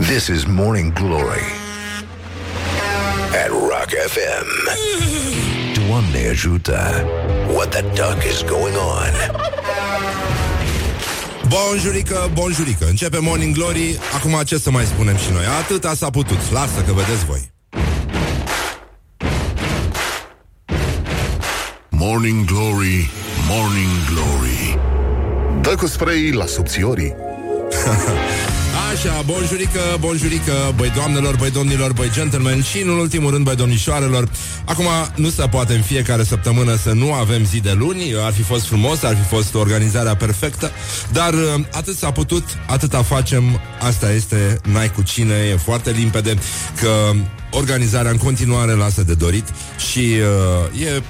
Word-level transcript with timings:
This 0.00 0.28
is 0.28 0.46
Morning 0.46 0.92
Glory 0.92 1.44
at 3.42 3.50
Rock 3.50 3.90
FM. 4.12 4.48
Doamne 5.86 6.28
ajută! 6.30 7.04
What 7.54 7.68
the 7.70 7.82
duck 7.82 8.24
is 8.30 8.42
going 8.42 8.76
on? 8.76 9.12
Bonjurică, 11.48 12.30
bonjurică 12.32 12.86
Începe 12.88 13.18
Morning 13.20 13.54
Glory. 13.54 13.98
Acum 14.14 14.42
ce 14.44 14.58
să 14.58 14.70
mai 14.70 14.84
spunem 14.84 15.16
și 15.16 15.30
noi? 15.32 15.44
Atâta 15.60 15.94
s-a 15.94 16.10
putut. 16.10 16.52
Lasă 16.52 16.80
că 16.86 16.92
vedeți 16.92 17.24
voi. 17.24 17.50
Morning 21.88 22.44
Glory, 22.44 23.10
Morning 23.48 23.90
Glory. 24.12 24.78
Dă 25.62 25.74
cu 25.74 25.86
spray 25.86 26.30
la 26.30 26.46
subțiorii 26.46 27.14
Așa, 28.90 29.22
bonjurică, 29.26 29.80
bonjurică, 29.98 30.52
băi 30.76 30.92
doamnelor, 30.94 31.36
băi 31.36 31.50
domnilor, 31.50 31.92
băi 31.92 32.10
gentlemen 32.10 32.62
și, 32.62 32.82
în 32.82 32.88
ultimul 32.88 33.30
rând, 33.30 33.44
băi 33.44 33.56
domnișoarelor. 33.56 34.28
Acum, 34.64 34.84
nu 35.14 35.28
se 35.28 35.46
poate 35.50 35.74
în 35.74 35.82
fiecare 35.82 36.24
săptămână 36.24 36.76
să 36.76 36.92
nu 36.92 37.12
avem 37.12 37.44
zi 37.44 37.60
de 37.60 37.72
luni, 37.72 38.14
ar 38.24 38.32
fi 38.32 38.42
fost 38.42 38.66
frumos, 38.66 39.02
ar 39.02 39.16
fi 39.16 39.34
fost 39.34 39.54
organizarea 39.54 40.16
perfectă, 40.16 40.70
dar 41.12 41.32
uh, 41.32 41.40
atât 41.72 41.96
s-a 41.96 42.10
putut, 42.10 42.44
atâta 42.66 43.02
facem, 43.02 43.60
asta 43.80 44.12
este, 44.12 44.60
n-ai 44.72 44.92
cu 44.92 45.02
cine, 45.02 45.34
e 45.52 45.56
foarte 45.56 45.90
limpede 45.90 46.38
că 46.80 47.10
organizarea 47.50 48.10
în 48.10 48.16
continuare 48.16 48.72
lasă 48.72 49.02
de 49.02 49.14
dorit 49.14 49.48
și 49.90 50.16
uh, 50.72 50.80
e 50.82 51.02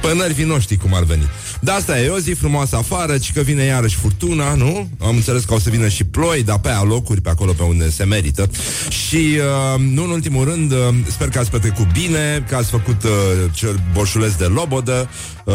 pe 0.00 0.14
nervii 0.14 0.44
noștri, 0.44 0.76
cum 0.76 0.94
ar 0.94 1.02
veni. 1.02 1.28
Dar 1.60 1.76
asta 1.76 2.00
e 2.00 2.08
o 2.08 2.18
zi 2.18 2.30
frumoasă 2.30 2.76
afară, 2.76 3.18
ci 3.18 3.32
că 3.32 3.40
vine 3.40 3.62
iarăși 3.62 3.96
furtuna, 3.96 4.54
nu? 4.54 4.88
Am 5.00 5.16
înțeles 5.16 5.44
că 5.44 5.54
o 5.54 5.58
să 5.58 5.70
vină 5.70 5.88
și 5.88 6.04
ploi, 6.04 6.42
dar 6.42 6.58
pe 6.58 6.70
locuri, 6.82 7.20
pe 7.20 7.28
acolo 7.28 7.52
pe 7.52 7.62
unde 7.62 7.90
se 7.90 8.04
merită. 8.04 8.50
Și, 8.88 9.16
uh, 9.16 9.80
nu 9.80 10.04
în 10.04 10.10
ultimul 10.10 10.44
rând, 10.44 10.72
uh, 10.72 10.78
sper 11.10 11.28
că 11.28 11.38
ați 11.38 11.50
petrecut 11.50 11.92
bine, 11.92 12.44
că 12.48 12.56
ați 12.56 12.70
făcut 12.70 13.02
uh, 13.02 13.10
cel 13.52 13.80
boșuleț 13.92 14.32
de 14.32 14.44
lobodă, 14.44 15.08
uh, 15.44 15.54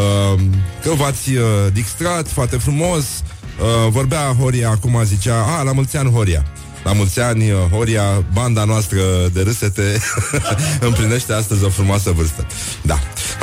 că 0.84 0.94
v-ați 0.94 1.32
uh, 1.32 1.44
distrat 1.74 2.28
foarte 2.28 2.58
frumos. 2.58 3.04
Uh, 3.04 3.90
vorbea 3.90 4.36
Horia 4.40 4.70
acum, 4.70 5.02
zicea, 5.04 5.46
a, 5.58 5.62
la 5.62 5.72
mulți 5.72 5.98
ani, 5.98 6.12
Horia. 6.12 6.46
La 6.84 6.94
mulți 6.94 7.20
ani, 7.20 7.52
uh, 7.52 7.58
Horia, 7.72 8.24
banda 8.34 8.64
noastră 8.64 9.00
de 9.34 9.42
râsete 9.42 9.98
împlinește 10.88 11.34
astăzi 11.34 11.64
o 11.64 11.70
frumoasă 11.70 12.12
vârstă. 12.12 12.48
Da, 12.82 13.00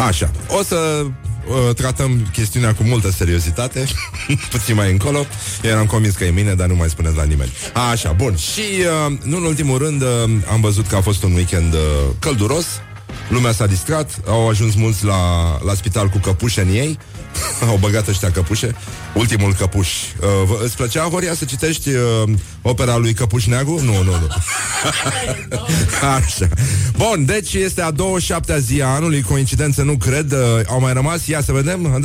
așa. 0.06 0.30
O 0.48 0.62
să 0.62 1.04
uh, 1.04 1.74
tratăm 1.74 2.28
chestiunea 2.32 2.74
cu 2.74 2.82
multă 2.82 3.10
seriozitate 3.10 3.86
Puțin 4.50 4.74
mai 4.74 4.90
încolo. 4.90 5.26
Eu 5.62 5.70
eram 5.70 5.86
convins 5.86 6.14
că 6.14 6.24
e 6.24 6.30
mine, 6.30 6.54
dar 6.54 6.68
nu 6.68 6.74
mai 6.74 6.88
spuneți 6.88 7.16
la 7.16 7.24
nimeni. 7.24 7.52
Așa, 7.90 8.12
bun. 8.12 8.36
Și, 8.36 8.62
uh, 9.08 9.18
nu 9.22 9.36
în 9.36 9.44
ultimul 9.44 9.78
rând, 9.78 10.02
uh, 10.02 10.08
am 10.52 10.60
văzut 10.60 10.86
că 10.86 10.96
a 10.96 11.00
fost 11.00 11.22
un 11.22 11.32
weekend 11.32 11.72
uh, 11.72 11.80
călduros. 12.18 12.66
Lumea 13.28 13.52
s-a 13.52 13.66
distrat 13.66 14.20
Au 14.26 14.48
ajuns 14.48 14.74
mulți 14.74 15.04
la, 15.04 15.16
la 15.64 15.74
spital 15.74 16.08
cu 16.08 16.18
căpușe 16.18 16.60
în 16.60 16.68
ei 16.68 16.98
Au 17.68 17.76
băgat 17.76 18.08
ăștia 18.08 18.30
căpușe? 18.30 18.74
Ultimul 19.14 19.54
căpuș. 19.54 19.88
Uh, 20.20 20.58
Îți 20.64 20.76
plăcea, 20.76 21.02
Horia, 21.02 21.34
să 21.34 21.44
citești 21.44 21.88
uh, 21.88 22.22
opera 22.62 22.96
lui 22.96 23.12
Căpuș 23.12 23.46
Neagu? 23.46 23.80
Nu, 23.80 24.02
nu, 24.02 24.10
nu. 24.10 24.26
Așa. 26.16 26.48
Bun, 26.96 27.24
deci 27.24 27.54
este 27.54 27.82
a 27.82 27.92
27-a 27.92 28.58
zi 28.58 28.82
a 28.82 28.86
anului 28.86 29.22
Coincidență, 29.22 29.82
nu 29.82 29.96
cred. 29.96 30.32
Uh, 30.32 30.38
Au 30.66 30.80
mai 30.80 30.92
rămas, 30.92 31.26
ia 31.26 31.40
să 31.42 31.52
vedem. 31.52 32.00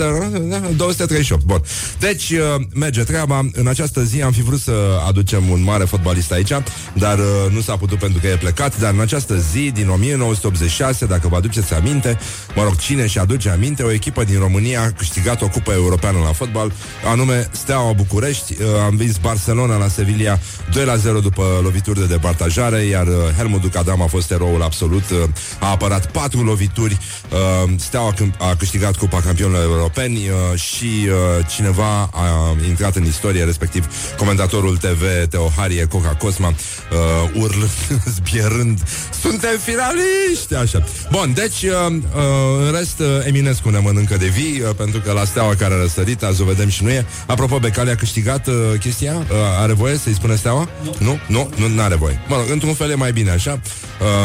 238, 0.76 1.44
bun. 1.44 1.62
Deci, 2.00 2.30
uh, 2.30 2.40
merge 2.74 3.04
treaba. 3.04 3.50
În 3.54 3.68
această 3.68 4.04
zi 4.04 4.22
am 4.22 4.32
fi 4.32 4.42
vrut 4.42 4.60
să 4.60 5.02
aducem 5.08 5.50
Un 5.50 5.64
mare 5.64 5.84
fotbalist 5.84 6.32
aici 6.32 6.52
Dar 6.94 7.18
uh, 7.18 7.52
nu 7.52 7.62
s-a 7.62 7.78
putut 7.78 7.98
pentru 7.98 8.20
că 8.20 8.28
e 8.28 8.38
plecat. 8.38 8.80
Dar 8.80 8.94
în 8.94 9.00
această 9.00 9.38
zi, 9.52 9.72
din 9.72 9.90
1986 9.90 11.06
Dacă 11.06 11.28
vă 11.28 11.36
aduceți 11.36 11.74
aminte 11.74 12.18
Mă 12.56 12.64
rog, 12.64 12.78
cine 12.78 13.08
și 13.08 13.18
aduce 13.18 13.50
aminte 13.50 13.84
O 13.84 13.92
echipă 13.92 14.24
din 14.24 14.40
România 14.40 14.82
a 14.82 14.92
câștigat 15.16 15.42
o 15.42 15.48
cupă 15.48 15.72
europeană 15.72 16.18
la 16.24 16.34
fotbal 16.34 16.72
Anume 17.12 17.48
Steaua 17.52 17.92
București 17.92 18.54
uh, 18.54 18.68
Am 18.86 18.96
vins 18.96 19.18
Barcelona 19.18 19.78
la 19.78 19.88
Sevilla 19.88 20.40
2 20.74 20.86
la 20.86 20.96
0 20.96 21.20
după 21.20 21.60
lovituri 21.64 22.00
de 22.00 22.06
departajare 22.06 22.82
Iar 22.82 23.08
uh, 23.08 23.14
Helmut 23.38 23.62
Ducadam 23.62 24.02
a 24.02 24.06
fost 24.06 24.32
eroul 24.32 24.62
absolut 24.62 25.10
uh, 25.10 25.18
A 25.60 25.70
apărat 25.70 26.12
patru 26.12 26.44
lovituri 26.44 26.98
uh, 27.32 27.72
Steaua 27.78 28.14
câ- 28.14 28.38
a 28.40 28.56
câștigat 28.56 28.96
cupa 28.96 29.22
campionilor 29.22 29.64
europeni 29.64 30.18
uh, 30.18 30.60
Și 30.60 30.86
uh, 30.86 31.46
cineva 31.56 32.10
a 32.14 32.56
intrat 32.68 32.96
în 32.96 33.06
istorie 33.06 33.44
Respectiv 33.44 33.88
comentatorul 34.18 34.78
TV 34.78 35.28
Teo 35.30 35.52
Harie 35.58 35.86
Coca 35.86 36.16
Cosma 36.16 36.48
uh, 36.48 37.42
Urlând, 37.42 38.02
zbierând 38.16 38.80
Suntem 39.22 39.58
finaliști! 39.64 40.56
Așa. 40.56 40.84
Bun, 41.12 41.34
deci 41.34 41.62
uh, 41.62 41.92
uh, 41.92 42.66
În 42.66 42.72
rest 42.78 43.00
uh, 43.00 43.08
Eminescu 43.26 43.70
ne 43.70 43.80
mănâncă 43.80 44.18
de 44.18 44.28
vii 44.28 44.62
uh, 44.62 44.76
Pentru 44.76 45.00
că 45.00 45.05
la 45.12 45.24
Steaua 45.26 45.56
care 45.56 45.74
a 45.74 45.78
răsărit 45.78 46.24
Azi 46.24 46.42
o 46.42 46.46
vedem 46.46 46.70
și 46.70 46.84
nu 46.84 46.90
e 46.90 47.06
Apropo, 47.26 47.60
Becali 47.60 47.90
a 47.90 47.96
câștigat 47.96 48.48
uh, 48.48 48.54
chestia? 48.80 49.14
Uh, 49.14 49.26
Are 49.60 49.74
voie 49.74 49.98
să-i 49.98 50.14
spune 50.14 50.36
Steaua? 50.36 50.70
Nu? 51.00 51.20
Nu? 51.28 51.50
Nu, 51.58 51.68
nu 51.68 51.82
are 51.82 51.96
voie. 51.96 52.20
Mă 52.28 52.36
rog, 52.36 52.46
într-un 52.52 52.74
fel 52.74 52.90
e 52.90 52.96
mai 52.96 53.12
bine 53.12 53.32
așa. 53.32 53.60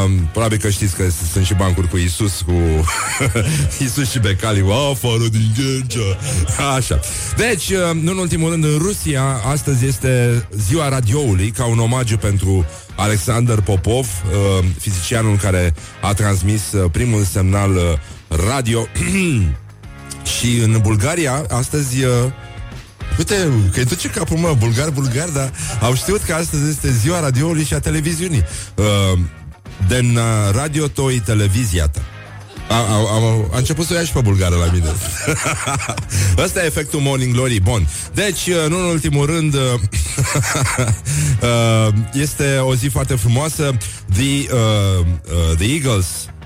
Uh, 0.07 0.11
Probabil 0.33 0.59
că 0.59 0.71
știți 0.71 0.95
că 0.97 1.03
s- 1.11 1.31
sunt 1.33 1.45
și 1.45 1.55
bancuri 1.55 1.89
cu 1.89 1.97
Isus 1.97 2.41
Cu 2.47 2.53
Isus 3.85 4.11
și 4.11 4.19
Becali. 4.19 4.61
Wow, 4.61 4.91
Afară 4.91 5.29
din 5.31 5.51
Ghencea 5.57 6.17
Așa. 6.77 7.01
Deci, 7.37 7.69
uh, 7.69 8.01
nu 8.03 8.11
în 8.11 8.19
ultimul 8.19 8.51
rând 8.51 8.65
În 8.65 8.79
Rusia, 8.79 9.23
astăzi 9.53 9.87
este 9.87 10.45
ziua 10.57 10.89
radioului 10.89 11.51
Ca 11.51 11.65
un 11.65 11.79
omagiu 11.79 12.17
pentru 12.17 12.65
Alexander 12.97 13.61
Popov 13.61 14.07
uh, 14.07 14.65
Fizicianul 14.79 15.37
care 15.37 15.75
a 16.03 16.13
transmis 16.13 16.73
uh, 16.73 16.91
Primul 16.93 17.23
semnal 17.25 17.71
uh, 17.71 17.83
radio 18.47 18.87
Și 20.25 20.57
în 20.57 20.79
Bulgaria, 20.83 21.45
astăzi... 21.49 22.05
Uh, 22.05 22.33
Uite, 23.19 23.35
că-i 23.73 23.85
duce 23.85 24.09
capul, 24.09 24.37
mă, 24.37 24.55
bulgar, 24.59 24.91
bulgar, 24.91 25.29
dar 25.29 25.53
au 25.81 25.95
știut 25.95 26.23
că 26.23 26.35
astăzi 26.35 26.71
este 26.71 26.91
ziua 26.91 27.21
radioului 27.21 27.65
și 27.65 27.75
a 27.75 27.79
televiziunii. 27.79 28.45
Uh, 28.75 29.19
Den 29.89 30.17
uh, 30.17 30.23
radio 30.53 30.89
to 30.89 31.11
i 31.11 31.21
televiziata. 31.21 32.01
A, 32.69 32.75
a, 32.75 32.79
a, 32.79 33.49
a 33.53 33.57
început 33.57 33.87
să 33.87 33.93
o 33.93 33.97
ia 33.97 34.05
și 34.05 34.13
pe 34.13 34.21
bulgară 34.21 34.57
la 34.57 34.73
mine 34.73 34.87
Ăsta 36.45 36.63
e 36.63 36.67
efectul 36.67 37.01
Morning 37.01 37.35
Glory 37.35 37.61
Bun 37.61 37.89
Deci, 38.15 38.47
uh, 38.47 38.69
nu 38.69 38.79
în 38.79 38.85
ultimul 38.85 39.27
rând 39.27 39.55
uh, 39.55 39.61
uh, 41.43 41.95
Este 42.13 42.57
o 42.57 42.75
zi 42.75 42.87
foarte 42.87 43.15
frumoasă 43.15 43.77
The, 44.13 44.23
uh, 44.23 44.99
uh, 45.01 45.57
the 45.57 45.73
Eagles 45.75 46.07
uh, 46.07 46.40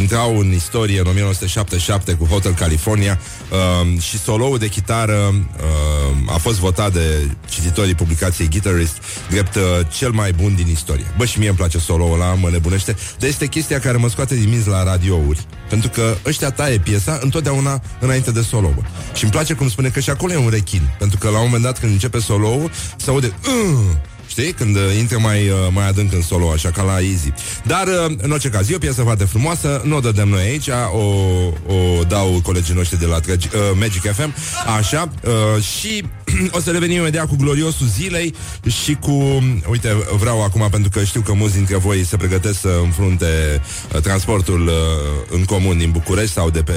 intrau 0.00 0.38
în 0.38 0.52
istorie 0.52 1.00
în 1.00 1.06
1977 1.06 2.12
cu 2.12 2.24
Hotel 2.24 2.54
California 2.54 3.18
uh, 3.50 4.00
și 4.00 4.18
soloul 4.18 4.58
de 4.58 4.68
chitară 4.68 5.34
uh, 5.34 6.32
a 6.34 6.38
fost 6.38 6.58
votat 6.58 6.92
de 6.92 7.28
cititorii 7.48 7.94
publicației 7.94 8.48
Guitarist 8.48 9.02
drept 9.30 9.54
uh, 9.54 9.62
cel 9.96 10.10
mai 10.10 10.32
bun 10.32 10.54
din 10.54 10.68
istorie. 10.68 11.14
Bă, 11.16 11.24
și 11.24 11.38
mie 11.38 11.48
îmi 11.48 11.56
place 11.56 11.78
soloul 11.78 12.14
ăla, 12.14 12.34
mă 12.34 12.50
nebunește, 12.50 12.96
dar 13.18 13.28
este 13.28 13.46
chestia 13.46 13.78
care 13.78 13.96
mă 13.96 14.08
scoate 14.08 14.34
din 14.34 14.48
minți 14.48 14.68
la 14.68 14.84
radiouri, 14.84 15.46
pentru 15.68 15.88
că 15.88 16.16
ăștia 16.26 16.50
taie 16.50 16.78
piesa 16.78 17.18
întotdeauna 17.22 17.82
înainte 18.00 18.30
de 18.30 18.42
solo. 18.42 18.72
Bă. 18.74 18.80
Și 19.14 19.22
îmi 19.22 19.32
place 19.32 19.54
cum 19.54 19.68
spune 19.68 19.88
că 19.88 20.00
și 20.00 20.10
acolo 20.10 20.32
e 20.32 20.36
un 20.36 20.50
rechin, 20.50 20.82
pentru 20.98 21.18
că 21.18 21.28
la 21.28 21.38
un 21.38 21.44
moment 21.44 21.62
dat 21.62 21.78
când 21.78 21.92
începe 21.92 22.18
solo-ul, 22.18 22.70
se 22.96 23.10
aude 23.10 23.26
uh, 23.26 23.78
Știi? 24.32 24.52
Când 24.52 24.76
uh, 24.76 24.82
intră 24.98 25.18
mai, 25.18 25.48
uh, 25.48 25.56
mai 25.70 25.88
adânc 25.88 26.12
în 26.12 26.22
solo, 26.22 26.50
așa 26.50 26.70
ca 26.70 26.82
la 26.82 27.00
Easy. 27.00 27.32
Dar, 27.64 27.86
uh, 27.86 28.16
în 28.16 28.30
orice 28.30 28.48
caz, 28.48 28.70
e 28.70 28.74
o 28.74 28.78
piesă 28.78 29.02
foarte 29.02 29.24
frumoasă, 29.24 29.82
nu 29.84 29.96
o 29.96 30.00
dădem 30.00 30.28
noi 30.28 30.42
aici, 30.42 30.68
o, 30.92 30.98
o 31.74 32.04
dau 32.08 32.40
colegii 32.42 32.74
noștri 32.74 32.98
de 32.98 33.06
la 33.06 33.18
Tragi, 33.18 33.48
uh, 33.54 33.60
Magic 33.78 34.12
FM, 34.12 34.34
așa, 34.76 35.12
uh, 35.24 35.62
și 35.62 36.04
o 36.56 36.60
să 36.60 36.70
revenim 36.70 36.96
imediat 36.96 37.28
cu 37.28 37.36
gloriosul 37.36 37.86
zilei 37.86 38.34
și 38.82 38.94
cu, 38.94 39.42
uite, 39.70 39.96
vreau 40.18 40.42
acum, 40.42 40.68
pentru 40.70 40.90
că 40.90 41.04
știu 41.04 41.20
că 41.20 41.32
mulți 41.32 41.54
dintre 41.54 41.76
voi 41.76 42.04
se 42.04 42.16
pregătesc 42.16 42.60
să 42.60 42.80
înfrunte 42.82 43.60
uh, 43.94 44.00
transportul 44.00 44.66
uh, 44.66 44.72
în 45.30 45.44
comun 45.44 45.78
din 45.78 45.90
București 45.90 46.32
sau 46.32 46.50
de 46.50 46.62
pe 46.62 46.72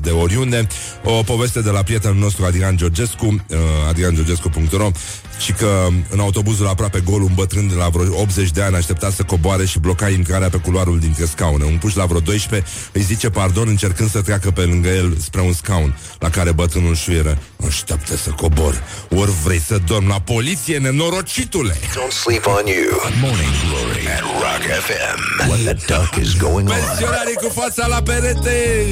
de 0.00 0.10
oriunde, 0.10 0.66
o 1.04 1.22
poveste 1.22 1.60
de 1.60 1.70
la 1.70 1.82
prietenul 1.82 2.16
nostru 2.16 2.44
Adrian 2.44 2.76
Georgescu, 2.76 3.26
uh, 3.26 3.56
adriangeorgescu.ro 3.88 4.90
și 5.38 5.52
că 5.52 5.86
în 6.10 6.20
autobuzul 6.20 6.66
aproape 6.66 7.00
gol 7.00 7.22
un 7.22 7.32
bătrân 7.34 7.68
de 7.68 7.74
la 7.74 7.88
vreo 7.88 8.20
80 8.20 8.50
de 8.50 8.62
ani 8.62 8.76
aștepta 8.76 9.10
să 9.10 9.22
coboare 9.22 9.64
și 9.64 9.78
bloca 9.78 10.08
intrarea 10.08 10.48
pe 10.48 10.56
culoarul 10.56 10.98
dintre 10.98 11.24
scaune. 11.24 11.64
Un 11.64 11.76
puș 11.78 11.94
la 11.94 12.04
vreo 12.04 12.20
12 12.20 12.70
îi 12.92 13.02
zice 13.02 13.30
pardon 13.30 13.68
încercând 13.68 14.10
să 14.10 14.22
treacă 14.22 14.50
pe 14.50 14.60
lângă 14.60 14.88
el 14.88 15.16
spre 15.20 15.40
un 15.40 15.52
scaun, 15.52 15.98
la 16.18 16.30
care 16.30 16.52
bătrânul 16.52 16.94
șuieră. 16.94 17.38
Așteaptă 17.66 18.16
să 18.16 18.30
cobor, 18.30 18.82
ori 19.10 19.30
vrei 19.44 19.60
să 19.60 19.78
dormi 19.86 20.08
la 20.08 20.20
poliție, 20.20 20.78
nenorocitule! 20.78 21.72
Don't 21.72 22.12
sleep 22.22 22.46
on 22.46 22.66
you. 22.66 22.86
Morning 23.20 23.54
Glory 23.68 24.06
at 24.16 24.20
Rock 24.20 24.62
FM. 24.86 25.48
What 25.48 25.58
the 25.58 25.94
duck 25.94 26.24
is 26.24 26.36
going 26.36 26.68
on? 26.68 26.74
Pensionarii 26.74 27.34
cu 27.34 27.50
fața 27.60 27.86
la 27.86 28.02
perete! 28.02 28.86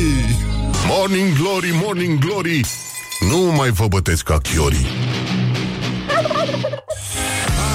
Morning 0.87 1.38
Glory, 1.38 1.70
Morning 1.85 2.19
Glory. 2.19 2.61
Nu 3.20 3.38
mai 3.38 3.70
vă 3.70 3.87
bătesc 3.87 4.23
ca 4.23 4.38
chiorii. 4.38 4.87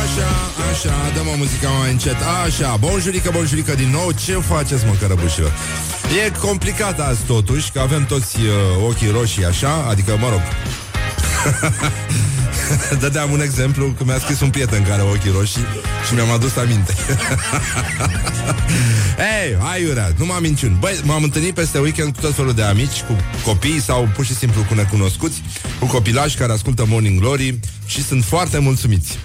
Așa, 0.01 0.29
așa, 0.71 1.11
dăm 1.15 1.27
o 1.27 1.35
muzica 1.37 1.69
mai 1.69 1.91
încet 1.91 2.15
Așa, 2.45 2.75
bonjurică, 2.75 3.29
bonjurică 3.33 3.75
din 3.75 3.89
nou 3.89 4.11
Ce 4.11 4.33
faceți, 4.33 4.85
mă, 4.85 4.93
cărăbușilor? 4.99 5.53
E 6.25 6.31
complicat 6.39 6.99
azi 6.99 7.23
totuși 7.23 7.71
Că 7.71 7.79
avem 7.79 8.05
toți 8.05 8.37
uh, 8.39 8.85
ochii 8.87 9.11
roșii 9.11 9.45
așa 9.45 9.85
Adică, 9.89 10.17
mă 10.19 10.29
rog 10.29 10.41
Dădeam 13.01 13.31
un 13.31 13.41
exemplu 13.41 13.85
că 13.97 14.03
mi-a 14.03 14.19
scris 14.19 14.39
un 14.39 14.49
prieten 14.49 14.81
care 14.81 14.93
are 14.93 15.01
ochii 15.01 15.31
roșii 15.31 15.65
și 16.07 16.13
mi-am 16.13 16.29
adus 16.29 16.55
aminte. 16.55 16.95
Ei, 19.43 19.57
hai 19.61 19.85
urea, 19.85 20.11
nu 20.17 20.25
m-am 20.25 20.41
minciun. 20.41 20.77
Băi, 20.79 20.99
m-am 21.03 21.23
întâlnit 21.23 21.53
peste 21.53 21.79
weekend 21.79 22.15
cu 22.15 22.21
tot 22.21 22.35
felul 22.35 22.53
de 22.53 22.63
amici, 22.63 23.01
cu 23.07 23.15
copii 23.45 23.81
sau 23.81 24.09
pur 24.15 24.25
și 24.25 24.35
simplu 24.35 24.61
cu 24.61 24.73
necunoscuți, 24.73 25.41
cu 25.79 25.85
copilași 25.85 26.37
care 26.37 26.51
ascultă 26.51 26.85
Morning 26.87 27.19
Glory 27.19 27.59
și 27.85 28.03
sunt 28.03 28.23
foarte 28.23 28.59
mulțumiți. 28.59 29.17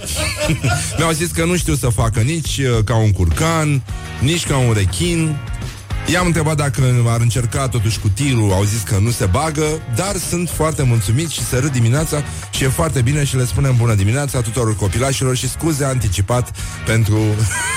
Mi-au 0.98 1.10
zis 1.10 1.30
că 1.30 1.44
nu 1.44 1.56
știu 1.56 1.74
să 1.74 1.88
facă 1.88 2.20
nici 2.20 2.58
uh, 2.58 2.84
ca 2.84 2.96
un 2.96 3.12
curcan, 3.12 3.82
nici 4.20 4.46
ca 4.46 4.56
un 4.56 4.72
rechin, 4.72 5.36
I-am 6.06 6.26
întrebat 6.26 6.56
dacă 6.56 7.04
ar 7.06 7.20
încerca 7.20 7.68
totuși 7.68 8.00
cu 8.00 8.08
tirul, 8.08 8.52
au 8.52 8.62
zis 8.62 8.80
că 8.82 8.98
nu 8.98 9.10
se 9.10 9.26
bagă, 9.26 9.64
dar 9.94 10.16
sunt 10.16 10.48
foarte 10.48 10.82
mulțumiți 10.82 11.32
și 11.32 11.44
se 11.44 11.58
râd 11.58 11.72
dimineața 11.72 12.22
și 12.50 12.64
e 12.64 12.68
foarte 12.68 13.00
bine 13.00 13.24
și 13.24 13.36
le 13.36 13.44
spunem 13.44 13.74
bună 13.76 13.94
dimineața 13.94 14.40
tuturor 14.40 14.76
copilașilor 14.76 15.36
și 15.36 15.48
scuze 15.48 15.84
anticipat 15.84 16.50
pentru 16.86 17.18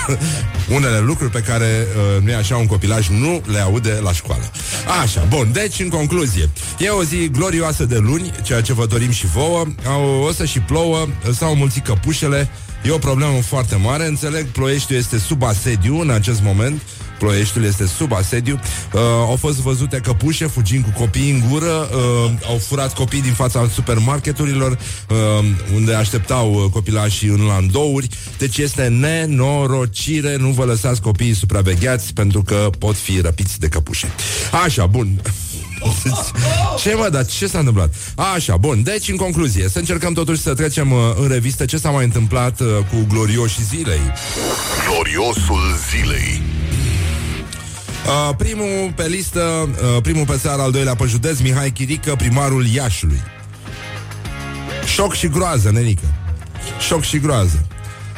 unele 0.76 1.00
lucruri 1.00 1.32
pe 1.32 1.40
care 1.42 1.66
uh, 1.66 2.24
nu 2.24 2.30
e 2.30 2.36
așa 2.36 2.58
un 2.58 2.66
copilaș 2.66 3.08
nu 3.08 3.42
le 3.46 3.60
aude 3.60 4.00
la 4.04 4.12
școală. 4.12 4.44
Așa, 5.02 5.26
bun, 5.30 5.50
deci 5.52 5.80
în 5.80 5.90
concluzie, 5.90 6.50
e 6.78 6.90
o 6.90 7.04
zi 7.04 7.30
glorioasă 7.30 7.86
de 7.86 7.98
luni, 7.98 8.32
ceea 8.44 8.62
ce 8.62 8.74
vă 8.74 8.86
dorim 8.86 9.12
și 9.12 9.26
vouă, 9.26 9.66
o 10.28 10.32
să 10.32 10.46
și 10.46 10.60
plouă, 10.60 11.08
s-au 11.34 11.56
mulțit 11.56 11.86
căpușele, 11.86 12.50
E 12.84 12.92
o 12.92 12.98
problemă 12.98 13.42
foarte 13.42 13.76
mare, 13.76 14.08
înțeleg, 14.08 14.46
Ploieștiul 14.46 14.98
este 14.98 15.18
sub 15.18 15.44
asediu 15.44 16.00
în 16.00 16.10
acest 16.10 16.42
moment, 16.42 16.82
Ploieștiul 17.20 17.64
este 17.64 17.86
sub 17.86 18.14
asediu. 18.14 18.60
Uh, 18.94 19.02
au 19.02 19.36
fost 19.40 19.58
văzute 19.58 19.98
căpușe 19.98 20.46
fugind 20.46 20.84
cu 20.84 21.00
copii 21.00 21.32
în 21.32 21.42
gură, 21.50 21.90
uh, 21.92 22.32
au 22.50 22.58
furat 22.58 22.94
copii 22.94 23.22
din 23.22 23.34
fața 23.34 23.70
supermarketurilor, 23.74 24.72
uh, 25.10 25.46
unde 25.76 25.94
așteptau 25.94 26.54
uh, 26.54 26.72
copilașii 26.72 27.28
în 27.28 27.46
landouri. 27.46 28.08
Deci 28.38 28.58
este 28.58 28.88
nenorocire, 28.88 30.36
nu 30.36 30.50
vă 30.50 30.64
lăsați 30.64 31.02
copiii 31.02 31.36
supravegheați 31.36 32.14
pentru 32.14 32.42
că 32.42 32.70
pot 32.80 32.96
fi 32.96 33.20
răpiți 33.22 33.60
de 33.60 33.68
căpușe. 33.68 34.12
Așa, 34.64 34.86
bun. 34.86 35.22
Ce 36.82 36.94
mă, 36.94 37.10
dar 37.12 37.26
ce 37.26 37.48
s-a 37.48 37.58
întâmplat? 37.58 37.94
Așa, 38.36 38.58
bun, 38.58 38.84
deci 38.84 39.10
în 39.10 39.16
concluzie 39.16 39.70
Să 39.70 39.80
încercăm 39.80 40.14
totuși 40.14 40.42
să 40.42 40.54
trecem 40.54 40.92
uh, 40.92 41.00
în 41.22 41.28
revistă 41.28 41.66
Ce 41.66 41.78
s-a 41.78 41.90
mai 41.90 42.04
întâmplat 42.04 42.60
uh, 42.60 42.68
cu 42.92 43.06
glorioșii 43.10 43.64
zilei 43.64 44.02
Gloriosul 44.88 45.76
zilei 45.90 46.42
uh, 48.08 48.36
Primul 48.38 48.94
pe 48.96 49.08
listă 49.08 49.70
uh, 49.96 50.02
Primul 50.02 50.26
pe 50.26 50.38
țară, 50.38 50.62
al 50.62 50.72
doilea 50.72 50.96
pe 50.96 51.06
județ 51.06 51.40
Mihai 51.40 51.72
Chirică, 51.72 52.16
primarul 52.16 52.66
Iașului. 52.68 53.22
Șoc 54.94 55.14
și 55.14 55.28
groază, 55.28 55.72
nenică. 55.72 56.14
Șoc 56.80 57.04
și 57.04 57.20
groază. 57.20 57.66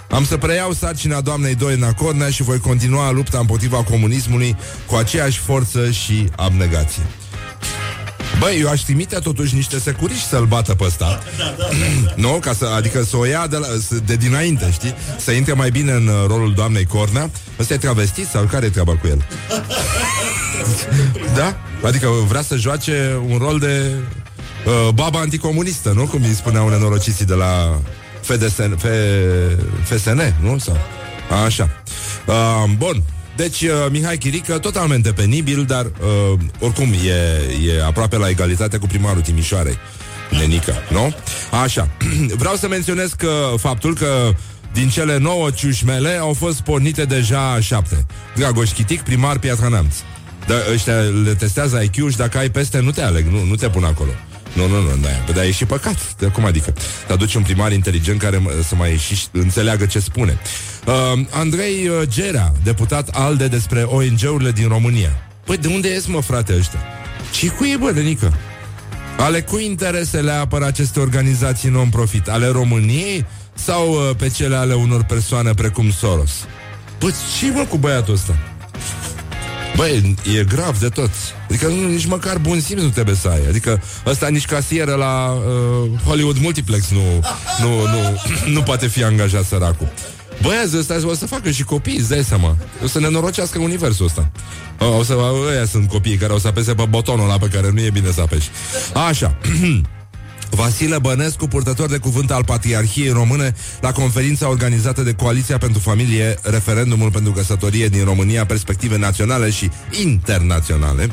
Am 0.10 0.26
să 0.26 0.38
preiau 0.38 0.72
sarcina 0.72 1.22
doamnei 1.22 1.56
Doina 1.56 1.94
Cornea 1.94 2.30
și 2.30 2.44
voi 2.44 2.60
continua 2.60 3.12
lupta 3.12 3.40
împotriva 3.40 3.84
comunismului 3.84 4.56
cu 4.86 4.96
aceeași 4.96 5.40
forță 5.40 5.92
și 5.92 6.30
abnegație. 6.36 7.04
Băi, 8.40 8.60
eu 8.60 8.70
aș 8.70 8.82
trimite 8.82 9.16
totuși 9.16 9.56
niște 9.56 9.80
securiști 9.80 10.28
să-l 10.28 10.46
bată 10.46 10.76
pe 10.76 10.84
ăsta 10.84 11.20
da, 11.38 11.44
da, 11.44 11.56
da. 11.58 11.66
Nu? 12.28 12.30
Ca 12.30 12.54
să, 12.54 12.66
adică 12.66 13.04
să 13.04 13.18
o 13.18 13.26
ia 13.26 13.48
de, 13.48 13.58
la, 13.58 13.68
de 14.06 14.16
dinainte, 14.16 14.72
știi? 14.72 14.96
Să 15.18 15.32
intre 15.32 15.54
mai 15.54 15.72
bine 15.72 15.92
în 15.92 16.08
uh, 16.08 16.26
rolul 16.28 16.54
doamnei 16.54 16.86
Cornea 16.86 17.30
Ăsta 17.60 17.74
e 17.74 17.78
travestit 17.78 18.28
sau 18.28 18.44
care 18.44 18.66
e 18.66 18.70
treaba 18.70 18.96
cu 18.96 19.08
el? 19.08 19.26
da? 21.38 21.58
Adică 21.84 22.08
vrea 22.28 22.42
să 22.42 22.56
joace 22.56 23.20
un 23.28 23.38
rol 23.38 23.60
de 23.60 23.94
uh, 24.66 24.94
baba 24.94 25.20
anticomunistă, 25.20 25.92
nu? 25.96 26.06
Cum 26.06 26.24
îi 26.24 26.34
spuneau 26.34 26.70
nenorociții 26.70 27.26
de 27.26 27.34
la 27.34 27.80
FDSN, 28.22 28.78
F, 28.78 28.86
FSN, 29.84 30.34
nu? 30.42 30.58
Sau? 30.58 30.78
Așa 31.46 31.70
uh, 32.26 32.72
Bun 32.78 33.04
deci, 33.40 33.62
uh, 33.62 33.70
Mihai 33.92 34.18
Chirică, 34.18 34.58
totalmente 34.58 35.12
penibil, 35.12 35.66
dar 35.66 35.86
uh, 35.86 36.40
oricum 36.60 36.94
e, 36.94 37.72
e 37.72 37.84
aproape 37.84 38.18
la 38.18 38.30
egalitate 38.30 38.78
cu 38.78 38.88
primarul 38.88 39.22
Timișoarei. 39.22 39.78
Nenică, 40.30 40.74
nu? 40.90 41.16
Așa. 41.64 41.90
Vreau 42.42 42.56
să 42.56 42.68
menționez 42.68 43.12
că 43.14 43.54
faptul 43.58 43.96
că 43.96 44.34
din 44.74 44.90
cele 44.90 45.18
nouă 45.18 45.50
ciușmele 45.50 46.18
au 46.18 46.34
fost 46.34 46.62
pornite 46.62 47.06
deja 47.06 47.60
șapte. 47.60 48.06
Dragoș 48.36 48.72
Chitic, 48.72 49.02
primar 49.02 49.38
Piatra 49.38 49.68
Neamț. 49.68 49.96
Da, 50.48 50.56
ăștia 50.74 50.96
le 50.96 51.34
testează 51.34 51.82
IQ 51.82 52.10
și 52.10 52.18
dacă 52.18 52.38
ai 52.38 52.50
peste, 52.50 52.80
nu 52.80 52.92
te 52.92 53.02
aleg, 53.02 53.26
nu, 53.28 53.44
nu 53.44 53.56
te 53.56 53.70
pun 53.70 53.84
acolo. 53.84 54.12
Nu, 54.54 54.68
nu, 54.68 54.82
nu, 54.82 54.96
da, 55.02 55.08
păi, 55.26 55.34
dar 55.34 55.44
e 55.44 55.52
și 55.52 55.66
păcat. 55.66 56.16
De 56.18 56.26
cum 56.26 56.46
adică? 56.46 56.74
Te 57.08 57.14
aduci 57.14 57.36
un 57.36 57.42
primar 57.42 57.72
inteligent 57.72 58.20
care 58.20 58.42
să 58.68 58.76
mai 58.76 58.98
și 58.98 59.28
înțeleagă 59.32 59.86
ce 59.86 60.00
spune. 60.00 60.40
Uh, 60.86 61.20
Andrei 61.30 61.88
uh, 61.88 62.08
Gera, 62.08 62.52
deputat 62.64 63.10
ALDE 63.12 63.48
despre 63.48 63.82
ONG-urile 63.82 64.52
din 64.52 64.68
România. 64.68 65.12
Păi 65.46 65.58
de 65.58 65.68
unde 65.68 65.90
ies, 65.90 66.06
mă, 66.06 66.22
frate, 66.22 66.56
ăștia? 66.58 66.80
Și 67.32 67.48
cu 67.48 67.66
ei, 67.66 67.78
bă, 67.78 67.90
Lenică? 67.90 68.34
Ale 69.18 69.42
cui 69.42 69.66
interesele 69.66 70.32
apără 70.32 70.66
aceste 70.66 71.00
organizații 71.00 71.70
non-profit? 71.70 72.28
Ale 72.28 72.48
României 72.48 73.26
sau 73.54 73.92
uh, 73.92 74.16
pe 74.18 74.30
cele 74.30 74.56
ale 74.56 74.74
unor 74.74 75.04
persoane 75.04 75.54
precum 75.54 75.92
Soros? 75.92 76.32
Păi 76.98 77.14
ce 77.40 77.52
mă 77.52 77.66
cu 77.70 77.78
băiatul 77.78 78.14
ăsta? 78.14 78.38
Băi, 79.76 80.16
e 80.40 80.44
grav 80.44 80.80
de 80.80 80.90
tot. 80.90 81.10
Adică 81.50 81.68
nu, 81.68 81.88
nici 81.88 82.06
măcar 82.06 82.38
bun 82.38 82.60
simț 82.60 82.82
nu 82.82 82.90
trebuie 82.90 83.16
să 83.16 83.28
ai. 83.28 83.46
Adică 83.48 83.82
ăsta 84.06 84.28
nici 84.28 84.46
casieră 84.46 84.94
la 84.96 85.32
uh, 85.32 86.00
Hollywood 86.06 86.38
Multiplex 86.38 86.90
nu, 86.90 87.26
nu, 87.62 87.70
nu, 87.70 88.22
nu 88.54 88.62
poate 88.62 88.88
fi 88.88 89.04
angajat 89.04 89.46
săracul. 89.46 89.88
Băiază 90.42 90.78
ăsta 90.78 91.00
o 91.06 91.14
să 91.14 91.26
facă 91.26 91.52
și 91.52 91.64
copii, 91.64 91.98
îți 91.98 92.10
dai 92.10 92.24
seama. 92.24 92.58
O 92.84 92.88
să 92.88 93.00
ne 93.00 93.10
norocească 93.10 93.60
universul 93.60 94.06
ăsta. 94.06 94.32
O 94.98 95.04
să, 95.04 95.18
ăia 95.50 95.66
sunt 95.66 95.90
copiii 95.90 96.18
care 96.18 96.34
o 96.34 96.40
să 96.40 96.48
apese 96.48 96.74
pe 96.74 96.86
butonul 96.90 97.26
ăla 97.26 97.38
pe 97.38 97.48
care 97.48 97.72
nu 97.72 97.80
e 97.82 97.90
bine 97.90 98.12
să 98.12 98.22
apeși. 98.22 98.50
Așa. 99.08 99.38
Vasile 100.50 101.00
Bănescu, 101.00 101.48
purtător 101.48 101.90
de 101.90 101.98
cuvânt 101.98 102.32
al 102.32 102.44
Patriarhiei 102.44 103.10
Române, 103.10 103.56
la 103.82 103.92
conferința 103.92 104.50
organizată 104.50 105.02
de 105.02 105.14
Coaliția 105.14 105.58
pentru 105.58 105.80
Familie, 105.80 106.40
referendumul 106.42 107.12
pentru 107.12 107.32
căsătorie 107.32 107.88
din 107.88 108.04
România, 108.04 108.46
perspective 108.46 108.98
naționale 108.98 109.50
și 109.50 109.70
internaționale. 110.04 111.10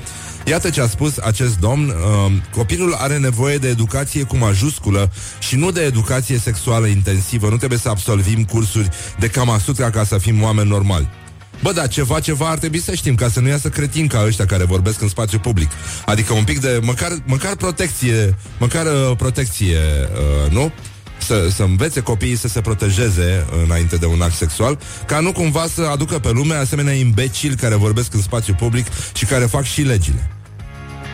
Iată 0.47 0.71
ce 0.71 0.81
a 0.81 0.87
spus 0.87 1.19
acest 1.19 1.59
domn, 1.59 1.89
uh, 1.89 2.33
copilul 2.57 2.95
are 2.95 3.19
nevoie 3.19 3.57
de 3.57 3.69
educație 3.69 4.23
cu 4.23 4.37
majusculă 4.37 5.11
și 5.39 5.57
nu 5.57 5.71
de 5.71 5.81
educație 5.81 6.39
sexuală 6.39 6.87
intensivă. 6.87 7.49
Nu 7.49 7.57
trebuie 7.57 7.79
să 7.79 7.89
absolvim 7.89 8.45
cursuri 8.45 8.89
de 9.19 9.27
Kama 9.27 9.59
Sutra 9.59 9.91
ca 9.91 10.05
să 10.05 10.19
fim 10.19 10.43
oameni 10.43 10.69
normali. 10.69 11.09
Bă, 11.63 11.73
da, 11.73 11.87
ceva, 11.87 12.21
ceva 12.21 12.49
ar 12.49 12.59
trebui 12.59 12.81
să 12.81 12.95
știm 12.95 13.15
Ca 13.15 13.29
să 13.29 13.41
nu 13.41 13.49
iasă 13.49 13.69
cretin 13.69 14.07
ca 14.07 14.25
ăștia 14.27 14.47
care 14.47 14.65
vorbesc 14.65 15.01
în 15.01 15.09
spațiu 15.09 15.39
public 15.39 15.71
Adică 16.07 16.33
un 16.33 16.45
pic 16.45 16.61
de, 16.61 16.81
măcar, 16.83 17.13
măcar 17.25 17.57
protecție 17.57 18.37
Măcar 18.59 18.87
uh, 18.87 19.17
protecție, 19.17 19.79
uh, 20.45 20.53
nu? 20.53 20.73
Să, 21.19 21.49
să 21.55 21.63
învețe 21.63 22.01
copiii 22.01 22.37
să 22.37 22.49
se 22.49 22.61
protejeze 22.61 23.47
înainte 23.65 23.97
de 23.97 24.07
un 24.07 24.21
act 24.21 24.35
sexual, 24.35 24.79
ca 25.07 25.21
nu 25.21 25.33
cumva 25.33 25.67
să 25.75 25.83
aducă 25.93 26.19
pe 26.19 26.31
lume 26.31 26.55
asemenea 26.55 26.93
imbecili 26.93 27.55
care 27.55 27.75
vorbesc 27.75 28.15
în 28.15 28.23
spațiu 28.23 28.55
public 28.55 28.87
și 29.15 29.25
care 29.25 29.45
fac 29.45 29.65
și 29.65 29.83
legile. 29.83 30.31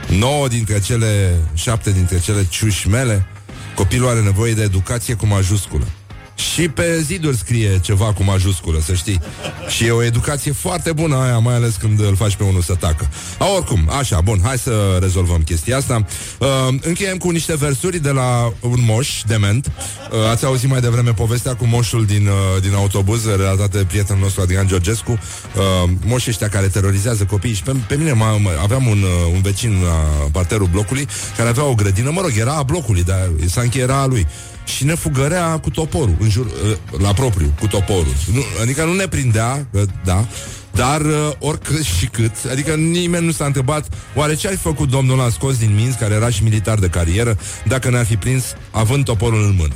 9 0.09 0.49
dintre 0.49 0.81
cele, 0.81 1.41
șapte 1.55 1.91
dintre 1.91 2.19
cele 2.19 2.47
ciușmele, 2.49 3.27
copilul 3.75 4.09
are 4.09 4.21
nevoie 4.21 4.53
de 4.53 4.63
educație 4.63 5.15
cu 5.15 5.27
majusculă. 5.27 5.87
Și 6.35 6.69
pe 6.69 7.01
ziduri 7.01 7.37
scrie 7.37 7.81
ceva 7.83 8.13
cu 8.13 8.23
majusculă, 8.23 8.81
să 8.81 8.95
știi. 8.95 9.21
Și 9.69 9.85
e 9.85 9.91
o 9.91 10.03
educație 10.03 10.53
foarte 10.53 10.93
bună 10.93 11.17
aia, 11.17 11.39
mai 11.39 11.55
ales 11.55 11.75
când 11.75 12.01
îl 12.01 12.17
faci 12.17 12.37
pe 12.37 12.45
unul 12.45 12.63
să 12.63 12.75
tacă. 12.75 13.09
A, 13.39 13.47
oricum, 13.57 13.91
așa, 13.99 14.21
bun, 14.21 14.41
hai 14.43 14.59
să 14.59 14.99
rezolvăm 15.01 15.43
chestia 15.43 15.77
asta. 15.77 16.07
Uh, 16.39 16.49
încheiem 16.81 17.17
cu 17.17 17.31
niște 17.31 17.57
versuri 17.57 17.99
de 17.99 18.11
la 18.11 18.53
un 18.61 18.79
moș 18.85 19.23
dement. 19.27 19.67
Uh, 19.67 20.31
ați 20.31 20.45
auzit 20.45 20.69
mai 20.69 20.81
devreme 20.81 21.13
povestea 21.13 21.55
cu 21.55 21.67
moșul 21.67 22.05
din, 22.07 22.27
uh, 22.27 22.63
din 22.63 22.75
autobuz, 22.75 23.27
relatată 23.27 23.79
de 23.79 23.85
prietenul 23.85 24.23
nostru 24.23 24.41
Adrian 24.41 24.67
Georgescu. 24.67 25.11
Uh, 25.11 25.91
moșii 26.05 26.31
ăștia 26.31 26.49
care 26.49 26.67
terorizează 26.67 27.25
copiii. 27.25 27.55
Și 27.55 27.63
pe, 27.63 27.73
pe 27.87 27.95
mine 27.97 28.13
mă, 28.13 28.39
mă, 28.41 28.51
aveam 28.63 28.87
un, 28.87 29.03
uh, 29.03 29.33
un 29.35 29.41
vecin 29.41 29.83
la 29.85 30.29
parterul 30.33 30.67
blocului 30.67 31.09
care 31.37 31.49
avea 31.49 31.65
o 31.65 31.75
grădină, 31.75 32.11
mă 32.11 32.21
rog, 32.21 32.33
era 32.39 32.53
a 32.53 32.63
blocului, 32.63 33.03
dar 33.03 33.31
Sanchi 33.47 33.79
era 33.79 34.01
a 34.01 34.07
lui 34.07 34.27
și 34.65 34.85
ne 34.85 34.95
fugărea 34.95 35.59
cu 35.59 35.71
toporul, 35.71 36.17
în 36.19 36.29
jur, 36.29 36.47
ă, 36.47 36.99
la 36.99 37.13
propriu, 37.13 37.55
cu 37.61 37.67
toporul. 37.67 38.15
Nu, 38.33 38.41
adică 38.63 38.85
nu 38.85 38.93
ne 38.95 39.07
prindea, 39.07 39.67
ă, 39.75 39.85
da, 40.05 40.27
dar 40.75 41.01
ă, 41.01 41.37
oricât 41.39 41.83
și 41.83 42.07
cât, 42.07 42.33
adică 42.51 42.75
nimeni 42.75 43.25
nu 43.25 43.33
s-a 43.33 43.45
întrebat 43.45 43.89
oare 44.15 44.35
ce 44.35 44.47
ar 44.47 44.53
fi 44.55 44.61
făcut 44.61 44.89
domnul 44.89 45.19
ăla 45.19 45.31
scos 45.31 45.59
din 45.59 45.75
minți, 45.75 45.99
care 45.99 46.15
era 46.15 46.31
și 46.31 46.43
militar 46.43 46.79
de 46.79 46.89
carieră, 46.89 47.39
dacă 47.67 47.91
ne-ar 47.91 48.07
fi 48.07 48.17
prins 48.17 48.45
având 48.71 49.05
toporul 49.05 49.45
în 49.45 49.55
mână. 49.59 49.75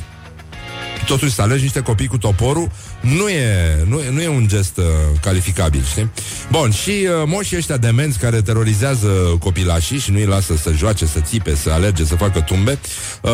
Totuși 1.06 1.32
să 1.32 1.42
alegi 1.42 1.62
niște 1.62 1.80
copii 1.80 2.06
cu 2.06 2.18
toporul 2.18 2.70
nu 3.00 3.28
e, 3.28 3.84
nu 3.88 4.00
e, 4.00 4.10
nu 4.10 4.22
e 4.22 4.28
un 4.28 4.48
gest 4.48 4.76
uh, 4.76 4.84
calificabil, 5.20 5.84
știi? 5.90 6.10
Bun, 6.50 6.70
și 6.70 6.90
uh, 6.90 7.08
moșii 7.26 7.56
ăștia 7.56 7.76
demenți 7.76 8.18
care 8.18 8.42
terorizează 8.42 9.08
copilașii 9.40 9.98
și 9.98 10.10
nu 10.10 10.18
îi 10.18 10.24
lasă 10.24 10.56
să 10.56 10.72
joace, 10.72 11.06
să 11.06 11.20
țipe, 11.20 11.54
să 11.54 11.70
alerge, 11.70 12.04
să 12.04 12.16
facă 12.16 12.40
tumbe, 12.40 12.78
uh, 13.22 13.30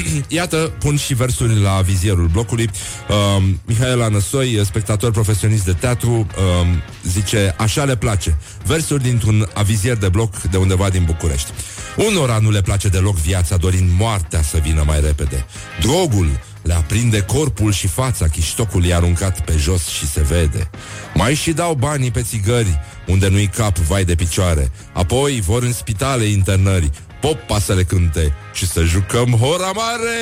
iată, 0.28 0.56
pun 0.56 0.96
și 0.96 1.14
versuri 1.14 1.60
la 1.60 1.80
vizierul 1.80 2.26
blocului. 2.26 2.70
Uh, 3.08 3.44
Mihaela 3.64 4.04
Anăsoi, 4.04 4.60
spectator 4.64 5.10
profesionist 5.10 5.64
de 5.64 5.72
teatru, 5.72 6.10
uh, 6.10 6.66
zice, 7.04 7.54
așa 7.58 7.84
le 7.84 7.96
place. 7.96 8.36
Versuri 8.66 9.02
dintr-un 9.02 9.48
avizier 9.54 9.96
de 9.96 10.08
bloc 10.08 10.40
de 10.40 10.56
undeva 10.56 10.88
din 10.88 11.02
București. 11.04 11.50
Unora 11.96 12.38
nu 12.38 12.50
le 12.50 12.60
place 12.60 12.88
deloc 12.88 13.16
viața, 13.16 13.56
dorind 13.56 13.90
moartea 13.98 14.42
să 14.42 14.58
vină 14.62 14.82
mai 14.86 15.00
repede. 15.00 15.46
Drogul 15.80 16.28
le 16.66 16.74
aprinde 16.74 17.20
corpul 17.20 17.72
și 17.72 17.86
fața, 17.86 18.28
chiștocul 18.28 18.84
e 18.84 18.94
aruncat 18.94 19.40
pe 19.40 19.54
jos 19.58 19.86
și 19.86 20.08
se 20.08 20.22
vede. 20.22 20.70
Mai 21.14 21.34
și 21.34 21.52
dau 21.52 21.74
banii 21.74 22.10
pe 22.10 22.22
țigări, 22.22 22.80
unde 23.06 23.28
nu-i 23.28 23.46
cap 23.46 23.76
vai 23.78 24.04
de 24.04 24.14
picioare. 24.14 24.70
Apoi 24.92 25.40
vor 25.40 25.62
în 25.62 25.72
spitale 25.72 26.24
internări, 26.24 26.90
popa 27.20 27.58
să 27.58 27.74
le 27.74 27.82
cânte 27.82 28.32
și 28.52 28.66
să 28.66 28.82
jucăm 28.82 29.30
hora 29.30 29.70
mare! 29.74 30.18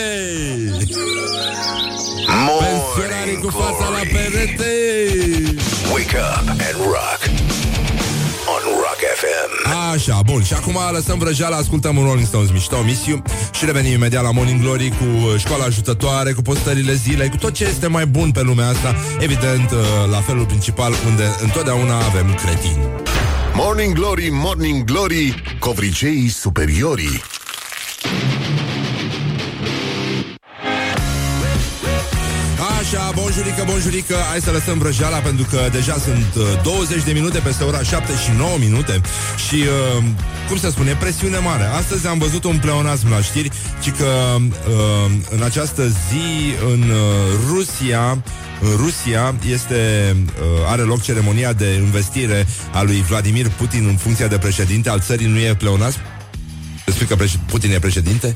Pensionarii 2.59 3.39
cu 3.43 3.49
fața 3.49 3.89
la 3.89 4.03
perete! 4.13 4.73
Wake 5.93 6.17
up 6.17 6.49
and 6.49 6.77
rock 6.79 7.24
on 8.47 8.63
Rock 8.85 9.01
FM. 9.21 9.53
Așa, 9.93 10.21
bun. 10.25 10.43
Și 10.43 10.55
acum 10.55 10.79
lăsăm 10.93 11.19
vrăjeala, 11.19 11.57
ascultăm 11.57 11.97
un 11.97 12.05
Rolling 12.05 12.27
Stones 12.27 12.51
mișto, 12.51 12.83
misiu 12.83 13.23
și 13.53 13.65
revenim 13.65 13.93
imediat 13.93 14.23
la 14.23 14.31
Morning 14.31 14.61
Glory 14.61 14.89
cu 14.89 15.37
școala 15.37 15.65
ajutătoare, 15.65 16.33
cu 16.33 16.43
postările 16.43 16.93
zilei, 16.93 17.29
cu 17.29 17.37
tot 17.37 17.53
ce 17.53 17.65
este 17.65 17.87
mai 17.87 18.07
bun 18.07 18.31
pe 18.31 18.43
lumea 18.43 18.69
asta. 18.69 18.95
Evident, 19.19 19.71
uh, 19.71 19.79
la 20.11 20.21
felul 20.21 20.47
principal, 20.47 20.93
unde 21.07 21.25
întotdeauna 21.43 21.97
avem 21.97 22.35
cretini. 22.35 22.79
Morning 23.55 23.95
Glory, 23.95 24.29
Morning 24.33 24.85
Glory, 24.85 25.43
covriceii 25.59 26.29
superiorii. 26.29 27.23
Bonjurică, 33.25 33.63
bonjurică 33.67 34.15
Hai 34.31 34.41
să 34.41 34.51
lăsăm 34.51 34.79
vrăjeala 34.79 35.17
pentru 35.19 35.47
că 35.51 35.59
deja 35.73 35.97
sunt 36.05 36.31
uh, 36.37 36.63
20 36.63 37.03
de 37.05 37.13
minute 37.13 37.39
peste 37.39 37.65
ora 37.65 37.83
7 37.83 38.13
și 38.25 38.31
9 38.37 38.57
minute 38.59 39.01
Și, 39.49 39.55
uh, 39.55 40.05
cum 40.49 40.57
se 40.59 40.71
spune, 40.71 40.97
presiune 41.01 41.39
mare 41.39 41.65
Astăzi 41.65 42.07
am 42.07 42.19
văzut 42.19 42.45
un 42.45 42.59
pleonasm 42.59 43.11
la 43.11 43.21
știri 43.21 43.51
Ci 43.83 43.91
că 43.91 44.37
uh, 44.37 45.11
în 45.31 45.43
această 45.43 45.87
zi 45.89 46.27
în 46.73 46.81
uh, 46.83 46.97
Rusia 47.49 48.23
în 48.61 48.77
Rusia 48.77 49.35
este, 49.51 49.81
uh, 50.27 50.71
are 50.71 50.83
loc 50.83 51.03
ceremonia 51.03 51.53
de 51.53 51.73
investire 51.75 52.47
a 52.73 52.83
lui 52.83 53.05
Vladimir 53.09 53.49
Putin 53.49 53.87
în 53.87 53.97
funcția 53.97 54.27
de 54.27 54.39
președinte 54.39 54.89
al 54.89 55.01
țării, 55.01 55.27
nu 55.27 55.39
e 55.39 55.55
pleonasm? 55.55 55.99
Spui 56.87 57.07
că 57.07 57.17
preș- 57.25 57.39
Putin 57.47 57.71
e 57.73 57.79
președinte? 57.79 58.33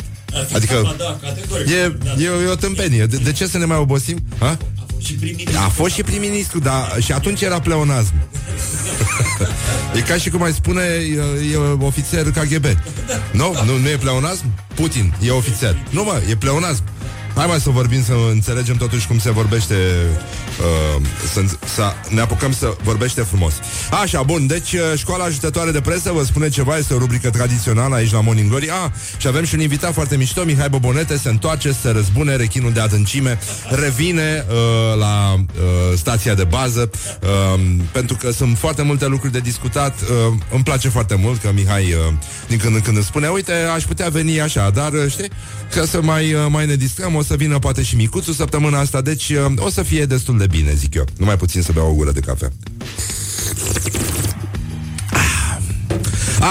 Adică 0.54 0.94
Da, 0.98 1.18
categoric. 1.22 1.68
e, 1.68 1.96
e, 2.22 2.44
e 2.44 2.48
o 2.48 2.54
tâmpenie. 2.54 3.06
De, 3.06 3.16
de 3.16 3.32
ce 3.32 3.46
să 3.46 3.58
ne 3.58 3.64
mai 3.64 3.76
obosim? 3.76 4.18
Ha? 4.38 4.56
Și 5.04 5.12
prim-ministru. 5.12 5.62
A 5.64 5.68
fost 5.68 5.94
și 5.94 6.02
prim-ministru, 6.02 6.58
dar 6.58 6.96
și 7.00 7.12
atunci 7.12 7.40
era 7.40 7.60
pleonasm. 7.60 8.12
e 9.96 10.00
ca 10.00 10.16
și 10.16 10.30
cum 10.30 10.42
ai 10.42 10.52
spune, 10.52 10.82
e, 10.82 11.52
e 11.52 11.56
ofițer 11.80 12.30
KGB. 12.30 12.64
Nu? 13.32 13.54
nu? 13.64 13.78
Nu 13.78 13.88
e 13.88 13.96
pleonasm? 13.96 14.44
Putin 14.74 15.14
e 15.22 15.30
ofițer. 15.30 15.76
Nu 15.90 16.04
mă, 16.04 16.22
e 16.30 16.36
pleonasm. 16.36 16.82
Hai 17.38 17.46
mai 17.46 17.60
să 17.60 17.70
vorbim, 17.70 18.04
să 18.04 18.12
înțelegem 18.30 18.76
totuși 18.76 19.06
cum 19.06 19.18
se 19.18 19.30
vorbește 19.30 19.74
uh, 20.94 21.02
să, 21.32 21.40
să 21.74 21.92
ne 22.08 22.20
apucăm 22.20 22.52
să 22.52 22.76
vorbește 22.82 23.20
frumos. 23.20 23.52
Așa, 24.02 24.22
bun, 24.22 24.46
deci 24.46 24.72
uh, 24.72 24.80
școala 24.96 25.24
ajutătoare 25.24 25.70
de 25.70 25.80
presă 25.80 26.12
Vă 26.12 26.24
spune 26.24 26.48
ceva, 26.48 26.76
este 26.76 26.94
o 26.94 26.98
rubrică 26.98 27.30
tradițională 27.30 27.94
Aici 27.94 28.12
la 28.12 28.20
Morning 28.20 28.48
Glory. 28.48 28.70
Ah, 28.70 28.90
Și 29.16 29.26
avem 29.26 29.44
și 29.44 29.54
un 29.54 29.60
invitat 29.60 29.92
foarte 29.92 30.16
mișto, 30.16 30.44
Mihai 30.44 30.68
Bobonete 30.68 31.16
Se 31.16 31.28
întoarce, 31.28 31.72
se 31.72 31.90
răzbune, 31.90 32.36
rechinul 32.36 32.72
de 32.72 32.80
adâncime 32.80 33.38
Revine 33.70 34.46
uh, 34.48 34.98
la 34.98 35.34
uh, 35.34 35.42
stația 35.96 36.34
de 36.34 36.44
bază 36.44 36.90
uh, 37.22 37.60
Pentru 37.92 38.16
că 38.16 38.30
sunt 38.30 38.58
foarte 38.58 38.82
multe 38.82 39.06
lucruri 39.06 39.32
de 39.32 39.40
discutat 39.40 40.00
uh, 40.00 40.34
Îmi 40.52 40.62
place 40.62 40.88
foarte 40.88 41.14
mult 41.14 41.40
că 41.40 41.50
Mihai 41.54 41.82
uh, 41.82 42.12
Din 42.48 42.58
când 42.58 42.74
în 42.74 42.80
când 42.80 42.96
îmi 42.96 43.04
spune 43.04 43.28
Uite, 43.28 43.52
aș 43.74 43.82
putea 43.82 44.08
veni 44.08 44.40
așa, 44.40 44.70
dar 44.70 44.92
uh, 44.92 45.10
știi 45.10 45.30
Că 45.70 45.84
să 45.84 46.02
mai, 46.02 46.32
uh, 46.32 46.46
mai 46.48 46.66
ne 46.66 46.74
distrăm 46.74 47.14
O 47.14 47.22
să 47.28 47.36
vină 47.36 47.58
poate 47.58 47.82
și 47.82 47.96
micuțul 47.96 48.34
săptămâna 48.34 48.78
asta 48.78 49.00
Deci 49.00 49.28
uh, 49.28 49.52
o 49.56 49.70
să 49.70 49.82
fie 49.82 50.04
destul 50.04 50.38
de 50.38 50.46
bine, 50.46 50.74
zic 50.74 50.94
eu. 50.94 51.04
Numai 51.16 51.36
puțin 51.36 51.62
să 51.62 51.72
beau 51.72 51.90
o 51.90 51.94
gură 51.94 52.12
de 52.12 52.20
cafea 52.20 52.52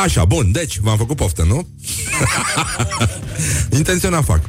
Așa, 0.04 0.26
bun, 0.26 0.52
deci 0.52 0.80
v-am 0.80 0.98
făcut 0.98 1.16
poftă, 1.16 1.44
nu? 1.44 1.68
Intenționat 3.78 4.24
fac. 4.24 4.42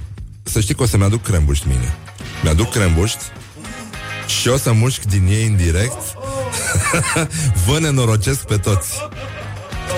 Să 0.42 0.60
știi 0.60 0.74
că 0.74 0.82
o 0.82 0.86
să-mi 0.86 1.02
aduc 1.02 1.22
crembuști 1.22 1.66
mine 1.66 1.96
Mi-aduc 2.42 2.70
crembuști 2.70 3.22
Și 4.40 4.48
o 4.48 4.56
să 4.56 4.72
mușc 4.72 5.02
din 5.02 5.26
ei 5.26 5.46
în 5.46 5.56
direct. 5.56 5.98
Vă 7.66 7.78
nenorocesc 7.80 8.44
pe 8.44 8.56
toți 8.56 8.88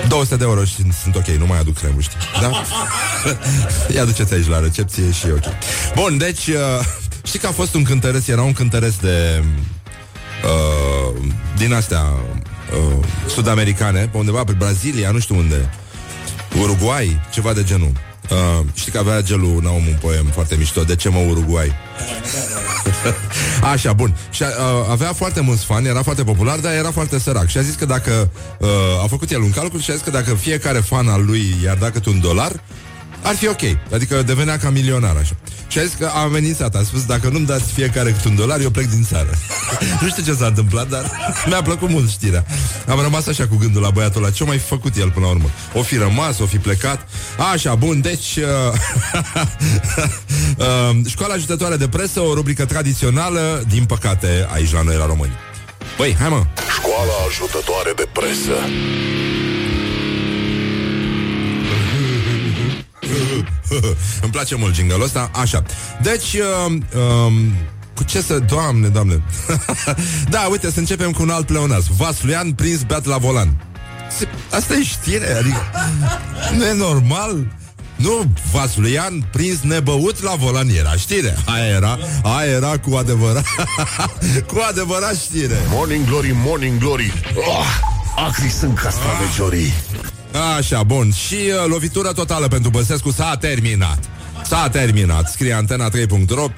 200 0.07 0.35
de 0.35 0.43
euro 0.43 0.63
și 0.63 0.75
sunt 1.01 1.15
ok, 1.15 1.25
nu 1.25 1.45
mai 1.45 1.59
aduc 1.59 1.77
crembuști 1.77 2.15
Da? 2.41 2.51
Ia 3.95 4.05
duceți 4.05 4.33
aici 4.33 4.47
la 4.47 4.59
recepție 4.59 5.11
și 5.11 5.27
e 5.27 5.31
ok. 5.31 5.43
Bun, 5.95 6.17
deci 6.17 6.47
uh, 6.47 6.55
Știi 7.23 7.39
că 7.39 7.47
a 7.47 7.51
fost 7.51 7.73
un 7.73 7.83
cântăreț, 7.83 8.27
era 8.27 8.41
un 8.41 8.53
cântăreț 8.53 8.95
de 8.95 9.43
uh, 10.43 11.23
Din 11.57 11.73
astea 11.73 12.01
uh, 12.01 13.05
Sud-americane 13.27 13.99
Pe 14.11 14.17
undeva, 14.17 14.43
pe 14.43 14.51
Brazilia, 14.51 15.11
nu 15.11 15.19
știu 15.19 15.37
unde. 15.37 15.69
Uruguay, 16.61 17.21
ceva 17.31 17.53
de 17.53 17.63
genul. 17.63 17.91
Uh, 18.29 18.65
știi 18.73 18.91
că 18.91 18.97
avea 18.97 19.21
gelul 19.21 19.59
Naum 19.61 19.87
un 19.87 19.97
poem 20.01 20.25
foarte 20.25 20.55
mișto 20.55 20.83
De 20.83 20.95
ce 20.95 21.09
mă 21.09 21.19
Uruguay? 21.19 21.71
Așa, 23.73 23.93
bun. 23.93 24.15
Și 24.29 24.41
uh, 24.41 24.47
avea 24.89 25.13
foarte 25.13 25.41
mulți 25.41 25.65
fani, 25.65 25.87
era 25.87 26.01
foarte 26.01 26.23
popular 26.23 26.59
Dar 26.59 26.73
era 26.73 26.91
foarte 26.91 27.19
sărac. 27.19 27.47
Și 27.47 27.57
a 27.57 27.61
zis 27.61 27.75
că 27.75 27.85
dacă 27.85 28.29
uh, 28.59 28.67
A 29.03 29.07
făcut 29.07 29.31
el 29.31 29.41
un 29.41 29.51
calcul 29.51 29.79
și 29.79 29.91
a 29.91 29.93
zis 29.93 30.03
că 30.03 30.09
dacă 30.09 30.33
fiecare 30.33 30.79
fan 30.79 31.07
al 31.07 31.25
lui 31.25 31.55
I-ar 31.63 31.77
da 31.77 31.89
câte 31.89 32.09
un 32.09 32.19
dolar 32.19 32.51
ar 33.21 33.35
fi 33.35 33.47
ok. 33.47 33.61
Adică 33.93 34.21
devenea 34.21 34.57
ca 34.57 34.69
milionar 34.69 35.15
așa. 35.15 35.35
Și 35.67 35.79
a 35.79 35.83
zis 35.83 35.93
că 35.99 36.09
a 36.13 36.21
amenințat, 36.21 36.75
a 36.75 36.83
spus, 36.83 37.05
dacă 37.05 37.29
nu-mi 37.29 37.45
dați 37.45 37.71
fiecare 37.71 38.11
câte 38.11 38.27
un 38.27 38.35
dolar, 38.35 38.59
eu 38.59 38.69
plec 38.69 38.85
din 38.85 39.03
țară. 39.03 39.29
nu 40.01 40.07
știu 40.07 40.23
ce 40.23 40.33
s-a 40.33 40.45
întâmplat, 40.45 40.89
dar 40.89 41.11
mi-a 41.49 41.61
plăcut 41.61 41.89
mult 41.89 42.09
știrea. 42.09 42.45
Am 42.87 42.99
rămas 42.99 43.27
așa 43.27 43.47
cu 43.47 43.55
gândul 43.55 43.81
la 43.81 43.89
băiatul 43.89 44.23
ăla. 44.23 44.31
Ce 44.31 44.43
mai 44.43 44.57
făcut 44.57 44.95
el 44.95 45.11
până 45.11 45.25
la 45.25 45.31
urmă? 45.31 45.49
O 45.73 45.81
fi 45.81 45.97
rămas, 45.97 46.39
o 46.39 46.45
fi 46.45 46.57
plecat. 46.57 47.07
Așa, 47.53 47.75
bun, 47.75 48.01
deci... 48.01 48.39
Uh, 50.57 50.67
uh, 50.89 51.05
școala 51.07 51.33
ajutătoare 51.33 51.75
de 51.75 51.87
presă, 51.87 52.19
o 52.19 52.33
rubrică 52.33 52.65
tradițională, 52.65 53.63
din 53.67 53.85
păcate, 53.85 54.47
aici 54.53 54.71
la 54.71 54.81
noi 54.81 54.95
la 54.95 55.05
români. 55.05 55.31
Băi, 55.97 56.15
hai 56.19 56.29
mă! 56.29 56.43
Școala 56.77 57.13
ajutătoare 57.27 57.91
de 57.95 58.07
presă. 58.13 58.55
Îmi 64.23 64.31
place 64.31 64.55
mult 64.55 64.75
jingle 64.75 65.03
ăsta. 65.03 65.31
Așa. 65.33 65.63
Deci 66.01 66.33
uh, 66.33 66.73
uh, 66.95 67.33
cu 67.93 68.03
ce 68.03 68.21
să... 68.21 68.39
Doamne, 68.39 68.87
doamne. 68.87 69.21
Da, 70.29 70.47
uite, 70.51 70.71
să 70.71 70.79
începem 70.79 71.11
cu 71.11 71.21
un 71.21 71.29
alt 71.29 71.45
pleonas 71.45 71.83
Vasluian 71.97 72.51
prins 72.51 72.81
beat 72.81 73.05
la 73.05 73.17
volan. 73.17 73.65
Se... 74.17 74.27
Asta 74.49 74.73
e 74.73 74.83
știre, 74.83 75.33
adică 75.33 75.61
Nu 76.57 76.65
e 76.65 76.73
normal 76.73 77.45
nu, 78.01 78.25
Vasluian 78.51 79.27
prins 79.31 79.59
nebăut 79.61 80.21
la 80.21 80.35
volan 80.35 80.69
era 80.69 80.91
știre. 80.91 81.37
Aia 81.45 81.65
era, 81.65 81.99
aia 82.23 82.51
era 82.51 82.77
cu 82.79 82.95
adevărat 82.95 83.45
Cu 84.47 84.59
adevărat 84.69 85.15
știre. 85.15 85.55
Morning 85.69 86.05
Glory, 86.05 86.35
Morning 86.43 86.79
Glory. 86.79 87.13
Oh, 87.35 87.65
acri 88.15 88.49
sunt 88.49 88.77
castraveciorii. 88.77 89.73
Așa, 90.57 90.83
bun. 90.83 91.11
Și 91.11 91.35
uh, 91.35 91.67
lovitura 91.67 92.11
totală 92.11 92.47
pentru 92.47 92.69
Băsescu. 92.69 93.11
S-a 93.11 93.37
terminat. 93.39 94.09
S-a 94.45 94.69
terminat, 94.69 95.29
scrie 95.29 95.53
antena 95.53 95.89
3.ro 95.89 96.41
uh, 96.43 96.49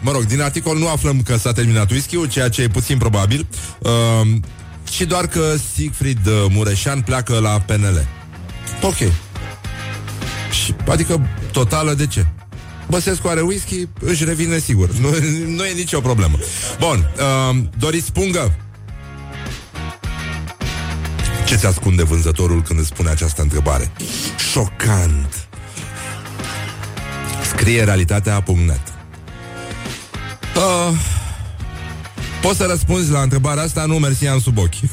Mă 0.00 0.12
rog, 0.12 0.24
din 0.24 0.40
articol 0.40 0.78
nu 0.78 0.88
aflăm 0.88 1.22
că 1.22 1.36
s-a 1.36 1.52
terminat 1.52 1.90
whisky 1.90 2.28
ceea 2.28 2.48
ce 2.48 2.62
e 2.62 2.68
puțin 2.68 2.98
probabil. 2.98 3.46
Uh, 3.78 3.90
Și 4.90 5.04
doar 5.04 5.26
că 5.26 5.54
Siegfried 5.74 6.26
uh, 6.26 6.44
Mureșan 6.48 7.00
pleacă 7.00 7.38
la 7.38 7.60
PNL 7.66 8.06
Ok. 8.82 8.96
Și, 10.64 10.74
Adică 10.88 11.28
totală 11.52 11.94
de 11.94 12.06
ce? 12.06 12.26
Băsescu 12.88 13.28
are 13.28 13.40
whisky, 13.40 13.88
își 14.00 14.24
revine 14.24 14.58
sigur. 14.58 14.90
Nu, 14.90 15.08
nu 15.46 15.64
e 15.64 15.72
nicio 15.72 16.00
problemă. 16.00 16.38
Bun, 16.78 17.10
uh, 17.16 17.56
Doris 17.78 18.10
Pungă 18.10 18.56
ce 21.48 21.56
ți 21.56 21.66
ascunde 21.66 22.02
vânzătorul 22.04 22.62
când 22.62 22.78
îți 22.78 22.88
spune 22.88 23.10
această 23.10 23.42
întrebare? 23.42 23.90
Șocant! 24.52 25.48
Scrie 27.42 27.84
realitatea.net 27.84 28.80
Uh, 30.56 30.94
Poți 32.42 32.56
să 32.56 32.66
răspunzi 32.68 33.10
la 33.10 33.20
întrebarea 33.20 33.62
asta? 33.62 33.84
Nu, 33.84 33.98
mersi, 33.98 34.26
am 34.26 34.40
sub 34.40 34.58
ochi. 34.58 34.74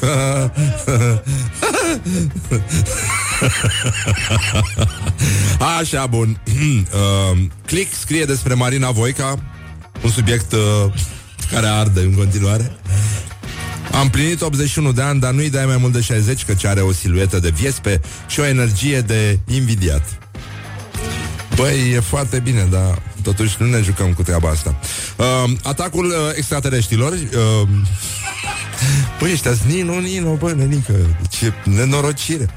Așa, 5.78 6.06
bun. 6.06 6.40
uh, 6.46 7.38
Click 7.66 7.94
scrie 7.94 8.24
despre 8.24 8.54
Marina 8.54 8.90
Voica, 8.90 9.38
un 10.04 10.10
subiect 10.10 10.52
uh, 10.52 10.58
care 11.50 11.66
arde 11.66 12.00
în 12.00 12.14
continuare. 12.14 12.76
Am 13.92 14.10
plinit 14.10 14.40
81 14.40 14.92
de 14.92 15.02
ani, 15.02 15.20
dar 15.20 15.32
nu-i 15.32 15.50
dai 15.50 15.66
mai 15.66 15.76
mult 15.76 15.92
de 15.92 16.00
60, 16.00 16.44
căci 16.44 16.64
are 16.64 16.80
o 16.80 16.92
siluetă 16.92 17.38
de 17.38 17.50
viespe 17.54 18.00
și 18.26 18.40
o 18.40 18.44
energie 18.44 19.00
de 19.00 19.38
invidiat. 19.46 20.18
Băi, 21.54 21.92
e 21.92 22.00
foarte 22.00 22.38
bine, 22.38 22.66
dar 22.70 23.02
totuși 23.22 23.56
nu 23.58 23.66
ne 23.66 23.80
jucăm 23.80 24.12
cu 24.12 24.22
treaba 24.22 24.48
asta. 24.48 24.76
Uh, 25.16 25.52
atacul 25.62 26.04
uh, 26.04 26.14
extraterestrilor. 26.34 27.12
Uh, 27.12 27.68
Băi, 29.20 29.32
ăștia 29.32 29.52
Nino, 29.66 29.98
Nino, 29.98 30.34
bă, 30.34 30.52
nenică 30.52 30.92
Ce 31.30 31.52
nenorocire 31.64 32.48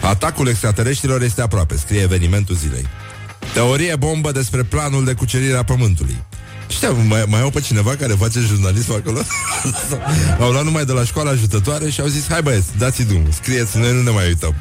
Atacul 0.00 0.48
extraterestrilor 0.48 1.22
este 1.22 1.42
aproape 1.42 1.76
Scrie 1.76 2.00
evenimentul 2.00 2.54
zilei 2.54 2.86
Teorie 3.52 3.96
bombă 3.96 4.32
despre 4.32 4.62
planul 4.62 5.04
de 5.04 5.12
cucerire 5.12 5.56
a 5.56 5.62
Pământului 5.62 6.16
Știa, 6.68 6.90
mai, 6.90 7.24
mai 7.26 7.40
au 7.40 7.50
pe 7.50 7.60
cineva 7.60 7.96
care 7.96 8.12
face 8.12 8.40
jurnalism 8.40 8.92
acolo? 8.92 9.20
au 10.40 10.50
luat 10.50 10.64
numai 10.64 10.84
de 10.84 10.92
la 10.92 11.04
școala 11.04 11.30
ajutătoare 11.30 11.90
și 11.90 12.00
au 12.00 12.06
zis 12.06 12.28
Hai 12.28 12.42
băieți, 12.42 12.66
dați 12.78 13.02
drumul, 13.02 13.30
scrieți, 13.30 13.78
noi 13.78 13.92
nu 13.92 14.02
ne 14.02 14.10
mai 14.10 14.26
uităm 14.26 14.54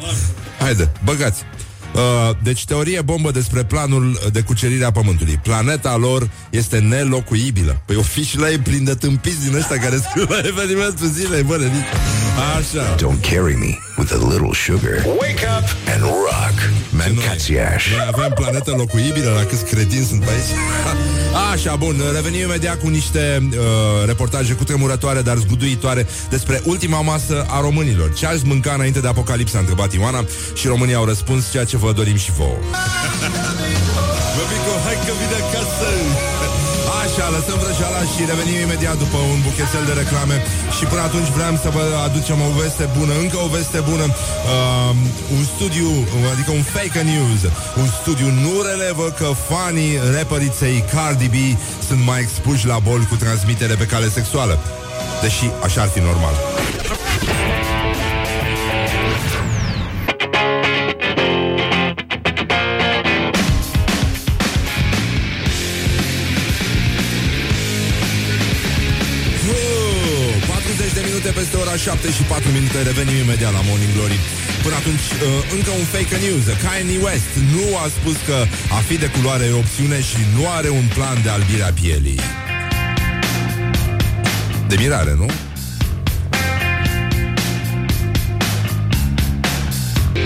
Haide, 0.60 0.92
băgați 1.04 1.44
Uh, 1.96 2.36
deci 2.44 2.66
teorie 2.66 3.02
bombă 3.02 3.32
despre 3.32 3.64
planul 3.64 4.20
de 4.32 4.42
cucerire 4.42 4.86
a 4.86 4.92
Pământului. 4.92 5.40
Planeta 5.44 5.96
lor 5.96 6.30
este 6.50 6.80
nelocuibilă. 6.80 7.82
Păi 7.86 7.96
o 7.96 8.02
fi 8.02 8.24
și 8.24 8.38
la 8.38 8.50
ei 8.50 8.58
plin 8.58 8.84
de 8.84 8.94
tâmpiți 8.94 9.48
din 9.48 9.56
ăștia 9.56 9.80
care 9.80 9.98
scriu 10.10 10.26
la 10.30 10.48
evenimentul 10.48 11.08
zilei, 11.08 11.44
bă, 11.44 11.58
Așa. 12.36 12.96
Don't 12.96 13.22
carry 13.22 13.56
me 13.56 13.80
with 13.98 14.12
a 14.12 14.28
little 14.32 14.54
sugar. 14.54 14.96
Wake 15.06 15.44
up 15.58 15.68
and 15.94 16.02
rock. 16.02 16.58
Mancațiaș. 16.90 17.92
Noi 17.92 18.08
avem 18.14 18.32
planetă 18.36 18.72
locuibilă, 18.78 19.32
la 19.32 19.44
câți 19.44 19.66
credinți 19.66 20.08
sunt 20.08 20.24
pe 20.24 20.32
aici. 20.32 20.60
Așa, 21.54 21.76
bun, 21.76 21.96
revenim 22.14 22.40
imediat 22.40 22.80
cu 22.80 22.88
niște 22.88 23.48
uh, 23.52 23.58
reportaje 24.06 24.54
cu 24.54 24.64
tremurătoare, 24.64 25.22
dar 25.22 25.38
zguduitoare 25.38 26.08
despre 26.30 26.62
ultima 26.66 27.02
masă 27.02 27.46
a 27.50 27.62
românilor. 27.62 28.14
Ce 28.14 28.26
ați 28.26 28.46
mânca 28.46 28.74
înainte 28.74 29.00
de 29.00 29.08
apocalipsa, 29.08 29.58
a 29.58 29.60
întrebat 29.60 29.94
Ioana 29.94 30.26
și 30.54 30.68
românii 30.68 30.96
au 30.96 31.06
răspuns 31.06 31.52
ceea 31.52 31.64
ce 31.64 31.78
vă 31.78 31.92
dorim 31.92 32.16
și 32.16 32.32
vouă. 32.32 32.58
Băbico, 34.36 34.74
hai 34.86 34.96
că 35.06 35.12
vine 35.20 35.38
acasă! 35.50 36.35
Așa, 37.18 37.30
lăsăm 37.30 37.58
vrăjeala 37.64 38.02
și 38.14 38.22
revenim 38.32 38.58
imediat 38.66 38.98
după 39.04 39.18
un 39.34 39.40
buchetel 39.46 39.84
de 39.90 39.94
reclame. 40.02 40.38
Și 40.78 40.84
până 40.92 41.02
atunci 41.02 41.30
vreau 41.38 41.56
să 41.64 41.70
vă 41.76 41.84
aducem 42.08 42.38
o 42.48 42.50
veste 42.62 42.86
bună, 42.98 43.14
încă 43.24 43.38
o 43.46 43.48
veste 43.58 43.80
bună, 43.90 44.06
uh, 44.08 44.92
un 45.38 45.44
studiu, 45.54 45.90
adică 46.34 46.52
un 46.60 46.66
fake 46.76 47.02
news, 47.12 47.42
un 47.82 47.88
studiu 48.00 48.30
nu 48.46 48.54
relevă 48.70 49.08
că 49.20 49.28
fanii 49.50 49.94
raperiței 50.16 50.84
Cardi 50.94 51.28
B 51.36 51.38
sunt 51.88 52.02
mai 52.10 52.20
expuși 52.26 52.68
la 52.72 52.78
boli 52.88 53.10
cu 53.12 53.16
transmitere 53.16 53.76
pe 53.76 53.86
cale 53.92 54.08
sexuală, 54.10 54.60
deși 55.22 55.46
așa 55.66 55.82
ar 55.82 55.90
fi 55.96 56.00
normal. 56.00 56.36
Peste 71.36 71.58
ora 71.58 71.76
7 71.76 72.12
și 72.12 72.24
4 72.24 72.52
minute 72.58 72.82
Revenim 72.82 73.18
imediat 73.26 73.54
la 73.58 73.64
Morning 73.70 73.94
Glory. 73.96 74.20
Până 74.64 74.76
atunci, 74.82 75.06
uh, 75.12 75.56
încă 75.56 75.72
un 75.80 75.86
fake 75.94 76.16
news. 76.26 76.46
Kanye 76.64 76.98
West 77.06 77.34
nu 77.56 77.66
a 77.84 77.88
spus 77.98 78.18
că 78.30 78.38
a 78.78 78.80
fi 78.88 78.96
de 79.04 79.10
culoare 79.16 79.46
e 79.46 79.62
opțiune 79.64 80.00
Și 80.10 80.22
nu 80.36 80.44
are 80.58 80.70
un 80.70 80.88
plan 80.98 81.18
de 81.24 81.30
albire 81.30 81.64
a 81.64 81.74
pielii. 81.82 82.20
De 84.70 84.76
mirare, 84.82 85.14
nu? 85.22 85.28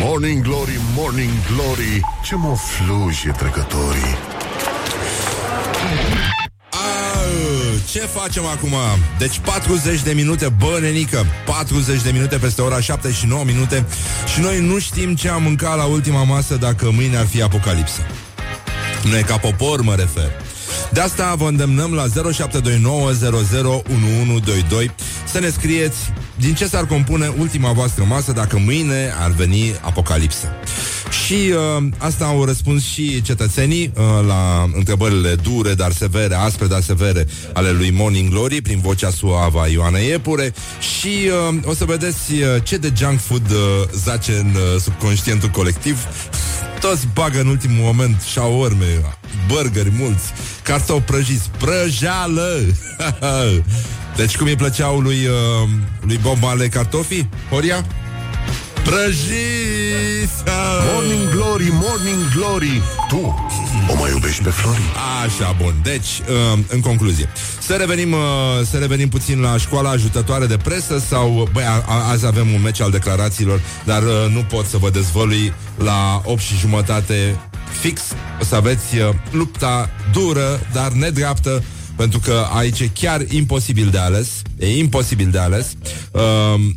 Morning 0.04 0.40
Glory, 0.48 0.78
Morning 0.96 1.36
Glory. 1.50 1.94
Ce 2.28 2.36
mă 2.36 2.54
fluje 2.70 3.32
trecătorii 3.42 4.16
ce 7.92 8.00
facem 8.00 8.46
acum? 8.46 8.74
Deci 9.18 9.40
40 9.40 10.02
de 10.02 10.12
minute, 10.12 10.50
bă, 10.58 10.78
nenică 10.82 11.26
40 11.46 12.02
de 12.02 12.12
minute 12.12 12.38
peste 12.38 12.62
ora 12.62 12.80
7 12.80 13.12
și 13.12 13.26
9 13.26 13.44
minute 13.44 13.86
Și 14.34 14.40
noi 14.40 14.60
nu 14.60 14.80
știm 14.80 15.16
ce 15.16 15.30
am 15.30 15.44
mâncat 15.44 15.78
la 15.78 15.84
ultima 15.84 16.24
masă 16.24 16.56
Dacă 16.56 16.92
mâine 16.92 17.18
ar 17.18 17.26
fi 17.26 17.42
apocalipsă 17.42 18.02
Noi 19.04 19.22
ca 19.22 19.38
popor 19.38 19.82
mă 19.82 19.96
refer 19.96 20.32
de 20.92 21.00
asta 21.00 21.36
vă 21.36 21.48
îndemnăm 21.48 21.94
la 21.94 22.06
0729001122 22.06 22.10
să 25.32 25.40
ne 25.40 25.50
scrieți 25.50 25.98
din 26.36 26.54
ce 26.54 26.68
s-ar 26.68 26.86
compune 26.86 27.34
ultima 27.38 27.72
voastră 27.72 28.04
masă 28.04 28.32
dacă 28.32 28.58
mâine 28.58 29.14
ar 29.20 29.32
veni 29.32 29.76
apocalipsa. 29.82 30.56
Și 31.12 31.52
uh, 31.78 31.84
asta 31.98 32.26
au 32.26 32.46
răspuns 32.46 32.84
și 32.84 33.22
cetățenii 33.22 33.92
uh, 33.96 34.04
la 34.28 34.70
întrebările 34.76 35.36
dure, 35.36 35.74
dar 35.74 35.92
severe, 35.92 36.36
aspre, 36.36 36.68
dar 36.68 36.82
severe 36.82 37.28
ale 37.54 37.72
lui 37.72 37.92
Morning 37.92 38.30
Glory 38.30 38.62
prin 38.62 38.80
vocea 38.80 39.10
suavă 39.10 39.62
a 39.62 39.68
Ioana 39.68 39.98
Iepure 39.98 40.54
și 40.80 41.30
uh, 41.50 41.60
o 41.64 41.74
să 41.74 41.86
vedeți 41.86 42.32
uh, 42.32 42.64
ce 42.64 42.78
de 42.78 42.94
junk 42.98 43.20
food 43.20 43.52
uh, 43.52 43.58
zace 44.04 44.32
în 44.32 44.56
uh, 44.56 44.82
subconștientul 44.82 45.50
colectiv. 45.50 46.06
Toți 46.80 47.08
bagă 47.14 47.40
în 47.40 47.48
ultimul 47.48 47.84
moment 47.84 48.22
șaorme, 48.32 49.02
burgeri 49.48 49.92
mulți, 49.98 50.32
cartofi 50.64 51.02
prăjiți, 51.02 51.50
prăjeală! 51.58 52.60
deci 54.18 54.38
cum 54.38 54.48
îi 54.48 54.56
plăceau 54.56 55.00
lui, 55.00 55.26
uh, 55.26 55.70
lui 56.02 56.18
Bob 56.18 56.38
Marley 56.42 56.70
cartofii, 56.70 57.30
Horia? 57.50 57.86
Prăjiți! 58.84 60.44
Morning 60.94 61.30
Glory, 61.30 61.68
Morning 61.72 62.34
Glory 62.36 62.82
Tu 63.08 63.36
o 63.88 63.96
mai 64.00 64.12
iubești 64.12 64.44
pe 64.44 64.50
Flori? 64.50 64.82
Așa, 65.26 65.56
bun. 65.62 65.74
Deci, 65.84 66.08
uh, 66.08 66.60
în 66.68 66.80
concluzie 66.80 67.30
Să 67.60 67.74
revenim, 67.74 68.12
uh, 68.12 68.20
să 68.70 68.78
revenim 68.78 69.10
puțin 69.10 69.40
la 69.40 69.58
școala 69.58 69.90
ajutătoare 69.90 70.46
de 70.46 70.58
presă 70.58 71.00
Sau, 71.08 71.50
băi, 71.54 71.64
a, 71.64 71.84
a, 71.88 72.10
azi 72.10 72.26
avem 72.26 72.54
un 72.54 72.62
meci 72.62 72.82
al 72.82 72.92
declarațiilor 72.92 73.62
Dar 73.86 74.04
uh, 74.04 74.32
nu 74.34 74.40
pot 74.40 74.66
să 74.66 74.78
vă 74.78 74.90
dezvălui 74.90 75.54
La 75.78 76.22
8 76.26 76.40
și 76.40 76.58
jumătate 76.58 77.40
fix 77.80 78.02
O 78.42 78.44
să 78.44 78.56
aveți 78.56 78.98
uh, 78.98 79.10
lupta 79.32 79.90
dură, 80.12 80.60
dar 80.74 80.92
nedreaptă 80.92 81.64
pentru 81.96 82.20
că 82.20 82.46
aici 82.58 82.80
e 82.80 82.90
chiar 82.94 83.22
imposibil 83.30 83.90
de 83.90 83.98
ales, 83.98 84.42
e 84.60 84.78
imposibil 84.78 85.30
de 85.30 85.38
ales, 85.38 85.74
uh, 86.12 86.22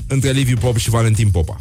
între 0.07 0.31
Liviu 0.31 0.57
Pop 0.57 0.77
și 0.77 0.91
Valentin 0.91 1.29
Popa. 1.31 1.61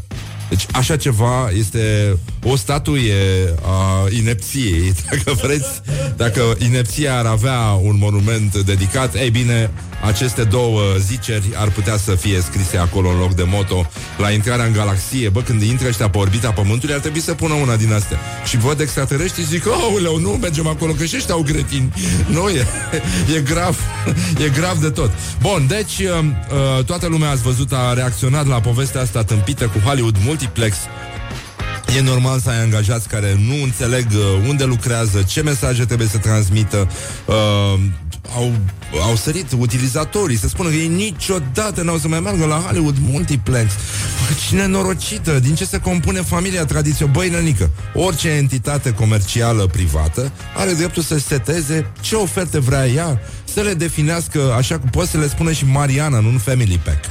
Deci 0.51 0.65
așa 0.71 0.95
ceva 0.95 1.49
este 1.57 2.17
o 2.43 2.55
statuie 2.55 3.15
a 3.61 4.07
inepției, 4.17 4.93
dacă 5.09 5.37
vreți. 5.41 5.81
Dacă 6.15 6.55
inepția 6.57 7.17
ar 7.17 7.25
avea 7.25 7.79
un 7.81 7.95
monument 7.99 8.57
dedicat, 8.57 9.15
ei 9.15 9.29
bine, 9.29 9.71
aceste 10.05 10.43
două 10.43 10.81
ziceri 10.99 11.49
ar 11.55 11.69
putea 11.69 11.97
să 11.97 12.15
fie 12.15 12.41
scrise 12.41 12.77
acolo 12.77 13.09
în 13.09 13.17
loc 13.17 13.33
de 13.33 13.43
moto 13.43 13.89
la 14.17 14.31
intrarea 14.31 14.65
în 14.65 14.73
galaxie. 14.73 15.29
Bă, 15.29 15.41
când 15.41 15.61
intră 15.61 15.87
ăștia 15.87 16.09
pe 16.09 16.17
orbita 16.17 16.51
Pământului, 16.51 16.93
ar 16.93 17.01
trebui 17.01 17.19
să 17.19 17.33
pună 17.33 17.53
una 17.53 17.75
din 17.75 17.93
astea. 17.93 18.19
Și 18.45 18.57
văd 18.57 18.79
extraterestri 18.79 19.41
și 19.41 19.47
zic, 19.47 19.65
oh, 19.67 20.19
nu 20.21 20.29
mergem 20.29 20.67
acolo, 20.67 20.91
că 20.91 21.05
și 21.05 21.15
ăștia 21.15 21.33
au 21.33 21.41
gretini. 21.41 21.93
Nu, 22.35 22.49
e, 22.49 22.65
e 23.35 23.41
grav. 23.41 23.79
E 24.45 24.49
grav 24.49 24.77
de 24.77 24.89
tot. 24.89 25.11
Bun, 25.41 25.65
deci 25.67 25.99
uh, 25.99 26.25
uh, 26.77 26.83
toată 26.85 27.07
lumea 27.07 27.29
ați 27.29 27.41
văzut, 27.41 27.73
a 27.73 27.93
reacționat 27.93 28.47
la 28.47 28.59
povestea 28.59 29.01
asta 29.01 29.23
tâmpită 29.23 29.65
cu 29.65 29.79
Hollywood 29.79 30.17
Multiplex 30.41 30.77
E 31.97 32.01
normal 32.01 32.39
să 32.39 32.49
ai 32.49 32.61
angajați 32.61 33.07
care 33.07 33.37
nu 33.47 33.63
înțeleg 33.63 34.05
uh, 34.11 34.47
unde 34.47 34.63
lucrează, 34.63 35.21
ce 35.21 35.41
mesaje 35.41 35.85
trebuie 35.85 36.07
să 36.07 36.17
transmită, 36.17 36.89
uh, 37.25 37.79
au, 38.35 38.51
au 39.01 39.15
sărit 39.15 39.51
utilizatorii 39.57 40.37
să 40.37 40.47
spună 40.47 40.69
că 40.69 40.75
ei 40.75 40.87
niciodată 40.87 41.81
n-au 41.81 41.97
să 41.97 42.07
mai 42.07 42.19
meargă 42.19 42.45
la 42.45 42.55
Hollywood 42.55 42.95
Multiplex. 43.11 43.71
Cine 44.47 44.65
norocită? 44.65 45.39
Din 45.39 45.55
ce 45.55 45.65
se 45.65 45.79
compune 45.79 46.21
familia 46.21 46.65
tradiție? 46.65 47.05
Băi, 47.05 47.29
nănică, 47.29 47.69
orice 47.93 48.29
entitate 48.29 48.93
comercială 48.93 49.67
privată 49.67 50.31
are 50.55 50.73
dreptul 50.73 51.03
să 51.03 51.19
seteze 51.19 51.91
ce 52.01 52.15
oferte 52.15 52.59
vrea 52.59 52.87
ea, 52.87 53.19
să 53.53 53.61
le 53.61 53.73
definească 53.73 54.53
așa 54.57 54.79
cum 54.79 54.89
poate 54.89 55.09
să 55.09 55.17
le 55.17 55.27
spună 55.27 55.51
și 55.51 55.65
Mariana, 55.65 56.19
nu 56.19 56.27
un 56.27 56.37
family 56.37 56.79
pack. 56.83 57.05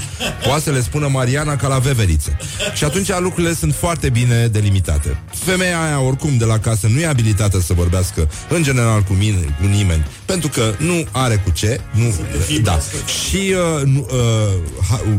Poate 0.46 0.62
să 0.62 0.70
le 0.70 0.81
spună 0.81 1.09
Mariana 1.09 1.57
ca 1.57 1.68
la 1.68 1.79
veveriță. 1.79 2.37
Și 2.74 2.85
atunci 2.85 3.09
lucrurile 3.18 3.55
sunt 3.55 3.74
foarte 3.74 4.09
bine 4.09 4.46
delimitate. 4.46 5.18
Femeia 5.35 5.83
aia, 5.83 6.00
oricum, 6.00 6.37
de 6.37 6.44
la 6.44 6.59
casă 6.59 6.87
nu 6.87 7.00
e 7.00 7.07
abilitată 7.07 7.61
să 7.61 7.72
vorbească 7.72 8.29
în 8.48 8.62
general 8.62 9.03
cu 9.03 9.12
mine, 9.12 9.57
cu 9.61 9.66
nimeni, 9.66 10.07
pentru 10.24 10.48
că 10.48 10.74
nu 10.79 11.07
are 11.11 11.37
cu 11.44 11.50
ce, 11.50 11.81
nu, 11.90 12.14
da. 12.62 12.79
Și 13.26 13.55
uh, 13.76 13.83
nu, 13.85 14.07
uh, 14.11 15.14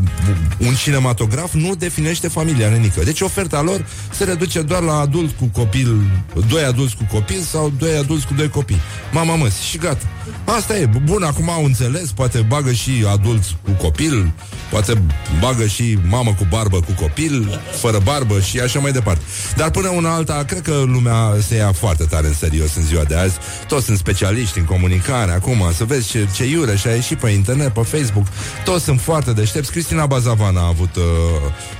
un 0.58 0.74
cinematograf 0.74 1.52
nu 1.52 1.74
definește 1.74 2.28
familia 2.28 2.68
nenică. 2.68 3.00
Deci 3.04 3.20
oferta 3.20 3.62
lor 3.62 3.86
se 4.12 4.24
reduce 4.24 4.62
doar 4.62 4.82
la 4.82 4.98
adult 4.98 5.30
cu 5.38 5.44
copil, 5.52 6.00
doi 6.48 6.64
adulți 6.64 6.96
cu 6.96 7.06
copil 7.10 7.40
sau 7.40 7.72
doi 7.78 7.96
adulți 7.96 8.26
cu 8.26 8.34
doi 8.34 8.48
copii. 8.48 8.80
Mama 9.12 9.34
măsi 9.34 9.64
și 9.64 9.78
gata. 9.78 10.06
Asta 10.44 10.78
e. 10.78 10.88
Bun, 11.04 11.22
acum 11.22 11.50
au 11.50 11.64
înțeles, 11.64 12.10
poate 12.10 12.38
bagă 12.48 12.72
și 12.72 12.90
adulți 13.12 13.56
cu 13.64 13.70
copil, 13.70 14.32
poate 14.70 15.02
bagă 15.40 15.66
și 15.66 15.98
mamă 16.08 16.34
cu 16.38 16.46
barbă 16.50 16.80
cu 16.80 16.92
copil, 17.00 17.60
fără 17.80 17.98
barbă 18.04 18.40
și 18.40 18.60
așa 18.60 18.78
mai 18.78 18.92
departe. 18.92 19.22
Dar 19.56 19.70
până 19.70 19.88
una 19.88 20.14
alta, 20.14 20.44
cred 20.46 20.62
că 20.62 20.82
lumea 20.86 21.36
se 21.46 21.54
ia 21.54 21.72
foarte 21.72 22.04
tare 22.04 22.26
în 22.26 22.34
serios 22.34 22.76
în 22.76 22.82
ziua 22.82 23.02
de 23.04 23.14
azi. 23.14 23.36
Toți 23.68 23.84
sunt 23.84 23.98
specialiști 23.98 24.58
în 24.58 24.64
comunicare 24.64 25.32
acum, 25.32 25.70
să 25.76 25.84
vezi 25.84 26.08
ce, 26.08 26.28
ce 26.34 26.44
iure 26.44 26.76
și 26.76 26.86
a 26.86 26.90
ieșit 26.90 27.18
pe 27.18 27.28
internet, 27.30 27.68
pe 27.68 27.80
Facebook. 27.80 28.26
Toți 28.64 28.84
sunt 28.84 29.00
foarte 29.00 29.32
deștepți. 29.32 29.70
Cristina 29.70 30.06
Bazavan 30.06 30.56
a 30.56 30.66
avut 30.66 30.96
uh, 30.96 31.02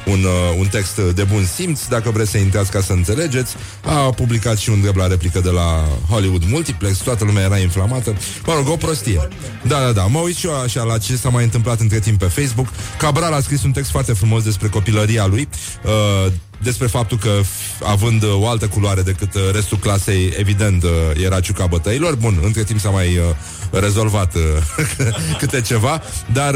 un, 0.07 0.25
uh, 0.25 0.59
un 0.59 0.67
text 0.67 0.97
de 0.97 1.23
bun 1.23 1.45
simț, 1.45 1.87
dacă 1.87 2.11
vreți 2.11 2.31
să 2.31 2.39
intrați 2.39 2.71
ca 2.71 2.81
să 2.81 2.93
înțelegeți. 2.93 3.55
A 3.85 3.93
publicat 3.93 4.57
și 4.57 4.71
un 4.71 4.81
drept 4.81 4.97
la 4.97 5.07
replică 5.07 5.41
de 5.41 5.51
la 5.51 5.89
Hollywood 6.09 6.45
Multiplex, 6.45 6.99
toată 6.99 7.25
lumea 7.25 7.43
era 7.43 7.59
inflamată. 7.59 8.15
Mă 8.47 8.55
rog, 8.55 8.69
o 8.69 8.77
prostie. 8.77 9.29
Da, 9.63 9.81
da, 9.81 9.93
da. 9.93 10.07
Mă 10.07 10.19
uit 10.19 10.37
și 10.37 10.47
eu 10.47 10.61
așa 10.61 10.83
la 10.83 10.99
ce 10.99 11.17
s-a 11.17 11.29
mai 11.29 11.45
întâmplat 11.45 11.81
între 11.81 11.99
timp 11.99 12.19
pe 12.19 12.25
Facebook. 12.25 12.67
Cabral 12.99 13.33
a 13.33 13.41
scris 13.41 13.63
un 13.63 13.73
text 13.73 13.91
foarte 13.91 14.13
frumos 14.13 14.43
despre 14.43 14.69
copilăria 14.69 15.27
lui. 15.27 15.49
Uh, 15.85 16.33
despre 16.63 16.87
faptul 16.87 17.19
că, 17.19 17.41
având 17.85 18.25
o 18.33 18.49
altă 18.49 18.67
culoare 18.69 19.03
decât 19.03 19.35
uh, 19.35 19.41
restul 19.53 19.79
clasei, 19.79 20.33
evident, 20.37 20.83
uh, 20.83 20.91
era 21.25 21.41
ciuca 21.41 21.67
bătăilor. 21.67 22.15
Bun, 22.15 22.41
între 22.45 22.63
timp 22.65 22.81
s-a 22.81 22.91
mai 22.91 23.07
uh, 23.07 23.81
rezolvat 23.81 24.37
câte 25.41 25.61
ceva, 25.61 26.03
dar 26.33 26.55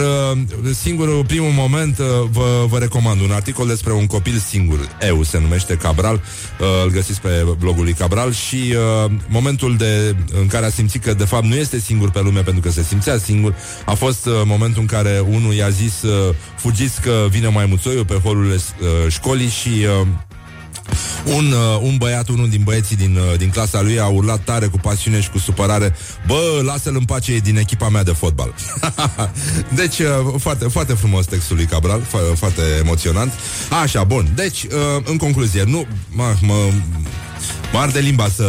singurul, 0.82 1.24
primul 1.24 1.50
moment, 1.50 1.96
vă, 2.30 2.64
vă 2.68 2.78
recomand 2.78 3.20
un 3.20 3.30
articol 3.30 3.66
despre 3.66 3.92
un 3.92 4.06
copil 4.06 4.38
singur. 4.48 4.96
Eu 5.06 5.22
se 5.22 5.38
numește 5.38 5.74
Cabral, 5.74 6.22
îl 6.84 6.90
găsiți 6.90 7.20
pe 7.20 7.46
blogul 7.58 7.84
lui 7.84 7.92
Cabral 7.92 8.32
și 8.32 8.74
momentul 9.28 9.76
de, 9.76 10.16
în 10.40 10.46
care 10.46 10.66
a 10.66 10.70
simțit 10.70 11.02
că, 11.02 11.14
de 11.14 11.24
fapt, 11.24 11.44
nu 11.44 11.54
este 11.54 11.78
singur 11.78 12.10
pe 12.10 12.20
lume 12.20 12.40
pentru 12.40 12.62
că 12.62 12.70
se 12.70 12.82
simțea 12.82 13.18
singur, 13.18 13.54
a 13.86 13.94
fost 13.94 14.28
momentul 14.44 14.80
în 14.80 14.86
care 14.86 15.24
unul 15.28 15.54
i-a 15.54 15.68
zis 15.68 15.94
fugiți 16.56 17.00
că 17.00 17.26
vine 17.30 17.48
mai 17.48 17.66
muțoiul 17.66 18.04
pe 18.04 18.20
holurile 18.22 18.56
școlii 19.08 19.48
și 19.48 19.86
uh, 20.00 20.06
un, 21.36 21.52
uh, 21.52 21.78
un 21.82 21.96
băiat, 21.96 22.28
unul 22.28 22.48
din 22.48 22.60
băieții 22.64 22.96
din, 22.96 23.16
uh, 23.16 23.38
din 23.38 23.50
clasa 23.50 23.82
lui 23.82 24.00
a 24.00 24.06
urlat 24.06 24.44
tare 24.44 24.66
cu 24.66 24.78
pasiune 24.78 25.20
și 25.20 25.30
cu 25.30 25.38
supărare 25.38 25.94
Bă, 26.26 26.60
lasă-l 26.62 26.96
în 26.96 27.04
pace, 27.04 27.32
e 27.32 27.38
din 27.38 27.56
echipa 27.56 27.88
mea 27.88 28.02
de 28.02 28.10
fotbal. 28.12 28.54
Deci, 29.80 29.98
uh, 29.98 30.06
foarte, 30.38 30.68
foarte 30.68 30.92
frumos 30.92 31.26
textul 31.26 31.56
lui 31.56 31.64
Cabral 31.64 32.00
fo- 32.00 32.36
Foarte 32.38 32.62
emoționant. 32.80 33.32
Așa, 33.82 34.04
bun, 34.04 34.28
deci, 34.34 34.62
uh, 34.62 35.02
în 35.04 35.16
concluzie 35.16 35.62
Nu, 35.64 35.86
mă, 36.10 36.34
mă 36.40 36.54
Mar 37.72 37.88
de 37.88 37.98
limba 37.98 38.28
să, 38.34 38.44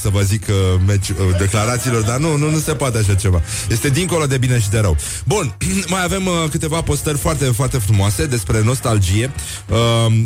să 0.00 0.08
vă 0.08 0.20
zic 0.20 0.46
uh, 0.48 0.80
meci, 0.86 1.08
uh, 1.08 1.16
declarațiilor, 1.38 2.02
dar 2.02 2.18
nu, 2.18 2.36
nu, 2.36 2.50
nu 2.50 2.58
se 2.58 2.72
poate 2.72 2.98
așa 2.98 3.14
ceva. 3.14 3.42
Este 3.68 3.88
dincolo 3.88 4.26
de 4.26 4.38
bine 4.38 4.60
și 4.60 4.70
de 4.70 4.78
rău. 4.78 4.96
Bun, 5.24 5.56
mai 5.94 6.04
avem 6.04 6.26
uh, 6.26 6.32
câteva 6.50 6.80
postări 6.80 7.18
foarte, 7.18 7.44
foarte 7.44 7.78
frumoase 7.78 8.26
despre 8.26 8.62
nostalgie. 8.62 9.32
Uh, 9.68 9.78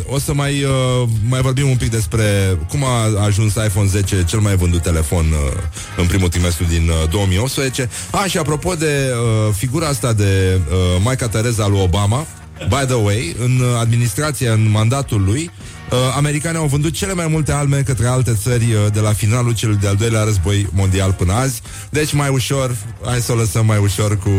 o 0.06 0.18
să 0.18 0.34
mai, 0.34 0.62
uh, 0.62 1.08
mai 1.28 1.40
vorbim 1.40 1.68
un 1.68 1.76
pic 1.76 1.90
despre 1.90 2.58
cum 2.68 2.84
a 2.84 3.24
ajuns 3.24 3.54
iPhone 3.54 3.88
10 3.88 4.24
cel 4.24 4.38
mai 4.38 4.56
vândut 4.56 4.82
telefon 4.82 5.24
uh, 5.24 5.62
în 5.96 6.06
primul 6.06 6.28
trimestru 6.28 6.64
din 6.64 6.88
uh, 6.88 7.10
2018. 7.10 7.88
A, 8.10 8.24
și 8.26 8.38
apropo 8.38 8.74
de 8.74 9.12
uh, 9.12 9.54
figura 9.54 9.86
asta 9.86 10.12
de 10.12 10.60
uh, 10.70 10.76
Maica 11.02 11.28
Tereza 11.28 11.66
lui 11.66 11.80
Obama, 11.80 12.26
by 12.68 12.84
the 12.86 12.94
way, 12.94 13.36
în 13.38 13.62
administrația, 13.78 14.52
în 14.52 14.70
mandatul 14.70 15.22
lui, 15.24 15.50
uh, 15.90 15.98
americanii 16.16 16.58
au 16.58 16.66
vândut 16.66 16.92
cele 16.92 17.12
mai 17.12 17.26
multe 17.26 17.52
arme 17.52 17.82
către 17.82 18.06
alte 18.06 18.34
țări 18.42 18.64
uh, 18.64 18.92
de 18.92 19.00
la 19.00 19.12
finalul 19.12 19.54
celui 19.54 19.76
de-al 19.76 19.96
doilea 19.96 20.22
război 20.22 20.68
mondial 20.72 21.12
până 21.12 21.32
azi. 21.32 21.62
Deci 21.90 22.12
mai 22.12 22.28
ușor, 22.28 22.76
hai 23.04 23.20
să 23.20 23.32
o 23.32 23.34
lăsăm 23.34 23.66
mai 23.66 23.78
ușor 23.78 24.18
cu 24.18 24.30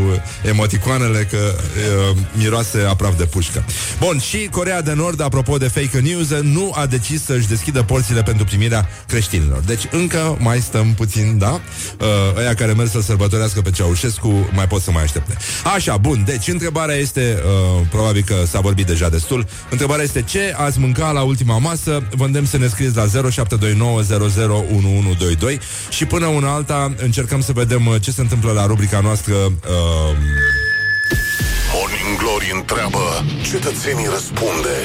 emoticoanele 0.43 1.27
că 1.31 1.37
uh, 1.37 2.17
miroase 2.37 2.81
aproape 2.89 3.15
de 3.17 3.25
pușcă. 3.25 3.65
Bun, 3.99 4.19
și 4.19 4.47
Corea 4.51 4.81
de 4.81 4.93
Nord, 4.93 5.21
apropo 5.21 5.57
de 5.57 5.67
fake 5.67 5.99
news, 5.99 6.29
nu 6.29 6.71
a 6.75 6.85
decis 6.85 7.23
să-și 7.23 7.47
deschidă 7.47 7.83
porțile 7.83 8.23
pentru 8.23 8.45
primirea 8.45 8.89
creștinilor. 9.07 9.59
Deci 9.59 9.87
încă 9.91 10.37
mai 10.39 10.59
stăm 10.59 10.93
puțin, 10.93 11.37
da? 11.37 11.61
Uh, 11.99 12.07
ăia 12.37 12.53
care 12.53 12.73
merg 12.73 12.89
să 12.89 13.01
sărbătorească 13.01 13.61
pe 13.61 13.71
Ceaușescu 13.71 14.49
mai 14.53 14.67
pot 14.67 14.81
să 14.81 14.91
mai 14.91 15.03
aștepte. 15.03 15.37
Așa, 15.75 15.97
bun, 15.97 16.23
deci 16.25 16.47
întrebarea 16.47 16.95
este, 16.95 17.37
uh, 17.45 17.87
probabil 17.89 18.23
că 18.25 18.35
s-a 18.47 18.59
vorbit 18.59 18.85
deja 18.85 19.09
destul, 19.09 19.45
întrebarea 19.69 20.03
este 20.03 20.21
ce 20.21 20.53
ați 20.57 20.79
mâncat 20.79 21.13
la 21.13 21.21
ultima 21.39 21.57
masă. 21.57 22.03
Vă 22.09 22.25
îndemn 22.25 22.45
să 22.45 22.57
ne 22.57 22.67
scrieți 22.67 22.95
la 22.95 23.05
0729001122 23.05 23.09
și 25.89 26.05
până 26.05 26.25
una 26.25 26.53
alta 26.53 26.93
încercăm 26.97 27.41
să 27.41 27.51
vedem 27.51 27.85
uh, 27.85 27.95
ce 28.01 28.11
se 28.11 28.21
întâmplă 28.21 28.51
la 28.51 28.65
rubrica 28.65 28.99
noastră 28.99 29.33
uh, 29.35 29.51
Morning 31.73 32.17
Glory 32.17 32.51
întreabă, 32.53 33.25
cetățenii 33.49 34.07
răspunde. 34.11 34.75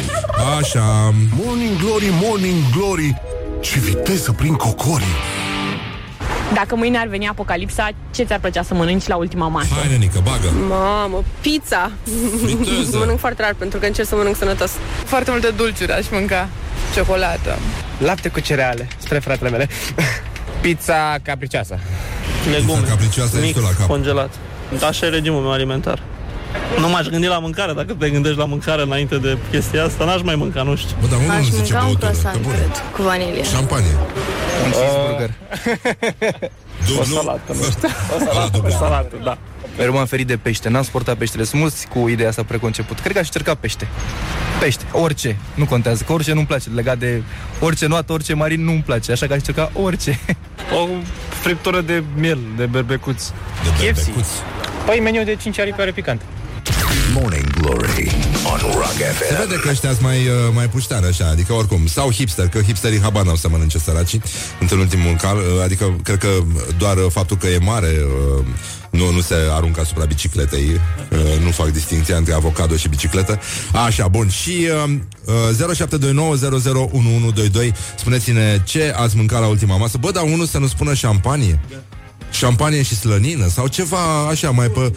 Așa. 0.59 1.15
Morning 1.37 1.77
Glory, 1.79 2.09
Morning 2.23 2.71
Glory, 2.77 3.21
ce 3.61 3.79
viteză 3.79 4.33
prin 4.33 4.55
cocorii. 4.55 5.17
Dacă 6.55 6.77
mâine 6.77 6.99
ar 6.99 7.07
veni 7.07 7.29
apocalipsa, 7.29 7.89
ce 8.11 8.23
ți-ar 8.25 8.39
plăcea 8.39 8.63
să 8.63 8.75
mănânci 8.75 9.07
la 9.07 9.17
ultima 9.17 9.49
masă? 9.49 9.75
Hai, 9.79 9.89
nenică, 9.91 10.21
bagă. 10.23 10.49
Mamă, 10.69 11.23
pizza! 11.41 11.91
Friteză. 12.43 12.97
mănânc 13.03 13.19
foarte 13.19 13.43
rar 13.43 13.55
pentru 13.59 13.79
că 13.79 13.87
încerc 13.87 14.09
să 14.09 14.15
mănânc 14.17 14.37
sănătos. 14.37 14.71
Foarte 15.05 15.31
multe 15.31 15.49
dulciuri 15.49 15.93
aș 15.93 16.05
mânca. 16.11 16.49
Ciocolată. 16.95 17.59
Lapte 17.99 18.29
cu 18.29 18.41
cereale, 18.41 18.89
spre 18.97 19.19
fratele 19.19 19.51
mele. 19.51 19.69
Pizza 20.63 21.17
capricioasă. 21.23 21.79
Legume. 22.51 22.79
Pizza 22.79 22.91
capricioasă 22.91 23.37
ești 23.37 23.47
mic, 23.47 23.55
tu 23.57 23.61
la 23.63 23.69
cap. 23.79 23.87
congelat. 23.87 24.35
Așa 24.89 25.07
e 25.07 25.09
regimul 25.09 25.41
meu 25.41 25.51
alimentar. 25.53 26.03
Nu 26.79 26.89
m-aș 26.89 27.07
gândi 27.07 27.27
la 27.27 27.39
mâncare, 27.39 27.73
dacă 27.73 27.93
te 27.99 28.11
gândești 28.11 28.39
la 28.39 28.45
mâncare 28.45 28.83
înainte 28.83 29.17
de 29.17 29.37
chestia 29.51 29.85
asta, 29.85 30.05
n-aș 30.05 30.23
mai 30.23 30.35
mânca, 30.35 30.63
nu 30.63 30.75
știu. 30.77 30.97
Bă, 31.01 31.07
dar 31.07 31.19
unul 31.19 31.31
Aș 31.31 31.37
nu 31.37 31.43
zice 31.43 31.57
mânca 31.73 31.79
un 31.79 31.85
băutură, 31.85 32.07
croissant, 32.07 32.37
pe 32.37 32.43
bune. 32.43 32.57
cred, 32.57 32.83
cu 32.97 33.03
vanilie. 33.03 33.45
Șampanie. 33.45 33.95
Un 34.65 34.71
cheeseburger. 34.71 35.31
Du- 36.87 36.95
O 37.01 37.05
nu? 37.07 37.15
salată, 37.15 37.53
nu 37.53 37.63
știu. 37.63 37.89
Ăla 38.31 38.49
dublu. 38.53 38.71
Salată, 38.71 39.17
da. 39.25 39.39
Mereu 39.77 39.93
m-am 39.93 40.07
ferit 40.07 40.27
de 40.27 40.37
pește, 40.37 40.69
n-am 40.69 40.83
sportat 40.83 41.17
peștele. 41.17 41.45
Sunt 41.45 41.61
mulți 41.61 41.87
cu 41.89 42.09
ideea 42.09 42.29
asta 42.29 42.43
preconceput. 42.43 42.99
Cred 43.01 43.13
că 43.13 43.19
aș 43.19 43.27
încerca 43.27 43.55
pește. 43.55 43.87
Pește, 44.61 44.85
orice, 44.93 45.37
nu 45.55 45.65
contează, 45.67 46.03
că 46.07 46.13
orice 46.13 46.33
nu-mi 46.33 46.47
place. 46.47 46.69
Legat 46.75 46.99
de 46.99 47.23
orice 47.61 47.87
noată, 47.87 48.13
orice 48.13 48.35
marin 48.35 48.65
nu-mi 48.65 48.83
place, 48.83 49.13
așa 49.13 49.27
că 49.27 49.33
aș 49.33 49.39
încerca 49.39 49.71
orice. 49.75 50.19
O 50.83 50.89
friptură 51.29 51.81
de 51.81 52.03
miel, 52.17 52.39
de 52.57 52.67
berbecuț. 52.67 53.29
De 53.29 53.69
KFC. 53.71 54.05
berbecuț. 54.05 54.27
Păi 54.87 55.01
meniu 55.01 55.25
de 55.25 55.35
5 55.35 55.59
aripi 55.59 55.81
are 55.81 55.91
picant. 55.91 56.21
Morning 57.11 57.51
Glory 57.61 58.11
on 58.53 58.59
Rock 58.75 58.93
Se 58.97 59.05
FM. 59.05 59.39
vede 59.49 59.61
că 59.61 59.69
ăștia 59.69 59.89
sunt 59.91 60.01
mai, 60.03 60.19
uh, 60.19 60.35
mai 60.55 60.69
puștani 60.69 61.07
așa, 61.07 61.27
adică 61.29 61.53
oricum, 61.53 61.87
sau 61.87 62.13
hipster, 62.13 62.49
că 62.49 62.61
hipsterii 62.61 63.01
habar 63.01 63.25
n-au 63.25 63.37
să 63.37 63.49
mănânce 63.49 63.79
săracii 63.79 64.23
într 64.61 64.75
ultimul 64.75 65.17
cal, 65.21 65.37
uh, 65.37 65.43
adică 65.65 65.97
cred 66.03 66.19
că 66.19 66.29
doar 66.79 66.97
uh, 66.97 67.07
faptul 67.11 67.37
că 67.37 67.47
e 67.47 67.59
mare 67.59 67.87
uh, 68.39 68.45
nu, 68.91 69.11
nu 69.11 69.21
se 69.21 69.35
aruncă 69.51 69.81
asupra 69.81 70.05
bicicletei, 70.05 70.81
uh, 71.11 71.19
nu 71.45 71.51
fac 71.51 71.69
distinția 71.69 72.17
între 72.17 72.33
avocado 72.33 72.77
și 72.77 72.89
bicicletă. 72.89 73.41
Așa, 73.87 74.09
bun, 74.09 74.29
și 74.29 74.69
uh, 74.85 74.95
uh, 75.25 75.77
0729001122 77.71 77.75
spuneți-ne 77.99 78.61
ce 78.65 78.93
ați 78.97 79.17
mâncat 79.17 79.41
la 79.41 79.47
ultima 79.47 79.77
masă. 79.77 79.97
Bă, 80.01 80.11
dar 80.11 80.23
unul 80.23 80.47
să 80.47 80.59
nu 80.59 80.67
spună 80.67 80.95
șampanie? 80.95 81.61
Șampanie 82.33 82.83
și 82.83 82.97
slănină 82.97 83.49
sau 83.49 83.67
ceva 83.67 84.29
așa 84.29 84.51
mai 84.51 84.69
pe 84.69 84.93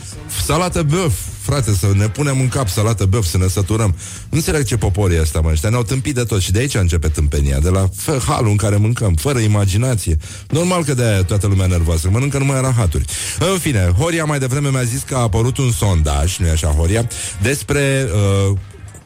salată 0.45 0.83
băf, 0.83 1.13
frate, 1.41 1.73
să 1.73 1.91
ne 1.95 2.07
punem 2.07 2.39
în 2.39 2.47
cap 2.47 2.69
salată 2.69 3.05
băf, 3.05 3.25
să 3.25 3.37
ne 3.37 3.47
săturăm. 3.47 3.95
Nu 4.29 4.37
înțeleg 4.37 4.65
ce 4.65 4.77
popor 4.77 5.11
e 5.11 5.21
ăsta, 5.21 5.39
mă, 5.39 5.49
ăștia 5.51 5.69
ne-au 5.69 5.83
tâmpit 5.83 6.15
de 6.15 6.23
tot 6.23 6.41
și 6.41 6.51
de 6.51 6.59
aici 6.59 6.75
începe 6.75 7.07
tâmpenia, 7.07 7.59
de 7.59 7.69
la 7.69 7.89
fă, 7.95 8.21
halul 8.27 8.49
în 8.49 8.55
care 8.55 8.75
mâncăm, 8.75 9.13
fără 9.13 9.39
imaginație. 9.39 10.17
Normal 10.49 10.83
că 10.83 10.93
de 10.93 11.03
aia 11.03 11.23
toată 11.23 11.47
lumea 11.47 11.65
nervoasă, 11.65 12.09
mănâncă 12.11 12.37
numai 12.37 12.61
rahaturi. 12.61 13.05
În 13.51 13.57
fine, 13.57 13.93
Horia 13.97 14.25
mai 14.25 14.39
devreme 14.39 14.69
mi-a 14.69 14.83
zis 14.83 15.01
că 15.01 15.15
a 15.15 15.19
apărut 15.19 15.57
un 15.57 15.71
sondaj, 15.71 16.37
nu-i 16.37 16.49
așa, 16.49 16.67
Horia, 16.67 17.07
despre 17.41 18.07
uh, 18.49 18.57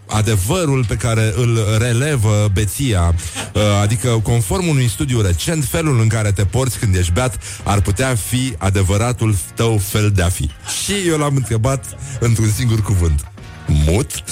adevărul 0.09 0.85
pe 0.85 0.95
care 0.95 1.33
îl 1.35 1.59
relevă 1.77 2.49
beția, 2.53 3.15
uh, 3.53 3.61
adică 3.81 4.19
conform 4.23 4.67
unui 4.67 4.89
studiu 4.89 5.21
recent, 5.21 5.65
felul 5.65 5.99
în 5.99 6.07
care 6.07 6.31
te 6.31 6.45
porți 6.45 6.79
când 6.79 6.95
ești 6.95 7.11
beat 7.11 7.37
ar 7.63 7.81
putea 7.81 8.15
fi 8.15 8.53
adevăratul 8.57 9.35
tău 9.55 9.77
fel 9.77 10.11
de 10.11 10.21
a 10.21 10.29
fi. 10.29 10.49
Și 10.83 10.93
eu 11.07 11.17
l-am 11.17 11.35
întrebat 11.35 11.85
într-un 12.19 12.49
singur 12.49 12.81
cuvânt. 12.81 13.28
Mut? 13.69 14.23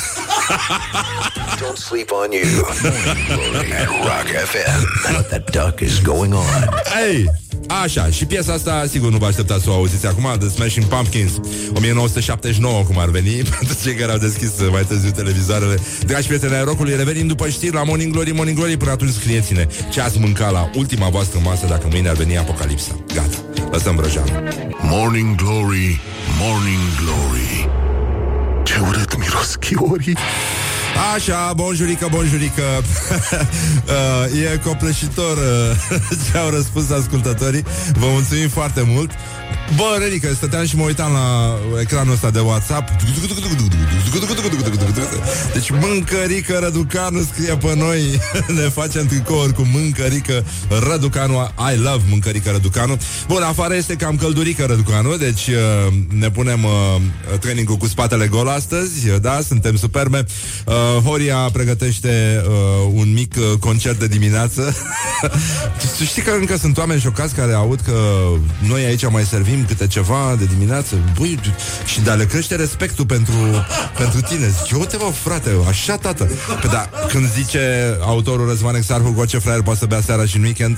Don't 1.60 1.78
sleep 1.78 2.12
on 2.12 2.32
you. 2.32 2.66
At 3.80 3.90
Rock 4.10 4.28
FM. 4.52 4.80
What 5.14 5.30
the 5.30 5.40
duck 5.52 5.82
is 5.82 6.02
going 6.02 6.34
on? 6.34 6.70
Ei, 7.08 7.26
așa, 7.84 8.10
și 8.10 8.26
piesa 8.26 8.54
asta 8.54 8.86
sigur 8.90 9.12
nu 9.12 9.18
vă 9.18 9.26
așteptați 9.26 9.64
să 9.64 9.70
o 9.70 9.74
auziți 9.74 10.08
acum 10.08 10.36
The 10.40 10.50
Smashing 10.50 10.86
Pumpkins 10.86 11.32
1979 11.74 12.84
cum 12.84 13.00
ar 13.00 13.10
veni 13.10 13.32
Pentru 13.58 13.78
cei 13.84 13.94
care 13.94 14.12
au 14.12 14.18
deschis 14.18 14.52
mai 14.72 14.84
târziu 14.84 15.12
televizoarele 15.12 15.80
Dragi 16.06 16.28
prieteni 16.28 16.54
ai 16.56 16.64
rocului, 16.64 16.96
revenim 16.96 17.28
după 17.28 17.48
știri 17.50 17.74
La 17.74 17.84
Morning 17.84 18.12
Glory, 18.14 18.32
Morning 18.32 18.58
Glory 18.58 18.78
Până 18.78 18.92
atunci 18.92 19.14
scrieți-ne 19.14 19.68
ce 19.92 20.02
ați 20.02 20.20
mâncat 20.20 20.52
la 20.52 20.70
ultima 20.76 21.10
voastră 21.10 21.40
masă 21.44 21.66
Dacă 21.66 21.88
mâine 21.92 22.10
ar 22.10 22.16
veni 22.16 22.38
apocalipsa 22.38 22.96
Gata, 23.14 23.38
lăsăm 23.72 23.96
vrăjeană 23.96 24.44
Morning 24.82 25.36
Glory, 25.36 26.00
Morning 26.40 26.82
Glory. 27.02 27.87
Ce 28.68 28.80
urât 28.80 29.18
miros 29.18 29.58
chiorii. 29.62 30.16
Așa, 31.16 31.54
bonjurică, 31.56 32.08
bonjurică. 32.12 32.62
Uh, 33.88 34.54
E 34.54 34.60
copleșitor 34.64 35.38
uh, 35.38 36.00
Ce 36.32 36.38
au 36.38 36.50
răspuns 36.50 36.90
ascultătorii. 36.90 37.64
Vă 37.94 38.06
mulțumim 38.10 38.50
foarte 38.50 38.84
mult. 38.86 39.12
Bă, 39.76 39.98
Renică, 40.00 40.34
stăteam 40.34 40.66
și 40.66 40.76
mă 40.76 40.84
uitam 40.84 41.12
la 41.12 41.58
ecranul 41.80 42.14
ăsta 42.14 42.30
de 42.30 42.40
WhatsApp. 42.40 42.90
Deci 45.54 45.70
mâncărică 45.70 46.60
Răducanu 46.62 47.22
scrie 47.34 47.56
pe 47.56 47.76
noi. 47.76 48.02
Ne 48.62 48.62
facem 48.62 49.06
tricouri 49.06 49.54
cu 49.54 49.68
mâncărică 49.74 50.44
Răducanu. 50.90 51.50
I 51.74 51.78
love 51.78 52.04
mâncărică 52.10 52.50
Răducanu. 52.52 52.98
Bun, 53.28 53.42
afară 53.42 53.76
este 53.76 53.96
cam 53.96 54.16
căldurică 54.16 54.66
Răducanu 54.66 55.16
Deci 55.16 55.48
uh, 55.48 55.94
ne 56.10 56.30
punem 56.30 56.64
uh, 56.64 57.40
trainingul 57.40 57.76
cu 57.76 57.88
spatele 57.88 58.28
gol 58.28 58.48
astăzi. 58.48 59.08
Da, 59.22 59.40
suntem 59.48 59.76
superbe. 59.76 60.26
Uh, 60.66 60.74
Horia 61.04 61.38
pregătește 61.54 62.44
uh, 62.48 62.92
un 62.94 63.14
mic 63.14 63.36
uh, 63.38 63.60
concert 63.60 64.00
de 64.00 64.08
dimineață. 64.08 64.76
Tu 65.98 66.04
știi 66.04 66.22
că 66.22 66.32
încă 66.32 66.58
sunt 66.58 66.78
oameni 66.78 67.02
șocați 67.02 67.36
care 67.36 67.54
aud 67.54 67.80
că 67.80 67.94
noi 68.68 68.86
aici 68.86 69.10
mai 69.10 69.24
servim 69.24 69.66
câte 69.66 69.88
ceva 69.88 70.36
de 70.40 70.46
dimineață? 70.46 70.96
Băi, 71.20 71.40
și 71.86 72.02
de 72.02 72.12
le 72.12 72.26
crește 72.26 72.56
respectul 72.56 73.06
pentru, 73.06 73.34
pentru 73.98 74.22
tine. 74.22 74.48
Zic, 74.48 74.72
eu 74.72 74.86
te 74.86 74.98
mă, 74.98 75.12
frate, 75.24 75.50
așa 75.68 75.96
tată. 75.96 76.30
Păi 76.62 76.70
da, 76.70 76.90
când 77.08 77.32
zice 77.32 77.98
autorul 78.02 78.48
Răzvan 78.48 78.76
Exarhu 78.76 79.12
că 79.12 79.26
ce 79.26 79.38
fraier 79.38 79.62
poate 79.62 79.80
să 79.80 79.86
bea 79.86 80.02
seara 80.02 80.26
și 80.26 80.38
în 80.38 80.44
weekend 80.44 80.78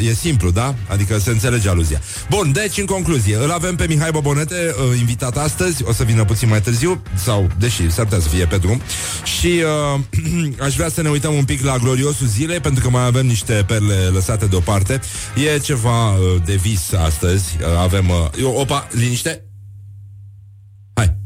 e, 0.00 0.04
e 0.08 0.14
simplu, 0.14 0.50
da? 0.50 0.74
Adică 0.88 1.18
se 1.18 1.30
înțelege 1.30 1.68
aluzia. 1.68 2.00
Bun, 2.30 2.52
deci 2.52 2.78
în 2.78 2.84
concluzie 2.84 3.36
Îl 3.36 3.50
avem 3.50 3.76
pe 3.76 3.86
Mihai 3.88 4.10
Bobonete, 4.10 4.74
uh, 4.90 4.98
invitat 4.98 5.36
astăzi. 5.36 5.84
O 5.84 5.92
să 5.92 6.04
vină 6.04 6.24
puțin 6.24 6.48
mai 6.48 6.60
târziu 6.60 7.02
Sau, 7.14 7.48
deși, 7.58 7.90
s-ar 7.90 8.04
putea 8.04 8.20
să 8.20 8.28
fie 8.28 8.46
pe 8.46 8.56
drum 8.56 8.80
Și 9.24 9.62
uh, 9.94 10.00
aș 10.66 10.74
vrea 10.74 10.88
să 10.88 11.02
ne 11.02 11.08
uităm 11.08 11.34
un 11.34 11.44
pic 11.44 11.62
la 11.62 11.76
gloriosul 11.76 12.26
zilei 12.26 12.60
Pentru 12.60 12.82
că 12.82 12.90
mai 12.90 13.04
avem 13.04 13.26
niște 13.26 13.64
perle 13.66 13.94
lăsate 13.94 14.46
deoparte. 14.46 15.00
E 15.54 15.58
ceva 15.58 16.10
uh, 16.10 16.42
de 16.44 16.54
vis 16.54 16.92
astăzi. 16.92 17.56
Uh, 17.60 17.78
Avem... 17.78 18.08
Uh, 18.08 18.28
eu, 18.40 18.54
opa, 18.54 18.88
liniște 18.90 19.44
Hai 20.94 21.16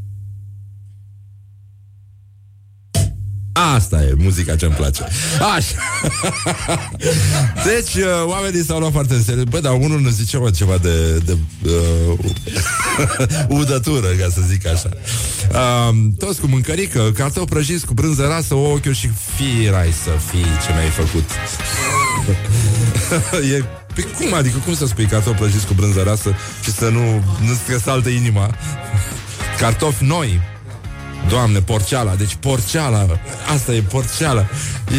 Asta 3.74 4.02
e 4.02 4.14
muzica 4.16 4.56
ce-mi 4.56 4.74
place. 4.74 5.02
Așa. 5.56 5.76
Deci, 7.64 7.94
uh, 7.94 8.24
oamenii 8.24 8.64
s-au 8.64 8.78
luat 8.78 8.92
foarte 8.92 9.14
în 9.14 9.22
serios. 9.22 9.44
Bă, 9.44 9.60
dar 9.60 9.72
unul 9.72 10.00
ne 10.00 10.10
zice 10.10 10.36
mă, 10.36 10.50
ceva 10.50 10.76
de, 10.76 11.22
de 11.24 11.36
uh, 11.64 12.18
Udătură, 13.60 14.06
ca 14.06 14.28
să 14.32 14.40
zic 14.48 14.66
așa. 14.66 14.88
Uh, 15.50 15.94
Toți 16.18 16.40
cu 16.40 16.46
mâncărică 16.46 17.10
Cartofi 17.14 17.46
prăjiți 17.46 17.86
cu 17.86 17.94
brânză 17.94 18.26
rasă 18.26 18.54
Ochiul 18.54 18.94
și 18.94 19.10
firai 19.36 19.92
să 20.04 20.10
fii 20.30 20.46
Ce 20.66 20.72
mi-ai 20.72 20.88
făcut. 20.88 21.30
E 23.56 23.64
pe 23.94 24.02
cum 24.02 24.34
adică, 24.34 24.56
cum 24.64 24.74
să 24.74 24.86
spui 24.86 25.04
cartofi 25.04 25.38
prăjiți 25.38 25.66
cu 25.66 25.74
brânză 25.74 26.02
rasă 26.02 26.34
și 26.64 26.72
să 26.72 26.88
nu, 26.88 27.00
nu 27.46 27.54
stresaltă 27.64 28.08
inima? 28.08 28.54
Cartofi 29.58 30.04
noi, 30.04 30.40
Doamne, 31.28 31.60
porceala, 31.60 32.14
deci 32.14 32.36
porceala 32.40 33.20
Asta 33.54 33.72
e 33.72 33.80
porceala 33.80 34.48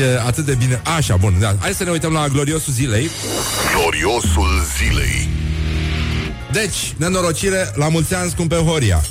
E 0.01 0.19
atât 0.27 0.45
de 0.45 0.53
bine, 0.53 0.81
așa, 0.97 1.15
bun 1.15 1.35
da. 1.39 1.55
Hai 1.59 1.73
să 1.73 1.83
ne 1.83 1.89
uităm 1.89 2.13
la 2.13 2.27
gloriosul 2.27 2.73
zilei 2.73 3.09
Gloriosul 3.75 4.65
zilei. 4.77 5.29
Deci, 6.51 6.93
nenorocire, 6.97 7.71
la 7.75 7.89
mulți 7.89 8.15
ani 8.15 8.29
scumpe 8.29 8.55
Horia 8.55 9.01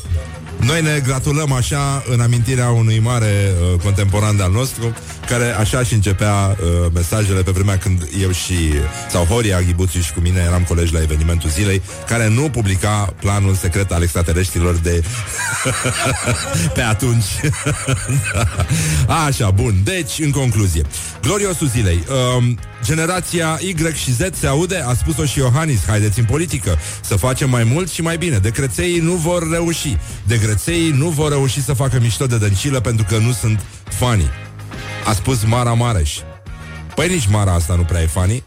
Noi 0.61 0.83
ne 0.83 1.01
gratulăm 1.05 1.53
așa 1.53 2.03
În 2.11 2.21
amintirea 2.21 2.69
unui 2.71 2.99
mare 2.99 3.53
uh, 3.73 3.81
contemporan 3.81 4.37
de-al 4.37 4.51
nostru 4.53 4.95
Care 5.29 5.57
așa 5.59 5.83
și 5.83 5.95
începea 5.95 6.57
uh, 6.61 6.91
mesajele 6.95 7.43
Pe 7.43 7.51
vremea 7.51 7.79
când 7.79 8.09
eu 8.23 8.31
și 8.31 8.55
Sau 9.11 9.25
Horia 9.25 9.61
Ghibuțiu 9.61 10.01
și 10.01 10.13
cu 10.13 10.21
mine 10.21 10.41
eram 10.47 10.63
colegi 10.63 10.93
la 10.93 11.03
evenimentul 11.03 11.51
zilei 11.51 11.83
Care 12.07 12.29
nu 12.29 12.51
publica 12.51 13.15
planul 13.21 13.55
secret 13.55 13.93
al 13.93 14.03
extraterestrilor 14.03 14.75
de 14.75 15.03
Pe 16.75 16.83
atunci. 16.83 17.25
Așa, 19.27 19.51
bun, 19.51 19.75
deci, 19.85 20.19
în 20.19 20.31
concluzie. 20.31 20.83
Gloriosul 21.23 21.67
zilei. 21.67 22.05
Um, 22.37 22.59
Generația 22.85 23.59
Y 23.61 23.75
și 23.95 24.13
Z 24.13 24.21
se 24.33 24.47
aude, 24.47 24.85
a 24.87 24.95
spus-o 24.95 25.25
și 25.25 25.39
Iohannis. 25.39 25.85
Haideți 25.87 26.19
în 26.19 26.25
politică, 26.25 26.79
să 27.01 27.17
facem 27.17 27.51
mai 27.51 27.65
mult 27.65 27.91
și 27.91 28.03
mai 28.03 28.17
bine. 28.17 28.39
Decrețeii 28.39 28.99
nu 28.99 29.13
vor 29.13 29.51
reuși. 29.51 29.97
Decrețeii 30.27 30.91
nu 30.91 31.09
vor 31.09 31.31
reuși 31.31 31.63
să 31.63 31.73
facă 31.73 31.99
mișto 32.01 32.27
de 32.27 32.39
dăncilă 32.39 32.81
Pentru 32.81 33.07
că 33.09 33.19
nu 33.19 33.33
sunt 33.33 33.61
funny 33.85 34.31
A 35.07 35.13
spus 35.13 35.45
Mara 35.45 35.73
Mareș 35.73 36.19
Păi 36.95 37.09
nici 37.09 37.27
Mara 37.27 37.53
asta 37.53 37.75
nu 37.75 37.83
prea 37.83 38.03
e 38.03 38.07
funny 38.07 38.45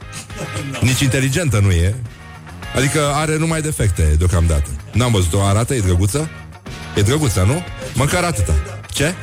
Nici 0.82 1.00
inteligentă 1.00 1.60
nu 1.60 1.72
e 1.72 1.96
Adică 2.76 3.12
are 3.14 3.38
numai 3.38 3.62
defecte 3.62 4.16
deocamdată 4.18 4.70
N-am 4.92 5.12
văzut-o, 5.12 5.44
arată, 5.44 5.74
e 5.74 5.80
drăguță? 5.80 6.30
E 6.96 7.02
drăguță, 7.02 7.44
nu? 7.44 7.64
Măcar 7.94 8.24
atâta 8.24 8.54
Ce? 8.92 9.14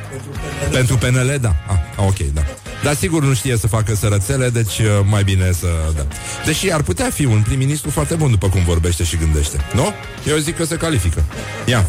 Pentru 0.71 0.97
PNL, 0.97 1.37
da 1.41 1.55
ah, 1.67 2.05
Ok, 2.05 2.17
da 2.17 2.41
dar 2.83 2.95
sigur 2.95 3.23
nu 3.23 3.33
știe 3.33 3.57
să 3.57 3.67
facă 3.67 3.95
sărățele, 3.95 4.49
deci 4.49 4.79
uh, 4.79 4.85
mai 5.03 5.23
bine 5.23 5.51
să... 5.51 5.67
Da. 5.95 6.07
Deși 6.45 6.71
ar 6.71 6.81
putea 6.81 7.09
fi 7.09 7.25
un 7.25 7.41
prim-ministru 7.41 7.89
foarte 7.89 8.15
bun 8.15 8.31
după 8.31 8.49
cum 8.49 8.63
vorbește 8.63 9.03
și 9.03 9.17
gândește. 9.17 9.57
Nu? 9.73 9.93
Eu 10.27 10.37
zic 10.37 10.55
că 10.55 10.65
se 10.65 10.75
califică. 10.75 11.23
Ia, 11.65 11.85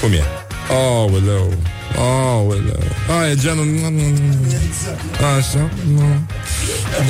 cum 0.00 0.12
e? 0.12 0.22
Aoleu, 0.72 1.52
aoleu. 1.96 2.82
A, 3.20 3.26
e 3.26 3.34
genul 3.34 3.66
Așa, 5.36 5.70
nu. 5.94 6.02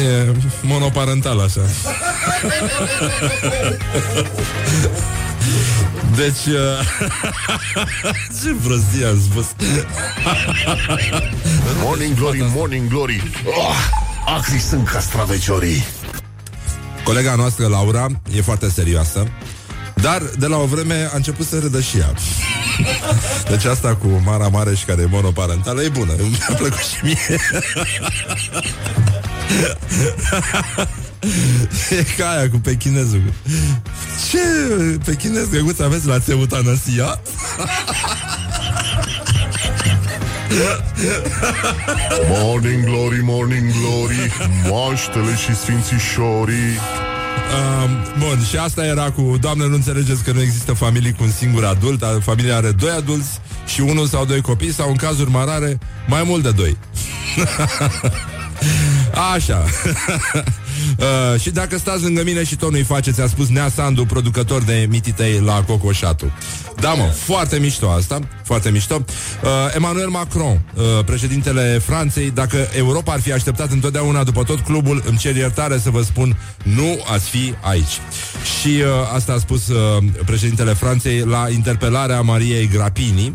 E 0.03 0.33
monoparental 0.62 1.40
așa. 1.40 1.61
Deci 6.16 6.46
uh... 6.46 6.87
Ce 8.42 8.57
prostie 8.64 9.07
am 9.07 9.20
spus 9.20 9.46
Morning 11.83 12.14
Glory, 12.14 12.51
Morning 12.55 12.88
Glory. 12.88 13.22
Oh, 13.44 13.77
acri 14.37 14.59
sunt 14.59 14.88
castraveciorii. 14.88 15.85
Colega 17.05 17.35
noastră, 17.35 17.66
Laura, 17.66 18.07
e 18.37 18.40
foarte 18.40 18.70
serioasă 18.70 19.27
Dar 19.94 20.22
de 20.38 20.46
la 20.46 20.57
o 20.57 20.64
vreme 20.64 21.09
a 21.12 21.16
început 21.16 21.46
să 21.46 21.59
râdă 21.59 21.81
și 21.81 21.98
ea 21.98 22.14
Deci 23.48 23.64
asta 23.64 23.94
cu 23.94 24.22
Mara 24.24 24.48
Mareș 24.48 24.78
și 24.78 24.85
care 24.85 25.02
e 25.02 25.06
monoparentală 25.11 25.82
E 25.82 25.88
bună, 25.88 26.12
mi-a 26.18 26.56
plăcut 26.56 26.78
și 26.78 26.96
mie 27.02 27.40
E 31.90 32.04
ca 32.16 32.30
aia 32.30 32.50
cu 32.50 32.56
pechinezul 32.56 33.22
Ce 34.30 34.38
pechinez 35.04 35.48
drăguț 35.48 35.78
aveți 35.78 36.06
la 36.06 36.18
Teutanasia? 36.18 37.20
Morning 42.28 42.85
Glory, 42.85 43.20
Morning 43.22 43.72
Glory. 43.72 44.32
Moaștele 44.68 45.37
și 45.37 45.56
sfințișorii. 45.56 46.78
Um, 47.53 47.90
bun, 48.18 48.45
și 48.49 48.57
asta 48.57 48.85
era 48.85 49.11
cu 49.11 49.37
Doamne, 49.40 49.66
nu 49.66 49.75
înțelegeți 49.75 50.25
că 50.25 50.33
nu 50.33 50.40
există 50.40 50.73
familii 50.73 51.12
cu 51.12 51.23
un 51.23 51.31
singur 51.31 51.64
adult 51.64 52.05
Familia 52.21 52.57
are 52.57 52.71
doi 52.71 52.90
adulți 52.90 53.40
și 53.66 53.81
unul 53.81 54.07
sau 54.07 54.25
doi 54.25 54.40
copii 54.40 54.73
Sau 54.73 54.88
în 54.88 54.97
cazuri 54.97 55.31
mai 55.31 55.45
rare, 55.45 55.79
mai 56.07 56.23
mult 56.27 56.42
de 56.42 56.51
doi. 56.51 56.77
Așa 59.35 59.64
Uh, 60.98 61.40
și 61.40 61.50
dacă 61.50 61.78
stați 61.78 62.02
lângă 62.02 62.22
mine 62.22 62.44
și 62.44 62.56
tot 62.56 62.70
nu-i 62.70 62.82
faceți, 62.82 63.20
a 63.20 63.26
spus 63.26 63.48
Nea 63.48 63.68
Sandu, 63.68 64.04
producător 64.04 64.62
de 64.62 64.87
mititei 64.90 65.40
la 65.44 65.62
Cocoșatu. 65.66 66.32
Da, 66.80 66.92
mă, 66.92 67.04
foarte 67.04 67.58
mișto 67.58 67.90
asta, 67.90 68.18
foarte 68.44 68.70
mișto. 68.70 69.04
Uh, 69.42 69.48
Emmanuel 69.74 70.08
Macron, 70.08 70.61
uh, 70.74 71.04
președintele 71.04 71.80
Franței, 71.85 72.30
dacă 72.30 72.68
Europa 72.76 73.12
ar 73.12 73.20
fi 73.20 73.32
așteptat 73.32 73.70
întotdeauna 73.70 74.24
după 74.24 74.42
tot 74.42 74.61
clubul, 74.61 75.02
îmi 75.06 75.18
cer 75.18 75.37
iertare 75.37 75.78
să 75.78 75.90
vă 75.90 76.02
spun, 76.02 76.37
nu 76.62 77.02
ați 77.12 77.28
fi 77.28 77.54
aici. 77.61 78.00
Și 78.61 78.68
uh, 78.68 79.14
asta 79.14 79.32
a 79.32 79.38
spus 79.38 79.68
uh, 79.68 80.04
președintele 80.24 80.72
Franței 80.72 81.18
la 81.18 81.46
interpelarea 81.50 82.20
Mariei 82.20 82.68
Grapini. 82.68 83.35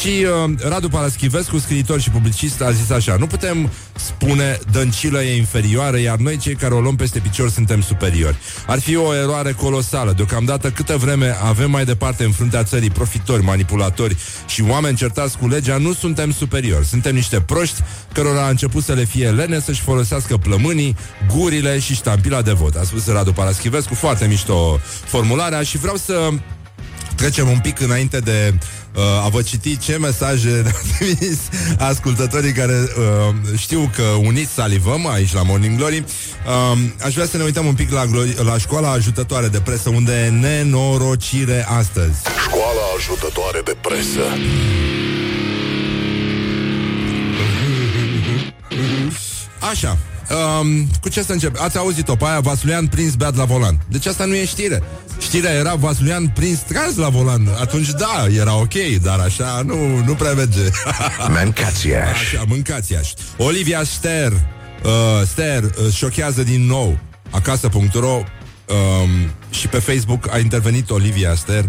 Și 0.00 0.26
uh, 0.44 0.50
Radu 0.68 0.88
Paraschivescu, 0.88 1.58
scriitor 1.58 2.00
și 2.00 2.10
publicist, 2.10 2.60
a 2.62 2.70
zis 2.70 2.90
așa, 2.90 3.16
nu 3.18 3.26
putem 3.26 3.70
spune 3.96 4.58
dăncilă 4.72 5.22
e 5.22 5.36
inferioară, 5.36 5.98
iar 5.98 6.16
noi 6.16 6.36
cei 6.36 6.54
care 6.54 6.69
o 6.72 6.80
luăm 6.80 6.96
peste 6.96 7.18
picior 7.18 7.50
suntem 7.50 7.82
superiori. 7.82 8.36
Ar 8.66 8.80
fi 8.80 8.96
o 8.96 9.14
eroare 9.14 9.52
colosală. 9.52 10.12
Deocamdată 10.12 10.70
câtă 10.70 10.96
vreme 10.96 11.36
avem 11.42 11.70
mai 11.70 11.84
departe 11.84 12.24
în 12.24 12.32
fruntea 12.32 12.62
țării 12.62 12.90
profitori, 12.90 13.42
manipulatori 13.42 14.16
și 14.46 14.62
oameni 14.68 14.96
certați 14.96 15.38
cu 15.38 15.48
legea, 15.48 15.76
nu 15.76 15.92
suntem 15.92 16.32
superiori. 16.32 16.86
Suntem 16.86 17.14
niște 17.14 17.40
proști 17.40 17.82
cărora 18.12 18.44
a 18.44 18.48
început 18.48 18.84
să 18.84 18.92
le 18.92 19.04
fie 19.04 19.30
lene 19.30 19.60
să-și 19.60 19.80
folosească 19.80 20.36
plămânii, 20.36 20.96
gurile 21.34 21.78
și 21.78 21.94
ștampila 21.94 22.42
de 22.42 22.52
vot. 22.52 22.74
A 22.74 22.82
spus 22.84 23.06
Radu 23.06 23.32
Paraschivescu, 23.32 23.94
foarte 23.94 24.26
mișto 24.26 24.80
formularea 25.04 25.62
și 25.62 25.78
vreau 25.78 25.96
să 25.96 26.28
trecem 27.14 27.48
un 27.48 27.58
pic 27.58 27.80
înainte 27.80 28.18
de 28.18 28.54
uh, 28.94 29.24
a 29.24 29.28
vă 29.28 29.42
citi 29.42 29.78
ce 29.78 29.96
mesaje 29.98 30.48
ne-au 30.48 30.80
trimis 30.98 31.38
ascultătorii 31.78 32.52
care 32.52 32.72
uh, 32.74 33.58
știu 33.58 33.90
că 33.94 34.02
uniți 34.02 34.52
salivăm 34.52 35.06
aici 35.06 35.32
la 35.32 35.42
Morning 35.42 35.76
Glory. 35.76 36.04
Uh, 36.46 36.78
aș 37.04 37.14
vrea 37.14 37.26
să 37.26 37.36
ne 37.36 37.42
uităm 37.42 37.66
un 37.66 37.74
pic 37.74 37.92
la, 37.92 38.04
glo- 38.06 38.44
la 38.44 38.58
școala 38.58 38.90
ajutătoare 38.90 39.48
de 39.48 39.60
presă, 39.60 39.88
unde 39.88 40.12
e 40.12 40.28
nenorocire 40.28 41.66
astăzi. 41.68 42.18
Școala 42.46 42.80
ajutătoare 42.96 43.60
de 43.64 43.76
presă. 43.80 44.20
Așa, 49.70 49.98
um, 50.30 50.86
cu 51.00 51.08
ce 51.08 51.22
să 51.22 51.32
încep? 51.32 51.60
Ați 51.60 51.78
auzit-o 51.78 52.16
pe 52.16 52.24
aia, 52.24 52.40
Vasulian 52.40 52.86
prins 52.86 53.14
beat 53.14 53.36
la 53.36 53.44
volan. 53.44 53.80
Deci 53.88 54.06
asta 54.06 54.24
nu 54.24 54.34
e 54.34 54.44
știre. 54.44 54.82
Știrea 55.18 55.52
era 55.52 55.74
Vasulian 55.74 56.28
prins 56.28 56.58
tras 56.58 56.96
la 56.96 57.08
volan. 57.08 57.48
Atunci 57.60 57.90
da, 57.90 58.26
era 58.36 58.54
ok, 58.54 58.74
dar 59.02 59.18
așa 59.18 59.62
nu, 59.66 60.04
nu 60.06 60.14
prea 60.14 60.32
merge. 60.32 60.68
Mancațiaș. 61.34 62.10
Așa, 62.10 62.44
mâncați 62.48 62.96
aș. 62.96 63.12
Olivia 63.36 63.82
Ster, 63.84 64.32
uh, 64.32 65.26
Ster 65.26 65.62
uh, 65.62 65.92
șochează 65.92 66.42
din 66.42 66.66
nou. 66.66 66.98
Acasă.ro 67.30 68.22
um, 68.70 69.30
și 69.50 69.68
pe 69.68 69.78
Facebook 69.78 70.32
a 70.32 70.38
intervenit 70.38 70.90
Olivia 70.90 71.34
Ster, 71.34 71.64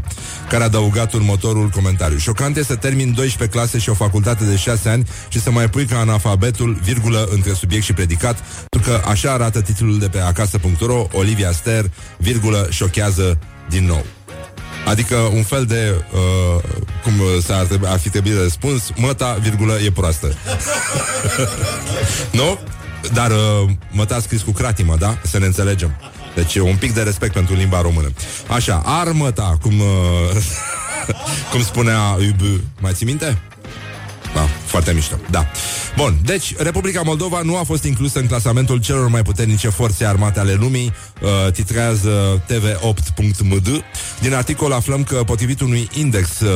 care 0.49 0.63
a 0.63 0.65
adăugat 0.65 1.13
următorul 1.13 1.69
comentariu. 1.69 2.17
Șocant 2.17 2.57
este 2.57 2.73
să 2.73 2.79
termin 2.79 3.13
12 3.13 3.57
clase 3.57 3.77
și 3.77 3.89
o 3.89 3.93
facultate 3.93 4.43
de 4.43 4.55
6 4.55 4.89
ani 4.89 5.07
și 5.29 5.41
să 5.41 5.51
mai 5.51 5.69
pui 5.69 5.85
ca 5.85 5.99
analfabetul 5.99 6.79
virgulă 6.83 7.27
între 7.31 7.53
subiect 7.53 7.83
și 7.83 7.93
predicat, 7.93 8.43
pentru 8.69 8.91
că 8.91 9.01
așa 9.07 9.31
arată 9.31 9.61
titlul 9.61 9.99
de 9.99 10.07
pe 10.07 10.19
acasă.ro, 10.19 11.07
Olivia 11.11 11.51
Ster, 11.51 11.91
virgulă, 12.17 12.67
șochează 12.69 13.37
din 13.69 13.85
nou. 13.85 14.05
Adică 14.85 15.15
un 15.15 15.43
fel 15.43 15.65
de, 15.65 16.03
uh, 16.13 16.63
cum 17.03 17.13
s-ar 17.41 17.65
trebui, 17.65 17.87
ar 17.87 17.99
fi 17.99 18.09
trebuit 18.09 18.33
de 18.33 18.41
răspuns, 18.41 18.89
măta, 18.95 19.37
virgulă, 19.41 19.79
e 19.85 19.91
proastă. 19.91 20.33
nu? 22.39 22.59
Dar 23.13 23.31
uh, 23.31 23.69
măta 23.91 24.19
scris 24.19 24.41
cu 24.41 24.51
cratimă, 24.51 24.95
da? 24.99 25.17
Să 25.23 25.39
ne 25.39 25.45
înțelegem. 25.45 25.95
Deci 26.35 26.55
un 26.55 26.75
pic 26.75 26.93
de 26.93 27.01
respect 27.01 27.33
pentru 27.33 27.55
limba 27.55 27.81
română. 27.81 28.11
Așa, 28.47 28.81
armăta, 28.85 29.57
cum, 29.61 29.79
uh, 29.79 30.41
cum 31.51 31.61
spunea 31.61 31.99
Ubu. 32.29 32.61
Mai 32.79 32.93
ții 32.93 33.05
minte? 33.05 33.41
Da, 34.33 34.47
foarte 34.65 34.91
mișto, 34.93 35.15
da. 35.29 35.47
Bun, 35.97 36.17
deci 36.23 36.55
Republica 36.57 37.01
Moldova 37.01 37.41
nu 37.41 37.57
a 37.57 37.63
fost 37.63 37.83
inclusă 37.83 38.19
în 38.19 38.27
clasamentul 38.27 38.79
celor 38.79 39.07
mai 39.07 39.21
puternice 39.21 39.69
forțe 39.69 40.05
armate 40.05 40.39
ale 40.39 40.53
lumii, 40.53 40.93
uh, 41.21 41.51
titrează 41.51 42.43
tv8.md. 42.47 43.67
Din 44.19 44.33
articol 44.33 44.71
aflăm 44.71 45.03
că, 45.03 45.15
potrivit 45.15 45.61
unui 45.61 45.89
index 45.93 46.39
uh, 46.39 46.49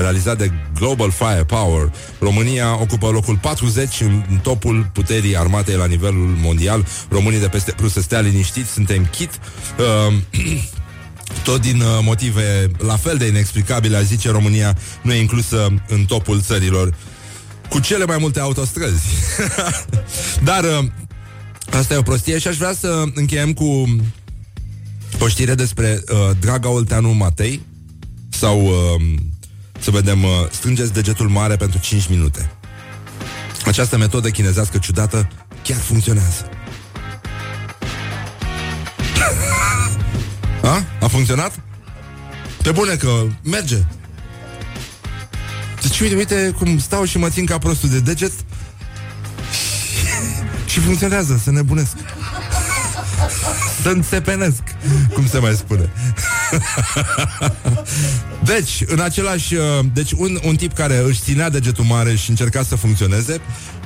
realizat 0.00 0.38
de 0.38 0.50
Global 0.74 1.10
Firepower, 1.10 1.92
România 2.18 2.80
ocupă 2.80 3.08
locul 3.08 3.38
40 3.42 4.00
în 4.00 4.18
în 4.30 4.36
topul 4.38 4.90
puterii 4.92 5.38
armatei 5.38 5.74
la 5.74 5.86
nivelul 5.86 6.36
mondial. 6.42 6.86
Românii 7.08 7.40
de 7.40 7.48
peste 7.48 7.72
Prus 7.72 7.92
să 7.92 8.00
stea 8.00 8.20
liniștiți, 8.20 8.70
suntem 8.70 9.06
chit. 9.10 9.30
Uh, 9.78 10.14
tot 11.44 11.60
din 11.60 11.80
uh, 11.80 11.98
motive 12.02 12.70
la 12.78 12.96
fel 12.96 13.16
de 13.16 13.26
inexplicabile, 13.26 13.96
aș 13.96 14.04
zice 14.04 14.30
România 14.30 14.76
nu 15.02 15.12
e 15.12 15.20
inclusă 15.20 15.74
în 15.88 16.04
topul 16.04 16.40
țărilor 16.40 16.94
cu 17.68 17.80
cele 17.80 18.04
mai 18.04 18.16
multe 18.20 18.40
autostrăzi. 18.40 19.06
Dar 20.48 20.64
uh, 20.64 20.84
asta 21.70 21.94
e 21.94 21.96
o 21.96 22.02
prostie 22.02 22.38
și 22.38 22.48
aș 22.48 22.56
vrea 22.56 22.72
să 22.72 23.04
încheiem 23.14 23.52
cu 23.52 23.96
o 25.20 25.28
știre 25.28 25.54
despre 25.54 26.02
uh, 26.12 26.30
Draga 26.40 26.68
Olteanu 26.68 27.10
Matei 27.10 27.66
sau 28.28 28.64
uh, 28.64 29.18
să 29.80 29.90
vedem, 29.90 30.24
uh, 30.24 30.30
strângeți 30.50 30.92
degetul 30.92 31.28
mare 31.28 31.56
pentru 31.56 31.78
5 31.78 32.08
minute. 32.08 32.52
Această 33.64 33.96
metodă 33.96 34.28
chinezească 34.28 34.78
ciudată 34.78 35.28
chiar 35.62 35.78
funcționează. 35.78 36.57
A? 41.08 41.10
A 41.10 41.12
funcționat? 41.16 41.60
Pe 42.62 42.70
bune 42.70 42.94
că 42.94 43.24
merge. 43.42 43.76
Deci 45.82 46.00
uite, 46.00 46.14
uite 46.14 46.54
cum 46.58 46.78
stau 46.78 47.04
și 47.04 47.18
mă 47.18 47.28
țin 47.28 47.44
ca 47.44 47.58
prostul 47.58 47.88
de 47.88 48.00
deget 48.00 48.32
și 50.70 50.80
funcționează, 50.80 51.40
să 51.44 51.50
nebunesc. 51.50 51.96
Să 53.82 53.88
înțepenesc, 53.88 54.62
cum 55.14 55.26
se 55.26 55.38
mai 55.38 55.52
spune. 55.52 55.92
deci, 58.52 58.82
în 58.86 59.00
același... 59.00 59.54
uh, 59.54 59.62
Deci, 59.92 60.12
un, 60.12 60.38
un 60.44 60.56
tip 60.56 60.72
care 60.72 61.02
își 61.06 61.20
ținea 61.20 61.50
degetul 61.50 61.84
mare 61.84 62.14
și 62.14 62.30
încerca 62.30 62.62
să 62.62 62.76
funcționeze, 62.76 63.40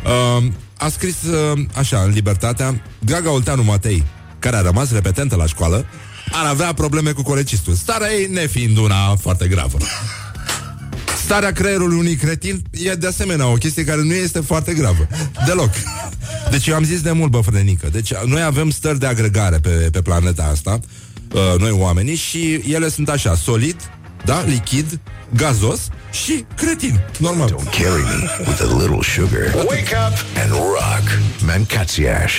uh, 0.05 0.45
a 0.77 0.89
scris 0.89 1.23
uh, 1.23 1.65
așa, 1.75 2.03
în 2.03 2.11
Libertatea, 2.11 2.83
Gaga 3.05 3.31
Olteanu 3.31 3.63
Matei, 3.63 4.05
care 4.39 4.57
a 4.57 4.61
rămas 4.61 4.93
repetentă 4.93 5.37
la 5.37 5.47
școală, 5.47 5.87
ar 6.33 6.47
avea 6.47 6.73
probleme 6.73 7.12
cu 7.12 7.23
colecistul. 7.23 7.75
Starea 7.75 8.12
ei 8.12 8.27
nefiind 8.27 8.77
una 8.77 9.16
foarte 9.21 9.49
gravă. 9.49 9.79
Starea 11.25 11.53
creierului 11.53 11.99
unui 11.99 12.14
cretin 12.14 12.62
e 12.71 12.95
de 12.95 13.07
asemenea 13.07 13.47
o 13.47 13.55
chestie 13.55 13.85
care 13.85 14.03
nu 14.03 14.14
este 14.14 14.40
foarte 14.40 14.73
gravă. 14.73 15.09
Deloc. 15.47 15.71
Deci 16.51 16.66
eu 16.66 16.75
am 16.75 16.85
zis 16.85 17.01
de 17.01 17.11
mult, 17.11 17.31
bă, 17.31 17.40
frănică. 17.40 17.88
Deci 17.92 18.12
noi 18.27 18.42
avem 18.42 18.71
stări 18.71 18.99
de 18.99 19.07
agregare 19.07 19.59
pe, 19.59 19.68
pe 19.68 20.03
planeta 20.03 20.49
asta, 20.53 20.81
uh, 21.33 21.55
noi 21.59 21.71
oamenii, 21.71 22.14
și 22.14 22.55
ele 22.55 22.88
sunt 22.88 23.09
așa, 23.09 23.35
solid, 23.35 23.77
da, 24.25 24.45
lichid, 24.47 25.01
gazos 25.37 25.88
și 26.11 26.45
cretin. 26.57 27.01
Normal. 27.18 27.49
Don't 27.49 27.71
carry 27.71 28.03
me 28.03 28.45
with 28.47 28.61
a 28.61 28.79
little 28.79 29.03
sugar. 29.03 29.55
Wake 29.55 29.95
up 30.09 30.42
and 30.42 30.51
rock. 30.51 31.18
Mancațiaș. 31.47 32.33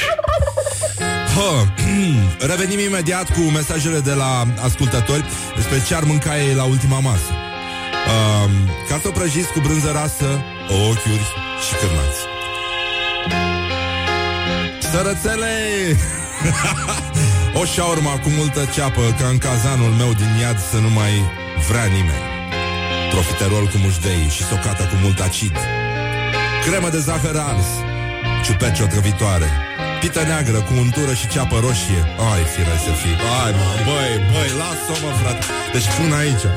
Ha, 1.35 1.73
revenim 2.51 2.79
imediat 2.79 3.33
cu 3.33 3.39
mesajele 3.39 3.99
de 3.99 4.13
la 4.13 4.45
ascultători 4.63 5.25
despre 5.55 5.83
ce 5.87 5.95
ar 5.95 6.03
mânca 6.03 6.39
ei 6.39 6.53
la 6.53 6.63
ultima 6.63 6.99
masă. 6.99 7.31
Um, 7.31 8.51
cartofi 8.87 9.13
prăjiți 9.13 9.51
cu 9.51 9.59
brânză 9.59 9.91
rasă, 9.93 10.43
ochiuri 10.69 11.27
și 11.65 11.73
cârnați. 11.79 12.19
Sărățele! 14.91 15.53
o 17.61 17.65
șaurma 17.65 18.11
cu 18.11 18.29
multă 18.29 18.69
ceapă 18.73 19.15
ca 19.19 19.27
în 19.27 19.37
cazanul 19.37 19.91
meu 19.91 20.13
din 20.13 20.31
iad 20.41 20.59
să 20.71 20.77
nu 20.77 20.89
mai 20.89 21.11
vrea 21.69 21.85
nimeni. 21.85 22.23
Profiterol 23.11 23.65
cu 23.65 23.77
mușdei 23.77 24.27
și 24.29 24.43
socată 24.43 24.83
cu 24.83 24.95
mult 25.03 25.19
acid. 25.19 25.55
Cremă 26.65 26.89
de 26.89 26.99
zahăr 26.99 27.35
ars, 27.35 27.69
ciuperci 28.43 28.79
otrăvitoare, 28.79 29.47
pită 30.03 30.23
neagră 30.27 30.59
cu 30.67 30.73
untură 30.85 31.13
și 31.13 31.27
ceapă 31.27 31.57
roșie. 31.65 32.01
Ai, 32.31 32.43
fire 32.53 32.77
să 32.85 32.91
fii. 33.01 33.17
Ai, 33.43 33.51
mă, 33.59 33.69
băi, 33.87 34.13
băi, 34.31 34.51
lasă-o, 34.61 34.95
mă, 35.03 35.11
frate. 35.19 35.45
Deci 35.73 35.87
pun 35.97 36.11
aici. 36.21 36.45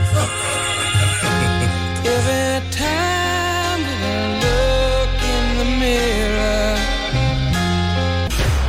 Every 2.16 2.54
time 2.82 3.82
that 3.88 4.00
I 4.14 4.26
look 4.42 5.12
in 5.34 5.44
the 5.58 5.66
mirror, 5.80 6.78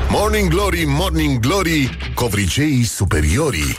Morning 0.09 0.49
Glory, 0.49 0.83
Morning 0.87 1.39
Glory, 1.39 1.97
covriceii 2.13 2.83
superiorii. 2.83 3.77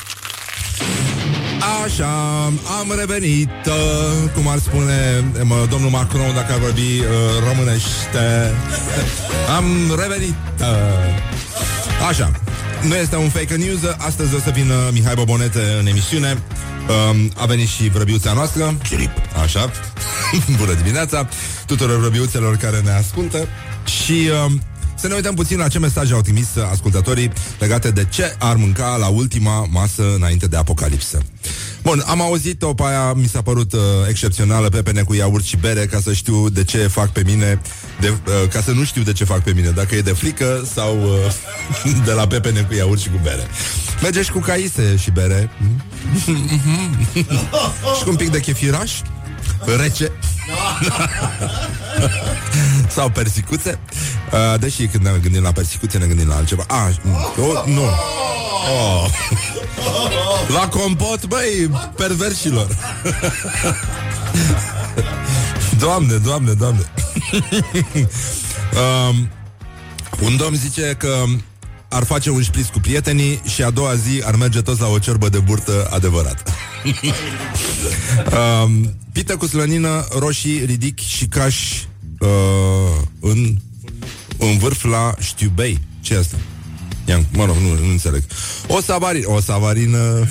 Așa, 1.88 2.44
am 2.80 2.94
revenit, 2.98 3.50
uh, 3.66 4.30
cum 4.34 4.48
ar 4.48 4.58
spune 4.58 5.24
mă, 5.42 5.66
domnul 5.70 5.90
Macron 5.90 6.34
dacă 6.34 6.52
ar 6.52 6.58
vorbi 6.58 6.80
uh, 6.80 7.06
românește. 7.48 8.54
Am 9.56 9.64
revenit. 10.00 10.34
Uh. 10.60 12.06
Așa, 12.08 12.32
nu 12.82 12.94
este 12.94 13.16
un 13.16 13.28
fake 13.28 13.54
news 13.54 13.80
Astăzi 13.96 14.34
o 14.34 14.38
să 14.38 14.50
vină 14.50 14.74
Mihai 14.92 15.14
Bobonete 15.14 15.60
în 15.80 15.86
emisiune 15.86 16.42
um, 17.10 17.32
A 17.36 17.46
venit 17.46 17.68
și 17.68 17.88
vrăbiuța 17.88 18.32
noastră 18.32 18.76
Chirip. 18.88 19.10
Așa 19.42 19.70
Bună 20.58 20.72
dimineața 20.74 21.28
tuturor 21.66 21.98
vrăbiuțelor 21.98 22.56
care 22.56 22.80
ne 22.84 22.90
ascultă 22.90 23.48
Și 23.84 24.30
um, 24.46 24.62
să 24.94 25.08
ne 25.08 25.14
uităm 25.14 25.34
puțin 25.34 25.58
la 25.58 25.68
ce 25.68 25.78
mesaje 25.78 26.12
au 26.12 26.20
trimis 26.20 26.48
ascultătorii 26.70 27.32
legate 27.58 27.90
de 27.90 28.06
ce 28.10 28.36
ar 28.38 28.56
mânca 28.56 28.96
la 28.96 29.06
ultima 29.06 29.66
masă 29.70 30.14
înainte 30.14 30.46
de 30.46 30.56
apocalipsă. 30.56 31.22
Bun, 31.88 32.02
am 32.06 32.20
auzit-o 32.20 32.74
pe 32.74 32.82
aia, 32.86 33.12
mi 33.12 33.26
s-a 33.26 33.42
părut 33.42 33.72
uh, 33.72 33.80
excepțională, 34.08 34.68
pepene 34.68 35.02
cu 35.02 35.14
iaurt 35.14 35.44
și 35.44 35.56
bere, 35.56 35.86
ca 35.86 36.00
să 36.00 36.12
știu 36.12 36.48
de 36.48 36.64
ce 36.64 36.78
fac 36.78 37.08
pe 37.10 37.22
mine, 37.26 37.60
de, 38.00 38.08
uh, 38.08 38.48
ca 38.52 38.60
să 38.60 38.70
nu 38.70 38.84
știu 38.84 39.02
de 39.02 39.12
ce 39.12 39.24
fac 39.24 39.42
pe 39.42 39.52
mine, 39.54 39.70
dacă 39.70 39.94
e 39.94 40.00
de 40.00 40.12
frică 40.12 40.68
sau 40.74 40.98
uh, 41.84 41.92
de 42.06 42.12
la 42.12 42.26
pepene 42.26 42.60
cu 42.60 42.74
iaurt 42.74 43.00
și 43.00 43.08
cu 43.08 43.20
bere. 43.22 43.46
Merge 44.02 44.22
și 44.22 44.30
cu 44.30 44.38
caise 44.38 44.96
și 44.96 45.10
bere. 45.10 45.50
și 47.98 48.04
cu 48.04 48.10
un 48.10 48.16
pic 48.16 48.30
de 48.30 48.40
chefiraș, 48.40 48.92
rece. 49.76 50.12
Sau 52.88 53.08
persicuțe 53.08 53.78
uh, 54.32 54.60
Deși 54.60 54.86
când 54.86 55.04
ne 55.04 55.10
gândim 55.22 55.42
la 55.42 55.52
persicuțe 55.52 55.98
Ne 55.98 56.06
gândim 56.06 56.28
la 56.28 56.34
altceva 56.34 56.64
ah, 56.66 56.94
oh, 57.38 57.66
Nu 57.66 57.82
oh. 57.82 59.10
La 60.56 60.68
compot, 60.68 61.26
băi, 61.26 61.70
perversilor 61.96 62.66
Doamne, 65.78 66.16
doamne, 66.16 66.52
doamne 66.52 66.80
um, 69.10 69.28
Un 70.20 70.36
domn 70.36 70.56
zice 70.56 70.94
că 70.98 71.24
ar 71.88 72.04
face 72.04 72.30
un 72.30 72.42
șpriț 72.42 72.66
cu 72.66 72.80
prietenii 72.80 73.40
și 73.44 73.62
a 73.62 73.70
doua 73.70 73.94
zi 73.94 74.22
ar 74.24 74.34
merge 74.34 74.60
toți 74.60 74.80
la 74.80 74.86
o 74.86 74.98
ciorbă 74.98 75.28
de 75.28 75.38
burtă 75.38 75.88
adevărată. 75.92 76.42
um, 78.64 78.94
pită 79.18 79.36
cu 79.36 79.46
slănină, 79.46 80.06
roșii, 80.18 80.64
ridic 80.64 80.98
și 80.98 81.26
caș 81.26 81.56
uh, 82.18 82.28
în, 83.20 83.56
în 84.38 84.58
vârf 84.58 84.84
la 84.84 85.14
știubei. 85.18 85.80
ce 86.00 86.14
e 86.14 86.18
asta? 86.18 86.36
Ia, 87.04 87.24
mă 87.32 87.44
rog, 87.44 87.56
nu, 87.56 87.68
nu 87.68 87.90
înțeleg. 87.90 88.22
O 88.66 88.80
savarină, 88.80 89.30
o 89.30 89.40
savarină... 89.40 89.98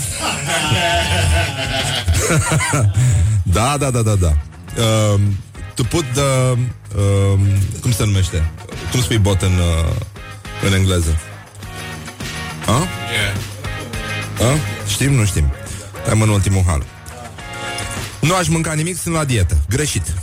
da, 3.58 3.78
da, 3.78 3.92
da, 3.92 4.02
da, 4.02 4.16
da. 4.16 4.38
Uh, 4.78 5.20
to 5.74 5.84
put 5.84 6.06
the... 6.14 6.58
Uh, 6.96 7.40
cum 7.82 7.92
se 7.92 8.06
numește? 8.06 8.52
Cum 8.92 9.02
spui 9.02 9.18
bot 9.18 9.42
în, 9.42 9.54
uh, 9.54 9.96
în 10.68 10.74
engleză? 10.74 11.20
A? 12.66 12.88
Yeah. 13.12 13.36
A? 14.52 14.58
Știm, 14.88 15.14
nu 15.14 15.26
știm. 15.26 15.52
Am 16.10 16.22
în 16.22 16.30
ultimul 16.30 16.64
hal. 16.68 16.86
Nu 18.20 18.36
aș 18.36 18.48
mânca 18.48 18.74
nimic, 18.74 18.98
sunt 18.98 19.14
la 19.14 19.26
dietă. 19.26 19.58
Greșit. 19.70 20.14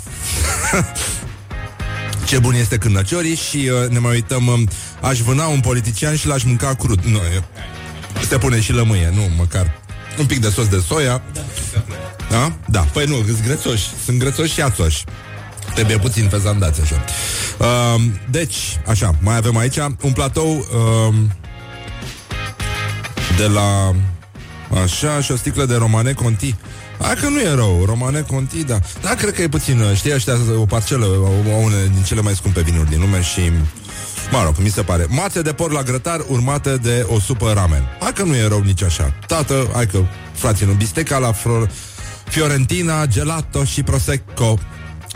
Ce 2.27 2.39
bun 2.39 2.55
este 2.55 2.79
cârnăciorii 2.79 3.35
și 3.35 3.57
uh, 3.57 3.89
ne 3.89 3.99
mai 3.99 4.13
uităm 4.13 4.47
uh, 4.47 4.61
Aș 5.01 5.21
vâna 5.21 5.47
un 5.47 5.61
politician 5.61 6.17
și 6.17 6.27
l-aș 6.27 6.43
mânca 6.43 6.75
crud. 6.75 7.01
Nu, 7.05 7.21
se 8.29 8.39
pune 8.39 8.61
și 8.61 8.73
lămâie 8.73 9.13
Nu, 9.15 9.23
măcar 9.37 9.83
un 10.19 10.27
pic 10.27 10.41
de 10.41 10.49
sos 10.49 10.69
de 10.69 10.83
soia. 10.87 11.23
Da? 12.31 12.53
Da, 12.69 12.81
păi 12.81 13.05
nu, 13.05 13.15
sunt 13.15 13.43
grețoși. 13.45 13.87
Sunt 14.05 14.19
grețoși 14.19 14.53
și 14.53 14.61
ațoși. 14.61 15.05
Trebuie 15.75 15.99
puțin 15.99 16.29
fezandați 16.29 16.81
așa. 16.81 17.05
Uh, 17.59 18.03
Deci, 18.31 18.57
așa, 18.87 19.15
mai 19.21 19.37
avem 19.37 19.57
aici 19.57 19.77
Un 20.03 20.13
platou 20.13 20.57
uh, 20.57 21.15
De 23.37 23.47
la 23.47 23.95
Așa, 24.83 25.21
și 25.21 25.33
o 25.33 25.37
sticlă 25.37 25.65
de 25.65 25.75
romane 25.75 26.13
conti 26.13 26.55
Hai 27.01 27.15
că 27.15 27.29
nu 27.29 27.41
e 27.41 27.55
rău, 27.55 27.85
Romane 27.85 28.21
Conti, 28.21 28.65
da. 28.65 28.79
Da, 29.01 29.15
cred 29.15 29.35
că 29.35 29.43
e 29.43 29.49
puțin, 29.49 29.83
știi, 29.95 30.15
ăștia 30.15 30.35
o 30.57 30.65
parcelă 30.65 31.07
O 31.53 31.55
une 31.57 31.91
din 31.93 32.03
cele 32.03 32.21
mai 32.21 32.35
scumpe 32.35 32.61
vinuri 32.61 32.89
din 32.91 33.01
lume 33.01 33.23
și 33.23 33.41
Mă 34.31 34.43
rog, 34.45 34.55
mi 34.59 34.69
se 34.69 34.83
pare. 34.83 35.07
Mațe 35.09 35.43
de 35.43 35.53
porc 35.53 35.73
la 35.73 35.83
grătar 35.83 36.25
urmate 36.29 36.77
de 36.77 37.07
o 37.09 37.21
supă 37.21 37.53
ramen. 37.53 37.83
Hai 38.01 38.13
că 38.13 38.23
nu 38.23 38.35
e 38.35 38.49
rău 38.49 38.61
nici 38.61 38.83
așa. 38.83 39.13
Tată, 39.27 39.71
hai 39.73 39.87
că, 39.87 39.99
frații, 40.33 40.67
nu 40.67 40.73
bisteca 40.73 41.19
la 41.19 41.33
fro- 41.33 41.71
Fiorentina, 42.25 43.07
gelato 43.07 43.65
și 43.65 43.83
prosecco 43.83 44.59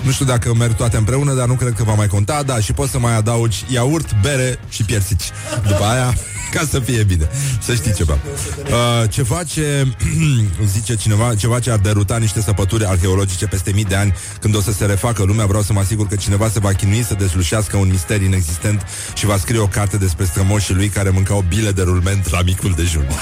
nu 0.02 0.10
știu 0.10 0.24
dacă 0.24 0.54
merg 0.54 0.74
toate 0.74 0.96
împreună, 0.96 1.32
dar 1.32 1.46
nu 1.46 1.54
cred 1.54 1.72
că 1.72 1.84
va 1.84 1.94
mai 1.94 2.06
conta, 2.06 2.42
da, 2.42 2.60
și 2.60 2.72
poți 2.72 2.90
să 2.90 2.98
mai 2.98 3.16
adaugi 3.16 3.64
iaurt, 3.68 4.20
bere 4.22 4.58
și 4.68 4.82
piersici. 4.82 5.24
După 5.66 5.84
aia, 5.84 6.14
ca 6.54 6.66
să 6.70 6.78
fie 6.80 7.02
bine. 7.02 7.28
Să 7.60 7.74
știi 7.74 7.92
ceva. 7.92 8.18
Uh, 8.66 9.10
ceva 9.10 9.42
ce, 9.44 9.86
zice 10.74 10.96
cineva, 10.96 11.34
ceva 11.34 11.58
ce 11.58 11.70
ar 11.70 11.78
deruta 11.78 12.16
niște 12.16 12.42
săpături 12.42 12.86
arheologice 12.86 13.46
peste 13.46 13.72
mii 13.72 13.84
de 13.84 13.94
ani, 13.94 14.14
când 14.40 14.56
o 14.56 14.60
să 14.60 14.72
se 14.72 14.84
refacă 14.84 15.22
lumea, 15.22 15.46
vreau 15.46 15.62
să 15.62 15.72
mă 15.72 15.80
asigur 15.80 16.06
că 16.06 16.16
cineva 16.16 16.48
se 16.48 16.58
va 16.58 16.72
chinui 16.72 17.02
să 17.02 17.14
deslușească 17.14 17.76
un 17.76 17.88
mister 17.88 18.22
inexistent 18.22 18.86
și 19.14 19.26
va 19.26 19.36
scrie 19.36 19.58
o 19.58 19.66
carte 19.66 19.96
despre 19.96 20.24
strămoșii 20.24 20.74
lui 20.74 20.88
care 20.88 21.10
mâncau 21.10 21.44
bile 21.48 21.70
de 21.70 21.82
rulment 21.82 22.30
la 22.30 22.42
micul 22.42 22.72
dejun. 22.76 23.06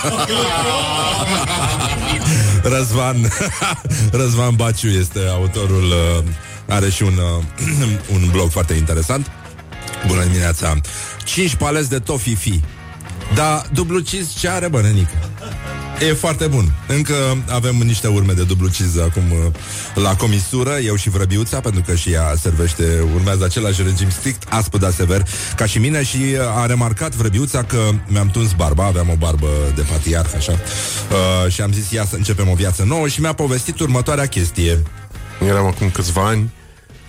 Răzvan 2.63 3.17
Răzvan 4.21 4.55
Baciu 4.55 4.89
este 4.89 5.19
autorul 5.33 5.85
uh, 5.85 6.25
are 6.69 6.91
și 6.91 7.03
un, 7.03 7.15
uh, 7.17 7.95
un 8.15 8.29
blog 8.31 8.51
foarte 8.51 8.75
interesant. 8.75 9.31
Bună 10.07 10.23
dimineața! 10.23 10.81
5 11.25 11.55
paleți 11.55 11.89
de 11.89 11.99
tofifi. 11.99 12.61
Da, 13.35 13.63
dublu 13.73 14.01
cheese 14.01 14.31
ce 14.39 14.49
are, 14.49 14.69
bă, 14.69 14.81
nenică? 14.81 15.31
E 16.01 16.13
foarte 16.13 16.47
bun. 16.47 16.73
Încă 16.87 17.15
avem 17.51 17.77
niște 17.77 18.07
urme 18.07 18.33
de 18.33 18.43
dublu 18.43 18.69
cheese 18.69 19.03
acum 19.03 19.23
uh, 19.31 19.53
la 20.03 20.17
comisură, 20.17 20.71
eu 20.71 20.97
și 20.97 21.11
vrăbiuța, 21.11 21.61
pentru 21.61 21.83
că 21.87 21.95
și 21.95 22.11
ea 22.11 22.35
servește, 22.41 23.05
urmează 23.15 23.45
același 23.45 23.83
regim 23.83 24.11
strict, 24.11 24.43
aspăt, 24.49 24.81
dar 24.81 24.91
sever, 24.91 25.29
ca 25.57 25.67
și 25.67 25.79
mine 25.79 26.05
și 26.05 26.17
uh, 26.17 26.63
a 26.63 26.67
remarcat 26.67 27.15
vrăbiuța 27.15 27.63
că 27.63 27.79
mi-am 28.07 28.29
tuns 28.29 28.53
barba, 28.53 28.85
aveam 28.85 29.09
o 29.09 29.17
barbă 29.19 29.49
de 29.75 29.83
patriarh, 29.83 30.31
așa, 30.37 30.53
uh, 30.53 31.53
și 31.53 31.61
am 31.61 31.73
zis, 31.73 31.91
ia 31.91 32.05
să 32.05 32.17
începem 32.17 32.49
o 32.49 32.55
viață 32.55 32.85
nouă 32.85 33.09
și 33.09 33.21
mi-a 33.21 33.33
povestit 33.33 33.81
următoarea 33.81 34.27
chestie. 34.27 34.83
Eram 35.41 35.67
acum 35.67 35.91
câțiva 35.91 36.27
ani 36.27 36.53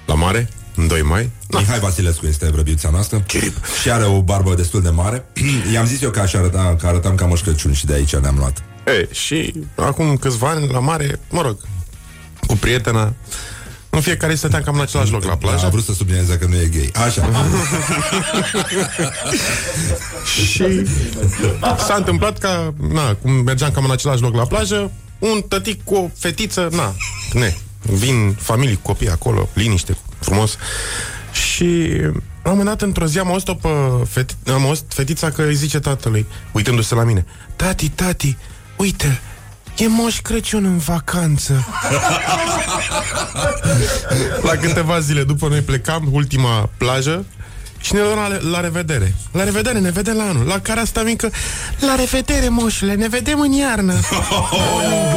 la 0.06 0.14
mare, 0.14 0.50
în 0.76 0.88
2 0.88 1.02
mai. 1.02 1.30
Da. 1.48 1.60
Mihai 1.60 1.80
Vasilescu 1.80 2.26
este 2.26 2.50
vrăbiuța 2.52 2.90
noastră 2.90 3.20
Chirip. 3.20 3.66
și 3.82 3.92
are 3.92 4.04
o 4.06 4.22
barbă 4.22 4.56
destul 4.56 4.82
de 4.82 4.90
mare. 4.90 5.26
I-am 5.74 5.86
zis 5.86 6.02
eu 6.02 6.10
că 6.10 6.20
aș 6.20 6.34
arăta, 6.34 6.76
că 6.80 6.88
arătam 6.88 7.16
ca 7.16 7.26
Moș 7.26 7.42
Crăciun 7.42 7.74
și 7.74 7.86
de 7.86 7.94
aici 7.94 8.16
ne-am 8.16 8.36
luat. 8.38 8.64
E, 8.86 9.08
și 9.14 9.54
acum 9.76 10.18
câțiva 10.18 10.50
ani 10.50 10.72
la 10.72 10.80
mare, 10.80 11.20
mă 11.30 11.42
rog, 11.42 11.58
cu 12.48 12.56
prietena, 12.56 13.14
în 13.90 14.02
fiecare 14.02 14.34
zi 14.34 14.40
stăteam 14.40 14.62
cam 14.64 14.76
în 14.76 14.82
același 14.82 15.12
loc 15.12 15.24
la 15.24 15.32
A 15.32 15.36
plajă 15.36 15.68
vrut 15.72 15.84
să 15.84 15.94
sublinieze 15.94 16.38
că 16.38 16.46
nu 16.46 16.56
e 16.56 16.70
gay. 16.74 16.92
Așa. 17.06 17.30
și 20.46 20.86
s-a 21.88 21.96
întâmplat 21.96 22.38
ca, 22.38 22.74
na, 22.92 23.16
cum 23.16 23.32
mergeam 23.32 23.72
cam 23.72 23.84
în 23.84 23.92
același 23.92 24.22
loc 24.22 24.36
la 24.36 24.46
plajă, 24.46 24.92
un 25.20 25.42
tătic 25.48 25.84
cu 25.84 25.96
o 25.96 26.10
fetiță, 26.18 26.70
na, 26.72 26.96
ne, 27.34 27.56
vin 27.90 28.36
familii 28.40 28.76
cu 28.76 28.82
copii 28.82 29.10
acolo, 29.10 29.50
liniște, 29.54 29.98
frumos. 30.20 30.58
Și 31.32 31.88
la 32.44 32.52
un 32.52 32.58
moment 32.58 32.68
dat, 32.68 32.82
într-o 32.82 33.06
zi, 33.06 33.20
am 33.20 33.28
auzit-o 33.28 33.54
pe 33.54 33.70
feti- 34.08 34.52
am 34.54 34.66
auzit 34.66 34.86
fetița 34.94 35.32
că 35.32 35.42
îi 35.42 35.56
zice 35.56 35.80
tatălui, 35.80 36.26
uitându-se 36.52 36.96
la 36.96 37.04
mine, 37.04 37.26
Tati, 37.56 37.90
tati, 37.90 38.38
uite, 38.76 39.20
e 39.78 39.88
Moș 39.88 40.20
Crăciun 40.20 40.66
în 40.66 40.78
vacanță. 40.78 41.64
la 44.48 44.52
câteva 44.52 45.00
zile 45.00 45.24
după 45.24 45.48
noi 45.48 45.62
plecam, 45.62 46.08
ultima 46.12 46.70
plajă, 46.78 47.26
și 47.80 47.94
ne 47.94 48.02
luăm 48.02 48.18
la, 48.18 48.50
la 48.50 48.60
revedere. 48.60 49.16
La 49.32 49.44
revedere, 49.44 49.80
ne 49.80 49.92
vedem 49.92 50.16
la 50.16 50.24
anul. 50.24 50.46
La 50.46 50.60
care 50.60 50.80
asta 50.80 51.04
mică, 51.04 51.32
la 51.80 51.96
revedere, 51.96 52.50
moșule, 52.50 52.94
ne 52.94 53.08
vedem 53.08 53.40
în 53.40 53.52
iarnă. 53.52 53.94
Morning 54.12 55.14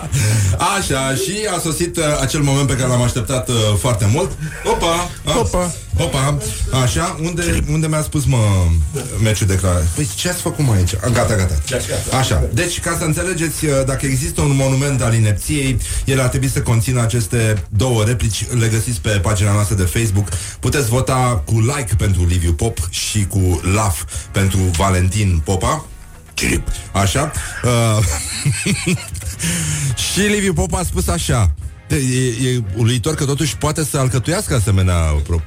Așa, 0.76 1.14
și 1.14 1.34
a 1.56 1.58
sosit 1.58 1.96
uh, 1.96 2.04
acel 2.20 2.40
moment 2.40 2.66
pe 2.66 2.74
care 2.76 2.88
l-am 2.88 3.02
așteptat 3.02 3.48
uh, 3.48 3.54
foarte 3.78 4.08
mult. 4.12 4.30
Opa! 4.64 5.10
A, 5.24 5.38
Opa. 5.38 5.72
Opa! 5.98 6.38
Așa, 6.82 7.16
unde, 7.22 7.64
unde 7.70 7.86
mi-a 7.86 8.02
spus, 8.02 8.24
mă, 8.24 8.38
meciul 9.22 9.46
declarat? 9.46 9.82
Păi 9.82 10.08
ce 10.14 10.28
ați 10.28 10.40
făcut, 10.40 10.64
mă, 10.64 10.72
aici? 10.72 10.94
A, 11.04 11.08
gata, 11.08 11.36
gata. 11.36 11.58
Așa, 12.18 12.48
deci, 12.52 12.80
ca 12.80 12.96
să 12.98 13.04
înțelegeți, 13.04 13.64
uh, 13.64 13.84
dacă 13.86 14.06
există 14.06 14.40
un 14.40 14.56
monument 14.56 15.02
al 15.02 15.14
inepției, 15.14 15.78
el 16.04 16.20
ar 16.20 16.28
trebui 16.28 16.48
să 16.48 16.60
conțină 16.60 17.00
aceste 17.00 17.64
două 17.68 18.04
replici, 18.04 18.46
le 18.58 18.68
găsiți 18.68 19.00
pe 19.00 19.08
pagina 19.10 19.52
noastră 19.52 19.74
de 19.76 19.82
Facebook. 19.82 20.28
Puteți 20.60 20.88
vota 20.88 21.42
cu 21.44 21.60
like 21.60 21.94
pentru 21.98 22.26
Liviu 22.26 22.52
Pop 22.52 22.78
și 22.90 23.26
cu 23.26 23.60
love 23.62 23.98
pentru 24.32 24.58
Valentin 24.58 25.40
Popa. 25.44 25.84
Chirip. 26.34 26.68
Așa. 26.92 27.32
Uh, 27.64 28.04
și 30.12 30.20
Liviu 30.20 30.52
Pop 30.52 30.74
a 30.74 30.82
spus 30.82 31.08
așa. 31.08 31.54
E, 31.88 32.48
e 32.48 32.62
uluitor 32.76 33.14
că 33.14 33.24
totuși 33.24 33.56
poate 33.56 33.84
să 33.84 33.98
alcătuiască 33.98 34.54
asemenea 34.54 34.96
pro, 35.26 35.40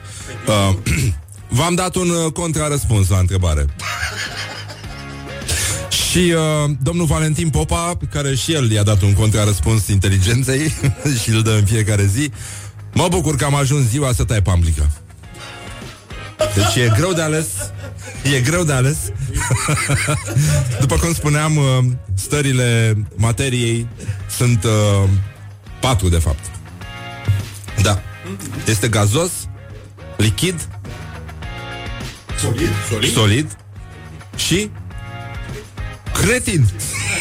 uh, 0.47 0.75
v-am 1.57 1.75
dat 1.75 1.95
un 1.95 2.09
uh, 2.09 2.31
contrarăspuns 2.31 3.09
la 3.09 3.17
întrebare. 3.17 3.65
Și 6.11 6.33
uh, 6.33 6.71
domnul 6.81 7.05
Valentin 7.05 7.49
Popa, 7.49 7.97
care 8.11 8.35
și 8.35 8.53
el 8.53 8.71
i-a 8.71 8.83
dat 8.83 9.01
un 9.01 9.13
contrarăspuns 9.13 9.87
inteligenței 9.87 10.73
și 11.21 11.29
îl 11.29 11.41
dă 11.41 11.51
în 11.51 11.65
fiecare 11.65 12.05
zi, 12.05 12.31
mă 12.93 13.07
bucur 13.09 13.35
că 13.35 13.45
am 13.45 13.55
ajuns 13.55 13.87
ziua 13.87 14.13
să 14.13 14.23
tai 14.23 14.41
pamblica. 14.41 15.04
Deci 16.37 16.75
e 16.75 16.91
greu 16.95 17.13
de 17.13 17.21
ales. 17.21 17.47
E 18.35 18.41
greu 18.41 18.63
de 18.63 18.73
ales. 18.73 18.97
După 20.79 20.95
cum 20.95 21.13
spuneam 21.13 21.57
uh, 21.57 21.63
Stările 22.13 22.97
materiei 23.15 23.87
Sunt 24.37 24.63
uh, 24.63 25.09
patru 25.79 26.09
de 26.09 26.17
fapt. 26.17 26.45
Da. 27.81 28.01
Este 28.67 28.87
gazos 28.87 29.31
Lichid 30.17 30.67
Solid, 32.39 32.69
solid. 32.89 33.11
Solid 33.11 33.57
Și 34.35 34.69
Cretin 36.13 36.65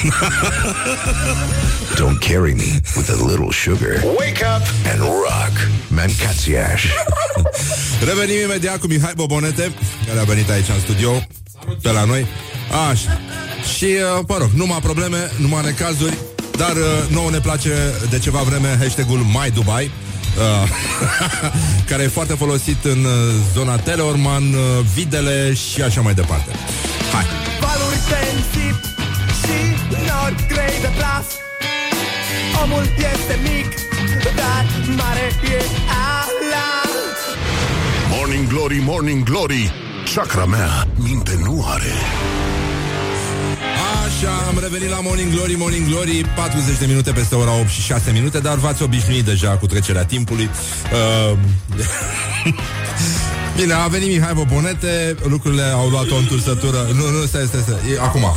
Don't 2.01 2.21
carry 2.21 2.55
me 2.55 2.81
with 2.97 3.09
a 3.11 3.25
little 3.31 3.51
sugar. 3.51 3.95
Wake 4.19 4.43
up 4.55 4.63
and 4.93 5.01
rock. 5.01 5.55
Mancațiaș. 5.89 6.85
Revenim 8.09 8.43
imediat 8.45 8.79
cu 8.79 8.87
Mihai 8.87 9.13
Bobonete 9.17 9.73
Care 10.07 10.19
a 10.19 10.23
venit 10.23 10.51
aici 10.51 10.69
în 10.69 10.81
studio 10.81 11.11
Pe 11.83 11.91
la 11.91 12.05
noi 12.05 12.27
Așa 12.91 13.21
Și, 13.77 13.85
uh, 13.85 14.25
mă 14.29 14.37
rog, 14.39 14.51
numai 14.55 14.79
probleme, 14.83 15.31
numai 15.37 15.63
necazuri 15.65 16.19
Dar 16.57 16.71
uh, 16.71 17.09
nouă 17.11 17.31
ne 17.31 17.39
place 17.39 17.73
de 18.11 18.19
ceva 18.19 18.39
vreme 18.39 18.77
Hashtagul 18.81 19.19
My 19.19 19.51
Dubai 19.55 19.91
uh, 20.39 20.69
Care 21.89 22.03
e 22.03 22.09
foarte 22.09 22.35
folosit 22.35 22.85
în 22.85 23.05
uh, 23.05 23.13
zona 23.55 23.77
Teleorman 23.77 24.43
uh, 24.55 24.61
Videle 24.95 25.55
și 25.55 25.83
așa 25.83 26.01
mai 26.01 26.15
departe 26.15 26.51
Hai 27.13 27.25
Valuri 27.61 27.99
sensib 28.09 28.94
și 29.45 29.59
nori 30.09 30.47
grei 30.53 30.77
de 30.81 30.91
plas 30.97 31.27
Omul 32.63 32.85
este 33.13 33.39
mic, 33.43 33.69
dar 34.37 34.65
mare 34.97 35.29
e 35.57 35.61
ala 36.13 36.69
Morning 38.17 38.49
Glory, 38.49 38.83
Morning 38.85 39.23
Glory. 39.23 39.73
Chakra 40.15 40.45
mea 40.45 40.87
minte 40.95 41.39
nu 41.43 41.65
are. 41.69 41.93
Așa, 44.05 44.47
am 44.49 44.59
revenit 44.61 44.89
la 44.91 45.01
Morning 45.01 45.33
Glory, 45.33 45.55
Morning 45.59 45.89
Glory 45.89 46.25
40 46.37 46.79
de 46.79 46.87
minute 46.87 47.13
peste 47.13 47.35
ora 47.35 47.59
8 47.59 47.69
și 47.69 47.81
6 47.81 48.11
minute 48.13 48.39
Dar 48.39 48.57
v-ați 48.57 48.83
obișnuit 48.83 49.25
deja 49.25 49.51
cu 49.51 49.67
trecerea 49.67 50.05
timpului 50.05 50.51
uh, 51.33 51.39
Bine, 53.57 53.73
a 53.73 53.87
venit 53.87 54.09
Mihai 54.09 54.35
Bobonete 54.35 55.17
Lucrurile 55.29 55.63
au 55.63 55.89
luat 55.89 56.11
o 56.11 56.17
întursătură 56.17 56.89
Nu, 56.95 57.11
nu, 57.11 57.27
stai, 57.27 57.45
stai, 57.47 57.61
stai, 57.61 57.93
e, 57.95 58.01
acum 58.01 58.37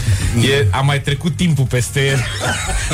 E, 0.41 0.65
a 0.69 0.79
mai 0.81 1.01
trecut 1.01 1.35
timpul 1.35 1.65
peste 1.65 2.05
el. 2.05 2.19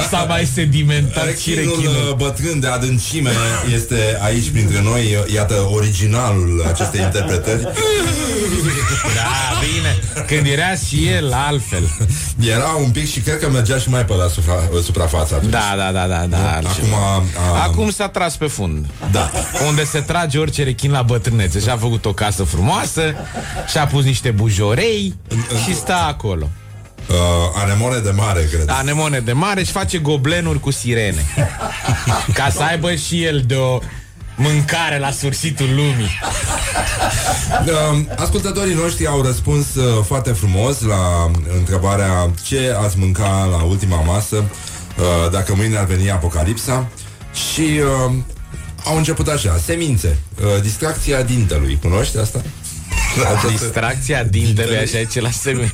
S-a 0.10 0.26
mai 0.28 0.46
sedimentat 0.54 1.38
și 1.38 1.54
Rechinul 1.54 1.76
rechinul. 1.76 2.10
uh, 2.10 2.16
bătrân 2.16 2.60
de 2.60 2.68
adâncime 2.68 3.32
Este 3.74 4.18
aici 4.22 4.50
printre 4.50 4.82
noi. 4.82 5.18
Iată 5.34 5.68
originalul 5.72 6.66
acestei 6.68 7.02
interpretări. 7.02 7.62
Da, 9.16 9.60
bine. 9.60 10.26
Când 10.28 10.48
era 10.48 10.76
și 10.88 11.08
el 11.08 11.34
altfel. 11.34 11.90
Era 12.40 12.70
un 12.84 12.90
pic 12.90 13.12
și 13.12 13.20
cred 13.20 13.40
că 13.40 13.50
mergea 13.50 13.78
și 13.78 13.90
mai 13.90 14.06
pe 14.06 14.14
la 14.14 14.28
supra, 14.28 14.54
suprafață 14.84 15.36
atunci. 15.36 15.52
Da, 15.52 15.74
da, 15.78 15.92
da, 15.92 16.08
da, 16.08 16.26
da 16.26 16.38
Acum, 16.58 16.94
a, 16.94 17.24
a, 17.54 17.64
Acum 17.64 17.90
s-a 17.92 18.08
tras 18.08 18.36
pe 18.36 18.46
fund. 18.48 18.86
Da. 19.12 19.32
Unde 19.68 19.84
se 19.86 20.00
trage 20.00 20.38
orice 20.38 20.64
rechin 20.64 20.92
la 20.92 21.02
bătrânețe. 21.02 21.60
Și-a 21.60 21.78
făcut 21.78 22.06
o 22.06 22.14
casă 22.14 22.44
frumoasă 22.44 23.16
Și-a 23.72 23.86
pus 23.86 24.04
niște 24.04 24.32
bujorei 24.32 25.16
Și 25.66 25.76
stă 25.76 25.94
acolo 26.08 26.50
uh, 27.10 27.16
anemone 27.54 28.00
de 28.00 28.12
mare, 28.12 28.48
cred 28.52 28.64
Anemone 28.68 29.20
de 29.20 29.32
mare 29.32 29.64
și 29.64 29.72
face 29.72 29.98
goblenuri 29.98 30.60
cu 30.60 30.72
sirene. 30.72 31.26
Ca 32.34 32.50
să 32.50 32.62
aibă 32.62 32.96
și 32.96 33.24
el 33.24 33.44
de 33.48 33.56
o 33.56 33.80
mâncare 34.36 35.00
la 35.00 35.12
sfârșitul 35.12 35.68
lumii. 35.76 36.20
Uh, 37.66 38.00
Ascultătorii 38.16 38.74
noștri 38.74 39.08
au 39.08 39.22
răspuns 39.22 39.76
uh, 39.76 40.04
foarte 40.06 40.32
frumos 40.32 40.82
la 40.82 41.32
întrebarea 41.58 42.30
ce 42.44 42.76
ați 42.84 42.98
mânca 42.98 43.48
la 43.52 43.64
ultima 43.64 44.02
masă 44.02 44.36
uh, 44.36 45.32
dacă 45.32 45.56
mâine 45.56 45.78
ar 45.78 45.86
veni 45.86 46.12
apocalipsa? 46.12 46.88
Și 47.54 47.62
uh, 47.62 48.14
au 48.86 48.98
început 48.98 49.28
așa, 49.28 49.60
semințe, 49.66 50.18
uh, 50.42 50.62
distracția 50.62 51.22
dintelui, 51.22 51.80
cunoști 51.82 52.18
asta? 52.18 52.42
Distracția 53.50 54.24
dintelui 54.24 54.78
așa 54.78 55.04
ce 55.04 55.22
la 55.22 55.32
semen 55.32 55.72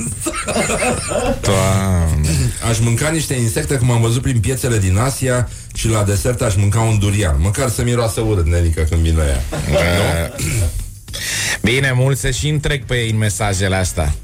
Doamne. 1.41 2.29
Aș 2.69 2.79
mânca 2.79 3.09
niște 3.09 3.33
insecte 3.33 3.75
cum 3.75 3.91
am 3.91 4.01
văzut 4.01 4.21
prin 4.21 4.39
piețele 4.39 4.77
din 4.77 4.97
Asia 4.97 5.49
și 5.73 5.87
la 5.87 6.03
desert 6.03 6.41
aș 6.41 6.55
mânca 6.55 6.79
un 6.79 6.99
durian. 6.99 7.35
Măcar 7.39 7.69
să 7.69 7.83
miroasă 7.83 8.21
urât, 8.21 8.45
nelică, 8.47 8.81
când 8.81 9.01
vine 9.01 9.23
ea. 9.27 9.41
Bine, 11.61 11.91
mulți 11.95 12.21
se 12.21 12.31
și 12.31 12.47
întrec 12.47 12.85
pe 12.85 12.95
ei 12.95 13.09
în 13.09 13.17
mesajele 13.17 13.75
astea 13.75 14.15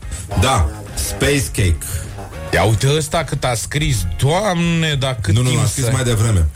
Da, 0.42 0.70
space 0.94 1.44
cake. 1.56 1.78
Ia 2.54 2.64
uite 2.64 2.88
ăsta 2.98 3.24
cât 3.24 3.44
a 3.44 3.54
scris 3.54 3.98
Doamne, 4.22 4.96
dar 5.00 5.18
cât 5.22 5.34
Nu, 5.34 5.42
nu, 5.42 5.48
timp 5.48 5.62
l-a 5.62 5.68
scris 5.68 5.86
să... 5.86 5.92
mai 5.94 6.04
devreme. 6.04 6.48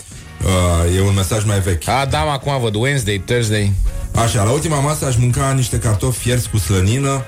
Uh, 0.44 0.96
e 0.98 1.02
un 1.02 1.14
mesaj 1.14 1.44
mai 1.46 1.60
vechi. 1.60 1.88
A, 1.88 2.06
da, 2.06 2.24
mă, 2.24 2.32
acum 2.32 2.62
văd 2.62 2.76
Wednesday, 2.76 3.22
Thursday 3.26 3.72
Așa, 4.16 4.44
la 4.44 4.50
ultima 4.50 4.80
masă 4.80 5.06
aș 5.06 5.16
mânca 5.16 5.52
niște 5.52 5.78
cartofi 5.78 6.20
fierți 6.20 6.50
cu 6.50 6.58
slănină, 6.58 7.26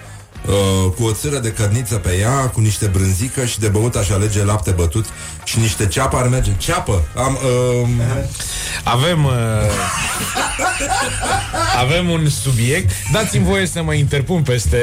uh, 0.47 0.91
cu 0.95 1.03
o 1.03 1.11
țără 1.11 1.39
de 1.39 1.51
cărniță 1.51 1.95
pe 1.95 2.17
ea, 2.19 2.31
cu 2.31 2.59
niște 2.59 2.86
brânzică 2.86 3.45
și 3.45 3.59
de 3.59 3.67
băut 3.67 3.95
aș 3.95 4.09
alege 4.09 4.43
lapte 4.43 4.71
bătut 4.71 5.05
și 5.43 5.59
niște 5.59 5.88
ceapă 5.88 6.17
ar 6.17 6.27
merge. 6.27 6.51
Ceapă! 6.57 7.07
Am, 7.15 7.39
uh, 7.81 7.89
Avem 8.83 9.25
uh, 9.25 9.31
Avem 11.77 12.09
un 12.09 12.29
subiect 12.29 12.91
Dați-mi 13.11 13.45
voie 13.45 13.65
să 13.65 13.83
mă 13.83 13.93
interpun 13.93 14.41
peste 14.41 14.77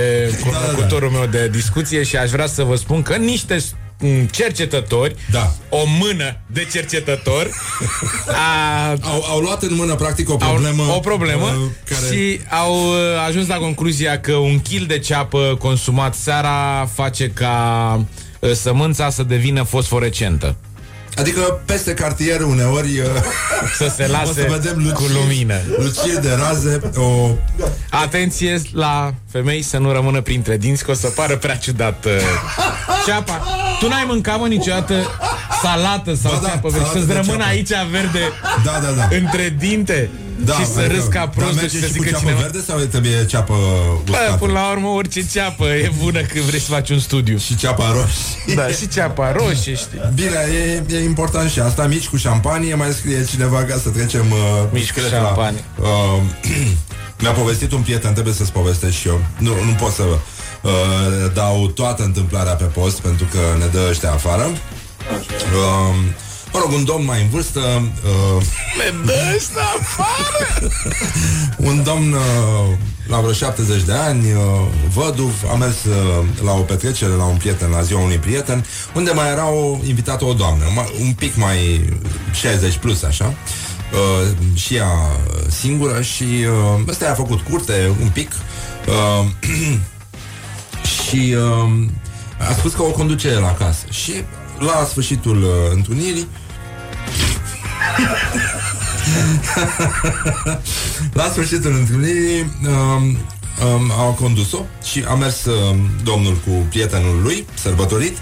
Conducătorul 0.45 1.11
meu 1.11 1.27
de 1.27 1.49
discuție 1.49 2.03
Și 2.03 2.17
aș 2.17 2.31
vrea 2.31 2.47
să 2.47 2.63
vă 2.63 2.77
spun 2.77 3.03
că 3.03 3.17
niște 3.17 3.55
m, 3.55 3.82
cercetători 4.31 5.15
Da. 5.31 5.53
O 5.69 5.83
mână 6.01 6.37
de 6.47 6.69
cercetători 6.73 7.51
a, 8.47 8.89
au, 8.91 9.25
au 9.29 9.39
luat 9.39 9.63
în 9.63 9.75
mână, 9.75 9.95
practic, 9.95 10.31
o 10.31 10.37
problemă. 10.37 10.83
au, 10.83 10.97
o 10.97 11.01
problemă 11.01 11.45
uh, 11.45 11.71
care... 11.85 12.17
și 12.17 12.41
au 12.51 12.89
uh, 12.89 12.97
ajuns 13.27 13.47
la 13.47 13.57
concluzia 13.57 14.21
că 14.21 14.33
un 14.33 14.61
kil 14.61 14.85
de 14.89 14.99
ceapă 14.99 15.57
consumat 15.59 16.15
seara 16.15 16.89
face 16.95 17.31
ca 17.31 18.07
uh, 18.41 18.53
sămânța 18.53 19.11
să 19.11 19.23
devină 19.23 19.63
fosforescentă. 19.63 20.57
Adică 21.17 21.63
peste 21.65 21.95
cartier 21.95 22.41
uneori 22.41 22.99
uh, 22.99 23.07
Să 23.79 23.93
se 23.97 24.07
lase 24.07 24.31
o 24.31 24.33
să 24.33 24.47
vedem 24.49 24.77
luciri, 24.77 24.95
cu 24.95 25.19
lumină. 25.21 25.61
luciri 25.79 26.23
de 26.23 26.31
raze 26.39 26.81
o... 26.97 27.31
Atenție 27.91 28.61
la 28.73 29.15
femei 29.33 29.63
să 29.63 29.79
nu 29.79 29.93
rămână 29.93 30.21
printre 30.21 30.57
dinți, 30.57 30.85
că 30.85 30.91
o 30.91 30.95
să 30.95 31.07
pară 31.09 31.37
prea 31.37 31.57
ciudat 31.57 32.05
uh, 32.05 32.13
ceapa. 33.07 33.43
Tu 33.81 33.89
n-ai 33.89 34.05
mâncat, 34.07 34.39
mă, 34.39 34.47
niciodată 34.47 34.95
salată 35.63 36.15
sau 36.15 36.33
Ba 36.33 36.39
da, 36.43 36.49
ceapă 36.49 36.69
verde, 36.69 36.79
salată 36.79 36.99
să-ți 36.99 37.07
de 37.09 37.13
rămână 37.13 37.37
ceapă. 37.39 37.51
aici 37.51 37.69
verde 37.91 38.21
Da, 38.65 38.79
da, 38.83 38.91
da. 38.91 39.09
între 39.17 39.55
dinte 39.59 40.11
Da, 40.45 40.53
și 40.53 40.67
să 40.67 40.79
adică- 40.79 40.95
râzi 40.95 41.09
ca 41.09 41.19
Dar 41.19 41.29
prostul 41.29 41.55
merge 41.55 41.77
și 41.77 41.83
să 41.83 41.87
și 41.87 41.93
cu 41.97 42.03
zică 42.03 42.11
ceapă 42.11 42.21
cineva 42.25 42.41
verde 42.41 42.61
sau 42.67 42.79
trebuie 42.79 43.27
ceapă 43.27 43.55
Bă, 44.05 44.11
uscată? 44.11 44.37
până 44.39 44.53
la 44.53 44.71
urmă, 44.71 44.89
orice 44.89 45.27
ceapă 45.33 45.65
e 45.65 45.93
bună 46.03 46.21
când 46.21 46.45
vrei 46.45 46.61
să 46.61 46.71
faci 46.71 46.91
un 46.91 46.99
studiu. 46.99 47.37
Și 47.39 47.57
ceapa 47.57 47.85
roșie. 47.93 48.55
Da, 48.55 48.67
și 48.69 48.89
ceapa 48.89 49.33
roșie, 49.33 49.75
știi. 49.75 50.01
Bine, 50.15 50.31
e, 50.91 50.95
e 50.97 51.05
important 51.05 51.51
și 51.51 51.61
asta 51.61 51.87
Mici 51.87 52.09
cu 52.09 52.17
șampanie, 52.17 52.75
mai 52.75 52.91
scrie 52.93 53.25
cineva 53.25 53.63
Ca 53.65 53.77
să 53.83 53.89
trecem 53.89 54.27
uh, 54.31 54.39
Mici 54.73 54.93
cu 54.93 55.01
discret 55.01 55.21
șampanie. 55.21 55.65
la, 55.83 55.89
uh, 55.89 56.21
Mi-a 57.23 57.33
povestit 57.33 57.73
un 57.73 57.83
prieten 57.83 58.13
Trebuie 58.13 58.35
să-ți 58.35 58.53
povestesc 58.53 58.97
și 58.97 59.09
eu. 59.09 59.25
Nu, 59.39 59.49
nu 59.65 59.73
pot 59.81 59.93
să 59.93 60.03
uh, 60.03 60.71
dau 61.35 61.69
toată 61.69 62.03
întâmplarea 62.03 62.55
pe 62.55 62.65
post 62.65 63.01
Pentru 63.01 63.27
că 63.31 63.39
ne 63.59 63.67
dă 63.67 63.87
ăștia 63.91 64.13
afară. 64.13 64.43
Uh, 64.43 65.95
Mă 66.53 66.59
rog, 66.59 66.73
un 66.73 66.85
domn 66.85 67.05
mai 67.05 67.23
în 67.23 67.29
vârstă 67.29 67.61
uh, 67.61 68.43
Ne 68.77 69.05
dă 69.05 69.33
ăsta 69.37 69.61
afară! 69.81 70.73
Un 71.71 71.83
domn 71.83 72.13
uh, 72.13 72.77
la 73.09 73.19
vreo 73.19 73.33
70 73.33 73.83
de 73.83 73.93
ani, 73.93 74.33
uh, 74.33 74.41
văduv, 74.95 75.33
a 75.53 75.55
mers 75.55 75.85
uh, 75.85 76.25
la 76.45 76.53
o 76.53 76.61
petrecere 76.61 77.13
la 77.13 77.25
un 77.25 77.37
prieten, 77.37 77.71
la 77.71 77.83
ziua 77.83 78.01
unui 78.01 78.19
prieten, 78.19 78.65
unde 78.95 79.11
mai 79.11 79.31
era 79.31 79.49
o 79.49 79.79
invitată 79.87 80.25
o 80.25 80.33
doamnă, 80.33 80.65
ma- 80.65 81.01
un 81.01 81.13
pic 81.13 81.37
mai 81.37 81.89
60 82.33 82.77
plus, 82.77 83.03
așa, 83.03 83.25
uh, 83.25 83.35
și 84.55 84.75
ea 84.75 84.91
singură 85.49 86.03
și 86.03 86.23
uh, 86.23 86.85
ăsta 86.89 87.05
i-a 87.05 87.15
făcut 87.15 87.41
curte 87.41 87.93
un 88.01 88.09
pic. 88.09 88.33
Uh, 88.87 89.27
și 90.95 91.35
uh, 91.37 91.89
a 92.49 92.53
spus 92.53 92.73
că 92.73 92.83
o 92.83 92.91
conduce 92.91 93.29
el 93.29 93.45
acasă. 93.45 93.85
Și 93.91 94.13
la 94.59 94.87
sfârșitul 94.89 95.43
uh, 95.43 95.49
întâlnirii 95.73 96.27
La 101.13 101.29
sfârșitul 101.31 101.75
întâlnirii 101.75 102.41
um, 102.41 103.17
um, 103.67 103.91
au 103.99 104.17
condus-o 104.21 104.65
și 104.85 105.05
a 105.09 105.15
mers 105.15 105.45
um, 105.45 105.77
domnul 106.03 106.37
cu 106.47 106.51
prietenul 106.51 107.23
lui, 107.23 107.47
sărbătorit, 107.55 108.19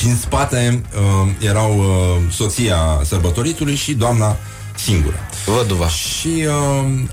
și 0.00 0.06
în 0.06 0.16
spate 0.16 0.82
um, 1.22 1.34
erau 1.40 1.78
uh, 1.78 2.32
soția 2.32 3.00
sărbătoritului 3.04 3.74
și 3.74 3.94
doamna 3.94 4.36
singură. 4.76 5.16
Văduva. 5.46 5.88
Și 5.88 6.46
um, 6.48 7.10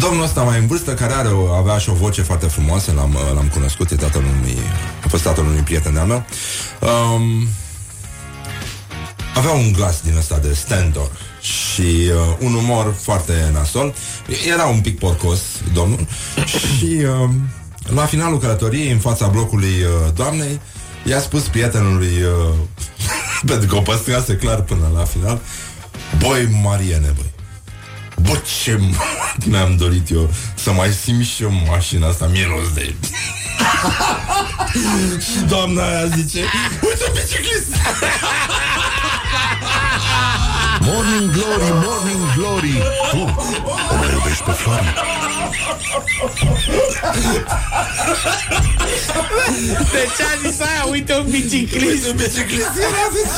domnul 0.00 0.24
ăsta 0.24 0.42
mai 0.42 0.58
în 0.58 0.66
vârstă, 0.66 0.94
care 0.94 1.12
are, 1.12 1.28
o- 1.28 1.52
avea 1.52 1.78
și 1.78 1.90
o 1.90 1.94
voce 1.94 2.22
foarte 2.22 2.46
frumoasă, 2.46 2.92
l-am, 2.96 3.14
uh, 3.14 3.34
l-am 3.34 3.48
cunoscut, 3.52 3.90
e 3.90 3.94
tatăl 3.94 4.22
unui, 4.22 4.58
a 5.04 5.08
fost 5.08 5.22
tatăl 5.22 5.44
unui 5.44 5.60
prieten 5.60 5.92
de-al 5.92 6.06
meu, 6.06 6.24
um, 6.80 7.48
avea 9.34 9.50
un 9.50 9.72
glas 9.72 10.00
din 10.00 10.16
ăsta 10.16 10.38
de 10.38 10.54
stentor 10.54 11.10
și 11.40 11.80
uh, 11.80 12.36
un 12.40 12.54
umor 12.54 12.94
foarte 13.00 13.50
nasol. 13.52 13.94
Era 14.52 14.64
un 14.64 14.80
pic 14.80 14.98
porcos, 14.98 15.40
domnul, 15.72 16.06
și 16.76 16.98
uh, 17.24 17.30
la 17.94 18.04
finalul 18.04 18.38
călătoriei, 18.38 18.92
în 18.92 18.98
fața 18.98 19.26
blocului 19.26 19.82
uh, 19.82 20.12
doamnei, 20.14 20.60
i-a 21.04 21.20
spus 21.20 21.42
prietenului, 21.42 22.22
uh, 22.22 22.54
pentru 23.50 23.68
că 23.68 23.76
o 23.76 23.80
păstrase 23.80 24.36
clar 24.36 24.60
până 24.60 24.90
la 24.96 25.04
final, 25.04 25.40
Băi, 26.18 26.58
Mariene, 26.62 27.12
băi, 27.16 27.30
Bă, 28.22 28.40
ce 28.62 28.76
m- 28.88 28.96
mi-am 29.44 29.76
dorit 29.76 30.10
eu 30.10 30.30
Să 30.54 30.72
mai 30.72 30.88
simt 31.04 31.24
și 31.24 31.42
eu 31.42 31.52
mașina 31.70 32.08
asta 32.08 32.26
Miros 32.26 32.72
de 32.74 32.94
Și 35.32 35.38
doamna 35.48 35.82
aia 35.88 36.06
zice 36.06 36.38
Uite 36.82 37.10
biciclist 37.14 37.74
Morning 40.80 41.30
Glory, 41.30 41.70
Morning 41.84 42.34
Glory. 42.36 42.82
Tu 43.10 43.18
o 43.18 44.21
mai 44.32 44.40
iubești 44.40 44.42
pe 44.44 44.50
Flori? 44.50 44.94
De 49.92 50.08
ce 50.16 50.22
a 50.22 50.48
zis 50.48 50.60
aia? 50.60 50.84
Uite 50.90 51.14
un 51.14 51.30
biciclist 51.30 52.08
Un 52.08 52.16
biciclist 52.16 52.76
era 52.76 53.08
zis 53.12 53.30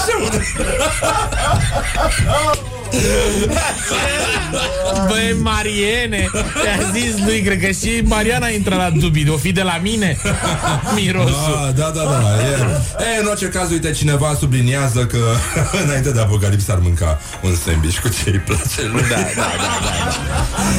Băi, 5.09 5.37
Mariene 5.41 6.31
Te-a 6.63 6.91
zis 6.93 7.15
lui, 7.25 7.43
cred 7.43 7.61
că 7.61 7.71
și 7.71 8.01
Mariana 8.05 8.49
intră 8.49 8.75
la 8.75 8.91
dubii 8.91 9.29
O 9.31 9.37
fi 9.37 9.53
de 9.53 9.63
la 9.63 9.79
mine 9.83 10.19
Mirosul 10.95 11.73
Da, 11.77 11.83
da, 11.83 11.91
da, 11.95 12.03
da 12.05 12.37
e. 12.43 13.15
e, 13.17 13.21
În 13.21 13.27
orice 13.27 13.47
caz, 13.47 13.71
uite, 13.71 13.91
cineva 13.93 14.37
subliniază 14.39 15.07
că 15.07 15.19
Înainte 15.85 16.11
de 16.13 16.21
Apocalips 16.21 16.69
ar 16.69 16.79
mânca 16.83 17.21
Un 17.43 17.55
sandwich 17.55 17.99
cu 17.99 18.09
ce 18.09 18.31
îi 18.31 18.39
place 18.39 18.89
lui. 18.93 19.03
Da, 19.09 19.15
da, 19.17 19.23
da, 19.37 19.53
da, 19.57 19.91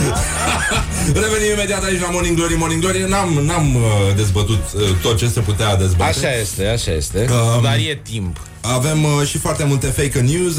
da. 0.10 1.20
Revenim 1.22 1.51
imediat 1.53 1.84
aici 1.84 2.01
la 2.01 2.10
Morning 2.12 2.36
Glory 2.38 2.56
Morning 2.58 2.82
Glory 2.82 3.06
N-am, 3.08 3.39
n-am 3.45 3.76
uh, 3.76 3.82
dezbătut 4.16 4.64
uh, 4.76 4.82
tot 5.01 5.18
ce 5.18 5.28
se 5.28 5.39
putea 5.39 5.76
dezbate 5.76 6.10
Așa 6.26 6.36
este, 6.39 6.68
așa 6.68 6.91
este 6.91 7.26
Um, 7.56 7.62
Dar 7.62 7.76
e 7.76 7.99
timp 8.12 8.38
Avem 8.74 9.03
uh, 9.03 9.28
și 9.28 9.38
foarte 9.38 9.63
multe 9.63 9.88
fake 9.88 10.20
news 10.20 10.55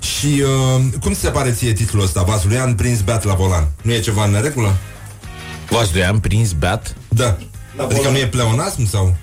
Și 0.00 0.42
uh, 0.42 0.82
cum 1.00 1.12
ți 1.12 1.20
se 1.20 1.28
pare 1.28 1.50
ție 1.50 1.72
titlul 1.72 2.02
ăsta? 2.02 2.22
Vasulian 2.22 2.74
prins 2.74 3.00
beat 3.00 3.24
la 3.24 3.34
volan 3.34 3.68
Nu 3.82 3.92
e 3.92 4.00
ceva 4.00 4.24
în 4.24 4.30
neregulă? 4.30 4.76
Vasulian 5.70 6.18
prins 6.18 6.52
beat? 6.52 6.96
Da 7.08 7.36
Adică 7.76 8.08
nu 8.08 8.16
e 8.16 8.26
pleonasm 8.26 8.86
sau? 8.86 9.16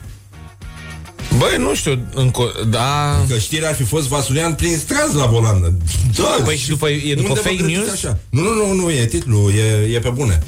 Băi, 1.38 1.57
nu 1.57 1.75
știu 1.75 2.05
încă, 2.13 2.51
Da 2.69 3.15
Că 3.29 3.38
știrea 3.38 3.69
ar 3.69 3.75
fi 3.75 3.84
fost 3.84 4.07
Vasulian 4.07 4.53
prins 4.53 4.81
trans 4.81 5.13
la 5.13 5.25
volan 5.25 5.77
da, 6.15 6.43
Păi 6.43 6.57
și 6.57 6.67
după, 6.67 6.89
e 6.89 7.13
după 7.15 7.27
Unde 7.27 7.41
vă 7.41 7.47
fake 7.47 7.55
credeți 7.55 7.77
news? 7.77 7.91
Așa? 7.91 8.17
Nu, 8.29 8.41
nu, 8.41 8.67
nu, 8.67 8.73
nu, 8.73 8.91
e 8.91 9.05
titlul, 9.05 9.51
e, 9.53 9.93
e 9.93 9.99
pe 9.99 10.09
bune 10.09 10.39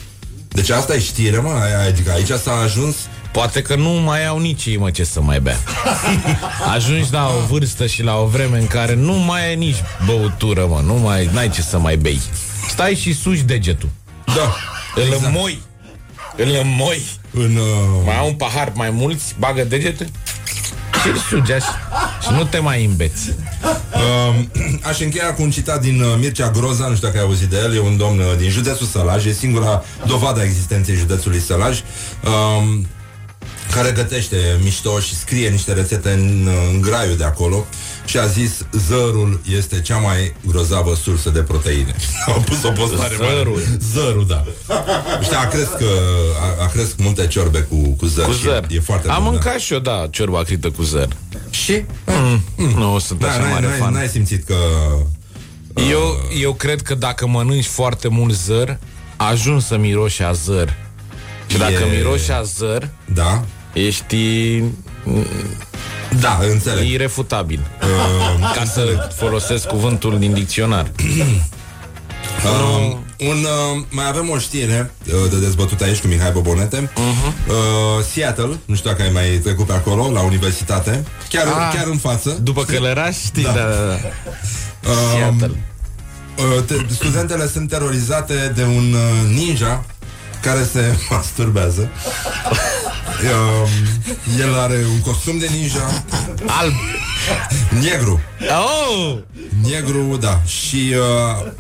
Deci 0.47 0.69
asta 0.69 0.95
e 0.95 0.99
știre, 0.99 1.37
mă, 1.37 1.51
adică 1.87 2.11
aici 2.11 2.31
s-a 2.43 2.51
ajuns 2.51 2.95
Poate 3.35 3.61
că 3.61 3.75
nu 3.75 3.89
mai 3.89 4.25
au 4.25 4.39
nici 4.39 4.65
ei, 4.65 4.77
mă, 4.77 4.89
ce 4.89 5.03
să 5.03 5.21
mai 5.21 5.39
bea. 5.39 5.57
Ajungi 6.75 7.11
la 7.11 7.27
o 7.27 7.45
vârstă 7.47 7.85
și 7.85 8.03
la 8.03 8.17
o 8.17 8.25
vreme 8.25 8.59
în 8.59 8.67
care 8.67 8.95
nu 8.95 9.13
mai 9.13 9.51
e 9.51 9.55
nici 9.55 9.83
băutură, 10.05 10.65
mă, 10.69 10.81
nu 10.85 10.93
mai 10.93 11.29
n-ai 11.33 11.49
ce 11.49 11.61
să 11.61 11.77
mai 11.79 11.97
bei. 11.97 12.21
Stai 12.69 12.95
și 12.95 13.13
suși 13.13 13.41
degetul. 13.43 13.89
Da, 14.25 14.55
Îl 14.95 15.03
exact. 15.03 15.25
înmoi. 15.25 15.61
Îl 16.35 16.57
înmoi. 16.61 17.01
în, 17.31 17.55
uh, 17.55 18.01
Mai 18.05 18.17
au 18.17 18.27
un 18.27 18.33
pahar 18.33 18.71
mai 18.75 18.89
mulți, 18.89 19.35
bagă 19.39 19.63
degetul 19.63 20.07
și 21.01 21.07
îl 21.07 21.17
sugi 21.29 21.51
așa. 21.51 21.79
Și 22.21 22.31
nu 22.31 22.43
te 22.43 22.59
mai 22.59 22.85
îmbeți. 22.85 23.33
Uh, 23.93 24.35
aș 24.89 24.99
încheia 24.99 25.33
cu 25.33 25.41
un 25.41 25.51
citat 25.51 25.81
din 25.81 26.01
uh, 26.01 26.15
Mircea 26.19 26.49
Groza, 26.51 26.87
nu 26.87 26.95
știu 26.95 27.07
dacă 27.07 27.19
ai 27.19 27.25
auzit 27.25 27.47
de 27.47 27.57
el, 27.57 27.75
e 27.75 27.79
un 27.79 27.97
domn 27.97 28.19
uh, 28.19 28.25
din 28.37 28.49
județul 28.49 28.87
Sălaj, 28.87 29.25
e 29.25 29.31
singura 29.31 29.83
dovadă 30.05 30.39
a 30.39 30.43
existenței 30.43 30.95
județului 30.95 31.39
Sălaj, 31.39 31.79
uh, 32.23 32.77
care 33.75 33.91
gătește 33.91 34.37
mișto 34.63 34.99
și 34.99 35.15
scrie 35.15 35.49
niște 35.49 35.73
rețete 35.73 36.09
în, 36.11 36.47
uh, 36.47 36.53
în 36.73 36.81
graiul 36.81 37.17
de 37.17 37.23
acolo 37.23 37.65
și 38.05 38.17
a 38.17 38.25
zis 38.25 38.65
zărul 38.87 39.41
este 39.57 39.81
cea 39.81 39.97
mai 39.97 40.35
grozavă 40.47 40.95
sursă 40.95 41.29
de 41.29 41.39
proteine. 41.39 41.95
Au 42.33 42.41
pus 42.45 42.63
o 42.63 42.69
postare 42.71 43.15
mare. 43.19 43.33
Zărul. 43.35 43.61
Zărul, 43.93 44.25
da. 44.27 44.43
Știi, 45.21 45.35
a 45.35 45.47
cresc, 45.47 45.73
uh, 45.73 45.87
a, 46.59 46.63
a 46.63 46.67
cresc 46.67 46.97
multe 46.97 47.27
ciorbe 47.27 47.59
cu, 47.59 47.75
cu 47.75 48.05
zăr. 48.05 48.25
Cu 48.25 48.31
și 48.31 48.41
zăr. 48.41 48.65
E, 48.69 48.75
e 48.75 48.79
foarte 48.79 49.09
Am 49.09 49.23
bun, 49.23 49.31
mâncat 49.31 49.59
și 49.59 49.73
eu, 49.73 49.79
da, 49.79 50.07
ciorba 50.09 50.43
crită 50.43 50.69
cu 50.69 50.83
zăr. 50.83 51.07
Și? 51.49 51.83
Mm, 52.05 52.43
nu 52.75 52.99
sunt 52.99 53.19
Da, 53.19 53.27
așa 53.27 53.39
n-ai, 53.39 53.51
mare 53.51 53.67
n-ai, 53.67 53.77
fan. 53.77 53.93
n-ai 53.93 54.07
simțit 54.07 54.45
că... 54.45 54.55
Eu, 55.89 56.17
eu 56.41 56.53
cred 56.53 56.81
că 56.81 56.95
dacă 56.95 57.27
mănânci 57.27 57.65
foarte 57.65 58.07
mult 58.07 58.33
zăr, 58.33 58.77
ajungi 59.15 59.65
să 59.65 59.77
miroși 59.77 60.23
a 60.23 60.31
zăr. 60.31 60.73
Și 61.47 61.57
dacă 61.57 61.71
E- 61.73 61.95
miroși 61.97 62.31
a 62.31 62.41
zăr, 62.41 62.89
Da? 63.13 63.45
Ești 63.75 64.17
Da, 66.19 66.39
înțeleg. 66.51 66.87
irefutabil. 66.89 67.59
Uh, 67.81 68.51
Ca 68.55 68.63
să 68.65 69.09
folosesc 69.15 69.67
cuvântul 69.67 70.19
din 70.19 70.33
dicționar. 70.33 70.91
Uh, 72.43 72.97
un, 73.19 73.37
uh, 73.43 73.83
mai 73.89 74.07
avem 74.07 74.29
o 74.29 74.37
știre 74.37 74.91
uh, 75.07 75.29
de 75.29 75.39
dezbătut 75.39 75.81
aici 75.81 75.97
cu 75.99 76.07
Mihai 76.07 76.31
Bobonete. 76.31 76.89
Uh-huh. 76.91 77.47
Uh, 77.49 78.03
Seattle, 78.13 78.57
nu 78.65 78.75
știu 78.75 78.89
dacă 78.89 79.01
ai 79.01 79.09
mai 79.13 79.27
trecut 79.29 79.65
pe 79.65 79.73
acolo, 79.73 80.11
la 80.11 80.21
universitate, 80.21 81.03
chiar, 81.29 81.47
Ah, 81.47 81.73
chiar 81.75 81.85
în 81.87 81.97
față. 81.97 82.39
După 82.43 82.63
călăraș, 82.63 83.15
știi, 83.25 83.43
da, 83.43 83.51
Da. 83.51 83.61
da, 83.61 83.85
da. 83.85 83.95
Uh, 84.89 84.95
Seattle. 85.13 85.51
uh, 86.57 86.63
te, 86.65 86.75
studentele 86.93 87.47
sunt 87.47 87.69
terorizate 87.69 88.51
de 88.55 88.63
un 88.63 88.93
uh, 88.93 89.35
ninja 89.35 89.85
care 90.45 90.67
se 90.71 90.95
masturbează. 91.09 91.89
Uh, 93.23 93.69
el 94.39 94.59
are 94.59 94.77
un 94.91 95.01
costum 95.01 95.37
de 95.37 95.47
ninja 95.51 96.03
Alb. 96.45 96.73
negru. 97.81 98.21
Oh! 98.41 99.17
Negru, 99.69 100.17
da. 100.21 100.41
Și 100.45 100.93
uh, 100.97 101.51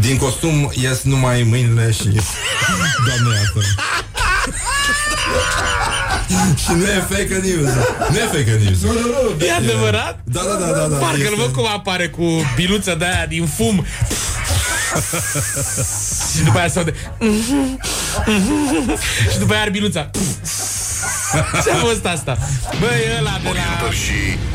din 0.00 0.16
costum 0.16 0.72
ies 0.74 1.02
numai 1.02 1.42
mâinile 1.42 1.92
și... 1.92 2.02
Doamne, 3.06 3.36
iartă 3.36 3.60
Și 6.64 6.70
nu 6.70 6.82
e 6.84 7.04
fake 7.08 7.40
news. 7.44 7.70
Nu 8.10 8.16
e 8.16 8.26
fake 8.26 8.60
news. 8.64 8.80
Nu, 8.82 8.92
nu, 8.92 8.98
nu. 9.38 9.44
E 9.44 9.52
adevărat? 9.52 10.20
Da, 10.24 10.40
da, 10.40 10.54
da, 10.66 10.72
da. 10.72 10.86
da. 10.86 10.96
Parcă 10.96 11.16
Este- 11.16 11.28
îl 11.28 11.36
văd 11.36 11.52
cum 11.54 11.66
apare 11.66 12.08
cu 12.08 12.24
biluța 12.56 12.94
de 12.94 13.04
aia 13.04 13.26
din 13.26 13.46
fum. 13.46 13.86
Și 16.36 16.42
după 16.44 16.58
aia 16.58 16.68
se 16.68 16.78
aude. 16.78 16.94
Și 19.32 19.38
după 19.38 19.52
aia 19.52 19.60
are 19.60 19.70
biluța 19.70 20.10
Ce 21.64 21.70
a 21.70 21.74
fost 21.76 22.04
asta? 22.06 22.38
Băi, 22.80 22.88
ăla 23.18 23.40
de 23.42 23.48
la 23.48 23.88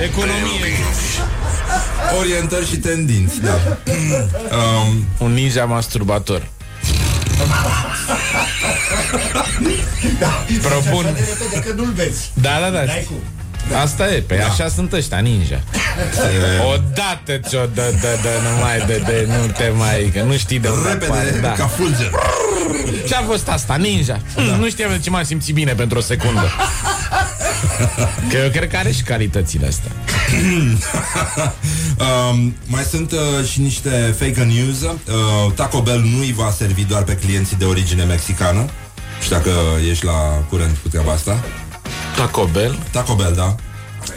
economie. 0.04 0.76
Orientări 2.20 2.68
și 2.68 2.78
tendinți, 2.78 3.42
da. 3.42 3.54
um, 4.58 5.06
Un 5.18 5.34
ninja 5.34 5.66
masturbator. 5.66 6.48
Propun. 10.62 11.04
Repede 11.06 11.68
că 11.68 11.74
nu-l 11.74 11.92
vezi. 11.96 12.32
Da, 12.34 12.60
da, 12.60 12.70
da 13.70 13.80
Asta 13.80 14.14
e, 14.14 14.20
pe 14.20 14.36
da. 14.36 14.46
așa 14.46 14.68
sunt 14.68 14.94
ăștia, 14.94 15.20
ninja 15.20 15.62
Odată 16.74 17.38
ți-o 17.48 17.66
dă, 17.74 17.94
dă, 18.02 18.18
dă, 18.22 18.30
nu 18.44 18.62
mai 18.62 18.84
de, 18.88 19.04
de, 19.06 19.28
nu 19.28 19.52
te 19.52 19.72
mai, 19.76 20.12
că 20.14 20.22
nu 20.22 20.38
știi 20.38 20.60
de 20.60 20.68
unde 20.68 20.90
repede, 20.90 21.12
apare, 21.12 21.40
da. 21.42 21.52
ca 21.52 21.68
fulger. 21.68 22.12
Ce-a 23.08 23.22
fost 23.28 23.48
asta, 23.48 23.76
ninja? 23.76 24.20
Da. 24.36 24.42
Nu 24.62 24.70
știam 24.70 24.92
de 24.92 25.00
ce 25.00 25.10
m-am 25.10 25.24
simțit 25.24 25.54
bine 25.54 25.74
pentru 25.74 25.98
o 25.98 26.02
secundă 26.02 26.52
Că 28.30 28.38
eu 28.38 28.50
cred 28.50 28.70
că 28.70 28.78
are 28.78 28.92
și 28.92 29.02
calitățile 29.02 29.68
astea 29.68 29.92
um, 31.98 32.56
mai 32.66 32.84
sunt 32.84 33.12
uh, 33.12 33.48
și 33.52 33.62
niște 33.62 34.16
fake 34.20 34.44
news. 34.44 34.82
Uh, 34.82 35.52
Taco 35.56 35.82
Bell 35.82 36.02
nu 36.02 36.20
îi 36.20 36.34
va 36.38 36.54
servi 36.58 36.84
doar 36.84 37.04
pe 37.04 37.16
clienții 37.16 37.56
de 37.56 37.66
origine 37.66 38.04
mexicană. 38.04 38.66
Și 39.22 39.30
dacă 39.30 39.52
ești 39.90 40.06
la 40.06 40.44
curent 40.50 40.78
cu 40.82 40.88
treaba 40.88 41.12
asta. 41.12 41.44
Taco 42.16 42.46
Bell? 42.46 42.78
Taco 42.92 43.16
Bell, 43.16 43.34
da. 43.34 43.56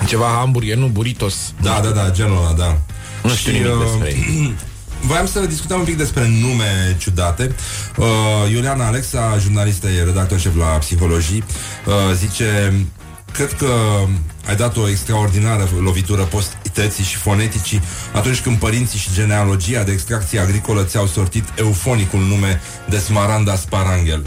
Ceva 0.06 0.26
hamburger, 0.26 0.76
nu 0.76 0.86
burritos 0.86 1.34
Da, 1.60 1.80
da, 1.82 1.90
da, 1.90 2.10
genul 2.10 2.36
ăla, 2.36 2.52
da. 2.52 2.78
Nu 3.22 3.30
știu 3.30 3.52
Și, 3.52 3.58
nimic 3.58 3.72
uh, 3.72 3.84
despre 3.84 4.08
ei. 4.08 4.54
Voiam 5.08 5.26
să 5.26 5.40
discutăm 5.40 5.78
un 5.78 5.84
pic 5.84 5.96
despre 5.96 6.28
nume 6.40 6.96
ciudate. 6.98 7.54
Uh, 7.96 8.06
Iuliana 8.50 8.86
Alexa, 8.86 9.36
jurnalistă, 9.40 9.88
e 9.88 10.02
redactor 10.02 10.38
șef 10.38 10.56
la 10.56 10.64
psihologii, 10.64 11.44
uh, 11.86 12.14
zice 12.14 12.72
Cred 13.32 13.52
că 13.52 13.66
ai 14.48 14.56
dat 14.56 14.76
o 14.76 14.88
extraordinară 14.88 15.68
lovitură 15.80 16.22
postității 16.22 17.04
și 17.04 17.16
foneticii 17.16 17.82
atunci 18.12 18.40
când 18.40 18.56
părinții 18.58 18.98
și 18.98 19.08
genealogia 19.12 19.82
de 19.82 19.92
extracție 19.92 20.40
agricolă 20.40 20.82
ți-au 20.82 21.06
sortit 21.06 21.44
eufonicul 21.56 22.20
nume 22.20 22.60
de 22.88 22.98
Smaranda 22.98 23.54
Sparanghel. 23.54 24.26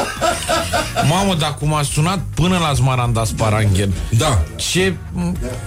Mamă, 1.10 1.34
dar 1.34 1.54
cum 1.54 1.74
a 1.74 1.82
sunat 1.82 2.20
până 2.34 2.58
la 2.58 2.74
Smaranda 2.74 3.24
Sparanghel. 3.24 3.92
Da. 4.10 4.42
Ce... 4.56 4.94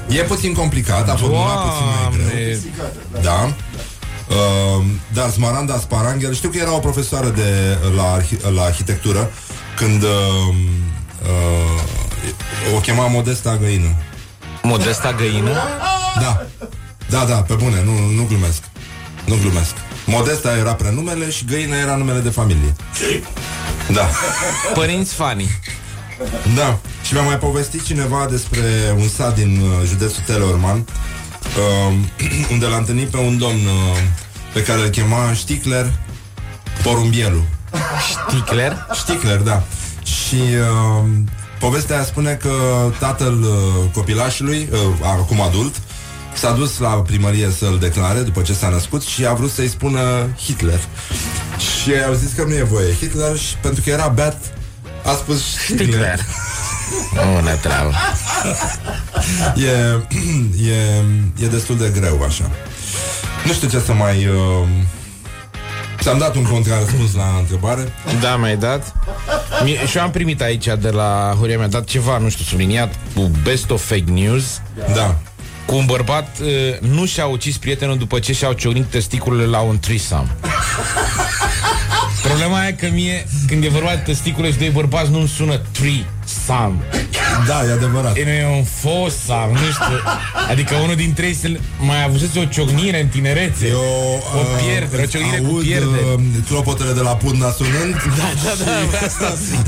E 0.08 0.22
puțin 0.22 0.54
complicat, 0.54 1.10
a 1.10 1.16
formulat 1.16 1.64
puțin 1.64 1.86
mai 1.86 2.28
greu. 2.30 2.58
Da. 3.22 3.54
Uh, 4.30 4.86
dar 5.14 5.30
Smaranda 5.30 5.78
Sparanghel, 5.78 6.34
știu 6.34 6.50
că 6.50 6.58
era 6.58 6.76
o 6.76 6.80
profesoară 6.80 7.30
de, 7.30 7.78
la, 7.96 8.20
arhi- 8.20 8.54
la 8.56 8.62
arhitectură 8.62 9.32
când 9.76 10.04
uh, 10.04 10.10
uh, 11.24 11.82
o 12.76 12.80
chema 12.80 13.08
Modesta 13.08 13.58
Găină. 13.58 13.96
Modesta 14.64 15.14
Găină? 15.14 15.54
Da. 16.20 16.46
Da, 17.10 17.26
da, 17.26 17.36
pe 17.36 17.54
bune, 17.54 17.84
nu, 17.84 18.10
nu 18.16 18.26
glumesc. 18.28 18.64
Nu 19.26 19.38
glumesc. 19.42 19.74
Modesta 20.06 20.58
era 20.58 20.74
prenumele 20.74 21.30
și 21.30 21.46
Găină 21.46 21.76
era 21.76 21.96
numele 21.96 22.20
de 22.20 22.30
familie. 22.30 22.76
Da. 23.92 24.10
Părinți 24.74 25.14
fani. 25.14 25.60
Da. 26.56 26.78
Și 27.04 27.14
mi-a 27.14 27.22
mai 27.22 27.38
povestit 27.38 27.86
cineva 27.86 28.28
despre 28.30 28.94
un 28.96 29.08
sat 29.08 29.36
din 29.36 29.62
uh, 29.62 29.88
județul 29.88 30.24
Teleorman, 30.26 30.78
uh, 30.78 31.94
unde 32.54 32.66
l-a 32.66 32.78
întâlnit 32.78 33.08
pe 33.08 33.18
un 33.18 33.38
domn 33.38 33.66
uh, 33.66 33.98
pe 34.54 34.64
care 34.64 34.82
îl 34.82 34.88
chema 34.88 35.34
Sticler 35.34 35.92
Porumbielu. 36.84 37.44
Sticler? 38.30 38.88
Sticler, 38.94 39.38
da. 39.38 39.64
Și 40.04 40.36
uh, 40.36 41.06
povestea 41.60 42.04
spune 42.04 42.34
că 42.42 42.52
tatăl 43.00 43.42
uh, 43.44 43.90
copilașului, 43.94 44.70
uh, 44.72 44.80
acum 45.04 45.42
adult, 45.42 45.76
s-a 46.36 46.52
dus 46.52 46.78
la 46.78 46.90
primărie 46.90 47.52
să-l 47.58 47.78
declare 47.80 48.20
după 48.20 48.42
ce 48.42 48.54
s-a 48.54 48.70
născut 48.70 49.02
și 49.02 49.26
a 49.26 49.34
vrut 49.34 49.52
să-i 49.52 49.68
spună 49.68 50.30
Hitler. 50.38 50.80
Și 51.58 51.92
au 52.08 52.14
zis 52.14 52.32
că 52.32 52.44
nu 52.44 52.54
e 52.54 52.64
voie 52.64 52.94
Hitler 52.94 53.38
și 53.38 53.56
pentru 53.62 53.82
că 53.82 53.90
era 53.90 54.08
beat 54.08 54.38
a 55.06 55.12
spus 55.12 55.42
Sticler. 55.58 55.88
Sticler. 55.88 56.20
Bună 57.36 57.56
treabă. 57.56 57.94
e, 59.56 59.72
e, 60.72 61.04
e 61.44 61.48
destul 61.48 61.78
de 61.78 61.92
greu 62.00 62.22
așa. 62.22 62.52
Nu 63.46 63.54
știu 63.54 63.68
ce 63.68 63.80
să 63.80 63.94
mai... 63.94 64.28
Uh, 64.28 64.68
ți-am 66.06 66.18
dat 66.18 66.36
un 66.36 66.44
contrarăspuns 66.44 67.14
la 67.14 67.36
întrebare. 67.40 67.94
Da, 68.22 68.36
mi-ai 68.36 68.58
dat. 68.58 68.94
Mie, 69.64 69.88
și 69.88 69.98
eu 69.98 70.04
am 70.04 70.12
primit 70.12 70.42
aici 70.42 70.66
de 70.80 70.90
la 70.90 71.36
Horia, 71.40 71.58
mi-a 71.58 71.68
dat 71.68 71.84
ceva, 71.84 72.18
nu 72.18 72.30
știu, 72.30 72.44
subliniat, 72.44 72.96
cu 73.16 73.32
Best 73.44 73.70
of 73.70 73.86
Fake 73.86 74.12
News. 74.12 74.62
Da. 74.96 75.16
Cu 75.66 75.76
un 75.76 75.86
bărbat 75.86 76.38
uh, 76.42 76.48
nu 76.80 77.06
și-a 77.06 77.26
ucis 77.26 77.58
prietenul 77.58 77.98
după 77.98 78.20
ce 78.20 78.34
și-au 78.34 78.54
ciocnit 78.54 78.86
testiculele 78.86 79.46
la 79.46 79.60
un 79.60 79.80
trisam. 79.80 80.32
Problema 82.38 82.68
e 82.68 82.72
că 82.72 82.88
mie, 82.94 83.26
când 83.48 83.64
e 83.64 83.68
vorba 83.68 83.90
de 83.90 84.02
testicule 84.06 84.52
și 84.52 84.58
doi 84.58 84.70
bărbați, 84.70 85.12
nu-mi 85.12 85.28
sună 85.28 85.62
trisam. 85.72 86.84
Da, 87.48 87.64
e 87.68 87.72
adevărat. 87.72 88.18
E, 88.18 88.24
nu 88.24 88.30
e 88.30 88.46
un 88.58 88.64
fosam, 88.64 89.50
nu 89.52 89.58
știu. 89.78 90.00
Adică 90.50 90.76
unul 90.76 90.96
dintre 90.96 91.26
ei 91.26 91.34
se, 91.34 91.60
mai 91.80 92.04
avusese 92.04 92.40
o 92.40 92.46
ciocnire 92.46 93.02
în 93.02 93.08
tinerețe. 93.08 93.68
Eu, 93.68 93.80
o 94.36 94.42
pierdere, 94.66 95.02
o 95.02 95.06
ciocnire 95.06 95.38
cu 95.38 95.46
aud, 95.46 95.62
pierdere. 95.62 96.02
Uh, 96.16 96.22
clopotele 96.48 96.92
de 96.94 97.00
la 97.02 97.10
pudna 97.16 97.52
sunând. 97.52 97.94
Da, 98.18 98.30
da, 98.44 98.54
da, 98.92 99.06
asta 99.06 99.34
zic. 99.48 99.66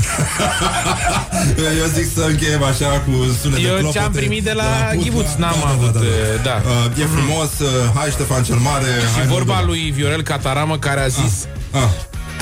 Eu 1.80 1.86
zic 1.94 2.06
să 2.14 2.20
încheiem 2.28 2.62
așa 2.62 2.86
cu 3.04 3.12
sunet 3.42 3.60
de 3.60 3.66
Eu 3.66 3.74
clopote. 3.74 3.98
ce-am 3.98 4.12
primit 4.12 4.44
de 4.44 4.52
la 4.52 4.62
pudna. 4.62 5.02
Ghibuț, 5.02 5.30
n-am 5.36 5.56
da, 5.62 5.68
avut, 5.70 5.92
Da, 5.92 6.00
da, 6.00 6.06
da. 6.42 6.42
da. 6.42 6.62
Uh, 6.94 7.02
e 7.02 7.06
frumos, 7.16 7.58
uh, 7.58 7.68
hai 7.94 8.10
Ștefan 8.10 8.42
cel 8.42 8.56
Mare. 8.56 8.84
Și 8.84 9.14
hai 9.16 9.26
vorba 9.26 9.52
Moldova. 9.54 9.62
lui 9.62 9.92
Viorel 9.96 10.22
Cataramă 10.22 10.78
care 10.78 11.00
a 11.00 11.06
zis 11.08 11.46
Ah. 11.72 11.80
Ah. 11.82 11.88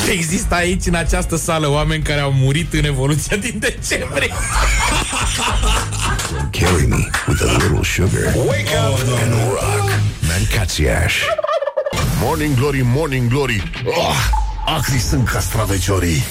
Există 0.18 0.54
aici, 0.54 0.86
în 0.86 0.94
această 0.94 1.36
sală, 1.36 1.70
oameni 1.70 2.02
care 2.02 2.20
au 2.20 2.32
murit 2.32 2.72
în 2.72 2.84
Evoluția 2.84 3.36
din 3.36 3.58
decembrie. 3.58 4.32
Carry 6.50 6.86
me 6.86 7.08
with 7.28 7.42
a 7.42 7.52
little 7.52 7.82
sugar. 7.82 8.34
Wake 8.34 8.76
up 8.88 8.98
and 9.22 9.32
rock. 9.50 9.90
Mancațiaș. 10.28 11.14
Morning 12.20 12.54
Glory, 12.54 12.82
Morning 12.84 13.28
Glory. 13.28 13.72
Oh, 13.84 14.16
acri 14.66 14.98
sunt 14.98 15.28
castraveciorii. 15.28 16.24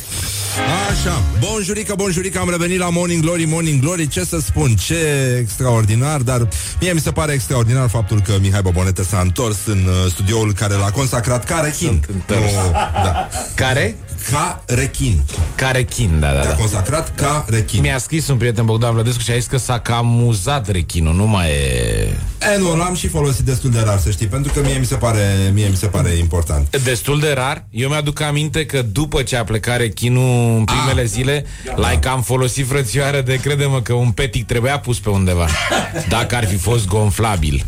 Așa, 0.60 1.22
bonjurică, 1.40 1.94
bonjurică, 1.96 2.40
am 2.40 2.50
revenit 2.50 2.80
la 2.80 2.90
Morning 2.90 3.22
Glory, 3.22 3.46
Morning 3.46 3.82
Glory, 3.82 4.08
ce 4.08 4.24
să 4.26 4.40
spun, 4.40 4.76
ce 4.76 4.96
extraordinar, 5.42 6.22
dar 6.22 6.48
mie 6.82 6.94
mi 6.94 7.00
se 7.00 7.12
pare 7.12 7.34
extraordinar 7.34 7.90
faptul 7.90 8.22
că 8.22 8.34
Mihai 8.42 8.62
Bobonete 8.62 9.04
s-a 9.04 9.20
întors 9.20 9.58
în 9.66 9.78
uh, 9.88 10.12
studioul 10.12 10.54
care 10.54 10.74
l-a 10.74 10.92
consacrat 10.92 11.44
ca 11.46 11.60
rechin. 11.60 12.04
întors. 12.14 12.52
Nu, 12.52 12.72
da. 12.94 13.28
Care? 13.56 13.96
Ca 14.32 14.64
rechin. 14.66 15.24
Ca 15.56 15.72
rechin, 15.72 16.20
da, 16.20 16.28
da, 16.28 16.40
L-a 16.40 16.46
da. 16.46 16.54
consacrat 16.56 17.16
ca 17.16 17.46
rechin. 17.50 17.82
Mi-a 17.82 17.98
scris 17.98 18.28
un 18.28 18.38
prieten 18.38 18.66
Bogdan 18.66 18.94
Vlădescu 18.94 19.22
și 19.22 19.32
a 19.32 19.36
zis 19.36 19.46
că 19.46 19.58
s-a 19.58 19.80
cam 19.80 20.26
uzat 20.26 20.70
rechinul, 20.72 21.14
nu 21.16 21.26
mai 21.28 21.50
e... 21.50 22.18
E, 22.54 22.58
nu, 22.58 22.76
l-am 22.76 22.96
și 22.96 23.08
folosit 23.08 23.46
destul 23.46 23.70
de 23.72 23.80
rar, 23.86 24.00
să 24.00 24.10
știi, 24.10 24.28
pentru 24.28 24.52
că 24.54 24.60
mie 24.62 24.78
mi 24.80 24.86
se 24.86 24.96
pare, 24.96 25.52
mie 25.54 25.68
mi 25.68 25.76
se 25.76 25.88
pare 25.88 26.10
important. 26.10 26.78
Destul 26.84 27.20
de 27.20 27.32
rar. 27.34 27.66
Eu 27.70 27.90
mi-aduc 27.90 28.22
aminte 28.22 28.66
că 28.66 28.82
după 28.82 29.22
ce 29.24 29.36
a 29.36 29.44
plecat 29.44 29.78
rechinul 29.78 30.58
în 30.58 30.64
primele 30.64 31.02
Ah. 31.02 31.08
zile, 31.08 31.46
like 31.76 32.08
am 32.08 32.22
folosit 32.22 32.68
frățioară 32.68 33.22
de 33.22 33.36
crede-mă 33.36 33.82
că 33.82 33.94
un 33.94 34.12
petic 34.12 34.46
trebuia 34.46 34.80
pus 34.80 35.00
pe 35.00 35.10
undeva. 35.10 35.48
Dacă 36.10 36.36
ar 36.36 36.48
fi 36.48 36.56
fost 36.56 36.88
gonflabil. 36.88 37.66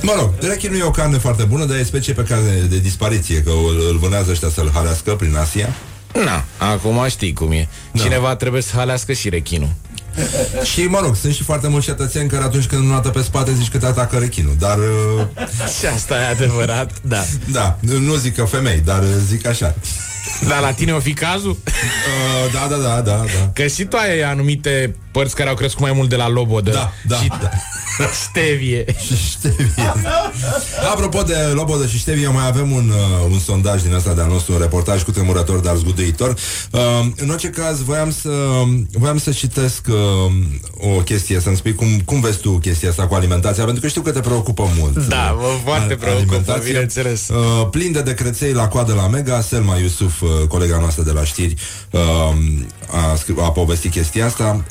Mă 0.00 0.12
rog, 0.18 0.30
rechinul 0.40 0.78
e 0.78 0.82
o 0.82 0.90
carne 0.90 1.18
foarte 1.18 1.42
bună, 1.42 1.64
dar 1.64 1.76
e 1.78 1.82
specie 1.82 2.12
pe 2.12 2.22
care 2.22 2.66
de 2.68 2.78
dispariție, 2.78 3.42
că 3.42 3.50
îl, 3.50 3.86
îl 3.90 3.98
vânează 3.98 4.30
ăștia 4.30 4.48
să-l 4.48 4.70
halească 4.74 5.14
prin 5.14 5.36
Asia. 5.36 5.68
Na, 6.24 6.44
acum 6.58 7.06
știi 7.08 7.32
cum 7.32 7.50
e. 7.52 7.68
Da. 7.92 8.02
Cineva 8.02 8.36
trebuie 8.36 8.62
să 8.62 8.72
halească 8.76 9.12
și 9.12 9.28
rechinul. 9.28 9.68
Și, 10.72 10.80
mă 10.84 11.00
rog, 11.02 11.16
sunt 11.16 11.34
și 11.34 11.42
foarte 11.42 11.68
mulți 11.68 11.86
cetățeni 11.86 12.28
care 12.28 12.44
atunci 12.44 12.66
când 12.66 12.84
nu 12.84 13.10
pe 13.10 13.22
spate 13.22 13.52
zici 13.52 13.68
că 13.68 13.78
te 13.78 13.86
atacă 13.86 14.18
rechinul, 14.18 14.54
dar... 14.58 14.78
uh, 14.78 15.26
Și 15.78 15.86
asta 15.94 16.14
e 16.14 16.26
adevărat, 16.26 16.90
da. 17.02 17.24
Da, 17.50 17.78
nu 17.80 18.14
zic 18.14 18.34
că 18.34 18.44
femei, 18.44 18.78
dar 18.84 19.02
uh, 19.02 19.08
zic 19.26 19.46
așa. 19.46 19.74
Dar 20.48 20.60
la 20.60 20.72
tine 20.72 20.92
o 20.92 21.00
fi 21.00 21.12
cazul? 21.12 21.50
Uh, 21.66 22.52
da, 22.52 22.66
da, 22.76 22.82
da, 22.82 23.00
da, 23.00 23.16
da. 23.16 23.50
Că 23.54 23.66
și 23.66 23.84
tu 23.84 23.96
ai 23.96 24.20
anumite 24.20 24.96
părți 25.12 25.34
care 25.34 25.48
au 25.48 25.54
crescut 25.54 25.80
mai 25.82 25.92
mult 25.94 26.08
de 26.08 26.16
la 26.16 26.28
lobodă. 26.28 26.70
Da, 26.70 26.92
da, 27.06 27.16
și 27.16 27.28
da. 27.28 27.50
stevie. 28.30 28.84
Și 29.06 29.16
ștevie. 29.16 29.92
Apropo 30.92 31.22
de 31.22 31.36
Lobodă 31.54 31.86
și 31.86 31.98
ștevie, 31.98 32.28
mai 32.28 32.46
avem 32.46 32.70
un, 32.70 32.88
uh, 32.88 33.30
un 33.30 33.38
sondaj 33.38 33.82
din 33.82 33.94
asta 33.94 34.12
de-al 34.12 34.28
nostru, 34.28 34.52
un 34.52 34.58
reportaj 34.60 35.02
cu 35.02 35.10
tremurător, 35.10 35.58
dar 35.58 35.76
zguduitor. 35.76 36.34
Uh, 36.70 36.80
în 37.16 37.30
orice 37.30 37.48
caz, 37.48 37.82
voiam 37.82 38.10
să, 38.12 38.30
voiam 38.92 39.18
să 39.18 39.30
citesc 39.30 39.86
uh, 39.88 40.94
o 40.96 41.00
chestie, 41.02 41.40
să-mi 41.40 41.56
spui 41.56 41.74
cum, 41.74 42.00
cum 42.04 42.20
vezi 42.20 42.38
tu 42.38 42.50
chestia 42.58 42.88
asta 42.88 43.06
cu 43.06 43.14
alimentația, 43.14 43.64
pentru 43.64 43.82
că 43.82 43.88
știu 43.88 44.02
că 44.02 44.10
te 44.10 44.20
preocupă 44.20 44.68
mult. 44.78 45.06
Da, 45.06 45.30
mă, 45.40 45.42
foarte 45.64 45.92
Al- 45.92 45.98
preocupă, 45.98 46.20
alimentația. 46.20 46.62
bineînțeles. 46.66 47.28
Uh, 47.28 47.68
plin 47.70 47.92
de 47.92 48.02
decreței 48.02 48.52
la 48.52 48.68
coadă 48.68 48.94
la 48.94 49.08
Mega, 49.08 49.40
Selma 49.40 49.76
Iusuf, 49.76 50.20
uh, 50.20 50.28
colega 50.48 50.78
noastră 50.78 51.02
de 51.02 51.10
la 51.12 51.24
știri, 51.24 51.54
uh, 51.90 52.00
a, 52.90 53.14
scri- 53.16 53.40
a 53.42 53.50
povestit 53.50 53.90
chestia 53.90 54.26
asta. 54.26 54.64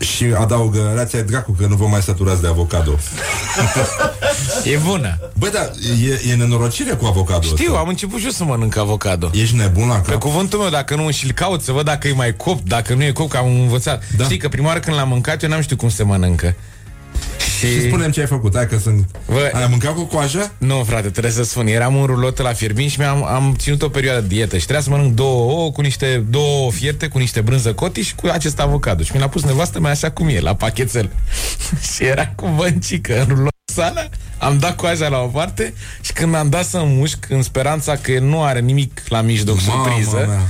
Uh, 0.00 0.06
Și 0.06 0.24
adaugă, 0.38 0.92
rația 0.94 1.22
dracu 1.22 1.52
că 1.52 1.66
nu 1.66 1.76
vă 1.76 1.86
mai 1.86 2.02
saturați 2.02 2.40
de 2.40 2.46
avocado. 2.46 2.98
E 4.64 4.76
bună. 4.76 5.18
Băi, 5.38 5.50
da, 5.50 5.70
e, 6.04 6.30
e 6.30 6.34
nenorocire 6.34 6.92
cu 6.92 7.04
avocado 7.06 7.42
Știu, 7.46 7.66
ăsta. 7.70 7.78
am 7.78 7.88
început 7.88 8.18
și 8.18 8.24
eu 8.24 8.30
să 8.30 8.44
mănânc 8.44 8.76
avocado. 8.76 9.30
Ești 9.32 9.56
nebun 9.56 9.88
la 9.88 9.94
Pe 9.94 10.10
cap? 10.10 10.20
cuvântul 10.20 10.58
meu, 10.58 10.68
dacă 10.70 10.94
nu 10.94 11.10
și-l 11.10 11.32
caut 11.32 11.62
să 11.62 11.72
văd 11.72 11.84
dacă 11.84 12.08
e 12.08 12.12
mai 12.12 12.36
copt, 12.36 12.62
dacă 12.68 12.94
nu 12.94 13.02
e 13.04 13.10
copt, 13.12 13.30
că 13.30 13.36
am 13.36 13.46
învățat. 13.46 14.02
Da. 14.16 14.24
Știi 14.24 14.36
că 14.36 14.48
prima 14.48 14.66
oară 14.66 14.78
când 14.80 14.96
l-am 14.96 15.08
mâncat, 15.08 15.42
eu 15.42 15.48
n-am 15.48 15.60
știut 15.60 15.78
cum 15.78 15.88
se 15.88 16.02
mănâncă. 16.02 16.54
Și... 17.58 17.66
Și 17.66 17.80
spunem 17.86 18.10
ce 18.10 18.20
ai 18.20 18.26
făcut, 18.26 18.54
hai 18.56 18.66
că 18.66 18.78
sunt... 18.78 19.04
Bă- 19.32 19.52
Ai 19.52 19.66
mâncat 19.70 19.94
cu 19.94 20.02
coajă? 20.04 20.52
Nu, 20.58 20.84
frate, 20.86 21.08
trebuie 21.10 21.32
să 21.32 21.44
spun. 21.44 21.66
Eram 21.66 21.96
în 21.96 22.04
rulotă 22.06 22.42
la 22.42 22.52
fierbin 22.52 22.88
și 22.88 22.98
mi-am 22.98 23.24
am 23.24 23.54
ținut 23.58 23.82
o 23.82 23.88
perioadă 23.88 24.20
de 24.20 24.26
dietă 24.26 24.56
și 24.56 24.62
trebuia 24.66 24.84
să 24.84 24.90
mănânc 24.90 25.14
două 25.14 25.50
ouă 25.52 25.70
cu 25.72 25.80
niște 25.80 26.24
două 26.30 26.58
ouă 26.60 26.72
fierte, 26.72 27.08
cu 27.08 27.18
niște 27.18 27.40
brânză 27.40 27.72
coti 27.72 28.00
și 28.00 28.14
cu 28.14 28.26
acest 28.26 28.60
avocado. 28.60 29.02
Și 29.02 29.10
mi 29.14 29.20
l-a 29.20 29.28
pus 29.28 29.42
nevastă 29.44 29.80
mea 29.80 29.90
așa 29.90 30.10
cum 30.10 30.28
e, 30.28 30.40
la 30.40 30.54
pachetel. 30.54 31.10
și 31.94 32.04
era 32.04 32.26
cu 32.26 32.48
băncică 32.56 33.18
în 33.20 33.26
rulotă 33.28 33.50
sala, 33.74 34.08
am 34.38 34.58
dat 34.58 34.76
coaja 34.76 35.08
la 35.08 35.18
o 35.18 35.26
parte 35.26 35.74
și 36.00 36.12
când 36.12 36.34
am 36.34 36.48
dat 36.48 36.64
să 36.64 36.82
mușc, 36.84 37.26
în 37.28 37.42
speranța 37.42 37.96
că 37.96 38.18
nu 38.18 38.42
are 38.42 38.60
nimic 38.60 39.02
la 39.08 39.20
mijloc 39.20 39.58
Mama 39.66 39.82
surpriză, 39.84 40.24
mea. 40.28 40.40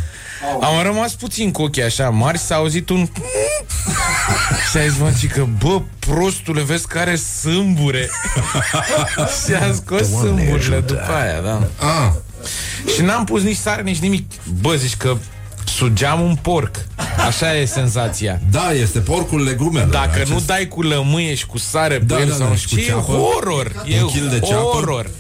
am 0.69 0.83
rămas 0.83 1.13
puțin 1.15 1.51
cu 1.51 1.63
ochii 1.63 1.83
așa 1.83 2.11
mari 2.11 2.39
și 2.39 2.45
s-a 2.45 2.55
auzit 2.55 2.89
un... 2.89 3.09
Și 4.71 4.77
a 4.77 4.89
zis 4.89 4.99
măcică, 4.99 5.49
bă, 5.59 5.81
prostule, 5.99 6.63
vezi 6.63 6.87
care 6.87 7.17
sâmbure 7.17 8.09
Și 9.47 9.53
a 9.55 9.73
scos 9.75 10.11
Doamne 10.11 10.27
sâmburile 10.43 10.75
ajută. 10.77 10.93
după 10.93 11.13
aia, 11.23 11.41
da 11.41 11.63
Ah, 11.87 12.11
Și 12.95 13.03
n-am 13.03 13.25
pus 13.25 13.43
nici 13.43 13.57
sare, 13.57 13.83
nici 13.83 13.99
nimic 13.99 14.31
Bă, 14.61 14.75
zici 14.75 14.97
că 14.97 15.17
sugeam 15.65 16.21
un 16.21 16.35
porc 16.35 16.77
Așa 17.27 17.57
e 17.57 17.65
senzația 17.65 18.41
da, 18.51 18.73
este 18.73 18.99
porcul 18.99 19.43
legumelor. 19.43 19.89
Dacă 19.89 20.11
Acest- 20.13 20.31
nu 20.31 20.41
dai 20.47 20.69
cu 20.69 20.83
lămâie 20.83 21.35
și 21.35 21.47
cu 21.47 21.59
sare 21.59 21.99
Da, 21.99 22.15
pe 22.15 22.21
el 22.21 22.29
da, 22.29 22.35
sau 22.35 22.43
da, 22.45 22.49
nu 22.51 22.57
și 22.57 22.63
cu 22.63 22.69
știu 22.69 22.81
ce, 22.81 22.85
e 22.87 22.89
ceapă. 22.89 23.13
horror 23.13 23.85
E 23.87 24.01
Un 24.03 24.07
kil 24.09 24.29
de 24.29 24.39
ceapă. 24.41 24.61
horror 24.63 25.11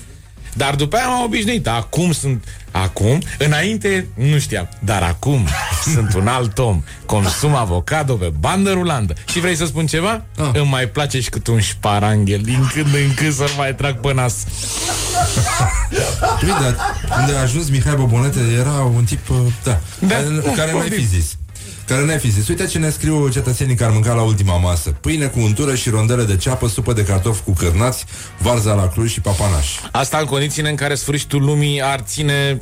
Dar 0.56 0.74
după 0.74 0.96
aia 0.96 1.06
m-am 1.06 1.22
obișnuit 1.24 1.68
Acum 1.68 2.12
sunt 2.12 2.44
Acum, 2.70 3.22
înainte 3.38 4.06
nu 4.14 4.38
știam 4.38 4.68
Dar 4.78 5.02
acum 5.02 5.48
sunt 5.94 6.14
un 6.14 6.26
alt 6.28 6.58
om 6.58 6.82
Consum 7.06 7.54
avocado 7.54 8.14
pe 8.14 8.32
bandă 8.40 8.72
rulantă 8.72 9.14
Și 9.30 9.40
vrei 9.40 9.56
să 9.56 9.64
spun 9.66 9.86
ceva? 9.86 10.24
Ah. 10.38 10.50
Îmi 10.52 10.68
mai 10.70 10.86
place 10.88 11.20
și 11.20 11.28
cât 11.28 11.46
un 11.46 11.60
șparanghel 11.60 12.40
Din 12.40 12.68
când 12.72 12.94
în 12.94 13.14
când 13.14 13.32
să-l 13.34 13.50
mai 13.56 13.74
trag 13.74 14.00
pe 14.00 14.14
nas 14.14 14.34
Uite, 16.42 16.58
dar 16.60 16.76
unde 17.20 17.36
a 17.36 17.40
ajuns 17.40 17.68
Mihai 17.70 17.94
Bobonete 17.94 18.40
era 18.58 18.70
un 18.94 19.04
tip, 19.04 19.28
uh, 19.30 19.36
da, 19.64 19.78
Da, 19.98 20.14
care, 20.14 20.28
da, 20.44 20.50
care 20.50 20.72
n-ai 20.72 20.80
poftim. 20.80 20.98
fi 20.98 21.06
zis. 21.06 21.36
Care 21.86 22.04
n-ai 22.04 22.18
fi 22.18 22.30
zis. 22.30 22.48
Uite 22.48 22.66
ce 22.66 22.78
ne 22.78 22.90
scriu 22.90 23.28
cetățenii 23.28 23.74
care 23.74 23.88
ar 23.88 23.92
mânca 23.92 24.12
la 24.12 24.22
ultima 24.22 24.56
masă. 24.56 24.90
Pâine 24.90 25.26
cu 25.26 25.40
untură 25.40 25.74
și 25.74 25.88
rondele 25.90 26.24
de 26.24 26.36
ceapă, 26.36 26.68
supă 26.68 26.92
de 26.92 27.04
cartofi 27.04 27.42
cu 27.42 27.52
cârnați, 27.52 28.04
varza 28.38 28.72
la 28.74 28.88
Cluj 28.88 29.12
și 29.12 29.20
papanaș. 29.20 29.66
Asta 29.92 30.18
în 30.18 30.24
condițiile 30.24 30.68
în 30.68 30.74
care 30.74 30.94
sfârșitul 30.94 31.42
lumii 31.44 31.82
ar 31.82 32.00
ține 32.00 32.60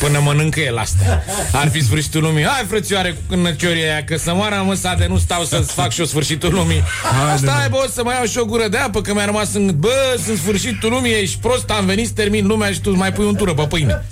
până 0.00 0.18
mănâncă 0.22 0.60
el 0.60 0.78
asta. 0.78 1.22
Ar 1.52 1.68
fi 1.70 1.84
sfârșitul 1.84 2.22
lumii. 2.22 2.44
Hai, 2.44 2.64
frățioare, 2.68 3.10
cu 3.10 3.18
cârnăciorii 3.28 3.82
aia, 3.82 4.04
că 4.04 4.16
să 4.16 4.34
moară 4.34 4.62
măsa 4.66 4.94
de 4.94 5.06
nu 5.08 5.18
stau 5.18 5.44
să-ți 5.44 5.72
fac 5.72 5.90
și 5.90 6.00
eu 6.00 6.06
sfârșitul 6.06 6.52
lumii. 6.52 6.82
Haide, 7.02 7.46
Stai, 7.46 7.66
mă. 7.70 7.76
bă, 7.76 7.82
o 7.86 7.88
să 7.88 8.02
mai 8.04 8.14
iau 8.14 8.24
și 8.24 8.38
o 8.38 8.44
gură 8.44 8.68
de 8.68 8.76
apă, 8.76 9.00
că 9.00 9.12
mi-a 9.14 9.24
rămas 9.24 9.54
în... 9.54 9.74
Bă, 9.78 10.18
sunt 10.24 10.38
sfârșitul 10.38 10.90
lumii, 10.90 11.12
ești 11.12 11.38
prost, 11.40 11.70
am 11.70 11.86
venit 11.86 12.06
să 12.06 12.12
termin 12.12 12.46
lumea 12.46 12.72
și 12.72 12.80
tu 12.80 12.90
îți 12.90 12.98
mai 12.98 13.12
pui 13.12 13.24
un 13.24 13.34
tură 13.34 13.54
pe 13.54 13.66
pâine. 13.66 14.04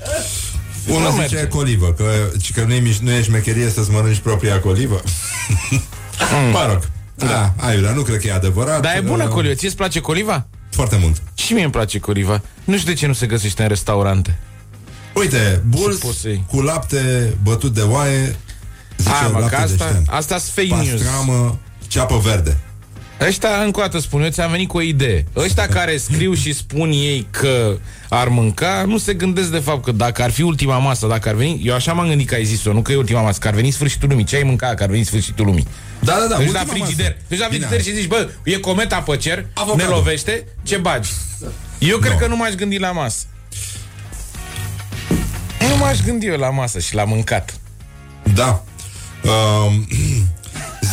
Unul 0.89 1.01
Nu 1.03 1.11
zice 1.23 1.35
merge. 1.35 1.49
colivă, 1.49 1.93
că, 1.93 2.05
ci 2.41 2.53
că 2.53 2.65
nu 2.65 2.73
e, 2.73 2.81
miș- 2.81 2.99
nu 3.01 3.11
e 3.11 3.23
șmecherie 3.23 3.69
să-ți 3.71 3.91
mănânci 3.91 4.19
propria 4.19 4.61
colivă. 4.61 5.03
mă 6.53 6.67
rog. 6.73 6.89
Da, 7.15 7.53
aiurea, 7.57 7.91
nu 7.93 8.03
cred 8.03 8.21
că 8.21 8.27
e 8.27 8.33
adevărat. 8.33 8.81
Dar 8.83 8.97
e 8.97 9.01
bună 9.01 9.25
Uh, 9.25 9.29
coliva. 9.31 9.55
Ție 9.55 9.69
îți 9.69 9.77
place 9.77 10.01
coliva? 10.01 10.47
Foarte 10.71 10.97
mult. 11.01 11.23
Și 11.35 11.53
mie 11.53 11.63
îmi 11.63 11.73
place 11.73 11.99
coliva. 11.99 12.41
Nu 12.65 12.77
știu 12.79 12.93
de 12.93 12.99
ce 12.99 13.07
nu 13.07 13.13
se 13.13 13.27
găsește 13.27 13.63
în 13.63 13.69
restaurante. 13.69 14.39
Uite, 15.15 15.63
bulls 15.69 15.97
poți 15.97 16.19
să 16.21 16.29
iei? 16.29 16.45
cu 16.49 16.61
lapte 16.61 17.35
bătut 17.43 17.75
de 17.75 17.81
oaie, 17.81 18.37
zice 18.97 19.11
A, 19.11 19.27
mă, 19.29 19.39
lapte 19.39 19.57
că 19.57 19.63
asta, 19.63 19.77
deștept. 19.85 20.09
asta 20.09 20.39
fake 20.55 20.75
news. 20.75 20.91
Pastramă, 21.03 21.59
ceapă 21.87 22.19
verde. 22.19 22.59
Ăștia, 23.21 23.49
încă 23.65 23.79
o 23.79 23.83
dată 23.83 23.99
spun, 23.99 24.23
eu 24.23 24.29
ți-am 24.31 24.51
venit 24.51 24.69
cu 24.69 24.77
o 24.77 24.81
idee. 24.81 25.25
Ăștia 25.37 25.67
care 25.69 25.97
scriu 25.97 26.35
și 26.35 26.53
spun 26.53 26.91
ei 26.91 27.27
că 27.31 27.77
ar 28.09 28.29
mânca, 28.29 28.85
nu 28.87 28.99
se 28.99 29.15
gândesc 29.15 29.49
de 29.51 29.59
fapt 29.59 29.85
că 29.85 29.93
dacă 29.93 30.23
ar 30.23 30.31
fi 30.31 30.43
ultima 30.43 30.79
masă, 30.79 31.07
dacă 31.07 31.29
ar 31.29 31.35
veni, 31.35 31.61
eu 31.65 31.75
așa 31.75 31.93
m-am 31.93 32.09
gândit 32.09 32.29
că 32.29 32.35
ai 32.35 32.45
zis-o, 32.45 32.73
nu 32.73 32.83
că 32.83 32.93
e 32.93 32.97
ultima 32.97 33.21
masă, 33.23 33.39
că 33.41 33.49
ar 33.49 33.55
veni 33.55 33.71
sfârșitul 33.71 34.09
lumii. 34.09 34.25
Ce 34.25 34.37
ai 34.37 34.43
mâncat 34.43 34.75
că 34.77 34.83
ar 34.83 34.89
veni 34.89 35.05
sfârșitul 35.05 35.45
lumii? 35.47 35.67
Da, 36.01 36.13
da, 36.13 36.27
da. 36.29 36.37
Deci 36.37 36.47
ultima 36.47 36.63
la 36.65 36.73
frigider. 36.73 37.05
masă. 37.07 37.17
Deci 37.29 37.39
la 37.39 37.47
Bine. 37.51 37.67
frigider 37.67 37.85
și 37.93 38.01
zici, 38.01 38.09
bă, 38.09 38.29
e 38.45 38.57
cometa 38.57 38.97
pe 39.01 39.17
cer, 39.17 39.47
Avocado. 39.55 39.83
ne 39.91 39.97
lovește, 39.97 40.45
ce 40.63 40.77
bagi? 40.77 41.11
Eu 41.79 41.99
cred 41.99 42.13
Nu. 42.13 42.19
că 42.19 42.27
nu 42.27 42.37
m-aș 42.37 42.53
gândi 42.53 42.79
la 42.79 42.91
masă. 42.93 43.25
Nu 45.69 45.77
m-aș 45.77 45.99
gândi 46.01 46.27
eu 46.27 46.37
la 46.37 46.51
masă 46.51 46.79
și 46.79 46.95
la 46.95 47.05
mâncat. 47.05 47.55
Da. 48.35 48.65
Um, 49.25 49.89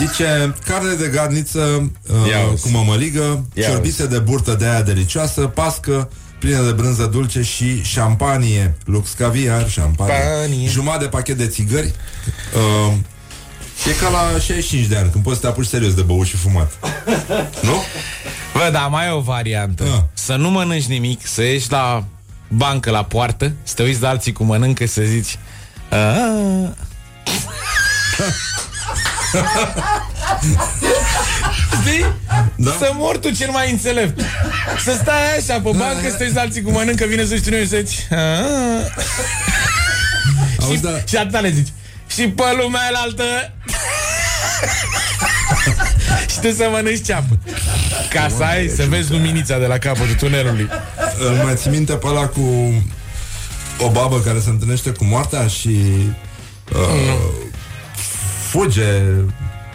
zice, 0.07 0.55
carne 0.65 0.93
de 0.93 1.07
garniță 1.07 1.91
Ia 2.29 2.39
uh, 2.45 2.51
uzi. 2.53 2.61
cu 2.61 2.69
mămăligă, 2.69 3.45
Ia 3.53 3.67
ciorbise 3.69 4.07
de 4.07 4.19
burtă 4.19 4.53
de 4.53 4.65
aia 4.65 4.81
delicioasă, 4.81 5.41
pască, 5.41 6.09
plină 6.39 6.61
de 6.63 6.71
brânză 6.71 7.05
dulce 7.05 7.41
și 7.41 7.83
șampanie. 7.83 8.77
Lux 8.85 9.11
caviar, 9.11 9.69
șampanie. 9.69 10.13
Șampanie. 10.15 10.69
Jumătate 10.69 11.03
de 11.03 11.09
pachet 11.09 11.37
de 11.37 11.47
țigări. 11.47 11.93
Uh, 12.87 12.93
e 13.89 13.93
ca 14.01 14.09
la 14.09 14.39
65 14.39 14.85
de 14.85 14.97
ani, 14.97 15.09
când 15.09 15.23
poți 15.23 15.35
să 15.35 15.41
te 15.41 15.47
apuci 15.47 15.65
serios 15.65 15.93
de 15.93 16.01
băut 16.01 16.25
și 16.27 16.35
fumat. 16.35 16.71
nu? 17.67 17.75
Bă, 18.53 18.69
da, 18.71 18.79
mai 18.87 19.07
e 19.07 19.11
o 19.11 19.19
variantă. 19.19 19.83
Ah. 19.83 19.99
Să 20.13 20.35
nu 20.35 20.49
mănânci 20.49 20.85
nimic, 20.85 21.27
să 21.27 21.41
ieși 21.43 21.71
la 21.71 22.03
bancă, 22.47 22.91
la 22.91 23.03
poartă, 23.03 23.51
să 23.63 23.73
te 23.75 23.83
uiți 23.83 24.01
la 24.01 24.09
alții 24.09 24.31
cum 24.33 24.45
mănâncă 24.45 24.85
și 24.85 24.91
să 24.91 25.01
zici 25.01 25.37
"Ah." 25.89 26.67
Știi? 31.81 32.05
Da. 32.55 32.71
Să 32.79 32.91
mor 32.93 33.17
tu 33.17 33.29
cel 33.29 33.49
mai 33.49 33.71
înțelept. 33.71 34.21
Să 34.83 34.97
stai 35.01 35.37
așa 35.39 35.59
pe 35.61 35.69
bancă, 35.77 36.09
să 36.09 36.15
te 36.15 36.23
uiți 36.23 36.35
la 36.35 36.41
alții 36.41 36.61
cum 36.61 36.73
mănâncă, 36.73 37.05
vine 37.05 37.25
să 37.25 37.35
știu 37.35 37.51
noi 37.51 37.61
și 37.61 37.67
să 37.69 37.77
zici 37.77 38.07
"Ah." 38.09 38.17
Auzi, 40.61 40.73
și, 40.75 40.79
da, 40.81 40.89
și 41.07 41.15
atâta 41.17 41.39
le 41.39 41.49
zici. 41.49 41.67
Și 42.07 42.27
pe 42.27 42.43
lumea 42.61 42.81
altă 42.93 43.23
Și 46.31 46.39
tu 46.41 46.51
să 46.51 46.67
mănânci 46.71 47.05
ceapă 47.05 47.39
Ca 48.09 48.27
să 48.37 48.43
ai, 48.43 48.67
să 48.75 48.85
vezi 48.89 49.11
luminița 49.11 49.57
de 49.59 49.65
la 49.65 49.77
capătul 49.77 50.15
tunelului 50.15 50.69
îl 51.19 51.31
mai 51.43 51.53
ții 51.55 51.69
minte 51.69 51.93
pe 51.93 52.07
ăla 52.07 52.27
cu 52.27 52.73
o 53.79 53.89
babă 53.89 54.19
care 54.19 54.39
se 54.39 54.49
întâlnește 54.49 54.89
cu 54.89 55.05
moartea 55.05 55.47
și 55.47 55.69
uh, 56.73 57.17
fuge 58.51 59.01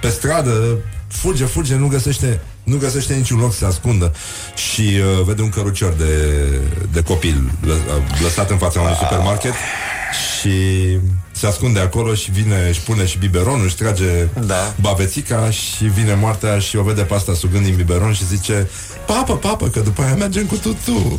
pe 0.00 0.08
stradă, 0.08 0.78
fuge, 1.08 1.44
fuge, 1.44 1.74
nu 1.74 1.86
găsește 1.86 2.40
nu 2.62 2.76
găsește 2.76 3.14
niciun 3.14 3.38
loc 3.38 3.52
să 3.52 3.58
se 3.58 3.64
ascundă 3.64 4.12
și 4.54 4.80
uh, 4.80 5.24
vede 5.24 5.42
un 5.42 5.48
cărucior 5.48 5.92
de, 5.92 6.42
de 6.92 7.02
copil 7.02 7.50
lă, 7.60 7.74
lăsat 8.22 8.50
în 8.50 8.56
fața 8.56 8.80
unui 8.80 8.94
supermarket 8.94 9.52
și 10.38 10.50
se 11.32 11.46
ascunde 11.46 11.80
acolo 11.80 12.14
și 12.14 12.30
vine, 12.30 12.68
își 12.68 12.80
pune 12.80 13.06
și 13.06 13.18
biberonul, 13.18 13.64
își 13.64 13.74
trage 13.76 14.28
Da. 14.46 14.74
babețica 14.80 15.50
și 15.50 15.84
vine 15.84 16.14
moartea 16.14 16.58
și 16.58 16.76
o 16.76 16.82
vede 16.82 17.02
pe 17.02 17.14
asta 17.14 17.34
sugând 17.34 17.64
din 17.64 17.74
biberon 17.74 18.12
și 18.12 18.26
zice 18.26 18.70
Papă, 19.06 19.36
papă, 19.36 19.68
că 19.68 19.80
după 19.80 20.02
aia 20.02 20.14
mergem 20.14 20.46
cu 20.46 20.56
tutu 20.56 21.18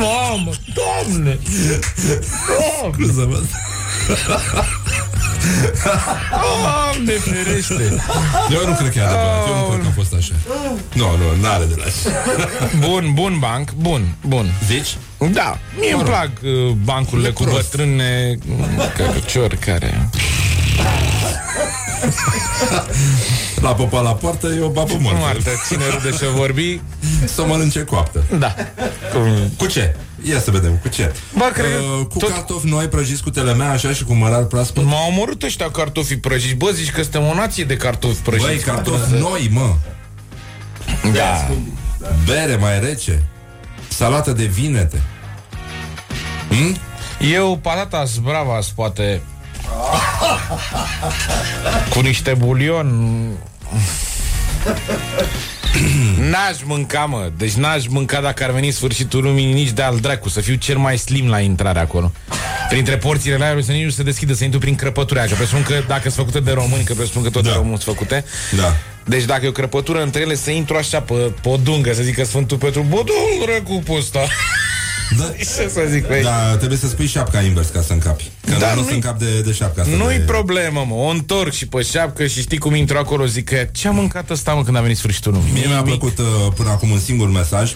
Mamă, 0.00 0.50
doamne! 0.74 1.38
Scuză-mă. 2.92 3.42
Doamne 6.30 7.12
ferește! 7.12 8.02
Eu 8.50 8.66
nu 8.68 8.74
cred 8.74 8.92
că 8.92 8.98
e 8.98 9.02
adevărat, 9.02 9.46
eu 9.48 9.56
nu 9.56 9.68
cred 9.68 9.80
că 9.82 9.86
a 9.88 9.92
fost 9.94 10.12
așa. 10.14 10.32
Nu, 10.92 11.16
nu, 11.16 11.40
n-are 11.42 11.64
de 11.64 11.74
la 11.76 11.84
Bun, 12.78 13.10
bun 13.14 13.36
banc, 13.38 13.70
bun, 13.72 14.14
bun. 14.26 14.52
Zici? 14.66 14.96
Da, 15.32 15.58
mie 15.78 15.92
îmi 15.92 16.02
plac 16.02 16.30
uh, 16.42 16.50
bancurile 16.84 17.28
E 17.28 17.30
cu 17.30 17.42
prost. 17.42 17.56
bătrâne 17.70 18.38
mm, 18.46 18.80
Căruciori 18.96 19.56
care 19.56 20.08
La 23.64 23.74
popa 23.74 24.00
la 24.00 24.14
poartă 24.14 24.46
e 24.46 24.60
o 24.60 24.68
babă 24.68 24.92
moartă 25.00 25.20
Moartă, 25.20 25.50
cine 25.68 25.82
râde 25.88 26.16
și 26.16 26.24
vorbi. 26.34 26.80
Să 27.24 27.40
o 27.42 27.46
mănânce 27.46 27.84
coaptă. 27.84 28.22
Da. 28.38 28.54
Cum- 29.12 29.52
Cu 29.56 29.66
ce? 29.66 29.96
Ia 30.22 30.40
să 30.40 30.50
vedem, 30.50 30.76
cu 30.82 30.88
ce? 30.88 31.12
Bă, 31.36 31.50
cred 31.52 31.64
că 31.70 31.78
uh, 32.00 32.06
Cu 32.06 32.18
tot- 32.18 32.28
cartofi 32.30 32.66
noi 32.66 32.88
prăjiți 32.88 33.22
cu 33.22 33.30
telemea 33.30 33.70
așa 33.70 33.92
și 33.92 34.04
cu 34.04 34.12
mărar 34.12 34.42
proaspăt? 34.44 34.84
M-au 34.84 35.08
omorât 35.08 35.42
ăștia 35.42 35.70
cartofii 35.70 36.16
prăjiți. 36.18 36.54
Bă, 36.54 36.70
zici 36.70 36.90
că 36.90 37.02
suntem 37.02 37.22
o 37.26 37.34
nație 37.34 37.64
de 37.64 37.76
cartofi 37.76 38.20
prăjiți. 38.20 38.46
Băi, 38.46 38.58
cartofi 38.58 39.12
noi, 39.14 39.48
mă. 39.52 39.74
Da. 41.12 41.48
Bere 42.26 42.56
mai 42.56 42.80
rece. 42.80 43.22
Salată 43.88 44.32
de 44.32 44.44
vinete. 44.44 45.02
Hm? 46.48 46.76
Eu, 47.32 47.58
patata 47.62 48.04
bravas, 48.22 48.66
poate. 48.68 49.20
Cu 51.90 52.00
niște 52.00 52.34
bulion 52.38 52.88
N-aș 56.30 56.56
mânca, 56.64 57.04
mă. 57.04 57.30
Deci 57.36 57.52
n-aș 57.52 57.86
mânca 57.86 58.20
dacă 58.20 58.44
ar 58.44 58.50
veni 58.50 58.70
sfârșitul 58.70 59.22
lumii 59.22 59.52
Nici 59.52 59.70
de 59.70 59.82
al 59.82 59.98
dracu, 59.98 60.28
să 60.28 60.40
fiu 60.40 60.54
cel 60.54 60.76
mai 60.76 60.98
slim 60.98 61.28
la 61.28 61.40
intrare 61.40 61.78
acolo. 61.78 62.12
Printre 62.68 62.96
porțile 62.96 63.36
la 63.36 63.62
să 63.62 63.72
nici 63.72 63.84
nu 63.84 63.90
se 63.90 64.02
deschidă 64.02 64.34
Să 64.34 64.44
intru 64.44 64.58
prin 64.58 64.74
crăpături 64.74 65.18
aia 65.18 65.28
Că 65.28 65.34
presupun 65.34 65.62
că 65.62 65.82
dacă 65.86 66.02
sunt 66.02 66.14
făcute 66.14 66.40
de 66.40 66.50
români 66.50 66.84
Că 66.84 66.94
presupun 66.94 67.22
că 67.22 67.30
tot 67.30 67.42
Da. 67.42 67.48
de 67.48 67.54
români 67.54 67.78
sunt 67.78 67.96
făcute. 67.96 68.24
Da. 68.56 68.76
Deci 69.04 69.24
dacă 69.24 69.44
e 69.44 69.48
o 69.48 69.52
crăpătură 69.52 70.02
între 70.02 70.20
ele 70.20 70.34
Să 70.34 70.50
intru 70.50 70.76
așa 70.76 71.00
pe, 71.00 71.14
pe 71.14 71.48
o 71.48 71.56
dungă 71.56 71.92
Să 71.92 72.02
zică 72.02 72.24
Sfântul 72.24 72.56
Petru 72.56 72.82
Bă, 72.82 72.96
dungă 72.96 73.60
cu 73.64 73.82
pe 73.84 73.92
ăsta 73.92 74.18
da. 75.18 75.24
Ce 75.38 75.68
să 75.68 75.80
zic, 75.88 76.06
băi? 76.06 76.22
Da, 76.22 76.56
trebuie 76.56 76.78
să 76.78 76.88
spui 76.88 77.06
șapca 77.06 77.40
invers 77.40 77.68
ca 77.68 77.80
să 77.80 77.92
încapi 77.92 78.30
Că 78.46 78.54
Da, 78.58 78.68
nu 78.74 78.80
nu-i- 78.80 78.88
să 78.88 78.94
încap 78.94 79.18
de, 79.18 79.40
de 79.40 79.52
șapca 79.52 79.82
asta 79.82 79.96
Nu-i 79.96 80.16
de... 80.16 80.22
problemă, 80.22 80.84
mă, 80.88 80.94
o 80.94 81.06
întorc 81.08 81.52
și 81.52 81.66
pe 81.66 81.82
șapcă 81.82 82.26
și 82.26 82.40
știi 82.40 82.58
cum 82.58 82.74
intru 82.74 82.98
acolo, 82.98 83.26
zic 83.26 83.44
că 83.48 83.66
ce-a 83.72 83.90
mâncat 83.90 84.30
ăsta, 84.30 84.52
mă, 84.52 84.64
când 84.64 84.76
a 84.76 84.80
venit 84.80 84.96
sfârșitul 84.96 85.32
lumii? 85.32 85.52
Mie 85.52 85.66
mi-a 85.66 85.82
plăcut 85.82 86.18
uh, 86.18 86.24
până 86.54 86.68
acum 86.70 86.90
un 86.90 86.98
singur 87.00 87.28
mesaj 87.30 87.74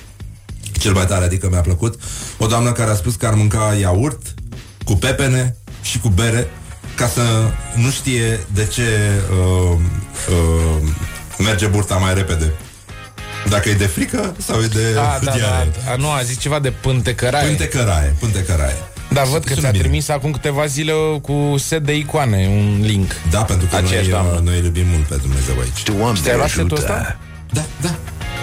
Cel 0.78 0.92
mai 0.92 1.06
tare, 1.06 1.24
adică 1.24 1.48
mi-a 1.50 1.60
plăcut 1.60 2.00
O 2.38 2.46
doamnă 2.46 2.72
care 2.72 2.90
a 2.90 2.94
spus 2.94 3.14
că 3.14 3.26
ar 3.26 3.34
mânca 3.34 3.76
iaurt 3.80 4.34
Cu 4.84 4.92
pepene 4.94 5.56
și 5.82 5.98
cu 5.98 6.08
bere 6.08 6.50
ca 6.94 7.06
să 7.06 7.22
nu 7.74 7.90
știe 7.90 8.40
de 8.54 8.66
ce 8.66 8.82
uh, 9.30 9.78
uh, 10.30 10.88
merge 11.38 11.66
burta 11.66 11.94
mai 11.94 12.14
repede. 12.14 12.52
Dacă 13.48 13.68
e 13.68 13.74
de 13.74 13.86
frică 13.86 14.34
sau 14.38 14.62
e 14.62 14.66
de 14.66 14.98
A, 14.98 15.18
da, 15.24 15.30
diare. 15.32 15.68
da, 15.84 15.92
a, 15.92 15.96
nu, 15.96 16.10
a 16.10 16.22
zis 16.22 16.38
ceva 16.38 16.58
de 16.58 16.70
pântecăraie. 16.70 17.46
Pântecăraie, 17.46 18.14
pântecăraie. 18.18 18.74
Da, 19.10 19.22
văd 19.22 19.44
că 19.44 19.48
Sună 19.48 19.60
ți-a 19.60 19.70
bine. 19.70 19.82
trimis 19.82 20.08
acum 20.08 20.30
câteva 20.30 20.66
zile 20.66 20.92
cu 21.22 21.54
set 21.58 21.82
de 21.84 21.96
icoane, 21.96 22.46
un 22.50 22.78
link. 22.82 23.12
Da, 23.30 23.42
pentru 23.42 23.66
că 23.66 23.74
noi, 23.76 23.84
Aceeași 23.84 24.08
doamnă. 24.08 24.32
uh, 24.32 24.40
noi 24.40 24.58
îl 24.58 24.64
iubim 24.64 24.86
mult 24.86 25.02
pe 25.06 25.14
Dumnezeu 25.22 25.54
aici. 25.60 25.82
Doamne 25.82 26.20
Ți-ai 26.22 26.36
luat 26.36 26.48
setul 26.48 26.64
ajută. 26.76 26.92
ăsta? 26.92 27.16
Da, 27.52 27.64
da. 27.80 27.94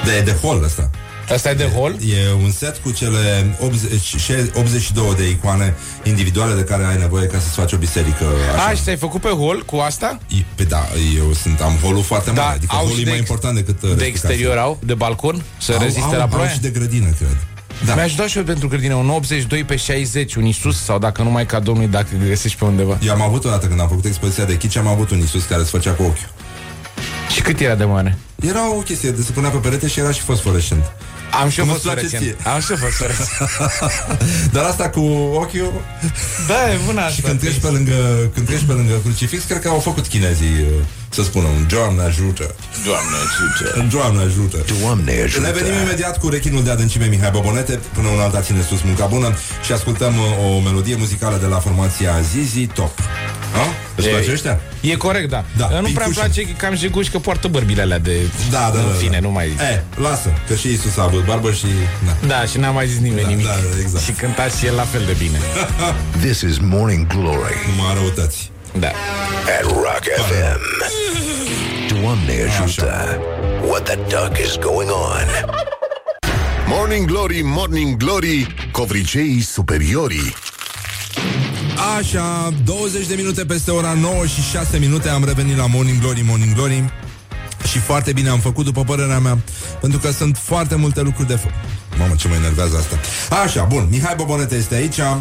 De, 0.05 0.21
de 0.21 0.31
hol 0.31 0.63
ăsta. 0.63 0.89
Asta 1.33 1.49
e 1.49 1.53
de 1.53 1.63
hol? 1.75 1.91
E 1.91 2.43
un 2.43 2.51
set 2.51 2.77
cu 2.77 2.91
cele 2.91 3.55
80, 3.59 4.01
și- 4.01 4.31
82 4.53 5.13
de 5.17 5.29
icoane 5.29 5.73
individuale 6.03 6.53
de 6.55 6.61
care 6.63 6.83
ai 6.85 6.97
nevoie 6.97 7.27
ca 7.27 7.39
să-ți 7.39 7.53
faci 7.55 7.71
o 7.73 7.77
biserică 7.77 8.25
așa. 8.55 8.65
A, 8.65 8.73
și 8.73 8.81
ți-ai 8.83 8.97
făcut 8.97 9.21
pe 9.21 9.29
hol 9.29 9.63
cu 9.65 9.75
asta? 9.75 10.17
E- 10.27 10.45
Pe 10.55 10.63
da, 10.63 10.87
eu 11.17 11.33
sunt, 11.33 11.59
am 11.61 11.73
holul 11.81 12.03
foarte 12.03 12.31
Da, 12.31 12.41
mare, 12.41 12.55
adică 12.55 12.75
au 12.75 12.79
holul 12.81 12.95
și 12.95 13.01
e 13.01 13.03
de 13.03 13.09
mai 13.09 13.19
ex- 13.19 13.29
important 13.29 13.55
decât 13.55 13.75
uh, 13.75 13.81
De 13.81 13.87
restul 13.87 14.07
exterior 14.07 14.49
casei. 14.55 14.63
au? 14.63 14.79
De 14.83 14.93
balcon? 14.93 15.43
Să 15.57 15.71
au, 15.71 15.79
reziste 15.79 16.01
au, 16.01 16.11
la 16.15 16.21
au 16.21 16.27
ploaie? 16.27 16.51
și 16.53 16.59
de 16.61 16.69
grădină, 16.69 17.09
cred. 17.17 17.37
Da. 17.85 17.93
Mi-aș 17.95 18.15
da 18.15 18.27
și 18.27 18.37
eu 18.37 18.43
pentru 18.43 18.67
grădină 18.67 18.93
un 18.93 19.09
82 19.09 19.63
pe 19.63 19.75
60, 19.75 20.35
un 20.35 20.45
Isus 20.45 20.83
sau 20.83 20.99
dacă 20.99 21.21
nu 21.21 21.29
mai 21.29 21.45
ca 21.45 21.59
domnului, 21.59 21.89
dacă 21.91 22.07
îl 22.21 22.27
găsești 22.27 22.57
pe 22.57 22.65
undeva. 22.65 22.97
Eu 23.01 23.13
am 23.13 23.21
avut 23.21 23.45
o 23.45 23.49
dată 23.49 23.67
când 23.67 23.79
am 23.79 23.87
făcut 23.87 24.05
expoziția 24.05 24.45
de 24.45 24.57
chici, 24.57 24.75
am 24.77 24.87
avut 24.87 25.09
un 25.09 25.19
Isus 25.19 25.43
care 25.43 25.63
se 25.63 25.69
făcea 25.69 25.91
cu 25.91 26.01
ochiul. 26.03 26.29
Și 27.33 27.41
cât 27.41 27.59
era 27.59 27.75
de 27.75 27.83
mare? 27.83 28.17
Era 28.41 28.69
o 28.75 28.79
chestie 28.79 29.11
de 29.11 29.21
se 29.21 29.31
punea 29.31 29.49
pe 29.49 29.57
perete 29.57 29.87
și 29.87 29.99
era 29.99 30.11
și 30.11 30.21
fosforescent. 30.21 30.83
Am 31.41 31.49
și 31.49 31.59
eu 31.59 31.65
Cum 31.65 31.73
fost 31.73 31.85
îți 31.85 31.93
place 31.93 32.07
fluorescent. 32.07 32.39
ție? 32.41 32.51
Am 32.51 32.59
și 32.61 32.71
eu 32.71 32.77
fost 32.77 32.95
fluorescent. 32.95 33.49
Dar 34.55 34.63
asta 34.63 34.89
cu 34.89 34.99
ochiul 35.43 35.81
Da, 36.47 36.71
e 36.73 36.79
bună 36.85 36.99
și 37.01 37.05
asta. 37.07 37.27
când 37.27 37.39
treci 37.39 37.59
pe 37.59 37.67
lângă, 37.67 38.29
când 38.33 38.45
treci 38.47 38.63
pe 38.67 38.71
lângă 38.73 38.93
crucifix, 39.03 39.43
cred 39.43 39.61
că 39.61 39.67
au 39.67 39.79
făcut 39.79 40.07
chinezii 40.07 40.55
uh, 40.61 40.83
să 41.15 41.23
spună 41.23 41.47
un 41.47 41.65
Doamne 41.67 42.01
ajută. 42.01 42.55
Doamne, 42.85 43.15
ajută. 43.25 43.87
Doamne 43.97 44.21
ajută. 44.23 44.57
Doamne 44.81 45.21
ajută. 45.23 45.45
Ne 45.47 45.51
venim 45.51 45.73
imediat 45.83 46.19
cu 46.19 46.29
rechinul 46.29 46.63
de 46.63 46.71
adâncime 46.71 47.05
Mihai 47.05 47.29
Bobonete 47.31 47.79
Până 47.93 48.07
un 48.07 48.19
alta 48.19 48.41
ține 48.41 48.61
sus 48.69 48.81
munca 48.81 49.05
bună 49.05 49.33
Și 49.65 49.71
ascultăm 49.71 50.13
uh, 50.17 50.55
o 50.55 50.59
melodie 50.59 50.95
muzicală 50.95 51.37
de 51.37 51.45
la 51.45 51.59
formația 51.59 52.11
Zizi 52.31 52.65
Top 52.65 52.99
Ha? 53.53 53.65
Îți 53.95 54.07
E- 54.07 54.09
place 54.09 54.31
ăștia? 54.31 54.59
E 54.81 54.95
corect, 54.95 55.29
da. 55.29 55.45
Da, 55.57 55.63
nu 55.63 55.69
prea 55.69 55.79
îmi 55.79 55.87
pincușă. 55.87 56.19
place 56.19 56.41
că 56.57 56.65
am 56.65 56.75
jiguși 56.75 57.09
că 57.09 57.19
poartă 57.19 57.47
bărbile 57.47 57.81
alea 57.81 57.99
de... 57.99 58.15
Da, 58.51 58.57
da, 58.73 58.79
În 58.79 58.85
da, 58.85 58.91
da. 58.91 58.97
fine, 58.97 59.19
nu 59.19 59.31
mai 59.31 59.47
zic. 59.49 59.59
E, 59.59 59.83
lasă, 59.95 60.29
că 60.47 60.55
și 60.55 60.67
Isus 60.71 60.97
a 60.97 61.03
avut 61.03 61.25
barbă 61.25 61.51
și... 61.51 61.65
Na. 62.05 62.27
Da, 62.27 62.45
și 62.45 62.57
n-a 62.57 62.71
mai 62.71 62.87
zis 62.87 62.97
nimeni 62.99 63.21
Da, 63.21 63.27
nimic. 63.27 63.45
da, 63.45 63.53
exact. 63.81 64.03
Și 64.03 64.11
cânta 64.11 64.47
și 64.47 64.65
el 64.65 64.75
la 64.75 64.81
fel 64.83 65.03
de 65.05 65.15
bine. 65.17 65.37
This 66.25 66.41
is 66.41 66.57
Morning 66.61 67.07
Glory 67.07 67.55
Numai 67.75 67.93
răutăți 67.93 68.51
Da. 68.79 68.87
at 69.57 69.63
Rock 69.63 70.03
FM. 70.27 70.83
Doamne 72.01 72.33
ajută. 72.61 73.19
What 73.67 73.83
the 73.83 73.95
duck 73.95 74.37
is 74.45 74.57
going 74.57 74.89
on? 74.89 75.27
Morning 76.67 77.05
Glory, 77.07 77.41
Morning 77.43 77.97
Glory, 77.97 78.55
covriceii 78.71 79.41
superiorii. 79.41 80.33
Așa, 81.97 82.53
20 82.65 83.07
de 83.07 83.15
minute 83.15 83.45
peste 83.45 83.71
ora 83.71 83.93
9 83.93 84.25
și 84.25 84.41
6 84.51 84.77
minute 84.77 85.09
Am 85.09 85.25
revenit 85.25 85.57
la 85.57 85.65
Morning 85.67 85.99
Glory, 85.99 86.23
Morning 86.27 86.53
Glory 86.53 86.93
Și 87.69 87.77
foarte 87.79 88.13
bine 88.13 88.29
am 88.29 88.39
făcut, 88.39 88.65
după 88.65 88.83
părerea 88.83 89.19
mea 89.19 89.37
Pentru 89.81 89.99
că 89.99 90.11
sunt 90.11 90.37
foarte 90.37 90.75
multe 90.75 91.01
lucruri 91.01 91.27
de 91.27 91.35
făcut 91.35 91.55
Mamă, 91.97 92.15
ce 92.17 92.27
mă 92.27 92.35
enervează 92.35 92.75
asta 92.77 92.99
Așa, 93.43 93.63
bun, 93.63 93.87
Mihai 93.91 94.13
Bobonete 94.17 94.55
este 94.55 94.75
aici 94.75 94.97
uh, 94.97 95.15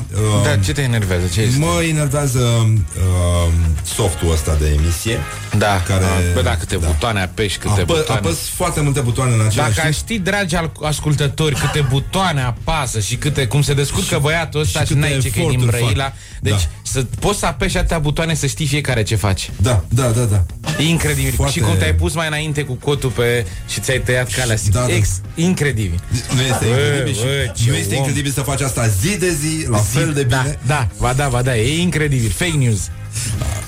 Da, 0.45 0.57
ce 0.57 0.73
te 0.73 0.81
enervează? 0.83 1.27
Ce 1.33 1.41
este? 1.41 1.59
Mă 1.59 1.83
enervează 1.89 2.39
uh, 2.39 3.53
softul 3.95 4.33
ăsta 4.33 4.57
de 4.61 4.77
emisie 4.79 5.19
Da, 5.59 5.83
care- 5.87 6.05
Bă, 6.35 6.41
da, 6.43 6.57
câte 6.57 6.77
da. 6.77 6.87
butoane 6.87 7.21
apeși, 7.21 7.59
câte 7.59 7.81
Apă, 7.81 7.85
butoane. 7.85 8.21
apăs 8.21 8.39
foarte 8.55 8.81
multe 8.81 9.01
butoane 9.01 9.33
în 9.35 9.41
același 9.47 9.75
Dacă 9.75 9.89
aș 9.89 9.97
timp 9.97 10.09
ști, 10.09 10.19
dragi 10.19 10.55
al- 10.57 10.73
ascultători, 10.83 11.55
câte 11.55 11.87
butoane 11.89 12.41
apasă 12.43 13.01
și 13.01 13.17
câte, 13.17 13.47
cum 13.47 13.63
se 13.63 13.75
descurcă 13.75 14.19
băiatul 14.23 14.61
ăsta 14.61 14.81
și 14.81 14.87
și, 14.87 14.93
câte 14.93 15.07
n-ai 15.09 15.19
ce 15.19 15.31
că 15.31 15.39
e 15.41 15.43
din 15.49 15.51
eforturi 15.59 15.67
Brăila. 15.85 16.05
fac. 16.05 16.13
Deci 16.41 16.53
Da. 16.53 16.59
să 16.83 17.05
poți 17.19 17.39
să 17.39 17.47
apeși 17.47 17.77
atâtea 17.77 17.99
butoane 17.99 18.35
să 18.35 18.47
știi 18.47 18.67
fiecare 18.67 19.03
ce 19.03 19.17
faci. 19.17 19.51
Da, 19.57 19.85
da, 19.89 20.07
da, 20.07 20.21
da 20.23 20.45
E 20.79 20.83
incredibil. 20.83 21.33
Foarte- 21.33 21.53
Și 21.53 21.61
cum 21.61 21.77
te-ai 21.79 21.95
pus 21.95 22.15
mai 22.15 22.27
înainte 22.27 22.63
cu 22.63 22.73
cotul 22.75 23.11
pe 23.11 23.47
și 23.69 23.81
ți-ai 23.81 23.99
tăiat 24.01 24.31
calea. 24.33 24.57
Da, 24.71 24.81
da. 24.81 24.95
Ex, 24.95 25.09
incredibil. 25.35 26.01
Nu 26.35 26.41
este 26.43 26.64
Bă, 26.69 26.75
incredibil 26.75 27.23
bă, 27.23 27.53
și, 27.55 27.65
ce 27.65 27.71
Nu 27.71 27.77
este 27.77 27.93
om. 27.95 27.99
incredibil 27.99 28.33
să 28.33 28.41
faci 28.41 28.61
asta 28.61 28.87
zi 28.87 29.19
de 29.19 29.31
zi 29.31 29.67
La 29.69 29.77
fel 29.79 30.13
de 30.13 30.23
da, 30.23 30.39
bine 30.41 30.59
Da, 30.67 30.89
ba 31.01 31.13
da, 31.13 31.29
ba 31.29 31.43
da, 31.43 31.57
e 31.57 31.81
incredibil. 31.81 32.31
Fake 32.31 32.57
news. 32.57 32.81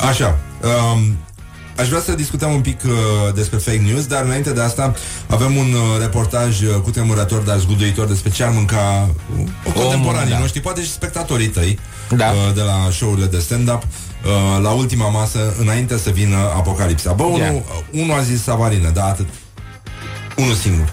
Așa 0.09 0.39
um, 0.93 1.17
Aș 1.79 1.89
vrea 1.89 2.01
să 2.01 2.13
discutăm 2.13 2.53
un 2.53 2.61
pic 2.61 2.81
uh, 2.85 2.93
despre 3.35 3.59
fake 3.59 3.81
news 3.87 4.07
Dar 4.07 4.25
înainte 4.25 4.51
de 4.53 4.61
asta 4.61 4.95
Avem 5.27 5.57
un 5.57 5.73
uh, 5.73 6.01
reportaj 6.01 6.61
uh, 6.63 6.75
cu 6.83 6.91
tremurător 6.91 7.41
Dar 7.41 7.59
zguduitor 7.59 8.07
despre 8.07 8.31
ce 8.31 8.43
ar 8.45 8.51
mânca 8.51 9.09
uh, 9.39 9.73
Contemporanii 9.75 10.33
da. 10.33 10.39
noștri 10.39 10.61
Poate 10.61 10.83
și 10.83 10.91
spectatorii 10.91 11.47
tăi 11.49 11.79
Da. 12.17 12.31
uh, 12.31 12.55
De 12.55 12.61
la 12.61 12.89
show-urile 12.91 13.27
de 13.27 13.39
stand-up 13.39 13.83
uh, 13.83 14.63
La 14.63 14.71
ultima 14.71 15.09
masă 15.09 15.55
Înainte 15.61 15.99
să 15.99 16.11
vină 16.11 16.37
apocalipsa 16.37 17.13
Bă, 17.13 17.23
unul, 17.23 17.39
Ia. 17.39 17.53
uh, 17.53 17.61
unul 18.01 18.19
a 18.19 18.21
zis 18.23 18.43
savarină 18.43 18.91
Da, 18.91 19.05
atât 19.05 19.27
Unul 20.37 20.55
singur 20.55 20.93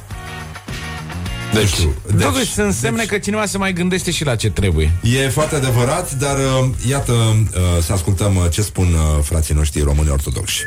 Deci, 1.53 1.67
știu. 1.67 1.95
deci, 2.15 2.27
Deci- 2.37 2.47
să 2.47 2.61
însemne 2.61 3.03
că 3.05 3.17
cineva 3.17 3.45
se 3.45 3.57
mai 3.57 3.73
gândește 3.73 4.11
și 4.11 4.25
la 4.25 4.35
ce 4.35 4.49
trebuie. 4.49 4.91
E 5.01 5.29
foarte 5.29 5.55
adevărat, 5.55 6.11
dar 6.11 6.37
uh, 6.37 6.69
iată 6.89 7.11
uh, 7.11 7.61
să 7.81 7.93
ascultăm 7.93 8.35
uh, 8.35 8.43
ce 8.51 8.61
spun 8.61 8.87
uh, 8.93 9.23
frații 9.23 9.53
noștri 9.55 9.81
români 9.81 10.09
ortodoxi. 10.09 10.61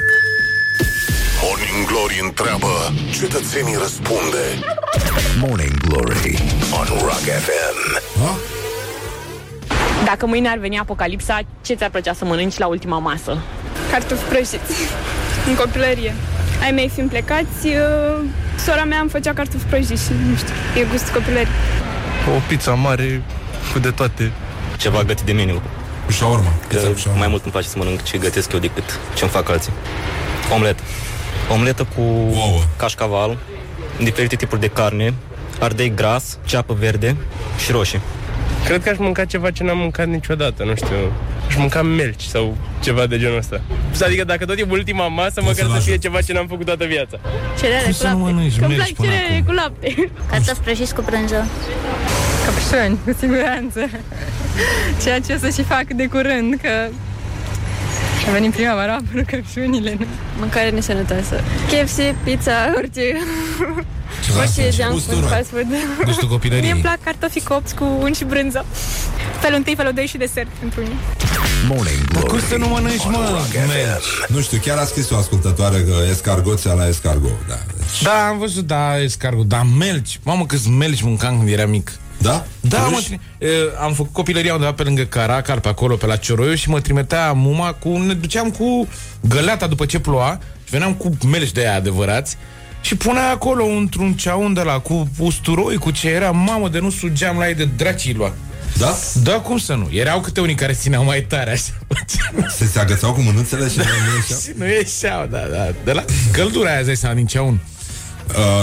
Morning 1.42 1.86
Glory 1.86 2.20
întreabă, 2.22 2.94
cetățenii 3.20 3.76
răspunde. 3.82 4.44
Morning 5.38 5.76
Glory 5.88 6.38
on 6.72 6.86
Rock 7.00 7.24
FM. 7.46 8.00
Ha? 8.22 8.36
Dacă 10.04 10.26
mâine 10.26 10.48
ar 10.48 10.58
veni 10.58 10.78
apocalipsa, 10.78 11.40
ce 11.62 11.74
ți-ar 11.74 11.90
plăcea 11.90 12.12
să 12.14 12.24
mănânci 12.24 12.58
la 12.58 12.66
ultima 12.66 12.98
masă? 12.98 13.38
Cartofi 13.90 14.22
prăjiți 14.22 14.74
în 15.48 15.54
copilărie. 15.54 16.14
Ai 16.62 16.70
mei 16.70 16.90
fiind 16.94 17.08
plecați, 17.10 17.66
uh, 17.66 18.24
sora 18.64 18.84
mea 18.84 18.98
îmi 18.98 19.10
făcea 19.10 19.32
cartofi 19.32 19.64
prăjiți 19.64 20.04
și 20.04 20.12
nu 20.28 20.36
știu, 20.36 20.54
e 20.80 20.86
gust 20.90 21.08
copilărie. 21.12 21.48
O 22.36 22.40
pizza 22.48 22.74
mare 22.74 23.22
cu 23.72 23.78
de 23.78 23.90
toate. 23.90 24.32
Ceva 24.76 25.02
gătit 25.02 25.24
de 25.24 25.32
mine. 25.32 25.60
Shawarma. 26.08 26.52
Că 26.68 26.78
mai 27.16 27.28
mult 27.28 27.42
îmi 27.42 27.52
place 27.52 27.68
să 27.68 27.74
mănânc 27.78 28.02
ce 28.02 28.18
gătesc 28.18 28.52
eu 28.52 28.58
decât 28.58 29.00
ce 29.14 29.22
îmi 29.22 29.32
fac 29.32 29.48
alții. 29.50 29.72
Omletă. 30.54 30.82
Omletă 31.52 31.86
cu 31.94 32.00
Ouă. 32.00 32.60
cașcaval, 32.76 33.38
diferite 34.02 34.36
tipuri 34.36 34.60
de 34.60 34.66
carne, 34.68 35.14
ardei 35.60 35.94
gras, 35.94 36.38
ceapă 36.44 36.74
verde 36.78 37.16
și 37.64 37.70
roșii. 37.70 38.00
Cred 38.66 38.82
că 38.82 38.88
aș 38.88 38.96
mânca 38.98 39.24
ceva 39.24 39.50
ce 39.50 39.62
n-am 39.64 39.78
mâncat 39.78 40.06
niciodată, 40.06 40.64
nu 40.64 40.74
știu. 40.74 41.12
Aș 41.48 41.56
mânca 41.56 41.82
melci 41.82 42.22
sau 42.22 42.56
ceva 42.82 43.06
de 43.06 43.18
genul 43.18 43.36
ăsta. 43.36 43.60
Adică 44.04 44.24
dacă 44.24 44.44
tot 44.44 44.58
e 44.58 44.66
ultima 44.68 45.08
masă, 45.08 45.42
măcar 45.42 45.66
să 45.74 45.80
fie 45.80 45.96
ceva 45.96 46.20
ce 46.20 46.32
n-am 46.32 46.46
făcut 46.46 46.64
toată 46.66 46.84
viața. 46.84 47.18
Cereale 47.60 47.82
Cum 47.82 47.92
cu 47.92 47.96
să 47.98 48.08
nu 48.08 48.18
lapte. 48.18 48.32
mănânci 48.32 48.58
Că-mi 48.58 48.74
melci 48.76 48.92
plac 48.92 48.96
până 48.96 49.10
cereale 49.10 49.34
acum? 49.34 49.46
cu 49.46 49.52
lapte. 49.52 50.10
Cartofi 50.30 50.60
prăjiți 50.60 50.94
cu 50.94 51.02
brânză. 51.02 51.46
Căpșuni, 52.44 52.98
cu 53.04 53.16
siguranță. 53.18 53.80
Ceea 55.02 55.20
ce 55.20 55.32
o 55.32 55.36
să 55.38 55.48
și 55.48 55.62
fac 55.62 55.84
de 56.00 56.06
curând, 56.06 56.58
că 56.62 56.70
a 58.28 58.30
venit 58.32 58.52
primăvara, 58.52 58.92
apără 59.00 59.22
căpșunile. 59.26 59.96
nu? 59.98 60.06
Mâncare 60.38 60.70
nesănătoasă. 60.70 61.40
KFC, 61.70 61.98
pizza, 62.24 62.72
orice. 62.76 63.02
Ceva 64.24 64.38
Orice 64.38 64.52
sincer. 64.52 64.72
junk 64.72 64.88
food, 64.88 64.96
Usturoi. 64.96 65.28
fast 65.30 65.48
food. 65.50 65.66
Gustul 66.04 66.28
copilăriei. 66.34 66.62
Mie 66.64 66.72
îmi 66.72 66.80
plac 66.80 66.98
cartofii 67.04 67.40
copți 67.42 67.74
cu 67.74 67.84
unt 68.00 68.16
și 68.16 68.24
brânză. 68.24 68.64
Felul 69.40 69.56
întâi, 69.56 69.74
felul 69.74 69.92
2 69.92 70.06
și 70.06 70.16
desert 70.16 70.48
pentru 70.60 70.80
mine. 70.80 70.94
Morning 71.68 71.98
Dar 72.12 72.22
Glory 72.22 72.28
cum 72.28 72.48
să 72.48 72.56
nu 72.56 72.68
mănânci, 72.68 73.04
on 73.04 73.10
mă, 73.10 73.28
Rock 73.30 73.52
melci? 73.66 74.02
FM. 74.02 74.32
Nu 74.34 74.40
știu, 74.40 74.58
chiar 74.64 74.78
a 74.78 74.84
scris 74.84 75.10
o 75.10 75.16
ascultătoare 75.16 75.78
că 75.82 75.94
escargoția 76.10 76.72
la 76.72 76.88
escargo. 76.88 77.28
Da, 77.48 77.54
deci, 77.76 78.02
Da, 78.02 78.26
am 78.28 78.38
văzut, 78.38 78.66
da, 78.66 78.98
escargot, 79.02 79.46
da, 79.46 79.62
melci. 79.78 80.18
Mamă, 80.22 80.46
câți 80.46 80.68
melci 80.68 81.02
mâncam 81.02 81.36
când 81.36 81.48
eram 81.48 81.70
mic. 81.70 81.92
Da? 82.18 82.46
Da, 82.60 82.78
mă, 82.78 82.88
Pârâși? 82.88 83.08
tri- 83.08 83.20
e, 83.38 83.48
am 83.80 83.92
făcut 83.92 84.12
copilăria 84.12 84.52
undeva 84.54 84.72
pe 84.72 84.82
lângă 84.82 85.02
Caracal, 85.02 85.60
pe 85.60 85.68
acolo, 85.68 85.96
pe 85.96 86.06
la 86.06 86.16
Cioroiu 86.16 86.54
și 86.54 86.68
mă 86.68 86.80
trimitea 86.80 87.32
muma 87.32 87.72
cu... 87.72 87.88
Ne 87.98 88.14
duceam 88.14 88.50
cu 88.50 88.88
găleata 89.20 89.66
după 89.66 89.86
ce 89.86 89.98
ploua 89.98 90.38
și 90.64 90.70
veneam 90.70 90.94
cu 90.94 91.16
melci 91.30 91.52
de 91.52 91.60
aia 91.60 91.74
adevărați 91.74 92.36
și 92.80 92.96
punea 92.96 93.30
acolo 93.30 93.64
într-un 93.64 94.12
ceaun 94.14 94.54
de 94.54 94.60
la 94.62 94.78
cu 94.78 95.08
usturoi, 95.18 95.76
cu 95.76 95.90
ce 95.90 96.08
era, 96.08 96.30
mamă, 96.30 96.68
de 96.68 96.78
nu 96.78 96.90
sugeam 96.90 97.38
la 97.38 97.48
ei 97.48 97.54
de 97.54 97.68
dracii 97.76 98.14
lua. 98.14 98.34
Da? 98.78 98.94
Da, 99.22 99.32
cum 99.32 99.58
să 99.58 99.74
nu? 99.74 99.88
Erau 99.92 100.20
câte 100.20 100.40
unii 100.40 100.54
care 100.54 100.72
țineau 100.72 101.04
mai 101.04 101.20
tare 101.22 101.50
așa. 101.50 101.72
Se, 102.56 102.64
se 102.66 102.78
agățau 102.78 103.12
cu 103.12 103.20
mânuțele 103.20 103.68
și 103.68 103.76
nu 103.78 103.82
ieșeau? 104.16 104.38
și 104.44 104.52
nu 104.56 104.66
ieșeau, 104.66 105.26
da, 105.30 105.38
da. 105.38 105.72
De 105.84 105.92
la 105.92 106.04
căldura 106.32 106.68
aia, 106.68 106.76
îți 106.78 106.86
dai 106.86 106.96
seama, 106.96 107.14
din 107.14 107.26
ceaun. 107.26 107.60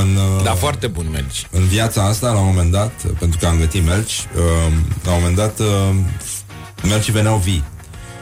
În, 0.01 0.16
uh, 0.16 0.43
Da, 0.43 0.53
foarte 0.53 0.88
bun 0.88 1.05
melci. 1.11 1.47
în 1.51 1.68
viața 1.68 2.03
asta, 2.03 2.32
la 2.32 2.39
un 2.39 2.45
moment 2.45 2.72
dat, 2.72 2.91
pentru 3.20 3.39
că 3.39 3.45
am 3.45 3.57
gătit 3.57 3.86
melci, 3.86 4.28
uh, 4.36 4.74
la 5.03 5.11
un 5.11 5.18
moment 5.18 5.36
dat, 5.36 5.59
uh, 5.59 5.95
melcii 6.88 7.14
veneau 7.14 7.38
vii. 7.38 7.64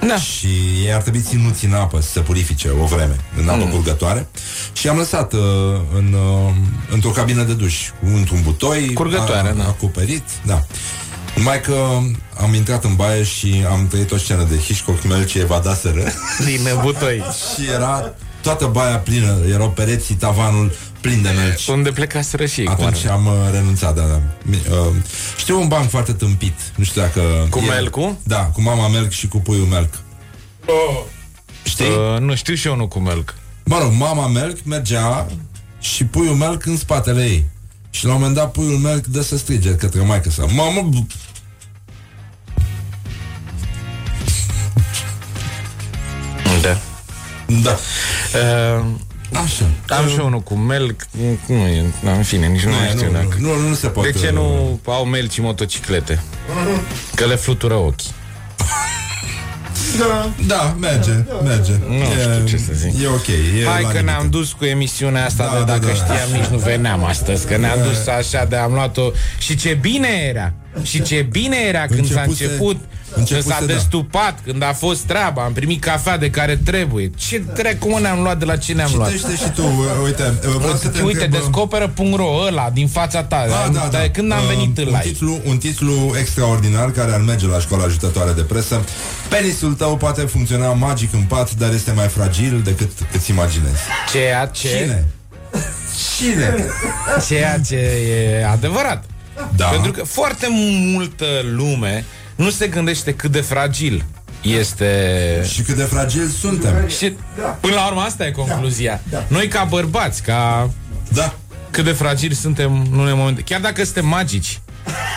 Da. 0.07 0.17
Și 0.17 0.47
ei 0.85 0.93
ar 0.93 1.01
trebui 1.01 1.21
ținuți 1.21 1.65
în 1.65 1.73
apă 1.73 2.01
să 2.01 2.09
se 2.09 2.19
purifice 2.19 2.69
o 2.81 2.85
vreme, 2.85 3.15
în 3.37 3.49
apă 3.49 3.63
mm. 3.63 3.69
curgătoare. 3.69 4.27
Și 4.73 4.87
am 4.87 4.97
lăsat 4.97 5.33
uh, 5.33 5.39
în, 5.95 6.13
uh, 6.13 6.53
într-o 6.91 7.09
cabină 7.09 7.43
de 7.43 7.53
duș, 7.53 7.89
într-un 8.15 8.41
butoi. 8.41 8.93
Curgătoare, 8.93 9.49
a, 9.49 9.53
da. 9.53 9.63
Acoperit, 9.63 10.23
da. 10.45 10.65
Numai 11.35 11.61
că 11.61 11.75
am 12.41 12.53
intrat 12.53 12.83
în 12.83 12.95
baie 12.95 13.23
și 13.23 13.65
am 13.69 13.87
trăit 13.87 14.11
o 14.11 14.17
scenă 14.17 14.47
de 14.49 14.57
Hitchcock 14.57 15.03
Melci 15.03 15.33
evadaseră. 15.33 16.03
Din 16.45 16.67
butoi. 16.81 17.23
și 17.55 17.69
era 17.73 18.13
toată 18.41 18.65
baia 18.65 18.97
plină, 18.97 19.37
erau 19.49 19.69
pereții, 19.69 20.15
tavanul 20.15 20.71
plin 21.01 21.21
de 21.21 21.29
melci. 21.29 21.67
Unde 21.67 21.91
plecaseră 21.91 22.45
și 22.45 22.59
ei, 22.59 22.65
cum 22.65 22.73
Atunci 22.85 23.05
ar- 23.05 23.11
am 23.11 23.25
uh, 23.25 23.33
renunțat, 23.51 23.95
da, 23.95 24.01
da. 24.01 24.21
Mi- 24.43 24.61
Uh, 24.69 24.95
știu 25.37 25.61
un 25.61 25.67
banc 25.67 25.89
foarte 25.89 26.13
tâmpit, 26.13 26.59
nu 26.75 26.83
știu 26.83 27.01
dacă... 27.01 27.21
Cu 27.49 27.59
e- 27.59 27.67
melcul? 27.67 28.15
Da, 28.23 28.39
cu 28.45 28.61
mama 28.61 28.87
melc 28.87 29.11
și 29.11 29.27
cu 29.27 29.37
puiul 29.39 29.65
melc. 29.65 29.93
Știi? 31.63 31.85
Uh, 31.85 32.19
nu 32.19 32.35
știu 32.35 32.53
și 32.53 32.67
eu 32.67 32.75
nu 32.75 32.87
cu 32.87 32.99
melc. 32.99 33.35
Mă 33.65 33.79
rog, 33.81 33.91
mama 33.91 34.27
melc 34.27 34.57
mergea 34.63 35.27
și 35.79 36.03
puiul 36.05 36.35
melc 36.35 36.65
în 36.65 36.77
spatele 36.77 37.23
ei. 37.23 37.45
Și 37.89 38.05
la 38.05 38.11
un 38.13 38.17
moment 38.17 38.35
dat 38.35 38.51
puiul 38.51 38.77
melc 38.77 39.05
dă 39.05 39.21
să 39.21 39.37
strige 39.37 39.75
către 39.75 39.99
maică 40.01 40.29
sa. 40.29 40.45
Mamă, 40.45 40.89
b- 40.89 41.05
Da. 46.61 46.77
Da. 47.61 47.77
Uh, 48.39 48.85
Așa. 49.33 49.65
Am 49.87 50.07
și 50.07 50.19
unul 50.19 50.39
cu 50.39 50.53
melc, 50.53 51.05
nu 51.47 51.55
e, 51.55 51.83
da, 52.03 52.11
în 52.11 52.23
fine, 52.23 52.47
nici 52.47 52.63
nu, 52.63 52.69
Nu, 52.69 52.75
mai 52.77 52.87
știu 52.95 53.05
nu, 53.05 53.11
dacă. 53.11 53.35
nu, 53.39 53.55
nu, 53.59 53.67
nu 53.67 53.73
se 53.73 53.87
poate. 53.87 54.09
De 54.09 54.19
ce 54.19 54.31
nu 54.31 54.79
au 54.85 55.05
melci 55.05 55.39
motociclete? 55.39 56.23
Că 57.15 57.25
le 57.25 57.35
flutură 57.35 57.73
ochii. 57.73 58.09
Da, 59.99 60.29
da, 60.47 60.75
merge, 60.79 61.11
merge. 61.43 61.71
Nu 61.87 62.03
știu 62.03 62.45
ce 62.47 62.57
să 62.57 62.71
zic. 62.73 63.01
E 63.03 63.07
ok. 63.07 63.27
E 63.27 63.65
Hai 63.65 63.65
la 63.65 63.73
că 63.73 63.79
limită. 63.79 64.01
ne-am 64.01 64.29
dus 64.29 64.51
cu 64.51 64.65
emisiunea 64.65 65.25
asta 65.25 65.43
Da, 65.45 65.53
de 65.53 65.59
da, 65.59 65.65
dacă 65.77 65.85
da. 65.85 65.93
știam 65.93 66.39
nici 66.39 66.45
nu 66.45 66.57
veneam 66.57 67.03
astăzi 67.03 67.47
Că 67.47 67.57
ne-am 67.57 67.79
dus 67.83 68.07
așa 68.07 68.45
de 68.45 68.55
am 68.55 68.73
luat-o 68.73 69.01
Și 69.37 69.55
ce 69.55 69.73
bine 69.81 70.07
era 70.29 70.53
Și 70.83 71.01
ce 71.01 71.27
bine 71.31 71.57
era 71.67 71.85
când 71.85 72.11
s-a 72.11 72.19
Începuse- 72.21 72.43
început 72.45 72.77
Când 73.13 73.29
începuse, 73.29 73.53
s-a 73.53 73.65
da. 73.65 73.73
destupat 73.73 74.39
Când 74.45 74.63
a 74.63 74.73
fost 74.73 75.01
treaba 75.01 75.43
Am 75.43 75.53
primit 75.53 75.81
cafea 75.81 76.17
de 76.17 76.29
care 76.29 76.57
trebuie 76.65 77.11
Ce 77.15 77.43
dracu 77.55 77.89
mă 77.89 77.99
ne-am 77.99 78.21
luat 78.21 78.39
de 78.39 78.45
la 78.45 78.57
ce 78.57 78.73
ne-am 78.73 78.91
luat 78.95 79.09
Citește 79.09 79.35
și 79.35 79.51
tu, 79.51 79.63
uite, 80.03 80.33
vreau 80.57 80.75
să 80.75 80.87
te 80.87 81.01
Uite, 81.01 81.23
întreb, 81.23 81.41
descoperă.ro 81.41 82.45
ăla 82.47 82.69
din 82.73 82.87
fața 82.87 83.23
ta 83.23 83.45
Da, 83.47 83.69
da, 83.73 83.79
da. 83.79 83.87
Dar 83.97 84.07
Când 84.07 84.31
am 84.31 84.39
Uh, 84.41 84.47
venit 84.47 84.77
în 84.77 84.83
un 84.85 84.89
live 84.89 85.01
titlu, 85.09 85.39
un 85.45 85.57
titlu 85.57 86.13
extraordinar 86.19 86.91
care 86.91 87.11
ar 87.13 87.19
merge 87.19 87.47
la 87.47 87.59
școala 87.59 87.83
ajutătoare 87.83 88.31
de 88.31 88.41
presă. 88.41 88.81
Penisul 89.29 89.73
tău 89.73 89.97
poate 89.97 90.21
funcționa 90.21 90.67
magic 90.73 91.13
în 91.13 91.21
pat, 91.21 91.53
dar 91.53 91.73
este 91.73 91.91
mai 91.91 92.07
fragil 92.07 92.61
decât 92.63 92.91
îți 93.13 93.31
imaginezi. 93.31 93.79
Ceea 94.11 94.45
ce 94.45 94.67
Cine? 94.67 95.05
Cine? 96.17 96.55
Ceea 97.27 97.59
ce 97.59 97.75
e 97.75 98.45
adevărat 98.45 99.03
Da. 99.55 99.65
Pentru 99.65 99.91
că 99.91 100.03
foarte 100.03 100.47
multă 100.93 101.25
lume 101.55 102.05
Nu 102.41 102.49
se 102.49 102.67
gândește 102.67 103.13
cât 103.13 103.31
de 103.31 103.41
fragil 103.41 104.05
este 104.41 105.45
Și 105.53 105.61
cât 105.61 105.75
de 105.75 105.83
fragil 105.83 106.27
suntem. 106.27 106.87
Și 106.87 107.13
până 107.59 107.73
la 107.73 107.87
urmă 107.87 108.01
asta 108.01 108.25
e 108.25 108.31
concluzia. 108.31 109.01
Noi 109.27 109.47
ca 109.47 109.63
bărbați, 109.63 110.21
ca 110.21 110.69
Da. 111.13 111.33
cât 111.71 111.83
de 111.83 111.91
fragili 111.91 112.35
suntem 112.35 112.87
în 112.91 112.99
unele 112.99 113.15
momente. 113.15 113.41
Chiar 113.41 113.59
dacă 113.59 113.83
suntem 113.83 114.05
magici. 114.05 114.59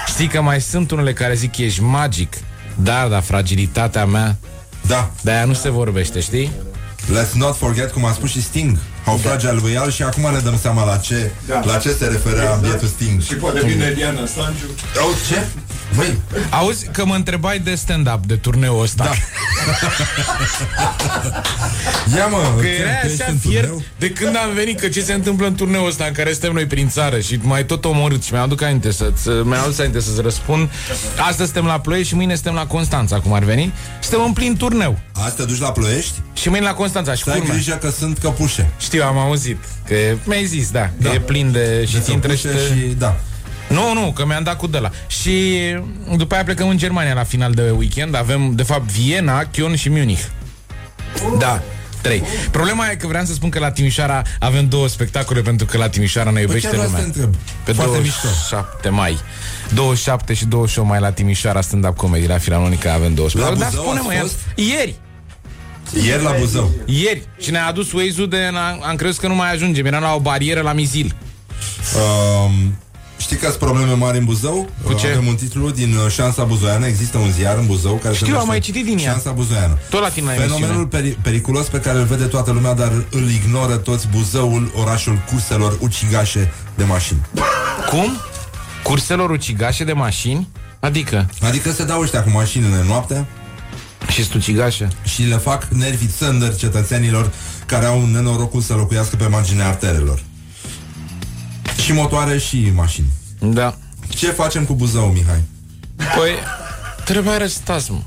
Știi 0.07 0.27
că 0.27 0.41
mai 0.41 0.61
sunt 0.61 0.91
unele 0.91 1.13
care 1.13 1.35
zic 1.35 1.57
ești 1.59 1.81
magic. 1.83 2.33
Dar, 2.75 3.09
dar 3.09 3.23
fragilitatea 3.23 4.05
mea 4.07 4.37
Da. 4.87 5.11
De 5.23 5.31
aia 5.31 5.45
nu 5.45 5.53
se 5.55 5.71
vorbește, 5.71 6.21
știi? 6.21 6.51
Let's 7.05 7.33
not 7.35 7.57
forget, 7.57 7.91
cum 7.93 8.05
a 8.05 8.13
spus 8.13 8.31
și 8.31 8.43
Sting, 8.43 8.79
how 9.05 9.17
fragile 9.17 9.61
we 9.65 9.79
are 9.79 9.91
și 9.91 10.03
acum 10.03 10.33
ne 10.33 10.39
dăm 10.39 10.59
seama 10.59 10.85
la 10.85 10.97
ce, 10.97 11.31
Da. 11.49 11.63
la 11.65 11.77
ce 11.79 11.93
se 11.93 12.07
referea 12.07 12.51
bietul 12.53 12.89
Sting. 12.89 13.23
Și 13.23 13.35
poate 13.35 13.67
vine 13.67 13.93
Diana 13.97 14.27
Stanciu. 14.27 14.65
Oh, 14.97 15.17
ce? 15.29 15.47
Băi, 15.97 16.19
Auzi 16.51 16.87
că 16.93 17.05
mă 17.05 17.15
întrebai 17.15 17.59
de 17.59 17.75
stand-up, 17.75 18.25
de 18.27 18.35
turneul 18.37 18.83
ăsta. 18.83 19.05
Da. 19.05 19.11
ia 22.17 22.27
mă, 22.27 22.53
Că 22.57 22.61
că 22.61 22.67
era 22.67 22.91
ești 23.05 23.23
așa 23.23 23.31
în 23.31 23.37
fier 23.39 23.61
turneu? 23.65 23.83
de 23.99 24.11
când 24.11 24.37
am 24.37 24.55
venit, 24.55 24.81
că 24.81 24.89
ce 24.89 25.01
se 25.03 25.13
întâmplă 25.13 25.47
în 25.47 25.55
turneul 25.55 25.87
ăsta 25.89 26.05
în 26.05 26.13
care 26.13 26.31
suntem 26.31 26.53
noi 26.53 26.67
prin 26.67 26.89
țară 26.89 27.21
și 27.21 27.39
mai 27.43 27.65
tot 27.65 27.85
omorât 27.85 28.23
și 28.25 28.33
mi-aduc 28.33 28.63
aminte 28.63 28.93
să-ți, 28.93 29.29
mi-am 29.29 29.63
adus 29.65 29.79
aminte 29.79 30.01
să-ți 30.01 30.21
răspund. 30.21 30.71
Astăzi 31.19 31.51
suntem 31.51 31.65
la 31.65 31.81
Ploiești 31.81 32.09
și 32.09 32.15
mâine 32.15 32.35
suntem 32.35 32.55
la 32.55 32.67
Constanța, 32.67 33.21
cum 33.21 33.33
ar 33.33 33.43
veni. 33.43 33.73
Suntem 34.01 34.25
în 34.27 34.33
plin 34.33 34.57
turneu. 34.57 34.99
Azi 35.13 35.37
te 35.37 35.45
duci 35.45 35.61
la 35.61 35.73
Ploiești? 35.73 36.15
Și 36.33 36.49
mâine 36.49 36.65
la 36.65 36.75
Constanța 36.75 37.15
și 37.15 37.23
Să 37.23 37.31
ai 37.31 37.37
culmea. 37.39 37.55
grijă 37.55 37.75
că 37.75 37.91
sunt 37.91 38.19
căpușe. 38.19 38.71
Știu, 38.79 39.03
am 39.05 39.19
auzit. 39.19 39.59
Că 39.89 39.95
mi-ai 40.25 40.45
zis, 40.45 40.71
da, 40.71 40.91
da. 40.97 41.09
Că 41.09 41.15
e 41.15 41.21
plin 41.21 41.53
de... 41.53 41.85
și 41.87 41.93
De 41.93 42.01
ți 42.01 42.13
intrește... 42.13 42.49
căpușe 42.49 42.67
și, 42.67 42.95
da. 42.99 43.17
Nu, 43.69 43.93
nu, 43.93 44.13
că 44.13 44.27
mi-am 44.27 44.43
dat 44.43 44.57
cu 44.57 44.67
de 44.67 44.79
la. 44.79 44.91
Și 45.07 45.59
după 46.17 46.35
aia 46.35 46.45
plecăm 46.45 46.69
în 46.69 46.77
Germania 46.79 47.15
la 47.15 47.23
final 47.25 47.53
de 47.53 47.71
weekend. 47.71 48.15
Avem, 48.17 48.55
de 48.55 48.63
fapt, 48.63 48.91
Viena, 48.91 49.45
Köln 49.45 49.75
și 49.75 49.89
Munich. 49.91 50.23
Da. 51.39 51.63
Trei. 52.03 52.23
Problema 52.51 52.91
e 52.91 52.95
că 52.95 53.07
vreau 53.07 53.25
să 53.25 53.33
spun 53.33 53.49
că 53.49 53.59
la 53.59 53.71
Timișoara 53.71 54.23
avem 54.39 54.69
două 54.69 54.89
spectacole 54.89 55.41
pentru 55.41 55.67
că 55.67 55.79
la 55.79 55.89
Timișoara 55.89 56.31
ne 56.31 56.41
iubește 56.41 56.69
chiar 56.69 56.77
vreau 56.77 56.91
să 56.91 56.97
lumea. 56.97 57.13
te 57.13 57.19
întreb. 57.21 57.41
Pe 57.65 57.73
Foarte 57.73 57.93
27 57.93 58.89
mai. 58.89 59.19
27 59.75 60.35
și 60.35 60.45
28 60.45 60.89
mai 60.89 61.01
la 61.01 61.13
Timișoara 61.13 61.61
stand-up 61.61 61.97
comedy 61.97 62.27
la 62.27 62.39
Filarmonica 62.39 62.93
avem 62.93 63.15
două 63.15 63.29
spectacole. 63.29 63.59
Dar 63.61 63.69
Buzău 63.69 63.85
spune-mă, 63.85 64.09
ați 64.09 64.17
ia- 64.17 64.21
fost? 64.21 64.37
ieri. 64.55 64.95
Ieri 66.05 66.23
la 66.23 66.35
Buzău. 66.39 66.71
Ieri. 66.87 67.23
Și 67.41 67.51
ne-a 67.51 67.67
adus 67.67 67.93
Waze-ul 67.93 68.29
de... 68.29 68.37
Am, 68.45 68.83
am 68.89 68.97
crezut 68.97 69.21
că 69.21 69.27
nu 69.29 69.35
mai 69.35 69.53
ajungem. 69.53 69.87
Eram 69.87 70.03
la 70.03 70.15
o 70.15 70.19
barieră 70.21 70.61
la 70.61 70.73
Mizil. 70.73 71.15
Um, 71.97 72.79
știi 73.17 73.37
că 73.37 73.47
sunt 73.47 73.59
probleme 73.59 73.93
mari 73.93 74.19
în 74.19 74.25
Buzău? 74.25 74.69
Cu 74.83 74.93
ce? 74.93 75.07
Avem 75.07 75.27
un 75.27 75.35
titlu 75.35 75.71
din 75.71 75.95
uh, 76.05 76.11
Șansa 76.11 76.45
Buzoiană. 76.45 76.87
Există 76.87 77.19
un 77.19 77.31
ziar 77.31 77.57
în 77.59 77.67
Buzău 77.67 77.95
care 77.95 78.15
Știu, 78.15 78.27
se 78.27 78.33
am 78.33 78.39
numește 78.39 78.51
mai 78.51 78.61
citit 78.61 78.85
din 78.97 78.99
ea. 79.07 79.11
Șansa 79.13 79.31
Buzoiană. 79.31 79.79
Tot 79.91 80.01
la 80.01 80.09
tine 80.09 80.27
la 80.27 80.43
Fenomenul 80.43 80.87
peri- 80.89 81.17
periculos 81.23 81.67
pe 81.67 81.81
care 81.81 81.99
îl 81.99 82.05
vede 82.05 82.25
toată 82.25 82.53
lumea, 82.53 82.73
dar 82.75 82.93
îl 83.11 83.31
ignoră 83.31 83.77
toți 83.77 84.07
Buzăul, 84.09 84.73
orașul 84.77 85.19
curselor 85.31 85.79
ucigașe 85.81 86.53
de 86.75 86.85
mașini. 86.85 87.21
Cum? 87.91 88.13
Curselor 88.83 89.31
ucigașe 89.31 89.85
de 89.85 89.93
mașini? 89.93 90.49
Adică? 90.81 91.31
Adică 91.43 91.73
se 91.73 91.85
dau 91.85 92.01
ăștia 92.01 92.23
cu 92.23 92.31
mașinile 92.31 92.85
noaptea 92.87 93.27
Și 94.09 94.25
stucigașe. 94.25 94.89
și 95.05 95.23
le 95.23 95.37
fac 95.37 95.65
nervii 95.65 96.11
țândări 96.19 96.57
cetățenilor 96.57 97.31
care 97.67 97.87
au 97.87 98.07
nenorocul 98.07 98.61
să 98.61 98.75
locuiască 98.75 99.17
pe 99.17 99.27
marginea 99.27 99.67
arterelor. 99.69 100.21
Și 101.83 101.93
motoare 101.93 102.39
și 102.39 102.71
mașini. 102.75 103.07
Da. 103.39 103.77
Ce 104.09 104.31
facem 104.31 104.65
cu 104.65 104.75
Buzău, 104.75 105.07
Mihai? 105.07 105.43
Păi, 105.97 106.33
trebuie 107.05 107.33
arestați, 107.35 107.91
mă. 107.91 107.99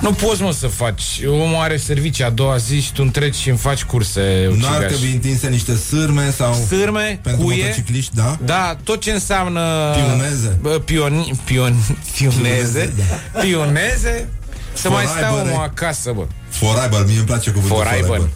Nu 0.00 0.12
poți, 0.12 0.42
mă, 0.42 0.52
să 0.52 0.66
faci. 0.66 1.02
Omul 1.26 1.56
are 1.62 1.76
servicii 1.76 2.24
a 2.24 2.30
doua 2.30 2.56
zi 2.56 2.80
și 2.80 2.92
tu 2.92 3.02
întreci 3.04 3.34
și 3.34 3.48
îmi 3.48 3.58
faci 3.58 3.84
curse 3.84 4.20
N-ar 4.44 4.52
ucigaș. 4.52 4.92
trebui 4.92 5.12
întinse 5.12 5.48
niște 5.48 5.76
sârme 5.76 6.30
sau... 6.30 6.54
Sârme, 6.68 7.20
pentru 7.22 7.42
cuie. 7.44 7.62
motocicliști, 7.62 8.14
da? 8.14 8.38
Da, 8.44 8.76
tot 8.84 9.00
ce 9.00 9.10
înseamnă... 9.10 9.94
Pioneze. 9.94 10.58
Bă, 10.60 10.68
pioni, 10.68 11.40
pion, 11.44 11.74
pioneze. 12.16 12.92
Pioneze. 13.40 14.28
Să 14.72 14.90
mai 14.90 15.04
stea 15.04 15.28
Foraibă, 15.28 15.48
omul 15.50 15.60
re. 15.60 15.70
acasă, 15.70 16.12
bă. 16.14 16.26
Foraibă, 16.48 17.04
mie 17.06 17.16
îmi 17.16 17.26
place 17.26 17.50
cuvântul 17.50 17.76
Foraibă. 17.76 18.28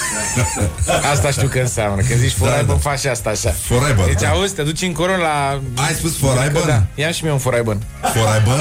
Foraibă. 0.00 1.06
Asta 1.12 1.30
știu 1.30 1.48
că 1.48 1.58
înseamnă. 1.58 2.02
Când 2.02 2.20
zici 2.20 2.32
foraibă, 2.32 2.66
Da, 2.66 2.72
da. 2.72 2.78
faci 2.90 3.04
asta 3.04 3.30
așa. 3.30 3.50
Foraibă, 3.50 4.02
Deci, 4.06 4.20
da. 4.20 4.28
auzi, 4.28 4.54
te 4.54 4.62
duci 4.62 4.82
încolo 4.82 5.16
la... 5.16 5.60
Ai 5.86 5.94
spus 5.94 6.16
foraibă? 6.18 6.62
Da, 6.66 6.82
ia 6.94 7.10
și 7.10 7.22
mie 7.22 7.32
un 7.32 7.38
foraibă. 7.38 7.78
Foraibă? 8.14 8.56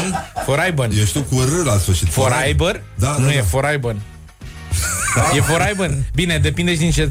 Foraibă. 0.46 0.88
Ești 1.02 1.14
tu 1.14 1.22
cu 1.22 1.42
R 1.42 1.66
la 1.66 1.78
sfârșit. 1.78 2.08
Foraibă? 2.12 2.82
Da, 2.96 3.16
Nu 3.20 3.26
da, 3.26 3.34
e 3.34 3.38
da. 3.38 3.44
foraibă. 3.44 3.96
E 5.36 5.42
foraibă. 5.42 5.98
Bine, 6.14 6.38
depinde 6.38 6.72
și 6.72 6.78
din 6.78 6.92
ce... 6.92 7.10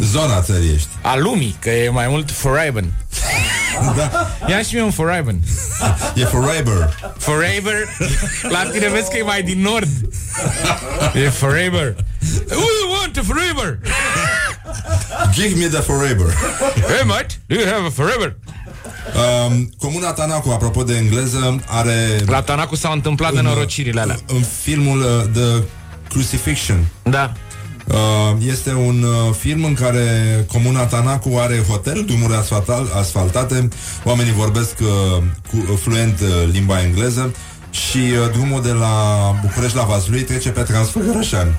Zona 0.00 0.40
țării 0.42 0.72
ești. 0.74 0.88
A 1.02 1.16
lumii, 1.16 1.56
că 1.60 1.70
e 1.70 1.88
mai 1.88 2.06
mult 2.08 2.30
foraibă. 2.30 2.80
Da. 3.96 4.30
Ia 4.48 4.62
și 4.62 4.74
mie 4.74 4.82
un 4.82 4.90
foraibă. 4.90 5.34
E 6.14 6.24
forever. 6.24 6.96
Forever. 7.18 7.74
La 8.50 8.62
tine 8.72 8.88
vezi 8.88 9.10
că 9.10 9.16
e 9.16 9.22
mai 9.22 9.42
din 9.42 9.60
nord. 9.60 9.88
E 11.14 11.28
forever. 11.28 11.94
Who 12.50 12.66
you 12.80 12.90
want 12.98 13.16
a 13.16 13.22
forever? 13.22 13.78
Give 15.32 15.54
me 15.58 15.66
the 15.68 15.80
forever. 15.80 16.34
Hey, 16.88 17.04
mate, 17.06 17.34
do 17.46 17.54
you 17.54 17.64
have 17.66 17.86
a 17.86 17.90
forever? 17.90 18.36
Um, 19.14 19.70
Comuna 19.78 20.12
Tanacu, 20.12 20.50
apropo 20.50 20.82
de 20.82 20.96
engleză, 20.96 21.60
are... 21.66 22.20
La 22.26 22.42
Tanacu 22.42 22.76
s-au 22.76 22.92
întâmplat 22.92 23.30
în, 23.30 23.36
nenorocirile 23.36 24.00
alea. 24.00 24.16
În 24.26 24.42
filmul 24.62 25.00
uh, 25.00 25.22
The 25.32 25.62
Crucifixion. 26.08 26.86
Da. 27.02 27.32
Uh, 27.86 27.96
este 28.48 28.74
un 28.74 29.02
uh, 29.02 29.34
film 29.38 29.64
în 29.64 29.74
care 29.74 30.04
comuna 30.52 30.84
Tanacu 30.86 31.36
are 31.36 31.64
hotel, 31.68 32.04
drumuri 32.06 32.34
asfaltal, 32.34 32.90
asfaltate, 32.94 33.68
oamenii 34.04 34.32
vorbesc 34.32 34.78
uh, 34.80 35.22
cu, 35.50 35.56
uh, 35.56 35.78
fluent 35.82 36.20
uh, 36.20 36.48
limba 36.52 36.82
engleză, 36.82 37.34
și 37.70 37.98
uh, 37.98 38.30
drumul 38.32 38.62
de 38.62 38.72
la 38.72 38.94
București 39.42 39.76
la 39.76 39.82
Vaslui 39.82 40.22
trece 40.22 40.48
pe 40.48 40.60
Transfăgărășani. 40.60 41.50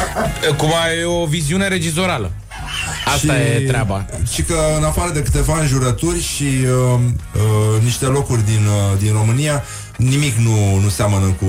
Cum 0.60 0.68
ai 0.84 1.04
o 1.04 1.26
viziune 1.26 1.68
regizorală. 1.68 2.30
Asta 3.04 3.40
e 3.40 3.66
treaba. 3.66 4.06
Și 4.32 4.42
că 4.42 4.56
în 4.76 4.84
afară 4.84 5.12
de 5.12 5.22
câteva 5.22 5.60
înjurături 5.60 6.22
și 6.22 6.44
uh, 6.44 7.00
uh, 7.34 7.82
niște 7.82 8.06
locuri 8.06 8.44
din, 8.44 8.66
uh, 8.66 8.98
din 8.98 9.12
România, 9.12 9.64
nimic 10.08 10.34
nu, 10.36 10.78
nu 10.78 10.88
seamănă 10.88 11.26
cu, 11.26 11.46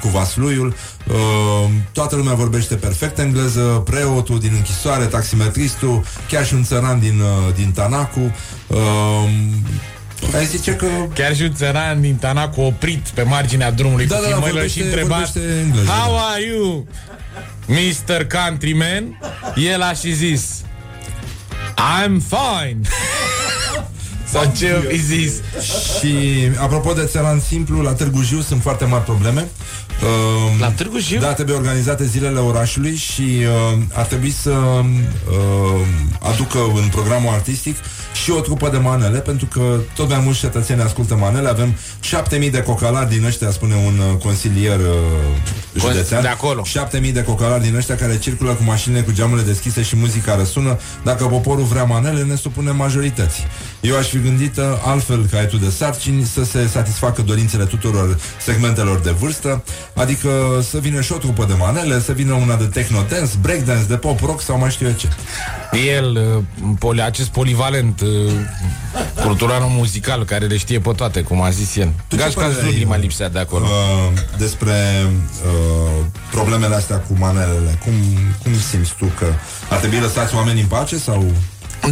cu 0.00 0.08
Vasluiul. 0.08 0.74
Uh, 1.08 1.70
toată 1.92 2.16
lumea 2.16 2.34
vorbește 2.34 2.74
perfect 2.74 3.18
engleză, 3.18 3.60
preotul 3.84 4.38
din 4.38 4.50
închisoare, 4.54 5.04
taximetristul, 5.04 6.04
chiar 6.28 6.46
și 6.46 6.54
un 6.54 6.64
țăran 6.64 7.00
din, 7.00 7.20
uh, 7.20 7.54
din 7.54 7.70
Tanacu. 7.72 8.34
Uh, 8.66 9.28
ai 10.34 10.46
zice 10.46 10.72
că... 10.74 10.86
Chiar 11.14 11.34
și 11.36 11.42
un 11.42 11.54
țăran 11.54 12.00
din 12.00 12.14
Tanacu 12.16 12.60
oprit 12.60 13.08
pe 13.14 13.22
marginea 13.22 13.70
drumului 13.70 14.06
Da, 14.06 14.16
cu 14.16 14.22
da, 14.22 14.28
da, 14.28 14.32
filmările 14.34 14.60
vorbește- 14.60 14.78
și 14.80 14.86
întreba 14.86 15.08
vorbește 15.16 15.40
engleză, 15.64 15.88
How 15.90 16.12
da." 16.14 16.20
are 16.20 16.42
you, 16.42 16.86
Mr. 17.66 18.26
Countryman? 18.26 19.18
El 19.56 19.82
a 19.82 19.92
și 19.92 20.12
zis 20.14 20.60
I'm 21.76 22.12
fine 22.28 22.78
Sau 24.34 24.52
ce 24.56 24.90
i 24.92 24.98
zis 24.98 25.32
Și 25.98 26.14
apropo 26.56 26.92
de 26.92 27.04
țăran 27.04 27.40
simplu, 27.40 27.80
la 27.80 27.92
Târgu 27.92 28.22
Jiu 28.22 28.40
sunt 28.40 28.62
foarte 28.62 28.84
mari 28.84 29.04
probleme. 29.04 29.48
Uh, 30.02 30.60
la 30.60 30.70
Târgu 30.70 30.98
Jiu? 30.98 31.20
Da, 31.20 31.32
trebuie 31.32 31.56
organizate 31.56 32.04
zilele 32.04 32.38
orașului 32.38 32.94
și 32.96 33.22
uh, 33.22 33.78
ar 33.92 34.04
trebui 34.04 34.30
să 34.30 34.50
uh, 34.50 35.86
aducă 36.20 36.58
în 36.58 36.88
programul 36.90 37.32
artistic 37.32 37.76
și 38.24 38.30
o 38.30 38.40
trupă 38.40 38.68
de 38.68 38.76
manele, 38.76 39.18
pentru 39.18 39.46
că 39.46 39.78
tot 39.94 40.08
mai 40.08 40.20
mulți 40.24 40.38
cetățeni 40.38 40.82
ascultă 40.82 41.14
manele. 41.14 41.48
Avem 41.48 41.74
7000 42.00 42.50
de 42.50 42.62
cocalari 42.62 43.08
din 43.08 43.24
ăștia, 43.24 43.50
spune 43.50 43.74
un 43.74 43.98
uh, 43.98 44.18
consilier 44.22 44.78
uh, 44.78 44.86
județean. 45.78 46.22
de 46.22 46.28
acolo. 46.28 46.62
7000 46.64 47.12
de 47.12 47.22
cocalari 47.22 47.62
din 47.62 47.74
ăștia 47.74 47.96
care 47.96 48.18
circulă 48.18 48.52
cu 48.52 48.62
mașinile 48.62 49.00
cu 49.00 49.12
geamurile 49.12 49.46
deschise 49.46 49.82
și 49.82 49.96
muzica 49.96 50.36
răsună. 50.36 50.78
Dacă 51.02 51.24
poporul 51.24 51.64
vrea 51.64 51.84
manele, 51.84 52.22
ne 52.22 52.34
supunem 52.34 52.76
majorității. 52.76 53.44
Eu 53.80 53.96
aș 53.96 54.06
fi 54.06 54.20
gândit 54.20 54.56
uh, 54.56 54.64
altfel 54.84 55.26
ca 55.30 55.46
tu 55.46 55.56
de 55.56 55.70
sarcini 55.70 56.24
să 56.24 56.44
se 56.44 56.66
satisfacă 56.66 57.22
dorințele 57.22 57.64
tuturor 57.64 58.18
segmentelor 58.40 58.98
de 58.98 59.10
vârstă, 59.10 59.64
adică 59.94 60.28
să 60.70 60.78
vină 60.78 61.00
și 61.00 61.12
o 61.12 61.16
trupă 61.16 61.44
de 61.44 61.54
manele, 61.58 62.00
să 62.00 62.12
vină 62.12 62.32
una 62.32 62.56
de 62.56 62.64
techno 62.64 63.04
dance, 63.08 63.32
breakdance, 63.40 63.84
de 63.88 63.96
pop 63.96 64.20
rock 64.20 64.40
sau 64.40 64.58
mai 64.58 64.70
știu 64.70 64.86
eu 64.86 64.92
ce. 64.92 65.08
El, 65.96 66.36
uh, 66.36 66.68
poli, 66.78 67.02
acest 67.02 67.28
polivalent 67.28 68.00
uh, 68.26 69.24
cultural 69.24 69.62
muzical 69.68 70.24
care 70.24 70.46
le 70.46 70.56
știe 70.56 70.78
pe 70.78 70.92
toate, 70.96 71.20
cum 71.20 71.40
a 71.40 71.50
zis 71.50 71.76
el. 71.76 71.92
Tu 72.08 72.16
ce 72.16 72.22
Gașca 72.22 72.40
părere 72.40 72.62
ai, 72.62 72.70
Zuli 72.70 72.84
mai 72.84 73.00
lipsea 73.00 73.28
de 73.28 73.38
acolo. 73.38 73.64
Uh, 73.64 74.20
despre 74.38 74.72
uh, 75.44 76.04
problemele 76.30 76.74
astea 76.74 76.96
cu 76.96 77.14
manelele. 77.18 77.78
Cum, 77.84 77.92
cum 78.42 78.52
simți 78.70 78.94
tu 78.98 79.04
că 79.18 79.26
ar 79.70 79.78
trebui 79.78 79.98
lăsați 79.98 80.34
oamenii 80.34 80.62
în 80.62 80.68
pace 80.68 80.96
sau... 80.96 81.24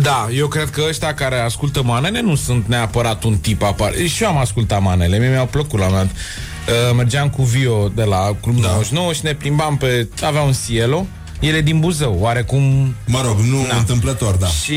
Da, 0.01 0.29
eu 0.35 0.47
cred 0.47 0.71
că 0.71 0.83
ăștia 0.89 1.15
care 1.15 1.39
ascultă 1.39 1.83
manele 1.83 2.21
nu 2.21 2.35
sunt 2.35 2.67
neapărat 2.67 3.25
un 3.25 3.37
tip 3.37 3.63
apar. 3.63 3.95
Și 4.07 4.23
eu 4.23 4.29
am 4.29 4.37
ascultat 4.37 4.83
manele, 4.83 5.19
mie 5.19 5.29
mi-au 5.29 5.47
plăcut 5.47 5.79
la 5.79 5.85
un 5.85 5.91
moment. 5.91 6.11
dat. 6.11 6.21
Uh, 6.69 6.97
mergeam 6.97 7.29
cu 7.29 7.43
Vio 7.43 7.89
de 7.89 8.03
la 8.03 8.37
Club 8.41 8.61
da. 8.61 8.69
99 8.69 9.13
și 9.13 9.21
ne 9.25 9.35
plimbam 9.35 9.77
pe... 9.77 10.09
Avea 10.23 10.43
un 10.43 10.53
Cielo, 10.67 11.07
ele 11.43 11.61
din 11.61 11.81
Buzău, 11.81 12.17
oarecum... 12.21 12.95
Mă 13.07 13.21
rog, 13.25 13.39
nu 13.39 13.67
da. 13.69 13.77
întâmplător, 13.77 14.35
da. 14.35 14.47
Și 14.47 14.77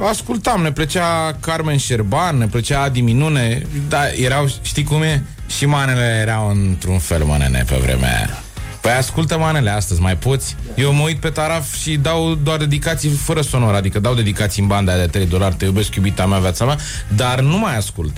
ascultam, 0.00 0.62
ne 0.62 0.72
plăcea 0.72 1.36
Carmen 1.40 1.76
Șerban, 1.76 2.38
ne 2.38 2.46
plăcea 2.46 2.82
Adi 2.82 3.00
Minune, 3.00 3.66
da, 3.88 4.12
erau, 4.12 4.48
știi 4.62 4.84
cum 4.84 5.02
e? 5.02 5.22
Și 5.46 5.66
manele 5.66 6.18
erau 6.20 6.48
într-un 6.48 6.98
fel 6.98 7.24
manene 7.24 7.64
pe 7.66 7.76
vremea 7.76 8.16
aia. 8.16 8.42
Păi 8.80 8.92
ascultă 8.92 9.38
manele 9.38 9.70
astăzi, 9.70 10.00
mai 10.00 10.16
poți? 10.16 10.56
Eu 10.74 10.92
mă 10.92 11.02
uit 11.02 11.18
pe 11.18 11.28
taraf 11.28 11.76
și 11.76 11.96
dau 11.96 12.34
doar 12.34 12.58
dedicații 12.58 13.10
fără 13.10 13.40
sonor, 13.40 13.74
adică 13.74 13.98
dau 13.98 14.14
dedicații 14.14 14.62
în 14.62 14.68
banda 14.68 14.92
aia 14.92 15.00
de 15.00 15.10
3 15.10 15.26
dolari, 15.26 15.54
te 15.54 15.64
iubesc, 15.64 15.94
iubita 15.94 16.26
mea, 16.26 16.38
viața 16.38 16.64
mea, 16.64 16.78
dar 17.08 17.40
nu 17.40 17.58
mai 17.58 17.76
ascult. 17.76 18.16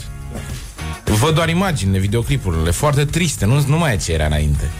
Văd 1.04 1.34
doar 1.34 1.48
imaginile, 1.48 1.98
videoclipurile, 1.98 2.70
foarte 2.70 3.04
triste, 3.04 3.46
nu, 3.46 3.64
nu 3.66 3.78
mai 3.78 3.92
e 3.92 3.96
ce 3.96 4.12
era 4.12 4.24
înainte. 4.24 4.70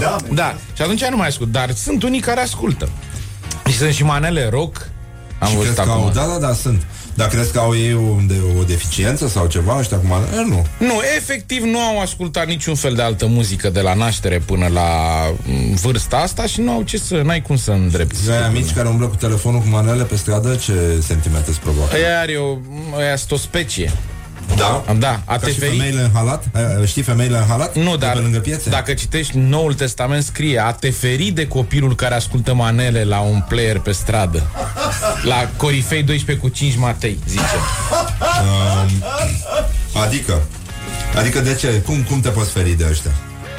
Da? 0.00 0.16
Da, 0.32 0.56
și 0.74 0.82
atunci 0.82 1.04
nu 1.04 1.16
mai 1.16 1.26
ascult, 1.28 1.52
dar 1.52 1.70
sunt 1.74 2.02
unii 2.02 2.20
care 2.20 2.40
ascultă. 2.40 2.88
Și 3.68 3.76
sunt 3.76 3.92
și 3.92 4.04
manele 4.04 4.48
rock. 4.50 4.88
Am 5.38 5.48
și 5.48 5.56
văzut 5.56 5.74
crezi 5.74 5.86
că 5.86 5.90
acum. 5.92 6.04
au, 6.04 6.10
da, 6.14 6.26
da, 6.26 6.46
da, 6.46 6.54
sunt. 6.54 6.82
Dar 7.14 7.28
crezi 7.28 7.52
că 7.52 7.58
au 7.58 7.76
ei 7.76 7.94
o, 7.94 8.16
de, 8.26 8.34
o 8.58 8.62
deficiență 8.62 9.28
sau 9.28 9.46
ceva 9.46 9.78
ăștia 9.78 9.96
cu 9.96 10.06
manele? 10.06 10.44
Nu. 10.44 10.66
Nu, 10.78 11.00
efectiv 11.16 11.62
nu 11.62 11.78
au 11.78 12.00
ascultat 12.00 12.46
niciun 12.46 12.74
fel 12.74 12.94
de 12.94 13.02
altă 13.02 13.26
muzică 13.26 13.70
de 13.70 13.80
la 13.80 13.94
naștere 13.94 14.38
până 14.38 14.66
la 14.66 14.88
mm, 15.42 15.74
vârsta 15.74 16.16
asta 16.16 16.46
și 16.46 16.60
nu 16.60 16.72
au 16.72 16.82
ce 16.82 16.98
să, 16.98 17.20
n-ai 17.24 17.42
cum 17.42 17.56
să 17.56 17.70
îndrepti. 17.70 18.30
Ai 18.30 18.46
amici 18.46 18.72
care 18.72 18.88
umblă 18.88 19.06
cu 19.06 19.16
telefonul 19.16 19.60
cu 19.60 19.68
manele 19.68 20.02
pe 20.02 20.16
stradă, 20.16 20.54
ce 20.54 20.72
sentimente 21.00 21.50
îți 21.50 21.60
provoacă? 21.60 21.94
Aia 21.94 22.20
are 22.20 22.36
o, 22.36 22.56
aia 22.98 23.16
sunt 23.16 23.30
o 23.30 23.36
specie. 23.36 23.92
Da? 24.56 24.84
Da, 24.98 25.20
a 25.24 25.32
Ca 25.32 25.36
te 25.36 25.50
și 25.50 25.58
feri... 25.58 25.76
femeile 25.76 26.00
în 26.00 26.10
halat? 26.14 26.44
Ai- 26.54 26.86
Știi 26.86 27.02
femeile 27.02 27.36
în 27.36 27.44
halat? 27.48 27.76
Nu, 27.76 27.90
De 27.96 28.06
dar 28.06 28.12
pe 28.14 28.18
lângă 28.18 28.38
piețe? 28.38 28.70
dacă 28.70 28.92
citești 28.94 29.36
Noul 29.36 29.74
Testament 29.74 30.22
scrie 30.24 30.58
a 30.64 30.72
te 30.72 30.90
feri 30.90 31.30
de 31.30 31.46
copilul 31.46 31.94
care 31.94 32.14
ascultă 32.14 32.54
manele 32.54 33.04
la 33.04 33.20
un 33.20 33.44
player 33.48 33.78
pe 33.78 33.92
stradă. 33.92 34.42
La 35.22 35.48
Corifei 35.56 36.02
12 36.02 36.46
cu 36.46 36.50
5 36.54 36.76
Matei, 36.76 37.18
zice. 37.28 37.42
Um, 38.42 38.90
adică? 40.02 40.42
Adică 41.18 41.40
de 41.40 41.54
ce? 41.54 41.68
Cum, 41.86 42.02
cum 42.02 42.20
te 42.20 42.28
poți 42.28 42.50
feri 42.50 42.70
de 42.72 42.86
ăștia? 42.90 43.10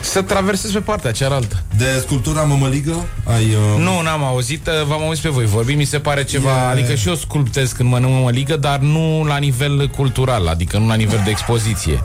Să 0.02 0.22
traversezi 0.22 0.74
pe 0.74 0.80
partea 0.80 1.12
cealaltă. 1.12 1.64
De 1.78 1.86
sculptura 2.02 2.42
mămăligă? 2.42 3.06
Ai, 3.24 3.44
uh... 3.44 3.82
Nu, 3.84 4.02
n-am 4.02 4.24
auzit, 4.24 4.68
uh, 4.68 4.86
v-am 4.88 5.02
auzit 5.02 5.24
pe 5.24 5.30
voi 5.30 5.46
vorbi, 5.46 5.74
mi 5.74 5.84
se 5.84 6.00
pare 6.00 6.24
ceva, 6.24 6.50
E- 6.50 6.72
adică 6.72 6.96
și 6.96 7.08
eu 7.08 7.16
sculptez 7.16 7.72
când 7.72 7.90
mănânc 7.90 8.14
mămăligă, 8.14 8.58
dar 8.58 8.80
nu 8.80 9.24
la 9.28 9.38
nivel 9.38 9.88
cultural, 9.88 10.48
adică 10.48 10.78
nu 10.78 10.88
la 10.88 10.94
nivel 10.96 11.22
de 11.24 11.30
expoziție. 11.30 12.04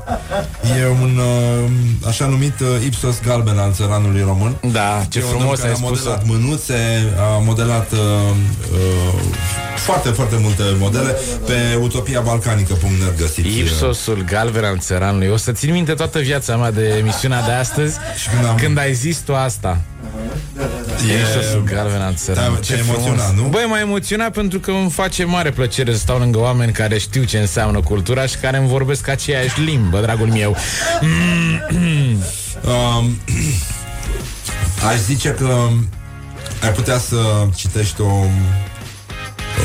E 0.81 0.87
un 1.03 1.19
uh, 1.19 1.71
așa 2.09 2.27
numit 2.27 2.61
uh, 2.61 2.85
Ipsos 2.85 3.21
galben 3.27 3.59
al 3.59 3.73
țăranului 3.73 4.23
român. 4.27 4.57
Da, 4.73 5.05
ce 5.09 5.19
E 5.19 5.23
un 5.23 5.29
om 5.33 5.39
frumos 5.39 5.59
care 5.59 5.69
ai 5.69 5.75
a 5.75 5.77
spus 5.85 5.99
modelat 5.99 6.27
mânuțe, 6.27 7.13
a 7.19 7.39
modelat 7.39 7.93
uh, 7.93 7.99
uh, 8.73 9.21
foarte, 9.77 10.09
foarte 10.09 10.37
multe 10.41 10.63
modele 10.79 11.17
pe 11.47 11.79
utopia 11.81 12.21
balcanică.net 12.21 13.19
găsiți. 13.19 13.49
uh, 13.49 13.55
Ipsosul 13.57 14.25
galben 14.29 14.65
al 14.65 14.79
țăranului. 14.79 15.29
O 15.29 15.37
să 15.37 15.53
țin 15.53 15.73
minte 15.73 15.93
toată 15.95 16.19
viața 16.19 16.57
mea 16.57 16.71
de 16.71 16.95
emisiunea 16.99 17.43
de 17.43 17.53
astăzi 17.53 17.97
când, 18.35 18.47
am... 18.47 18.57
când 18.57 18.79
ai 18.79 18.95
zis 18.95 19.19
tu 19.19 19.35
asta. 19.35 19.81
Ipsosul 21.07 21.65
galben 21.65 22.01
al 22.01 22.15
țăranului. 22.15 22.61
te-a 22.67 22.77
emoționat, 22.79 23.35
nu? 23.35 23.43
Băi, 23.43 23.65
m-a 23.69 23.81
emoționat 23.81 24.33
pentru 24.33 24.59
că 24.59 24.71
îmi 24.71 24.91
face 24.91 25.25
mare 25.25 25.51
plăcere 25.51 25.93
să 25.93 25.99
stau 25.99 26.19
lângă 26.19 26.39
oameni 26.39 26.73
care 26.73 26.99
știu 26.99 27.25
ce 27.25 27.39
înseamnă 27.39 27.81
cultura 27.81 28.27
și 28.27 28.37
care 28.37 28.57
îmi 28.57 28.69
vorbesc 28.69 29.09
aceeași 29.09 29.61
limbă, 29.61 30.01
dragul 30.01 30.27
meu. 30.29 30.57
Um, 32.65 33.19
aș 34.91 34.97
zice 35.07 35.29
că 35.29 35.69
ai 36.63 36.71
putea 36.71 36.99
să 36.99 37.17
citești 37.55 38.01
o 38.01 38.25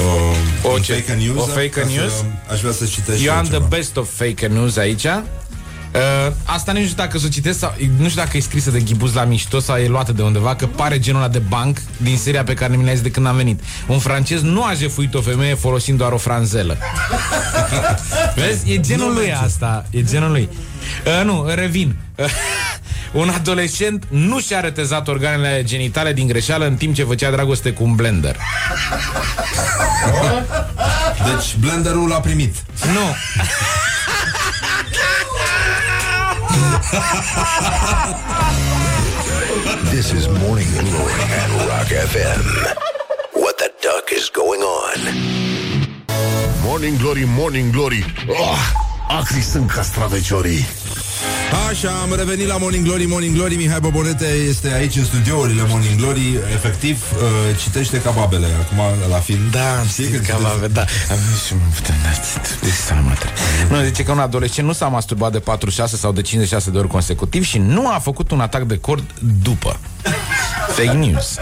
o, 0.04 0.68
O 0.68 0.72
un 0.72 0.82
ce? 0.82 0.94
fake 0.94 1.14
news. 1.14 1.42
O 1.44 1.46
fake 1.46 1.70
ca 1.70 1.82
să- 1.82 1.88
news? 1.96 2.12
Aș 2.52 2.60
vrea 2.60 2.72
să 2.72 2.86
citești 2.86 3.26
Eu 3.26 3.32
și 3.32 3.38
am 3.38 3.44
the 3.44 3.54
ceva. 3.54 3.66
best 3.70 3.98
of 3.98 4.08
fake 4.16 4.48
news 4.48 4.78
aici. 4.78 5.04
Uh, 5.06 6.34
asta 6.44 6.72
nu 6.72 6.80
știu 6.80 6.94
dacă 6.96 7.18
să 7.18 7.24
o 7.26 7.30
citesc 7.30 7.60
sau, 7.60 7.74
Nu 7.98 8.10
știu 8.10 8.22
dacă 8.24 8.38
e 8.38 8.40
scrisă 8.40 8.70
de 8.72 8.80
ghibuz 8.80 9.14
la 9.14 9.24
mișto 9.24 9.60
Sau 9.60 9.76
e 9.76 9.88
luată 9.88 10.12
de 10.12 10.22
undeva 10.22 10.56
Că 10.56 10.66
pare 10.68 11.00
genul 11.00 11.22
ăla 11.22 11.30
de 11.32 11.40
banc 11.40 11.78
Din 11.98 12.18
seria 12.18 12.44
pe 12.44 12.54
care 12.54 12.76
mi 12.76 12.84
l-ai 12.84 12.94
zis 12.94 13.04
de 13.04 13.12
când 13.12 13.26
am 13.26 13.36
venit 13.36 13.60
Un 13.88 14.00
francez 14.00 14.42
nu 14.42 14.64
a 14.64 14.74
jefuit 14.74 15.14
o 15.14 15.22
femeie 15.22 15.56
Folosind 15.56 15.98
doar 15.98 16.12
o 16.12 16.18
franzelă 16.18 16.78
Vezi? 18.36 18.72
E 18.72 18.80
genul 18.80 19.08
Nu 19.08 19.14
lui 19.14 19.26
merge. 19.26 19.44
asta 19.44 19.86
E 19.90 20.04
genul 20.04 20.32
lui 20.32 20.50
uh, 21.20 21.26
Nu, 21.26 21.46
revin 21.56 21.96
Un 23.12 23.30
adolescent 23.30 24.04
nu 24.10 24.40
și-a 24.40 24.60
retezat 24.60 25.08
organele 25.08 25.64
genitale 25.64 26.14
din 26.14 26.28
greșeală 26.28 26.66
în 26.66 26.76
timp 26.76 26.96
ce 26.96 27.04
făcea 27.04 27.32
dragoste 27.32 27.72
cu 27.72 27.84
un 27.84 27.96
blender. 27.96 28.38
Deci 31.26 31.56
blenderul 31.60 32.08
l-a 32.08 32.20
primit. 32.20 32.56
Nu. 32.94 33.16
This 39.90 40.12
is 40.12 40.26
Morning 40.28 40.68
Glory 40.72 41.14
at 41.42 41.50
Rock 41.68 41.90
FM. 42.12 42.42
What 43.34 43.56
the 43.56 43.72
duck 43.82 44.10
is 44.18 44.30
going 44.34 44.62
on? 44.62 45.00
Morning 46.64 46.98
Glory, 46.98 47.24
Morning 47.28 47.72
Glory 47.72 48.06
oh, 48.28 48.58
Acri 49.08 49.42
sunt 49.42 49.72
castraveciorii 49.72 50.68
Așa, 51.70 51.90
am 51.90 52.14
revenit 52.16 52.48
la 52.48 52.58
Morning 52.58 52.86
Glory 52.86 53.06
Morning 53.06 53.36
Glory, 53.36 53.56
Mihai 53.56 53.80
Bobonete 53.80 54.26
este 54.50 54.74
aici 54.74 54.96
în 54.96 55.06
studiourile 55.06 55.62
Morning 55.68 56.00
Glory 56.00 56.40
Efectiv, 56.54 57.04
uh, 57.14 57.58
citește 57.58 58.02
ca 58.02 58.12
babele 58.12 58.48
Acum 58.62 59.10
la 59.10 59.18
film 59.18 59.40
Da, 59.52 59.84
Știi 59.88 60.10
că 60.10 60.18
ca 60.18 60.38
babe, 60.42 60.68
da. 60.68 60.86
Și 61.46 61.54
mă 61.54 61.60
putem 61.76 61.96
da. 62.04 62.10
Nu, 63.76 63.84
zice 63.84 64.04
că 64.04 64.12
un 64.12 64.20
adolescent 64.20 64.68
nu 64.68 64.74
s-a 64.74 64.88
masturbat 64.88 65.32
de 65.32 65.40
46 65.40 65.98
sau 65.98 66.12
de 66.12 66.22
56 66.22 66.70
de 66.70 66.78
ori 66.78 66.88
consecutiv 66.88 67.44
și 67.44 67.58
nu 67.58 67.88
a 67.88 68.00
făcut 68.00 68.32
un 68.32 68.40
atac 68.40 68.64
de 68.64 68.78
cord 68.78 69.04
după. 69.44 69.80
Fake 70.76 70.98
news. 70.98 71.36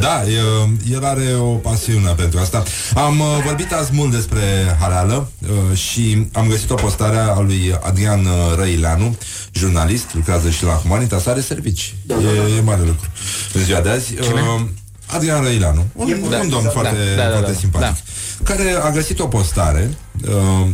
Da, 0.00 0.22
e, 0.22 0.40
el 0.92 1.04
are 1.04 1.34
o 1.38 1.54
pasiune 1.54 2.10
pentru 2.16 2.38
asta 2.38 2.62
Am 2.94 3.20
uh, 3.20 3.26
vorbit 3.44 3.72
azi 3.72 3.90
mult 3.94 4.10
despre 4.10 4.40
Hareală 4.80 5.28
uh, 5.42 5.76
Și 5.76 6.28
am 6.32 6.46
găsit 6.48 6.70
o 6.70 6.74
postare 6.74 7.16
a 7.16 7.40
lui 7.40 7.78
Adrian 7.82 8.24
uh, 8.24 8.56
Răileanu 9.04 9.16
Jurnalist, 9.52 10.14
lucrează 10.14 10.50
și 10.50 10.64
la 10.64 10.72
Humanitas 10.72 11.26
Are 11.26 11.40
servici, 11.40 11.94
e, 12.08 12.56
e 12.56 12.60
mare 12.60 12.82
lucru. 12.84 13.10
În 13.52 13.64
ziua 13.64 13.80
de 13.80 13.88
azi 13.88 14.14
uh, 14.20 14.60
Adrian 15.06 15.42
Răileanu 15.42 15.86
Un, 15.94 16.06
Da, 16.30 16.38
un 16.38 16.48
domn 16.48 16.64
da, 16.64 16.70
foarte, 16.70 16.96
da, 17.16 17.22
da, 17.22 17.30
foarte 17.30 17.52
da, 17.52 17.58
simpatic 17.58 18.04
Care 18.42 18.70
a 18.82 18.90
găsit 18.90 19.20
o 19.20 19.26
postare 19.26 19.90
uh, 20.28 20.66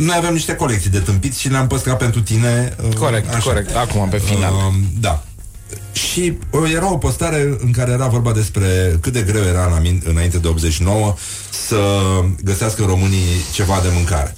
Noi 0.00 0.14
avem 0.16 0.32
niște 0.32 0.54
colecții 0.54 0.90
de 0.90 0.98
tâmpiți 0.98 1.40
Și 1.40 1.48
le-am 1.48 1.66
păstrat 1.66 1.96
pentru 1.98 2.20
tine 2.20 2.76
uh, 2.88 2.94
Corect, 2.94 3.42
corect. 3.42 3.76
Acum, 3.76 4.08
pe 4.08 4.18
final. 4.18 4.52
Uh, 4.52 4.74
da. 5.00 5.22
Și 5.92 6.38
uh, 6.50 6.72
era 6.74 6.92
o 6.92 6.96
postare 6.96 7.56
în 7.58 7.70
care 7.70 7.90
era 7.90 8.06
vorba 8.06 8.32
despre 8.32 8.98
cât 9.00 9.12
de 9.12 9.22
greu 9.22 9.42
era 9.42 9.64
în 9.64 9.72
amin- 9.72 10.04
înainte 10.04 10.38
de 10.38 10.48
89 10.48 11.14
să 11.66 11.78
găsească 12.44 12.84
românii 12.84 13.26
ceva 13.52 13.78
de 13.82 13.88
mâncare. 13.92 14.36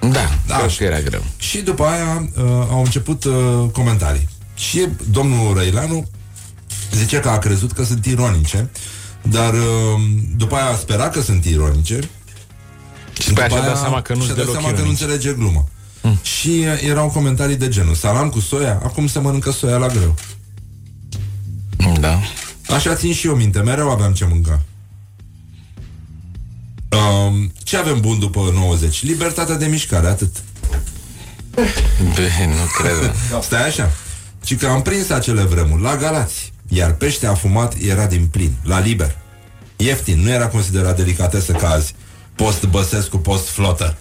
Da, 0.00 0.38
Da, 0.46 0.56
cred 0.56 0.70
și- 0.70 0.78
că 0.78 0.84
era 0.84 1.00
greu. 1.00 1.22
Și 1.36 1.58
după 1.58 1.84
aia 1.84 2.28
uh, 2.36 2.42
au 2.70 2.82
început 2.84 3.24
uh, 3.24 3.34
comentarii. 3.72 4.28
Și 4.54 4.86
domnul 5.10 5.54
Răileanu 5.54 6.06
zice 6.92 7.20
că 7.20 7.28
a 7.28 7.38
crezut 7.38 7.72
că 7.72 7.84
sunt 7.84 8.06
ironice, 8.06 8.70
dar 9.22 9.52
uh, 9.54 9.60
după 10.36 10.54
aia 10.54 10.64
a 10.70 10.74
sperat 10.76 11.12
că 11.12 11.20
sunt 11.20 11.44
ironice. 11.44 11.98
Și 13.20 13.28
după 13.28 13.40
aia 13.40 13.48
și-a 13.48 13.60
dat 13.60 13.78
seama 13.78 14.02
că 14.02 14.12
nu 14.14 14.18
și-a 14.18 14.26
sunt 14.26 14.36
dat 14.36 14.46
deloc 14.46 14.60
seama 14.60 14.68
că 14.74 14.80
nu 14.80 14.86
ironice. 14.86 15.04
înțelege 15.04 15.34
gluma. 15.34 15.64
Mm. 16.02 16.18
Și 16.22 16.48
uh, 16.66 16.88
erau 16.88 17.08
comentarii 17.08 17.56
de 17.56 17.68
genul 17.68 17.94
Salam 17.94 18.28
cu 18.28 18.40
soia, 18.40 18.80
acum 18.84 19.06
se 19.06 19.18
mănâncă 19.18 19.50
soia 19.50 19.76
la 19.76 19.86
greu. 19.86 20.14
Da. 22.00 22.18
Așa 22.74 22.94
țin 22.94 23.12
și 23.12 23.26
eu 23.26 23.34
minte, 23.34 23.60
mereu 23.60 23.90
aveam 23.90 24.12
ce 24.12 24.26
mânca. 24.30 24.60
Um, 26.96 27.52
ce 27.62 27.76
avem 27.76 28.00
bun 28.00 28.18
după 28.18 28.50
90? 28.54 29.02
Libertatea 29.02 29.54
de 29.54 29.66
mișcare, 29.66 30.06
atât. 30.06 30.36
Bă, 31.54 31.62
nu 32.46 32.82
cred. 32.82 33.14
Stai 33.42 33.66
așa. 33.66 33.90
Și 34.44 34.54
că 34.54 34.66
am 34.66 34.82
prins 34.82 35.10
acele 35.10 35.42
vremuri 35.42 35.82
la 35.82 35.96
Galați, 35.96 36.52
iar 36.68 36.92
pește 36.92 37.26
afumat 37.26 37.74
era 37.80 38.06
din 38.06 38.26
plin, 38.26 38.52
la 38.62 38.78
liber. 38.78 39.16
Ieftin, 39.76 40.20
nu 40.22 40.30
era 40.30 40.48
considerat 40.48 40.96
delicatesă 40.96 41.52
ca 41.52 41.68
azi. 41.68 41.94
Post 42.34 42.64
Băsescu, 42.64 43.18
post 43.18 43.48
flotă. 43.48 43.96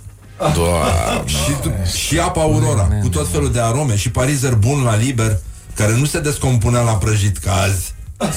Doamne. 0.54 1.24
Și, 1.26 1.52
tu, 1.62 1.72
și 1.98 2.20
apa 2.20 2.42
Aurora, 2.42 2.88
cu 3.02 3.10
tot 3.10 3.32
felul 3.32 3.52
de 3.52 3.60
arome 3.60 3.96
și 3.96 4.12
parizer 4.12 4.54
bun 4.54 4.84
la 4.84 4.96
liber, 4.96 5.40
care 5.74 5.96
nu 5.96 6.06
se 6.06 6.20
descompunea 6.20 6.82
la 6.82 6.96
prăjit 6.96 7.38
ca 7.38 7.54
azi. 7.54 7.94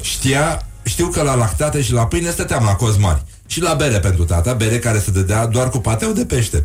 Știa, 0.00 0.66
știu 0.82 1.06
că 1.06 1.22
la 1.22 1.34
lactate 1.34 1.82
și 1.82 1.92
la 1.92 2.06
pâine 2.06 2.30
stăteam 2.30 2.64
la 2.64 2.74
cozi 2.74 2.98
mari. 2.98 3.22
Și 3.46 3.60
la 3.60 3.74
bere 3.74 3.98
pentru 3.98 4.24
tata, 4.24 4.52
bere 4.52 4.78
care 4.78 4.98
se 4.98 5.10
dădea 5.10 5.46
doar 5.46 5.68
cu 5.68 5.78
pateu 5.78 6.12
de 6.12 6.24
pește. 6.24 6.64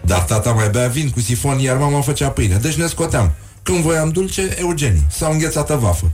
Dar 0.00 0.20
tata 0.20 0.50
mai 0.50 0.68
bea 0.68 0.86
vin 0.86 1.10
cu 1.10 1.20
sifon, 1.20 1.58
iar 1.58 1.76
mama 1.76 2.00
făcea 2.00 2.28
pâine. 2.28 2.56
Deci 2.56 2.74
ne 2.74 2.86
scoteam. 2.86 3.32
Când 3.62 3.78
voiam 3.78 4.08
dulce, 4.08 4.56
Eugenii. 4.58 5.06
Sau 5.10 5.32
înghețată 5.32 5.76
vafă. 5.76 6.10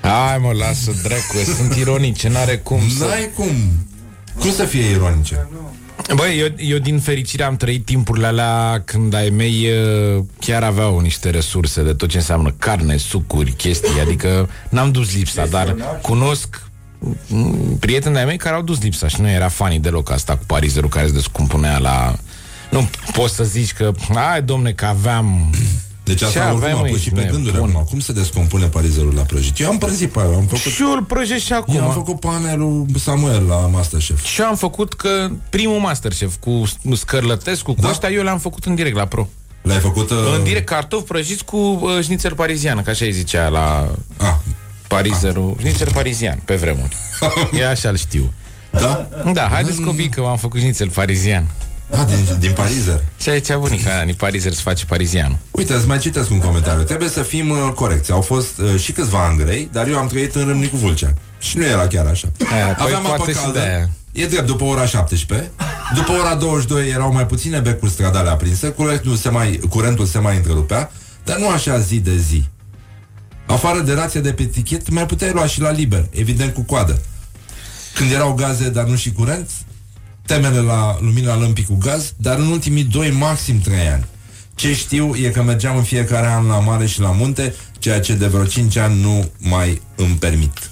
Hai 0.00 0.38
mă, 0.38 0.52
lasă 0.52 0.92
dracu, 1.02 1.50
sunt 1.56 1.74
ironice, 1.74 2.28
n-are 2.28 2.58
cum 2.58 2.80
să... 2.98 3.04
N-ai 3.04 3.30
cum. 3.36 3.50
Cum 4.38 4.50
să 4.50 4.64
fie 4.64 4.90
ironice? 4.90 5.48
Băi, 6.14 6.38
eu, 6.38 6.46
eu 6.56 6.78
din 6.78 6.98
fericire 6.98 7.42
am 7.42 7.56
trăit 7.56 7.84
timpurile 7.84 8.26
alea 8.26 8.82
când 8.84 9.14
ai 9.14 9.28
mei 9.28 9.68
uh, 9.68 10.24
chiar 10.40 10.62
aveau 10.62 10.98
niște 10.98 11.30
resurse 11.30 11.82
de 11.82 11.92
tot 11.92 12.08
ce 12.08 12.16
înseamnă 12.16 12.54
carne, 12.58 12.96
sucuri, 12.96 13.52
chestii, 13.52 14.00
adică 14.00 14.48
n-am 14.68 14.90
dus 14.90 15.16
lipsa, 15.16 15.46
dar 15.46 15.76
cunosc 16.02 16.48
mm, 16.62 16.65
prieteni 17.80 18.14
de-ai 18.14 18.26
mei 18.26 18.36
care 18.36 18.54
au 18.54 18.62
dus 18.62 18.82
lipsa 18.82 19.08
și 19.08 19.20
nu 19.20 19.28
era 19.28 19.48
fanii 19.48 19.78
deloc 19.78 20.10
asta 20.10 20.36
cu 20.36 20.44
parizerul 20.46 20.88
care 20.88 21.06
se 21.06 21.12
descompunea 21.12 21.78
la... 21.78 22.16
Nu 22.70 22.88
poți 23.12 23.34
să 23.34 23.44
zici 23.44 23.72
că, 23.72 23.92
hai 24.14 24.42
domne, 24.42 24.72
că 24.72 24.84
aveam... 24.84 25.54
Deci 26.04 26.18
Ce 26.18 26.24
asta 26.24 26.40
oricum 26.40 26.56
aveam, 26.56 26.78
a 26.78 26.80
măi, 26.80 26.90
pus 26.90 27.00
și 27.00 27.10
pe 27.10 27.20
nebun? 27.20 27.32
gânduri 27.32 27.56
acum. 27.56 27.84
Cum 27.90 28.00
se 28.00 28.12
descompune 28.12 28.66
parizerul 28.66 29.14
la 29.14 29.22
prăjit? 29.22 29.60
Eu 29.60 29.68
am 29.68 29.78
prăzit 29.78 30.12
pe 30.12 30.20
aia, 30.20 30.28
am 30.28 30.42
făcut... 30.42 30.72
Și 30.72 30.82
eu 30.82 30.92
îl 30.92 31.02
prăjesc 31.02 31.44
și 31.44 31.52
acum. 31.52 31.76
Eu 31.76 31.84
am 31.84 31.92
făcut 31.92 32.20
panelul 32.20 32.86
Samuel 32.98 33.42
la 33.42 33.56
Masterchef. 33.56 34.24
Și 34.24 34.40
eu 34.40 34.46
am 34.46 34.56
făcut 34.56 34.94
că 34.94 35.28
primul 35.50 35.78
Masterchef 35.78 36.34
cu 36.40 36.62
Scărlătescu, 36.94 37.72
cu 37.72 37.80
da? 37.80 37.88
ăștia, 37.88 38.08
eu 38.08 38.22
l-am 38.22 38.38
făcut 38.38 38.64
în 38.64 38.74
direct 38.74 38.96
la 38.96 39.04
Pro. 39.04 39.28
L-ai 39.62 39.78
făcut... 39.78 40.10
Uh... 40.10 40.16
În 40.36 40.44
direct 40.44 40.66
cartofi 40.66 41.04
prăjiți 41.04 41.44
cu 41.44 41.56
uh, 41.56 41.98
șnițel 42.02 42.34
parizian, 42.34 42.82
că 42.82 42.90
așa 42.90 43.04
îi 43.04 43.12
zicea 43.12 43.48
la 43.48 43.90
ah. 44.16 44.34
Parizerul. 44.88 45.54
Ah. 45.56 45.60
Șnițel 45.60 45.88
parizian, 45.92 46.38
pe 46.44 46.54
vremuri. 46.54 46.96
Eu 47.60 47.68
așa 47.68 47.88
îl 47.88 47.96
știu. 47.96 48.32
Da? 48.70 49.08
Da, 49.32 49.48
haideți 49.52 49.80
copii 49.80 50.08
că 50.08 50.20
m-am 50.20 50.36
făcut 50.36 50.60
șnițel 50.60 50.88
parizian. 50.90 51.46
Ah, 51.90 52.04
din, 52.06 52.36
din 52.38 52.52
parizer. 52.52 53.02
Și 53.20 53.28
aici 53.28 53.54
bunica, 53.54 54.02
din 54.04 54.14
parizer 54.14 54.52
se 54.52 54.60
face 54.62 54.84
parizianul. 54.84 55.36
Uite, 55.50 55.72
îți 55.72 55.86
mai 55.86 55.98
citesc 55.98 56.30
un 56.30 56.38
comentariu. 56.38 56.82
Trebuie 56.82 57.08
să 57.08 57.22
fim 57.22 57.50
uh, 57.50 57.72
corecți. 57.74 58.12
Au 58.12 58.20
fost 58.20 58.58
uh, 58.58 58.80
și 58.80 58.92
câțiva 58.92 59.24
ani 59.26 59.38
grei, 59.38 59.68
dar 59.72 59.88
eu 59.88 59.98
am 59.98 60.06
trăit 60.06 60.34
în 60.34 60.46
Râmnicu 60.46 60.76
Vâlcea. 60.76 61.14
Și 61.38 61.56
nu 61.58 61.64
era 61.64 61.86
chiar 61.86 62.06
așa. 62.06 62.28
Aia, 62.52 62.66
păi 62.66 62.74
Aveam 62.78 63.06
apă 63.06 63.14
poate 63.16 63.32
și 63.32 63.38
caldă. 63.38 63.58
de-aia. 63.58 63.90
E 64.12 64.26
drept, 64.26 64.46
după 64.46 64.64
ora 64.64 64.86
17. 64.86 65.50
După 65.94 66.12
ora 66.12 66.34
22 66.34 66.88
erau 66.88 67.12
mai 67.12 67.26
puține 67.26 67.58
becuri 67.58 67.90
stradale 67.90 68.28
aprinse, 68.30 68.68
curentul 68.68 69.16
se 69.16 69.28
mai, 69.28 69.60
curentul 69.68 70.06
se 70.06 70.18
mai 70.18 70.36
întrerupea, 70.36 70.90
dar 71.24 71.36
nu 71.36 71.48
așa 71.48 71.78
zi 71.78 71.98
de 71.98 72.16
zi. 72.16 72.44
Afară 73.46 73.80
de 73.80 73.92
rația 73.92 74.20
de 74.20 74.32
pe 74.32 74.44
tichet, 74.44 74.90
mai 74.90 75.06
puteai 75.06 75.32
lua 75.32 75.46
și 75.46 75.60
la 75.60 75.70
liber, 75.70 76.08
evident 76.10 76.54
cu 76.54 76.60
coadă. 76.60 77.02
Când 77.94 78.10
erau 78.10 78.32
gaze, 78.32 78.70
dar 78.70 78.84
nu 78.84 78.96
și 78.96 79.12
curent, 79.12 79.50
temele 80.26 80.60
la 80.60 80.98
lumina 81.00 81.36
lămpii 81.36 81.64
cu 81.64 81.74
gaz, 81.74 82.12
dar 82.16 82.38
în 82.38 82.46
ultimii 82.46 82.84
doi, 82.84 83.10
maxim 83.10 83.60
trei 83.60 83.88
ani. 83.88 84.06
Ce 84.54 84.74
știu 84.74 85.14
e 85.14 85.28
că 85.28 85.42
mergeam 85.42 85.76
în 85.76 85.82
fiecare 85.82 86.26
an 86.26 86.46
la 86.46 86.58
mare 86.58 86.86
și 86.86 87.00
la 87.00 87.10
munte, 87.10 87.54
ceea 87.78 88.00
ce 88.00 88.14
de 88.14 88.26
vreo 88.26 88.44
5 88.44 88.76
ani 88.76 89.00
nu 89.00 89.30
mai 89.38 89.82
îmi 89.96 90.14
permit. 90.14 90.70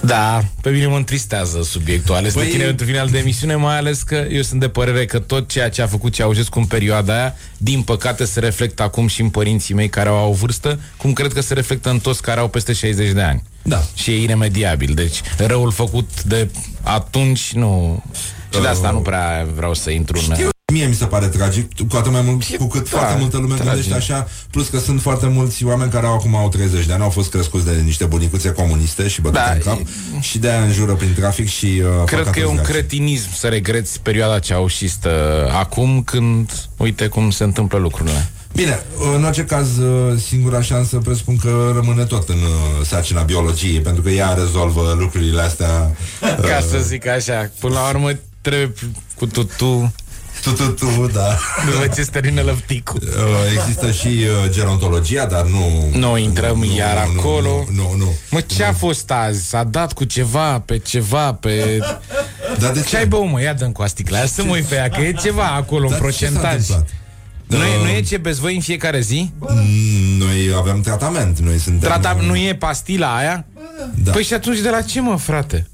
Da, 0.00 0.40
pe 0.60 0.70
mine 0.70 0.86
mă 0.86 0.96
întristează 0.96 1.62
subiectul 1.62 2.14
ales 2.14 2.32
Păi- 2.32 2.36
de 2.36 2.44
tine 2.44 2.64
într-un 2.64 2.86
final 2.86 3.08
de 3.08 3.18
emisiune, 3.18 3.54
mai 3.54 3.76
ales 3.76 4.02
că 4.02 4.26
eu 4.30 4.42
sunt 4.42 4.60
de 4.60 4.68
părere 4.68 5.04
că 5.04 5.18
tot 5.18 5.48
ceea 5.48 5.70
ce 5.70 5.82
a 5.82 5.86
făcut 5.86 6.12
Ceaușescu 6.12 6.58
în 6.58 6.64
perioada 6.64 7.14
aia, 7.14 7.34
din 7.56 7.82
păcate 7.82 8.24
se 8.24 8.40
reflectă 8.40 8.82
acum 8.82 9.06
și 9.06 9.20
în 9.20 9.28
părinții 9.28 9.74
mei 9.74 9.88
care 9.88 10.08
au 10.08 10.30
o 10.30 10.32
vârstă, 10.32 10.80
cum 10.96 11.12
cred 11.12 11.32
că 11.32 11.40
se 11.40 11.54
reflectă 11.54 11.90
în 11.90 11.98
toți 11.98 12.22
care 12.22 12.40
au 12.40 12.48
peste 12.48 12.72
60 12.72 13.10
de 13.12 13.22
ani. 13.22 13.42
Da. 13.62 13.82
Și 13.94 14.10
e 14.10 14.22
iremediabil. 14.22 14.94
Deci 14.94 15.20
răul 15.36 15.70
făcut 15.70 16.22
de 16.22 16.50
atunci 16.82 17.52
nu... 17.52 18.02
Și 18.54 18.60
de 18.60 18.66
asta 18.66 18.90
nu 18.90 18.98
prea 18.98 19.46
vreau 19.54 19.74
să 19.74 19.90
intru 19.90 20.18
în... 20.28 20.34
Știu, 20.34 20.48
mie 20.70 20.86
mi 20.86 20.94
se 20.94 21.04
pare 21.04 21.26
tragic, 21.26 21.70
cu 21.88 21.96
atât 21.96 22.12
mai 22.12 22.20
mult 22.20 22.44
cu 22.56 22.66
cât 22.66 22.90
Da, 22.90 22.96
foarte 22.98 23.16
multă 23.18 23.36
lume 23.36 23.54
tragic. 23.54 23.72
gândește 23.72 23.94
așa, 24.12 24.28
plus 24.50 24.68
că 24.68 24.78
sunt 24.78 25.00
foarte 25.00 25.26
mulți 25.26 25.64
oameni 25.64 25.90
care 25.90 26.06
au 26.06 26.14
acum 26.14 26.34
au 26.36 26.48
30 26.48 26.86
de 26.86 26.92
ani, 26.92 27.02
au 27.02 27.10
fost 27.10 27.30
crescuți 27.30 27.64
de 27.64 27.70
niște 27.84 28.04
bunicuțe 28.04 28.50
comuniste 28.52 29.08
și 29.08 29.20
bătute 29.20 29.40
Da, 29.42 29.52
în 29.52 29.58
cap 29.60 29.78
și 30.20 30.38
de 30.38 30.50
aia 30.50 30.60
înjură 30.62 30.92
prin 30.94 31.14
trafic 31.14 31.48
și 31.48 31.82
uh, 31.98 32.04
Cred 32.04 32.24
fac 32.24 32.32
că 32.32 32.38
e 32.38 32.44
un 32.44 32.48
atâți 32.50 32.66
gaci. 32.66 32.76
cretinism 32.76 33.34
să 33.34 33.46
regreți 33.48 34.00
perioada 34.00 34.38
ceaușistă 34.38 35.10
acum 35.52 36.02
când, 36.02 36.50
uite 36.76 37.06
cum 37.06 37.30
se 37.30 37.44
întâmplă 37.44 37.78
lucrurile. 37.78 38.30
Bine, 38.54 38.82
în 39.16 39.24
orice 39.24 39.44
caz, 39.44 39.76
uh, 39.78 40.18
singura 40.28 40.62
șansă 40.62 40.96
presupun 40.98 41.36
că 41.36 41.70
rămâne 41.74 42.04
tot 42.04 42.28
în 42.28 42.34
uh, 42.36 42.86
sarcina 42.86 43.22
biologiei, 43.22 43.80
pentru 43.80 44.02
că 44.02 44.10
ea 44.10 44.32
rezolvă 44.34 44.96
lucrurile 44.98 45.42
astea. 45.42 45.96
Ca 46.20 46.58
uh, 46.58 46.66
să 46.70 46.78
zic 46.78 47.06
așa, 47.06 47.50
până 47.60 47.74
la 47.74 47.88
urmă 47.88 48.10
trebuie 48.40 48.72
cu 49.18 49.26
tutu 49.26 49.92
Tu, 50.42 50.50
tu, 50.52 50.68
tu, 50.68 51.10
da. 51.12 51.36
După 51.70 51.86
ce 51.94 52.02
se 52.02 52.10
termină 52.10 52.40
lăpticul. 52.42 53.00
Uh, 53.02 53.58
Există 53.58 53.90
și 53.90 54.06
uh, 54.06 54.50
gerontologia, 54.50 55.26
dar 55.26 55.44
nu... 55.44 55.88
Nu 55.98 56.16
intrăm 56.18 56.58
nu, 56.58 56.76
iar 56.76 57.06
nu, 57.06 57.20
acolo. 57.20 57.64
Nu, 57.70 57.82
nu, 57.82 57.94
nu. 57.96 58.12
Mă, 58.30 58.40
ce 58.40 58.64
a 58.64 58.72
fost 58.72 59.10
azi? 59.10 59.48
S-a 59.48 59.64
dat 59.64 59.92
cu 59.92 60.04
ceva, 60.04 60.60
pe 60.60 60.78
ceva, 60.78 61.32
pe... 61.32 61.78
Dar 62.58 62.72
de 62.72 62.80
ce 62.82 62.96
ai 62.96 63.06
băut, 63.06 63.30
mă? 63.30 63.40
Ia 63.42 63.52
dăm 63.54 63.72
cu 63.72 63.82
asticla. 63.82 64.18
Ia 64.18 64.26
să 64.26 64.44
mă 64.44 64.52
uit 64.52 64.64
pe 64.64 64.74
ea, 64.74 64.88
că 64.88 65.00
e 65.00 65.12
ceva 65.12 65.46
acolo, 65.46 65.86
în 65.86 65.90
Dar 65.90 66.00
ce 66.00 66.04
s-a 66.10 66.30
procentaj. 66.30 66.52
întâmplat? 66.54 66.88
Nu, 67.46 67.56
e, 67.56 67.76
Uh, 67.76 67.82
nu 67.82 67.88
e 67.88 68.00
ce 68.02 68.16
beți 68.16 68.40
voi 68.40 68.54
în 68.54 68.60
fiecare 68.60 69.00
zi? 69.00 69.30
Mm, 69.38 70.18
Noi 70.18 70.52
avem 70.58 70.80
tratament, 70.80 71.38
noi 71.38 71.58
suntem... 71.58 71.88
Trata, 71.88 72.16
nu 72.26 72.36
e 72.36 72.54
pastila 72.54 73.16
aia? 73.16 73.44
Da. 73.94 74.10
Păi 74.10 74.22
și 74.22 74.34
atunci 74.34 74.58
de 74.58 74.68
la 74.68 74.80
ce, 74.82 75.00
mă, 75.00 75.16
frate? 75.16 75.66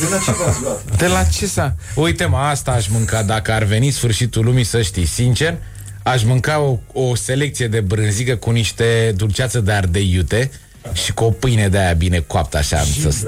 De 0.00 0.06
la 0.10 0.18
ce 0.24 0.32
v-ați 0.44 0.60
luat? 0.62 0.96
De 0.96 1.06
la 1.06 1.22
ce 1.24 1.46
s-a... 1.46 1.74
Uite, 1.94 2.24
mă, 2.24 2.36
asta 2.36 2.70
aș 2.70 2.88
mânca 2.88 3.22
dacă 3.22 3.52
ar 3.52 3.62
veni 3.64 3.90
sfârșitul 3.90 4.44
lumii, 4.44 4.64
să 4.64 4.82
știi, 4.82 5.06
sincer, 5.06 5.56
aș 6.02 6.22
mânca 6.24 6.60
o, 6.60 6.78
o 6.92 7.14
selecție 7.14 7.68
de 7.68 7.80
brânzică 7.80 8.36
cu 8.36 8.50
niște 8.50 9.12
dulceață 9.16 9.60
de 9.60 9.72
ardei 9.72 10.12
iute 10.12 10.50
și 10.92 11.12
cu 11.12 11.24
o 11.24 11.30
pâine 11.30 11.68
de 11.68 11.78
aia 11.78 11.92
bine 11.92 12.18
coaptă 12.26 12.56
așa 12.56 12.78
în 12.78 13.02
țăst. 13.02 13.26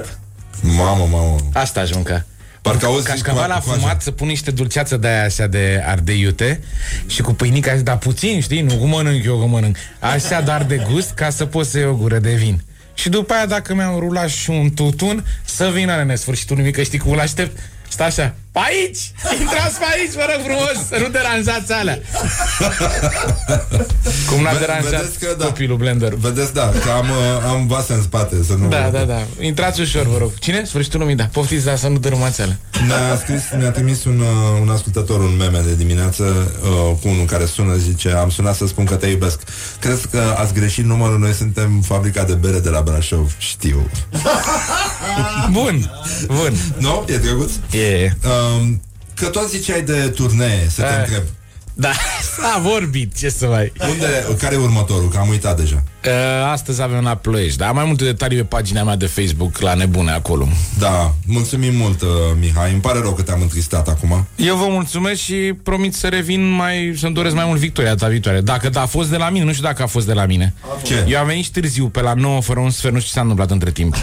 Mamă, 0.61 1.07
mamă. 1.11 1.35
Asta 1.53 1.79
aș 1.79 1.91
mânca. 1.93 2.25
Parcă 2.61 2.85
auzi 2.85 3.05
Cașcaval 3.05 3.43
cu- 3.43 3.49
la 3.49 3.59
cu 3.59 3.69
așa. 3.69 3.79
fumat 3.79 4.01
să 4.01 4.11
pun 4.11 4.27
niște 4.27 4.51
dulceață 4.51 4.97
de 4.97 5.07
aia 5.07 5.23
așa 5.23 5.47
de 5.47 5.83
ardei 5.85 6.19
iute 6.21 6.59
și 7.07 7.21
cu 7.21 7.33
pâinica, 7.33 7.75
dar 7.75 7.97
puțin, 7.97 8.41
știi? 8.41 8.61
Nu 8.61 8.75
cum 8.75 8.89
mănânc 8.89 9.25
eu, 9.25 9.39
că 9.39 9.45
mănânc. 9.45 9.77
Așa 9.99 10.41
doar 10.41 10.63
de 10.63 10.85
gust 10.91 11.11
ca 11.11 11.29
să 11.29 11.45
pot 11.45 11.65
să 11.65 11.79
iau 11.79 11.91
o 11.91 11.95
gură 11.95 12.19
de 12.19 12.33
vin. 12.33 12.61
Și 12.93 13.09
după 13.09 13.33
aia, 13.33 13.45
dacă 13.45 13.73
mi-am 13.73 13.99
rulat 13.99 14.29
și 14.29 14.49
un 14.49 14.73
tutun, 14.73 15.25
să 15.45 15.69
vină 15.73 15.99
în 15.99 16.07
nesfârșitul 16.07 16.57
nimic, 16.57 16.75
că 16.75 16.83
știi 16.83 16.99
cum 16.99 17.11
îl 17.11 17.19
aștept? 17.19 17.59
Stai 17.87 18.07
așa, 18.07 18.35
pe 18.55 18.59
aici! 18.69 19.01
Intrați 19.39 19.77
pe 19.81 19.85
aici, 19.93 20.13
vă 20.19 20.25
rog 20.31 20.41
frumos, 20.47 20.75
să 20.89 20.97
nu 21.03 21.07
deranjați 21.17 21.71
alea. 21.71 21.99
Cum 24.29 24.41
n-a 24.41 24.51
Ve- 24.51 24.57
deranjat 24.59 24.91
vedeți 24.91 25.19
că, 25.19 25.35
da. 25.37 25.45
copilul 25.45 25.77
Blender. 25.77 26.13
Vedeți, 26.13 26.53
da, 26.53 26.71
că 26.83 26.89
am, 26.89 27.09
uh, 27.09 27.49
am 27.51 27.67
vase 27.67 27.93
în 27.93 28.01
spate 28.01 28.35
să 28.47 28.53
nu... 28.53 28.67
Da, 28.67 28.89
da, 28.93 29.03
da. 29.03 29.21
Intrați 29.39 29.81
ușor, 29.81 30.03
vă 30.07 30.17
rog. 30.17 30.31
Cine? 30.39 30.63
Sfârșitul 30.63 30.99
lumii, 30.99 31.15
da. 31.15 31.23
Poftiți, 31.31 31.65
dar 31.65 31.77
să 31.77 31.87
nu 31.87 31.97
dărâmați 31.97 32.41
alea. 32.41 32.59
Ne-a 32.87 33.17
scris, 33.17 33.41
ne-a 33.57 33.71
trimis 33.71 34.03
un, 34.05 34.19
uh, 34.19 34.59
un 34.61 34.69
ascultător 34.69 35.19
un 35.19 35.35
meme 35.37 35.59
de 35.59 35.75
dimineață 35.75 36.23
uh, 36.63 36.69
cu 37.01 37.07
unul 37.07 37.25
care 37.25 37.45
sună, 37.45 37.75
zice 37.75 38.09
Am 38.09 38.29
sunat 38.29 38.55
să 38.55 38.67
spun 38.67 38.85
că 38.85 38.95
te 38.95 39.07
iubesc 39.07 39.39
Crezi 39.79 40.07
că 40.07 40.35
ați 40.37 40.53
greșit 40.53 40.85
numărul? 40.85 41.19
Noi 41.19 41.33
suntem 41.33 41.81
fabrica 41.85 42.23
de 42.23 42.33
bere 42.33 42.59
de 42.59 42.69
la 42.69 42.81
Brașov 42.81 43.35
Știu 43.37 43.89
Bun, 45.51 45.91
bun 46.27 46.53
Nu? 46.77 47.05
E 47.07 47.17
drăguț? 47.17 47.51
E 47.71 48.11
um, 48.23 48.42
Că 49.15 49.25
tot 49.25 49.49
ziceai 49.49 49.81
de 49.81 49.93
turnee 50.15 50.67
Să 50.69 50.81
te 50.81 50.87
Eh. 50.87 50.99
întreb 50.99 51.23
Da, 51.73 51.91
s-a 52.37 52.59
vorbit, 52.61 53.17
ce 53.17 53.29
să 53.29 53.45
mai... 53.47 53.71
Unde, 53.89 54.35
care 54.39 54.55
e 54.55 54.57
următorul? 54.57 55.09
Că 55.09 55.17
am 55.17 55.27
uitat 55.29 55.57
deja 55.59 55.83
Uh, 56.05 56.09
astăzi 56.51 56.81
avem 56.81 57.03
la 57.03 57.15
Ploiești, 57.15 57.57
dar 57.57 57.67
am 57.69 57.75
mai 57.75 57.85
multe 57.85 58.03
detalii 58.03 58.37
pe 58.37 58.43
pagina 58.43 58.83
mea 58.83 58.95
de 58.95 59.05
Facebook 59.05 59.59
la 59.59 59.73
nebune 59.73 60.11
acolo. 60.11 60.47
Da, 60.79 61.13
mulțumim 61.25 61.75
mult, 61.75 62.01
uh, 62.01 62.07
Mihai 62.39 62.71
Îmi 62.71 62.81
pare 62.81 62.99
rău 62.99 63.13
că 63.13 63.21
te-am 63.21 63.41
întristat 63.41 63.87
acum 63.87 64.25
Eu 64.35 64.55
vă 64.55 64.65
mulțumesc 64.69 65.21
și 65.21 65.33
promit 65.63 65.93
să 65.95 66.07
revin 66.07 66.49
mai, 66.49 66.93
să-mi 66.97 67.13
doresc 67.13 67.35
mai 67.35 67.45
mult 67.45 67.59
victoria 67.59 67.95
ta 67.95 68.07
viitoare. 68.07 68.41
Dacă 68.41 68.69
da, 68.69 68.81
a 68.81 68.85
fost 68.85 69.09
de 69.09 69.17
la 69.17 69.29
mine, 69.29 69.43
nu 69.45 69.51
știu 69.51 69.63
dacă 69.63 69.83
a 69.83 69.85
fost 69.87 70.05
de 70.05 70.13
la 70.13 70.25
mine. 70.25 70.53
Ce? 70.83 71.05
Eu 71.07 71.19
am 71.19 71.25
venit 71.25 71.43
și 71.43 71.51
târziu, 71.51 71.87
pe 71.87 72.01
la 72.01 72.13
9 72.13 72.41
fără 72.41 72.59
un 72.59 72.69
sfert, 72.69 72.93
nu 72.93 72.99
știu 72.99 73.09
ce 73.11 73.15
s-a 73.15 73.21
întâmplat 73.21 73.51
între 73.51 73.71
timp. 73.71 73.95
uh, 73.95 74.01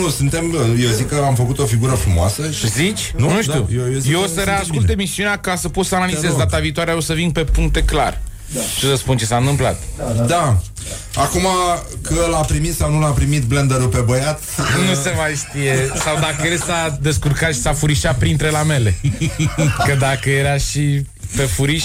Nu, 0.00 0.06
nu, 0.06 0.06
nu, 0.06 0.06
nu, 0.06 0.06
nu 0.06 0.10
Suntem, 0.10 0.72
uh, 0.74 0.82
eu 0.84 0.90
zic 0.90 1.08
că 1.08 1.22
am 1.26 1.34
făcut 1.34 1.58
o 1.58 1.64
figură 1.64 1.92
frumoasă 1.92 2.50
și... 2.50 2.68
Zici? 2.68 3.12
Nu, 3.16 3.32
Nu, 3.32 3.42
știu. 3.42 3.52
Da, 3.52 3.74
eu, 3.74 3.92
eu, 3.92 3.98
zic 3.98 4.12
eu 4.12 4.18
că 4.18 4.24
o 4.24 4.26
să 4.28 4.34
suntem 4.34 4.52
reascult 4.54 4.80
bine. 4.80 4.92
emisiunea 4.92 5.36
ca 5.36 5.56
să 5.56 5.68
pot 5.68 5.86
să 5.86 5.94
analizez 5.94 6.30
rog. 6.30 6.38
data 6.38 6.58
viitoare, 6.58 6.92
o 6.92 7.00
să 7.00 7.12
vin 7.12 7.30
pe 7.30 7.44
puncte 7.44 7.82
clar. 7.82 8.20
Da. 8.54 8.60
Și 8.60 8.80
să 8.80 8.94
spun 8.96 9.16
ce 9.16 9.24
s-a 9.24 9.36
întâmplat. 9.36 9.82
Da. 10.26 10.60
Acum 11.14 11.46
că 12.02 12.26
l-a 12.30 12.40
primit 12.40 12.76
sau 12.76 12.90
nu 12.92 13.00
l-a 13.00 13.08
primit 13.08 13.42
blenderul 13.42 13.88
pe 13.88 13.98
băiat 13.98 14.42
Nu 14.88 14.94
se 14.94 15.12
mai 15.16 15.34
știe 15.34 15.92
Sau 16.04 16.14
dacă 16.20 16.46
el 16.46 16.58
s-a 16.58 16.98
descurcat 17.00 17.52
și 17.54 17.60
s-a 17.60 17.72
furișat 17.72 18.18
printre 18.18 18.50
lamele 18.50 18.94
Că 19.86 19.94
dacă 19.98 20.30
era 20.30 20.56
și 20.56 21.06
pe 21.36 21.42
furiș 21.42 21.84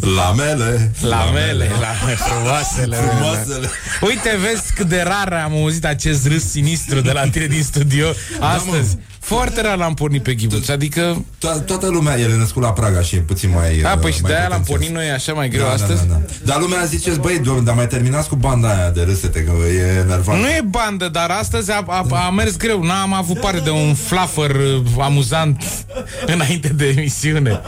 Lamele 0.00 0.90
Lamele, 1.00 1.68
lamele 1.68 2.16
frumoasele 2.16 2.96
Frumoasele. 2.96 3.70
Uite, 4.00 4.38
vezi 4.40 4.72
cât 4.74 4.86
de 4.86 5.02
rar 5.02 5.32
am 5.32 5.52
auzit 5.52 5.84
acest 5.84 6.26
râs 6.26 6.50
sinistru 6.50 7.00
de 7.00 7.12
la 7.12 7.28
tine 7.28 7.46
din 7.46 7.62
studio 7.62 8.06
Astăzi 8.40 8.96
Foarte 9.36 9.60
rar 9.60 9.76
l-am 9.76 9.94
pornit 9.94 10.22
pe 10.22 10.34
ghibuț 10.34 10.68
Adică 10.68 11.24
To- 11.38 11.64
toată 11.66 11.88
lumea, 11.88 12.18
el 12.18 12.30
e 12.30 12.36
născut 12.36 12.62
la 12.62 12.72
Praga 12.72 13.00
și 13.00 13.14
e 13.16 13.18
puțin 13.18 13.50
mai 13.54 13.80
A, 13.84 13.92
uh, 13.92 13.98
păi 14.00 14.12
și 14.12 14.20
mai 14.20 14.30
de-aia 14.30 14.48
l-am 14.48 14.58
potențios. 14.62 14.78
pornit 14.78 14.90
noi 14.96 15.10
așa 15.10 15.32
mai 15.32 15.48
greu 15.48 15.62
da, 15.66 15.70
astăzi. 15.72 16.06
da, 16.06 16.12
da, 16.12 16.20
da. 16.26 16.32
Dar 16.44 16.60
lumea 16.60 16.84
ziceți, 16.84 17.18
băi, 17.18 17.38
domnule, 17.38 17.64
dar 17.64 17.74
mai 17.74 17.86
terminați 17.86 18.28
cu 18.28 18.34
banda 18.36 18.68
aia 18.76 18.90
de 18.90 19.02
râsete 19.02 19.42
Că 19.44 19.52
e 19.68 20.02
nervant 20.08 20.40
Nu 20.40 20.46
e 20.48 20.60
bandă, 20.64 21.08
dar 21.08 21.30
astăzi 21.30 21.70
a, 21.70 21.84
a, 21.86 22.06
a 22.26 22.30
mers 22.30 22.56
greu. 22.56 22.82
N-am 22.82 23.12
avut 23.14 23.40
parte 23.40 23.60
de 23.60 23.70
un 23.70 23.94
fluffer 23.94 24.50
uh, 24.50 24.82
amuzant 24.98 25.64
Înainte 26.34 26.68
de 26.68 26.86
emisiune. 26.96 27.60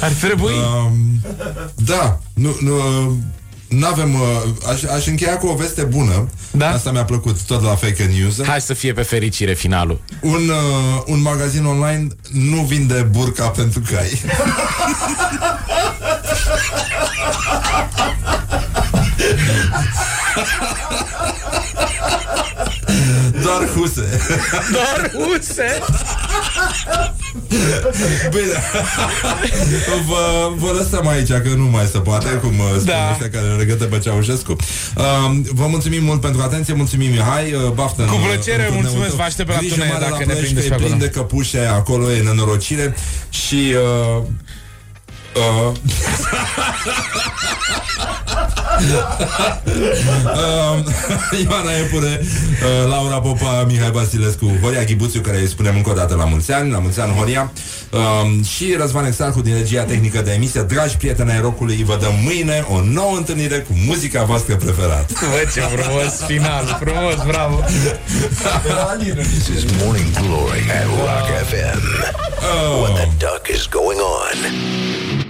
Ar 0.00 0.10
trebui. 0.20 0.52
Um, 0.52 1.20
Da, 1.74 2.20
nu, 2.34 2.56
nu 2.60 2.72
N-avem, 3.68 4.14
uh, 4.14 4.20
aș, 4.70 4.82
aș 4.82 5.06
încheia 5.06 5.38
cu 5.38 5.46
o 5.46 5.54
veste 5.54 5.82
bună. 5.82 6.28
Da? 6.50 6.70
Asta 6.70 6.90
mi-a 6.90 7.04
plăcut, 7.04 7.42
tot 7.42 7.62
la 7.62 7.74
fake 7.74 8.10
news. 8.18 8.42
Hai 8.44 8.60
să 8.60 8.74
fie 8.74 8.92
pe 8.92 9.02
fericire 9.02 9.54
finalul. 9.54 10.00
Un, 10.20 10.48
uh, 10.48 11.02
un 11.06 11.22
magazin 11.22 11.64
online 11.64 12.06
nu 12.32 12.60
vinde 12.60 13.08
burca 13.10 13.48
pentru 13.48 13.82
cai 13.90 14.20
Doar 23.42 23.68
huse 23.74 24.04
Doar 24.72 25.10
huse 25.14 25.78
Bine 28.30 28.62
vă, 30.06 30.52
vă 30.56 30.70
lăsăm 30.78 31.06
aici 31.08 31.28
Că 31.28 31.48
nu 31.56 31.64
mai 31.64 31.84
se 31.92 31.98
poate 31.98 32.28
Cum 32.28 32.58
uh, 32.58 32.66
spun 32.70 32.84
Da. 32.84 33.10
ăștia 33.10 33.30
care 33.30 33.46
le 33.46 33.56
regătă 33.56 33.84
pe 33.84 33.98
Ceaușescu 33.98 34.52
uh, 34.96 35.04
Vă 35.52 35.66
mulțumim 35.66 36.04
mult 36.04 36.20
pentru 36.20 36.40
atenție 36.42 36.74
Mulțumim 36.74 37.10
Mihai 37.10 37.52
uh, 37.52 37.70
Baftă 37.70 38.02
Cu 38.02 38.14
în- 38.14 38.20
plăcere, 38.30 38.56
în 38.56 38.62
turneul 38.62 38.80
mulțumesc, 38.82 39.08
tău. 39.08 39.16
vă 39.16 39.22
aștept 39.22 39.48
pe 39.48 39.54
la 39.54 39.58
Grijă 39.58 39.74
turnee 39.74 39.92
mare 39.92 40.04
dacă 40.04 40.12
la 40.12 40.18
ne 40.18 40.24
Ploiești, 40.24 40.44
prindeți 40.54 40.68
că 40.68 40.74
pe 40.74 40.82
e 40.82 40.84
plin 40.84 40.92
acolo. 40.92 41.06
de 41.06 41.18
căpușe 41.18 41.60
Acolo 41.66 42.10
e 42.12 42.20
nenorocire 42.22 42.94
Și 43.28 43.74
uh, 44.16 44.22
uh, 45.36 45.72
uh, 50.24 50.84
Ioana 51.42 51.72
Epure 51.72 52.20
uh, 52.20 52.88
Laura 52.88 53.20
Popa, 53.20 53.64
Mihai 53.66 53.90
Basilescu 53.90 54.58
Horia 54.62 54.84
Ghibuțiu, 54.84 55.20
care 55.20 55.38
îi 55.38 55.48
spunem 55.48 55.76
încă 55.76 55.90
o 55.90 55.92
dată 55.92 56.14
la 56.14 56.24
mulți 56.24 56.52
ani 56.52 56.70
La 56.70 56.78
mulți 56.78 57.00
ani, 57.00 57.12
Horia. 57.12 57.52
Uh, 57.90 58.00
Și 58.44 58.76
Răzvan 58.78 59.06
Exarhu 59.06 59.40
din 59.40 59.54
regia 59.54 59.82
tehnică 59.82 60.22
de 60.22 60.32
emisie. 60.32 60.60
Dragi 60.60 60.96
prieteni 60.96 61.30
ai 61.30 61.40
rocului, 61.40 61.84
vă 61.84 61.96
dăm 62.00 62.12
mâine 62.22 62.66
O 62.68 62.80
nouă 62.80 63.16
întâlnire 63.16 63.58
cu 63.58 63.72
muzica 63.86 64.24
voastră 64.24 64.56
preferată. 64.56 65.14
Bă, 65.30 65.50
ce 65.54 65.60
frumos 65.60 66.12
final 66.26 66.78
Frumos, 66.80 67.14
bravo. 67.26 67.64
This 69.16 69.46
is 69.48 69.64
Morning 69.82 70.10
Glory 70.12 70.62
at 70.70 70.86
Rock 70.86 71.26
FM. 71.48 71.80
What 72.80 72.94
the 72.94 73.08
duck 73.18 73.48
is 73.48 73.66
going 73.66 74.00
on? 74.00 75.25